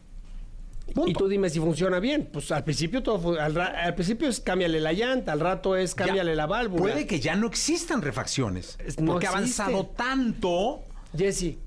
Y 1.06 1.14
tú 1.14 1.28
dime 1.28 1.50
si 1.50 1.60
funciona 1.60 2.00
bien. 2.00 2.30
Pues 2.32 2.52
al 2.52 2.64
principio 2.64 3.02
todo 3.02 3.40
al, 3.40 3.60
al 3.60 3.96
principio 3.96 4.28
es 4.28 4.42
cámbiale 4.42 4.80
la 4.80 4.94
llanta, 4.94 5.32
al 5.32 5.40
rato 5.40 5.76
es 5.76 5.96
cámbiale 5.96 6.36
la 6.36 6.46
válvula. 6.46 6.82
Puede 6.82 7.08
que 7.08 7.20
ya 7.20 7.36
no 7.36 7.48
existan 7.48 8.02
refacciones. 8.02 8.78
no 9.00 9.14
porque 9.14 9.28
ha 9.28 9.30
avanzado 9.30 9.88
tanto. 9.88 10.82
Jesse, 11.18 11.58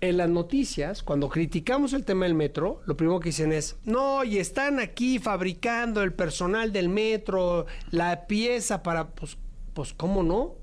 en 0.00 0.16
las 0.16 0.28
noticias, 0.28 1.02
cuando 1.02 1.28
criticamos 1.28 1.92
el 1.92 2.04
tema 2.04 2.24
del 2.24 2.34
metro, 2.34 2.80
lo 2.86 2.96
primero 2.96 3.20
que 3.20 3.28
dicen 3.28 3.52
es, 3.52 3.76
no, 3.84 4.24
y 4.24 4.38
están 4.38 4.80
aquí 4.80 5.18
fabricando 5.18 6.02
el 6.02 6.12
personal 6.12 6.72
del 6.72 6.88
metro, 6.88 7.66
la 7.90 8.26
pieza 8.26 8.82
para, 8.82 9.10
pues, 9.10 9.36
pues 9.74 9.94
¿cómo 9.94 10.22
no? 10.22 10.56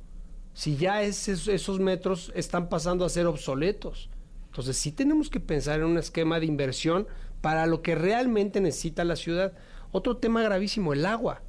Si 0.53 0.76
ya 0.76 1.03
esos, 1.03 1.80
metros 1.80 2.31
están 2.36 2.69
pasando 2.69 3.06
a 3.06 3.10
ser 3.10 3.27
obsoletos. 3.27 4.10
Entonces 4.48 4.77
sí 4.77 4.91
tenemos 4.91 5.30
que 5.30 5.40
pensar 5.40 5.80
en 5.80 5.86
un 5.86 5.98
esquema 5.98 6.40
de 6.40 6.48
inversión 6.48 7.07
para 7.41 7.65
lo 7.65 7.81
que 7.81 7.95
realmente 7.95 8.60
necesita 8.60 9.06
la 9.06 9.15
ciudad. 9.15 9.53
Otro 9.91 10.18
tema 10.18 10.41
gravísimo, 10.41 10.94
el 10.94 11.06
agua. 11.06 11.41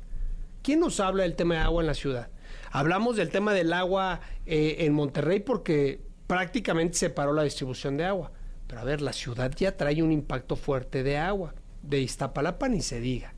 ¿Quién 0.62 0.80
nos 0.80 1.00
habla 1.00 1.24
del 1.24 1.34
tema 1.34 1.54
de 1.54 1.60
agua 1.60 1.82
en 1.82 1.86
la 1.88 1.94
ciudad? 1.94 2.28
Hablamos 2.70 3.16
del 3.16 3.30
tema 3.30 3.52
del 3.52 3.72
agua 3.72 4.20
eh, 4.46 4.76
en 4.80 4.92
Monterrey 4.92 5.40
porque 5.40 6.00
prácticamente 6.26 6.98
se 6.98 7.10
paró 7.10 7.32
la 7.32 7.42
distribución 7.42 7.96
de 7.96 8.04
agua. 8.04 8.30
Pero 8.68 8.80
a 8.80 8.84
ver, 8.84 9.00
la 9.00 9.12
ciudad 9.12 9.50
ya 9.56 9.76
trae 9.76 10.02
un 10.02 10.12
impacto 10.12 10.54
fuerte 10.54 11.02
de 11.02 11.16
agua. 11.16 11.54
De 11.82 12.00
Iztapalapa 12.00 12.68
ni 12.68 12.82
se 12.82 13.00
diga. 13.00 13.34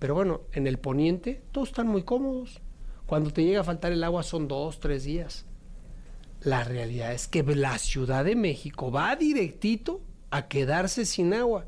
Pero 0.00 0.14
bueno, 0.14 0.40
en 0.52 0.66
el 0.66 0.78
poniente 0.78 1.42
todos 1.52 1.68
están 1.68 1.86
muy 1.86 2.02
cómodos. 2.02 2.60
Cuando 3.06 3.32
te 3.32 3.44
llega 3.44 3.60
a 3.60 3.64
faltar 3.64 3.92
el 3.92 4.04
agua 4.04 4.22
son 4.22 4.48
dos, 4.48 4.80
tres 4.80 5.04
días. 5.04 5.46
La 6.40 6.64
realidad 6.64 7.12
es 7.12 7.28
que 7.28 7.42
la 7.42 7.78
Ciudad 7.78 8.24
de 8.24 8.36
México 8.36 8.90
va 8.90 9.16
directito 9.16 10.00
a 10.30 10.48
quedarse 10.48 11.04
sin 11.04 11.32
agua. 11.32 11.66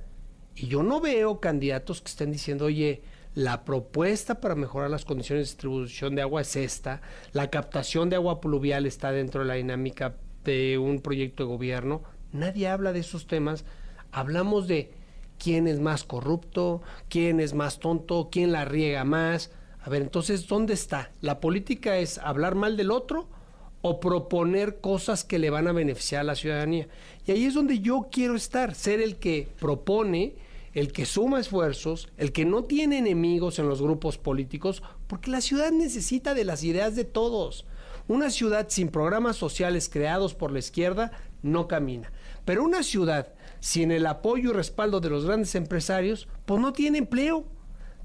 Y 0.54 0.66
yo 0.66 0.82
no 0.82 1.00
veo 1.00 1.40
candidatos 1.40 2.00
que 2.00 2.08
estén 2.08 2.32
diciendo, 2.32 2.66
oye, 2.66 3.02
la 3.34 3.64
propuesta 3.64 4.40
para 4.40 4.56
mejorar 4.56 4.90
las 4.90 5.04
condiciones 5.04 5.46
de 5.46 5.52
distribución 5.52 6.16
de 6.16 6.22
agua 6.22 6.40
es 6.40 6.56
esta, 6.56 7.02
la 7.32 7.50
captación 7.50 8.10
de 8.10 8.16
agua 8.16 8.40
pluvial 8.40 8.84
está 8.84 9.12
dentro 9.12 9.42
de 9.42 9.46
la 9.46 9.54
dinámica 9.54 10.16
de 10.44 10.78
un 10.78 11.00
proyecto 11.00 11.44
de 11.44 11.50
gobierno. 11.50 12.02
Nadie 12.32 12.68
habla 12.68 12.92
de 12.92 13.00
esos 13.00 13.26
temas. 13.26 13.64
Hablamos 14.10 14.66
de 14.66 14.90
quién 15.38 15.68
es 15.68 15.78
más 15.78 16.04
corrupto, 16.04 16.82
quién 17.08 17.38
es 17.38 17.54
más 17.54 17.78
tonto, 17.78 18.28
quién 18.30 18.50
la 18.52 18.64
riega 18.64 19.04
más. 19.04 19.52
A 19.88 19.90
ver, 19.90 20.02
entonces, 20.02 20.46
¿dónde 20.46 20.74
está? 20.74 21.12
¿La 21.22 21.40
política 21.40 21.96
es 21.96 22.18
hablar 22.18 22.54
mal 22.54 22.76
del 22.76 22.90
otro 22.90 23.26
o 23.80 24.00
proponer 24.00 24.82
cosas 24.82 25.24
que 25.24 25.38
le 25.38 25.48
van 25.48 25.66
a 25.66 25.72
beneficiar 25.72 26.20
a 26.20 26.24
la 26.24 26.34
ciudadanía? 26.34 26.88
Y 27.24 27.32
ahí 27.32 27.46
es 27.46 27.54
donde 27.54 27.78
yo 27.78 28.08
quiero 28.12 28.36
estar, 28.36 28.74
ser 28.74 29.00
el 29.00 29.16
que 29.16 29.48
propone, 29.58 30.34
el 30.74 30.92
que 30.92 31.06
suma 31.06 31.40
esfuerzos, 31.40 32.10
el 32.18 32.32
que 32.32 32.44
no 32.44 32.64
tiene 32.64 32.98
enemigos 32.98 33.58
en 33.58 33.66
los 33.66 33.80
grupos 33.80 34.18
políticos, 34.18 34.82
porque 35.06 35.30
la 35.30 35.40
ciudad 35.40 35.70
necesita 35.70 36.34
de 36.34 36.44
las 36.44 36.64
ideas 36.64 36.94
de 36.94 37.04
todos. 37.04 37.64
Una 38.08 38.28
ciudad 38.28 38.66
sin 38.68 38.88
programas 38.88 39.36
sociales 39.36 39.88
creados 39.88 40.34
por 40.34 40.52
la 40.52 40.58
izquierda 40.58 41.12
no 41.40 41.66
camina. 41.66 42.12
Pero 42.44 42.62
una 42.62 42.82
ciudad 42.82 43.32
sin 43.60 43.90
el 43.90 44.04
apoyo 44.04 44.50
y 44.50 44.52
respaldo 44.52 45.00
de 45.00 45.08
los 45.08 45.24
grandes 45.24 45.54
empresarios, 45.54 46.28
pues 46.44 46.60
no 46.60 46.74
tiene 46.74 46.98
empleo. 46.98 47.46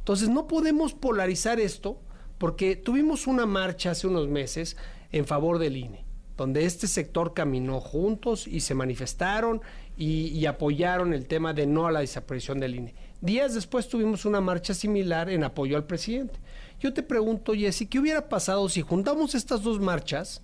Entonces 0.04 0.28
no 0.28 0.48
podemos 0.48 0.94
polarizar 0.94 1.62
esto 1.62 1.98
porque 2.38 2.76
tuvimos 2.76 3.26
una 3.26 3.46
marcha 3.46 3.92
hace 3.92 4.06
unos 4.06 4.28
meses 4.28 4.76
en 5.14 5.26
favor 5.26 5.60
del 5.60 5.78
INE, 5.78 6.04
donde 6.36 6.66
este 6.66 6.88
sector 6.88 7.34
caminó 7.34 7.80
juntos 7.80 8.46
y 8.46 8.60
se 8.60 8.76
manifestaron 8.76 9.62
y, 9.96 10.28
y 10.28 10.46
apoyaron 10.46 11.14
el 11.14 11.26
tema 11.26 11.54
de 11.54 11.68
no 11.68 11.88
a 11.88 11.92
la 11.94 12.02
desaparición 12.02 12.60
del 12.60 12.76
INE. 12.76 12.96
Días 13.22 13.54
después 13.54 13.88
tuvimos 13.88 14.26
una 14.26 14.42
marcha 14.42 14.74
similar 14.74 15.30
en 15.30 15.46
apoyo 15.46 15.78
al 15.78 15.86
presidente. 15.86 16.38
Yo 16.82 16.94
te 16.94 17.02
pregunto, 17.02 17.54
Jessy, 17.54 17.86
¿qué 17.86 17.98
hubiera 17.98 18.28
pasado 18.28 18.68
si 18.68 18.82
juntamos 18.82 19.36
estas 19.36 19.64
dos 19.64 19.80
marchas 19.80 20.42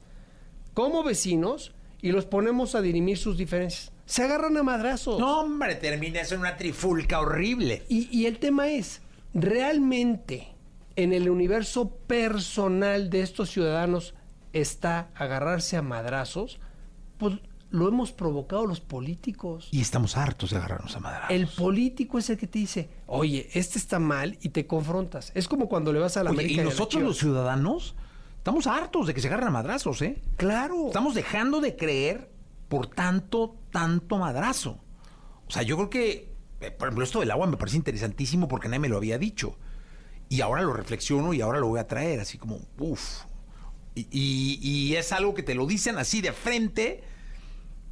como 0.73 1.03
vecinos 1.03 1.73
y 2.02 2.14
los 2.14 2.23
ponemos 2.26 2.76
a 2.76 2.81
dirimir 2.81 3.18
sus 3.18 3.36
diferencias? 3.38 3.91
Se 4.06 4.23
agarran 4.23 4.56
a 4.56 4.64
madrazos. 4.64 5.19
No, 5.19 5.41
hombre, 5.41 5.76
termina 5.76 6.22
en 6.22 6.40
una 6.40 6.56
trifulca 6.56 7.19
horrible. 7.19 7.84
Y, 7.90 8.07
y 8.18 8.26
el 8.26 8.40
tema 8.40 8.69
es, 8.69 9.02
¿realmente 9.34 10.56
en 10.95 11.14
el 11.14 11.30
universo 11.30 11.89
personal 12.07 13.10
de 13.10 13.22
estos 13.22 13.49
ciudadanos 13.49 14.15
está 14.53 15.10
agarrarse 15.15 15.77
a 15.77 15.81
madrazos? 15.81 16.60
Pues 17.18 17.39
lo 17.72 17.88
hemos 17.88 18.11
provocado 18.11 18.65
los 18.65 18.80
políticos. 18.80 19.68
Y 19.72 19.81
estamos 19.81 20.18
hartos 20.18 20.51
de 20.51 20.57
agarrarnos 20.57 20.95
a 20.95 20.99
madrazos. 20.99 21.31
El 21.31 21.47
político 21.47 22.18
es 22.18 22.30
el 22.30 22.38
que 22.38 22.47
te 22.47 22.60
dice, 22.60 22.89
oye, 23.06 23.49
este 23.53 23.77
está 23.77 23.99
mal 23.99 24.38
y 24.41 24.49
te 24.49 24.65
confrontas. 24.65 25.31
Es 25.35 25.47
como 25.47 25.69
cuando 25.69 25.93
le 25.93 25.99
vas 25.99 26.18
a 26.18 26.23
la 26.23 26.31
Oye, 26.31 26.39
América. 26.39 26.61
y 26.61 26.65
nosotros 26.65 27.03
los 27.03 27.18
ciudadanos 27.18 27.95
estamos 28.38 28.68
hartos 28.68 29.07
de 29.07 29.14
que 29.14 29.22
se 29.22 29.27
agarren 29.27 29.49
a 29.49 29.51
madrazos, 29.51 30.01
¿eh? 30.01 30.22
Claro. 30.38 30.88
Estamos 30.88 31.14
dejando 31.14 31.61
de 31.61 31.76
creer 31.76 32.31
por 32.68 32.88
tanto, 32.88 33.56
tanto 33.72 34.18
madrazo. 34.18 34.80
O 35.47 35.51
sea, 35.51 35.64
yo 35.64 35.76
creo 35.76 35.89
que, 35.89 36.28
por 36.77 36.88
ejemplo, 36.90 37.03
esto 37.03 37.19
del 37.22 37.31
agua 37.31 37.48
me 37.48 37.57
parece 37.57 37.77
interesantísimo 37.77 38.48
porque 38.48 38.68
nadie 38.68 38.80
me 38.80 38.90
lo 38.90 38.98
había 38.98 39.18
dicho. 39.18 39.57
Y 40.27 40.41
ahora 40.41 40.61
lo 40.61 40.73
reflexiono 40.73 41.34
y 41.34 41.41
ahora 41.41 41.60
lo 41.60 41.68
voy 41.68 41.80
a 41.80 41.88
traer, 41.88 42.19
así 42.19 42.38
como, 42.38 42.60
uff. 42.77 43.23
Y, 43.95 44.07
y- 44.11 44.60
y 44.61 44.95
es 44.95 45.11
algo 45.11 45.34
que 45.34 45.44
te 45.44 45.56
lo 45.56 45.65
dicen 45.65 45.98
así 45.98 46.22
de 46.22 46.34
frente. 46.34 47.03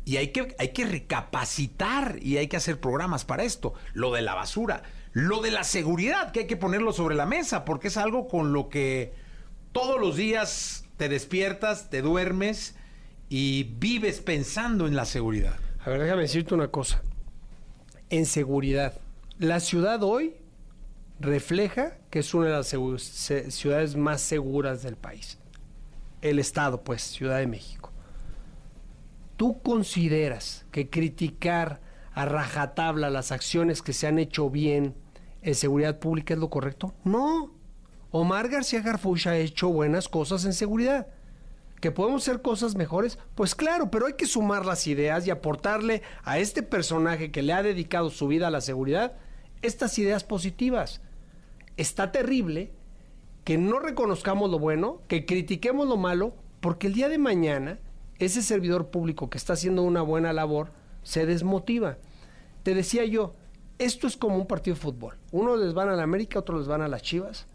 Y 0.06 0.18
hay 0.18 0.30
que, 0.30 0.56
hay 0.60 0.69
que 0.69 0.85
recapacitar 0.85 2.18
y 2.22 2.38
hay 2.38 2.48
que 2.48 2.57
hacer 2.57 2.80
programas 2.80 3.26
para 3.26 3.44
esto. 3.44 3.73
Lo 3.94 4.14
de 4.14 4.22
la 4.22 4.35
basura, 4.35 4.84
lo 5.11 5.41
de 5.41 5.52
la 5.52 5.64
seguridad, 5.64 6.31
que 6.31 6.41
hay 6.41 6.48
que 6.48 6.56
ponerlo 6.57 6.94
sobre 6.94 7.15
la 7.15 7.26
mesa, 7.26 7.65
porque 7.65 7.88
es 7.89 7.98
algo 7.98 8.27
con 8.27 8.53
lo 8.53 8.69
que 8.69 9.14
todos 9.72 9.99
los 9.99 10.15
días 10.15 10.85
te 10.98 11.10
despiertas, 11.10 11.89
te 11.89 12.02
duermes 12.02 12.76
y 13.30 13.64
vives 13.80 14.22
pensando 14.22 14.88
en 14.88 14.95
la 14.95 15.06
seguridad. 15.06 15.56
A 15.85 15.89
ver, 15.89 16.02
déjame 16.02 16.22
decirte 16.22 16.53
una 16.53 16.69
cosa. 16.69 17.02
En 18.10 18.26
seguridad, 18.26 18.94
la 19.38 19.60
ciudad 19.60 20.02
hoy 20.02 20.36
refleja 21.20 21.98
que 22.10 22.20
es 22.20 22.34
una 22.34 22.46
de 22.46 22.52
las 22.54 22.68
ciudades 22.68 23.98
más 23.98 24.22
seguras 24.22 24.82
del 24.82 24.96
país. 24.96 25.40
El 26.22 26.40
Estado, 26.40 26.84
pues, 26.84 27.02
Ciudad 27.02 27.40
de 27.40 27.48
México. 27.48 27.92
¿Tú 29.36 29.62
consideras 29.62 30.66
que 30.72 30.90
criticar 30.90 31.82
a 32.14 32.24
rajatabla 32.24 33.10
las 33.10 33.34
acciones 33.34 33.82
que 33.82 33.92
se 33.92 34.08
han 34.08 34.20
hecho 34.20 34.50
bien 34.50 34.96
en 35.42 35.56
seguridad 35.56 36.00
pública 36.00 36.34
es 36.34 36.40
lo 36.40 36.50
correcto? 36.50 36.94
No. 37.04 37.52
Omar 38.12 38.48
García 38.48 38.82
Garfuch 38.82 39.28
ha 39.28 39.38
hecho 39.38 39.68
buenas 39.68 40.08
cosas 40.08 40.46
en 40.46 40.54
seguridad. 40.54 41.08
¿Que 41.80 41.91
podemos 41.91 42.24
hacer 42.24 42.41
cosas 42.41 42.76
mejores? 42.76 43.20
Pues 43.36 43.54
claro, 43.54 43.91
pero 43.91 44.08
hay 44.08 44.14
que 44.14 44.26
sumar 44.26 44.66
las 44.66 44.88
ideas 44.88 45.28
y 45.28 45.30
aportarle 45.30 46.02
a 46.24 46.40
este 46.40 46.64
personaje 46.64 47.32
que 47.32 47.44
le 47.44 47.54
ha 47.54 47.62
dedicado 47.62 48.10
su 48.10 48.28
vida 48.28 48.48
a 48.48 48.52
la 48.52 48.62
seguridad 48.62 49.14
estas 49.62 49.98
ideas 49.99 50.24
positivas. 50.24 51.02
Está 51.78 52.12
terrible 52.12 52.72
que 53.44 53.58
no 53.58 53.80
reconozcamos 53.80 54.49
lo 54.49 54.60
bueno, 54.60 55.02
que 55.08 55.26
critiquemos 55.26 55.88
lo 55.88 55.98
malo, 55.98 56.34
porque 56.60 56.88
el 56.88 56.94
día 56.94 57.10
de 57.10 57.18
mañana 57.18 57.80
ese 58.20 58.41
servidor 58.41 58.88
público 58.90 59.30
que 59.30 59.38
está 59.38 59.54
haciendo 59.54 59.84
una 59.84 60.02
buena 60.02 60.34
labor 60.34 60.72
se 61.04 61.26
desmotiva. 61.26 61.98
Te 62.64 62.74
decía 62.74 63.06
yo, 63.06 63.36
esto 63.80 64.08
es 64.08 64.18
como 64.18 64.38
un 64.38 64.48
partido 64.48 64.76
de 64.76 64.82
fútbol. 64.82 65.18
Unos 65.32 65.60
les 65.60 65.74
van 65.74 65.90
a 65.90 65.95
la 65.95 66.04
América, 66.04 66.40
otros 66.40 66.62
les 66.62 66.68
van 66.68 66.82
a 66.82 66.88
las 66.88 67.04
Chivas. 67.04 67.48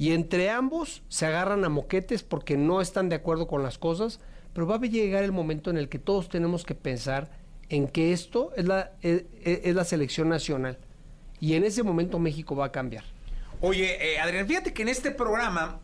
Y 0.00 0.14
entre 0.14 0.48
ambos 0.48 1.02
se 1.10 1.26
agarran 1.26 1.62
a 1.62 1.68
moquetes 1.68 2.22
porque 2.22 2.56
no 2.56 2.80
están 2.80 3.10
de 3.10 3.16
acuerdo 3.16 3.46
con 3.46 3.62
las 3.62 3.76
cosas, 3.76 4.18
pero 4.54 4.66
va 4.66 4.76
a 4.76 4.78
llegar 4.78 5.24
el 5.24 5.30
momento 5.30 5.68
en 5.68 5.76
el 5.76 5.90
que 5.90 5.98
todos 5.98 6.30
tenemos 6.30 6.64
que 6.64 6.74
pensar 6.74 7.30
en 7.68 7.86
que 7.86 8.14
esto 8.14 8.50
es 8.56 8.64
la, 8.64 8.92
es, 9.02 9.24
es 9.44 9.74
la 9.74 9.84
selección 9.84 10.30
nacional. 10.30 10.78
Y 11.38 11.52
en 11.52 11.64
ese 11.64 11.82
momento 11.82 12.18
México 12.18 12.56
va 12.56 12.64
a 12.64 12.72
cambiar. 12.72 13.04
Oye, 13.60 14.14
eh, 14.14 14.18
Adrián, 14.18 14.46
fíjate 14.48 14.72
que 14.72 14.80
en 14.80 14.88
este 14.88 15.10
programa 15.10 15.80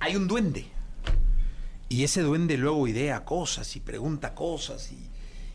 hay 0.00 0.16
un 0.16 0.26
duende. 0.26 0.66
Y 1.88 2.02
ese 2.02 2.22
duende 2.22 2.58
luego 2.58 2.88
idea 2.88 3.24
cosas 3.24 3.76
y 3.76 3.80
pregunta 3.80 4.34
cosas 4.34 4.90
y, 4.90 5.05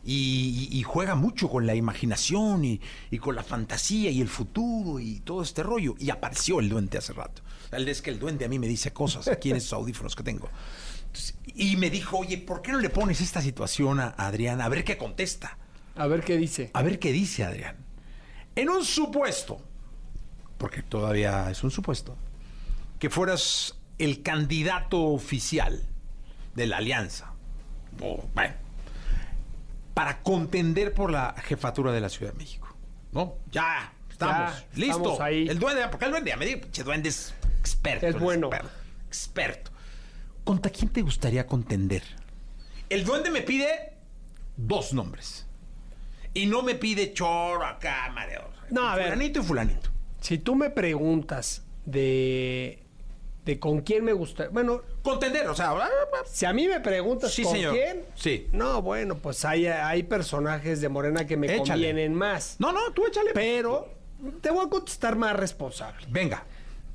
y- 0.03 0.67
y 0.71 0.83
juega 0.83 1.15
mucho 1.15 1.49
con 1.49 1.65
la 1.67 1.75
imaginación 1.75 2.65
y, 2.65 2.81
y 3.11 3.17
con 3.19 3.35
la 3.35 3.43
fantasía 3.43 4.09
y 4.11 4.21
el 4.21 4.27
futuro 4.29 4.99
y 4.99 5.19
todo 5.21 5.41
este 5.43 5.63
rollo. 5.63 5.95
Y 5.99 6.09
apareció 6.09 6.59
el 6.59 6.69
duende 6.69 6.97
hace 6.97 7.13
rato. 7.13 7.41
El 7.71 7.87
es 7.87 8.01
que 8.01 8.09
el 8.09 8.19
duende 8.19 8.45
a 8.45 8.47
mí 8.49 8.59
me 8.59 8.67
dice 8.67 8.91
cosas 8.93 9.27
aquí 9.27 9.51
en 9.51 9.57
esos 9.57 9.73
audífonos 9.73 10.15
que 10.15 10.23
tengo. 10.23 10.49
Entonces, 11.05 11.35
y 11.55 11.75
me 11.75 11.89
dijo, 11.89 12.17
oye, 12.19 12.37
¿por 12.37 12.61
qué 12.61 12.71
no 12.71 12.79
le 12.79 12.89
pones 12.89 13.21
esta 13.21 13.41
situación 13.41 13.99
a 13.99 14.09
Adrián? 14.17 14.61
A 14.61 14.69
ver 14.69 14.83
qué 14.83 14.97
contesta. 14.97 15.57
A 15.95 16.07
ver 16.07 16.23
qué 16.23 16.37
dice. 16.37 16.71
A 16.73 16.81
ver 16.81 16.99
qué 16.99 17.11
dice 17.11 17.43
Adrián. 17.43 17.75
En 18.55 18.69
un 18.69 18.83
supuesto, 18.85 19.61
porque 20.57 20.81
todavía 20.83 21.49
es 21.51 21.63
un 21.63 21.71
supuesto, 21.71 22.15
que 22.99 23.09
fueras 23.09 23.77
el 23.97 24.21
candidato 24.23 25.01
oficial 25.03 25.83
de 26.55 26.67
la 26.67 26.77
alianza, 26.77 27.33
bueno, 28.33 28.53
para 29.93 30.21
contender 30.21 30.93
por 30.93 31.11
la 31.11 31.35
jefatura 31.43 31.91
de 31.91 32.01
la 32.01 32.09
Ciudad 32.09 32.31
de 32.33 32.37
México. 32.37 32.67
¿No? 33.11 33.35
Ya, 33.51 33.93
estamos, 34.09 34.53
Ya, 34.53 34.65
listo. 34.79 34.97
estamos 34.97 35.19
ahí. 35.19 35.47
El 35.47 35.59
duende, 35.59 35.87
porque 35.89 36.05
el 36.05 36.11
duende, 36.11 36.29
ya 36.31 36.37
me 36.37 36.45
dijo, 36.45 36.61
pinche 36.61 36.83
duende 36.83 37.09
es 37.09 37.33
experto. 37.59 38.07
Es 38.07 38.17
bueno. 38.19 38.47
Experto, 38.47 38.71
experto. 39.07 39.71
¿Contra 40.43 40.71
quién 40.71 40.89
te 40.89 41.01
gustaría 41.01 41.45
contender? 41.45 42.03
El 42.89 43.03
duende 43.03 43.29
me 43.29 43.41
pide 43.41 43.93
dos 44.57 44.93
nombres. 44.93 45.45
Y 46.33 46.45
no 46.45 46.61
me 46.63 46.75
pide 46.75 47.13
choro 47.13 47.65
acá, 47.65 48.09
mareo. 48.13 48.49
No, 48.69 48.87
a 48.87 48.95
ver. 48.95 49.05
Fulanito 49.09 49.39
y 49.41 49.43
fulanito. 49.43 49.89
Si 50.21 50.37
tú 50.37 50.55
me 50.55 50.69
preguntas 50.69 51.63
de, 51.85 52.83
de 53.45 53.59
con 53.59 53.81
quién 53.81 54.03
me 54.03 54.13
gusta, 54.13 54.49
bueno, 54.49 54.81
Contender, 55.01 55.47
o 55.47 55.55
sea, 55.55 55.73
si 56.25 56.45
a 56.45 56.53
mí 56.53 56.67
me 56.67 56.79
preguntas 56.79 57.33
Sí, 57.33 57.41
con 57.43 57.53
señor. 57.53 57.73
quién, 57.73 58.05
Sí. 58.13 58.47
no, 58.51 58.81
bueno, 58.83 59.15
pues 59.15 59.43
hay, 59.45 59.65
hay 59.65 60.03
personajes 60.03 60.79
de 60.79 60.89
Morena 60.89 61.25
que 61.25 61.37
me 61.37 61.47
Échale. 61.47 61.69
convienen 61.71 62.13
más. 62.13 62.55
No, 62.59 62.71
no, 62.71 62.91
tú 62.93 63.05
échale. 63.07 63.31
Pero 63.33 63.89
te 64.41 64.51
voy 64.51 64.65
a 64.65 64.69
contestar 64.69 65.15
más 65.15 65.35
responsable. 65.35 66.05
Venga, 66.09 66.45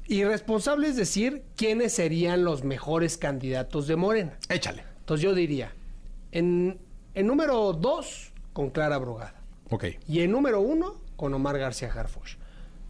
Y 0.09 0.23
responsable 0.23 0.87
es 0.87 0.95
decir 0.95 1.43
quiénes 1.57 1.93
serían 1.95 2.45
los 2.45 2.63
mejores 2.63 3.19
candidatos 3.19 3.89
de 3.89 3.97
Morena. 3.97 4.39
échale. 4.49 4.85
Entonces 5.01 5.23
yo 5.25 5.35
diría, 5.35 5.73
en, 6.31 6.79
en 7.15 7.27
número 7.27 7.73
dos, 7.73 8.33
con 8.53 8.71
Clara 8.71 8.99
Brugada. 8.99 9.35
Ok. 9.71 9.85
Y 10.07 10.21
en 10.21 10.31
número 10.31 10.61
uno, 10.61 10.95
con 11.17 11.35
Omar 11.35 11.59
García 11.59 11.93
Harfuch. 11.93 12.37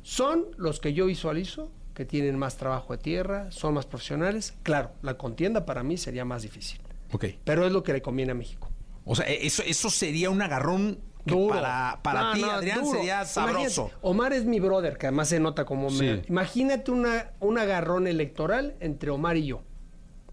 Son 0.03 0.45
los 0.59 0.79
que 0.79 0.93
yo 0.93 1.07
visualizo 1.07 1.71
que 1.97 2.05
tienen 2.05 2.39
más 2.39 2.59
trabajo 2.59 2.93
de 2.93 2.99
tierra, 3.03 3.51
son 3.51 3.73
más 3.75 3.87
profesionales. 3.87 4.55
Claro, 4.63 4.93
la 5.01 5.17
contienda 5.17 5.65
para 5.65 5.83
mí 5.83 5.97
sería 5.97 6.27
más 6.27 6.43
difícil. 6.43 6.79
Ok. 7.11 7.25
Pero 7.43 7.65
es 7.67 7.73
lo 7.73 7.83
que 7.83 7.95
le 7.95 8.03
conviene 8.03 8.33
a 8.33 8.35
México. 8.35 8.71
O 9.07 9.17
sea, 9.17 9.27
e, 9.27 9.47
eso, 9.47 9.63
eso 9.67 9.89
sería 9.89 10.29
un 10.29 10.43
agarrón 10.43 10.99
que 11.25 11.35
Duro. 11.35 11.55
para, 11.55 12.01
para 12.03 12.21
No, 12.21 12.33
ti, 12.35 12.41
no, 12.43 12.51
Adrián, 12.51 12.83
duro. 12.85 12.99
sería 12.99 13.25
sabroso. 13.25 13.83
Imagínate, 13.85 13.99
Omar 14.03 14.33
es 14.35 14.45
mi 14.45 14.61
brother, 14.61 14.99
que 14.99 15.07
además 15.07 15.29
se 15.31 15.41
nota 15.41 15.65
como... 15.65 15.89
Sí. 15.89 16.03
me- 16.05 16.23
Imagínate 16.29 16.91
una, 16.91 17.31
un 17.41 17.57
agarrón 17.59 18.07
electoral 18.07 18.77
entre 18.81 19.11
Omar 19.11 19.39
y 19.39 19.47
yo. 19.47 19.63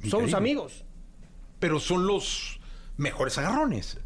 Somos 0.02 0.06
Increíble. 0.14 0.36
amigos. 0.36 0.84
Pero 1.60 1.80
son 1.80 2.06
los 2.06 2.60
mejores 2.98 3.38
agarrones. 3.38 3.88
Se 3.88 4.00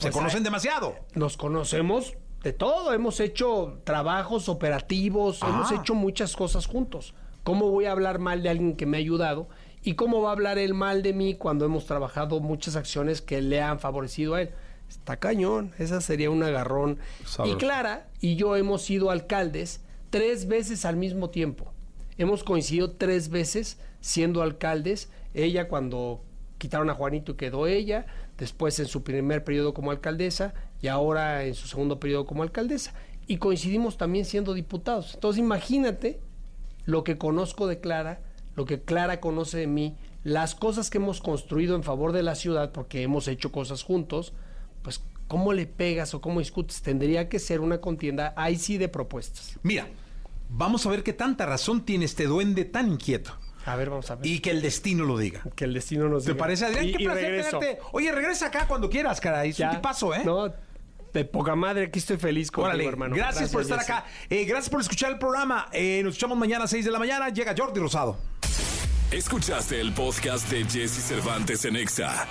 Pues 0.00 0.12
conocen 0.12 0.38
hay- 0.38 0.44
demasiado. 0.44 0.96
Nos 1.14 1.36
conocemos 1.36 2.14
de 2.44 2.52
todo. 2.52 2.92
Hemos 2.92 3.18
hecho 3.20 3.80
trabajos 3.84 4.48
operativos, 4.48 5.38
Ah. 5.42 5.48
hemos 5.48 5.72
hecho 5.72 5.94
muchas 5.94 6.36
cosas 6.36 6.66
juntos. 6.66 7.14
¿Cómo 7.42 7.70
voy 7.70 7.86
a 7.86 7.92
hablar 7.92 8.18
mal 8.18 8.42
de 8.42 8.50
alguien 8.50 8.76
que 8.76 8.86
me 8.86 8.98
ha 8.98 9.00
ayudado? 9.00 9.48
¿Y 9.82 9.94
cómo 9.94 10.22
va 10.22 10.28
a 10.30 10.32
hablar 10.32 10.58
él 10.58 10.72
mal 10.74 11.02
de 11.02 11.12
mí 11.12 11.34
cuando 11.34 11.64
hemos 11.64 11.86
trabajado 11.86 12.40
muchas 12.40 12.76
acciones 12.76 13.20
que 13.20 13.42
le 13.42 13.60
han 13.60 13.80
favorecido 13.80 14.34
a 14.34 14.42
él? 14.42 14.50
Está 14.88 15.16
cañón. 15.16 15.72
Esa 15.78 16.00
sería 16.00 16.30
un 16.30 16.42
agarrón. 16.42 16.98
Sabroso. 17.26 17.56
Y 17.56 17.58
Clara 17.58 18.06
y 18.20 18.36
yo 18.36 18.56
hemos 18.56 18.82
sido 18.82 19.10
alcaldes 19.10 19.82
tres 20.10 20.46
veces 20.46 20.84
al 20.84 20.96
mismo 20.96 21.30
tiempo. 21.30 21.72
Hemos 22.16 22.44
coincidido 22.44 22.92
tres 22.92 23.28
veces 23.28 23.78
siendo 24.00 24.42
alcaldes. 24.42 25.10
Ella 25.34 25.68
cuando 25.68 26.22
quitaron 26.58 26.88
a 26.88 26.94
Juanito 26.94 27.32
y 27.32 27.36
quedó 27.36 27.66
ella, 27.66 28.06
después 28.38 28.78
en 28.80 28.86
su 28.86 29.02
primer 29.02 29.44
periodo 29.44 29.74
como 29.74 29.90
alcaldesa 29.90 30.54
y 30.80 30.88
ahora 30.88 31.44
en 31.44 31.54
su 31.54 31.68
segundo 31.68 32.00
periodo 32.00 32.26
como 32.26 32.42
alcaldesa. 32.42 32.94
Y 33.26 33.38
coincidimos 33.38 33.96
también 33.96 34.24
siendo 34.24 34.54
diputados. 34.54 35.14
Entonces 35.14 35.40
imagínate 35.40 36.20
lo 36.84 37.04
que 37.04 37.16
conozco 37.16 37.66
de 37.66 37.80
Clara, 37.80 38.20
lo 38.54 38.66
que 38.66 38.82
Clara 38.82 39.20
conoce 39.20 39.58
de 39.58 39.66
mí, 39.66 39.96
las 40.22 40.54
cosas 40.54 40.90
que 40.90 40.98
hemos 40.98 41.20
construido 41.20 41.76
en 41.76 41.82
favor 41.82 42.12
de 42.12 42.22
la 42.22 42.34
ciudad, 42.34 42.72
porque 42.72 43.02
hemos 43.02 43.28
hecho 43.28 43.52
cosas 43.52 43.82
juntos, 43.82 44.32
pues 44.82 45.02
cómo 45.26 45.52
le 45.52 45.66
pegas 45.66 46.14
o 46.14 46.20
cómo 46.20 46.40
discutes. 46.40 46.82
Tendría 46.82 47.28
que 47.28 47.38
ser 47.38 47.60
una 47.60 47.80
contienda 47.80 48.34
ahí 48.36 48.56
sí 48.56 48.78
de 48.78 48.88
propuestas. 48.88 49.58
Mira, 49.62 49.88
vamos 50.50 50.86
a 50.86 50.90
ver 50.90 51.02
qué 51.02 51.12
tanta 51.12 51.46
razón 51.46 51.84
tiene 51.84 52.04
este 52.04 52.26
duende 52.26 52.64
tan 52.64 52.92
inquieto. 52.92 53.32
A 53.66 53.76
ver, 53.76 53.90
vamos 53.90 54.10
a 54.10 54.16
ver. 54.16 54.26
Y 54.26 54.40
que 54.40 54.50
el 54.50 54.60
destino 54.62 55.04
lo 55.04 55.16
diga. 55.18 55.42
que 55.56 55.64
el 55.64 55.72
destino 55.74 56.08
nos 56.08 56.24
¿Te 56.24 56.32
diga. 56.32 56.42
parece, 56.44 56.66
Adrián? 56.66 56.84
Y- 56.86 56.92
qué 56.92 57.02
y 57.02 57.06
placer 57.06 57.22
regreso. 57.30 57.58
tenerte. 57.58 57.82
Oye, 57.92 58.12
regresa 58.12 58.46
acá 58.46 58.66
cuando 58.68 58.90
quieras, 58.90 59.20
caray. 59.20 59.50
Es 59.50 59.60
un 59.60 59.70
tipazo, 59.70 60.14
¿eh? 60.14 60.22
No, 60.24 60.52
de 61.12 61.24
poca 61.24 61.54
madre, 61.54 61.84
aquí 61.86 61.98
estoy 62.00 62.16
feliz 62.16 62.50
contigo, 62.50 62.66
Órale, 62.68 62.86
hermano. 62.86 63.14
gracias, 63.16 63.50
por 63.52 63.62
estar 63.62 63.78
Jesse. 63.78 63.90
acá. 63.90 64.04
Eh, 64.28 64.44
gracias 64.44 64.68
por 64.68 64.80
escuchar 64.80 65.12
el 65.12 65.18
programa. 65.18 65.68
Eh, 65.72 66.00
nos 66.02 66.14
escuchamos 66.14 66.36
mañana 66.36 66.64
a 66.64 66.68
6 66.68 66.84
de 66.84 66.90
la 66.90 66.98
mañana. 66.98 67.28
Llega 67.28 67.54
Jordi 67.56 67.80
Rosado. 67.80 68.18
Escuchaste 69.10 69.80
el 69.80 69.92
podcast 69.92 70.50
de 70.50 70.64
Jesse 70.64 71.00
Cervantes 71.06 71.64
en 71.64 71.76
Exa. 71.76 72.26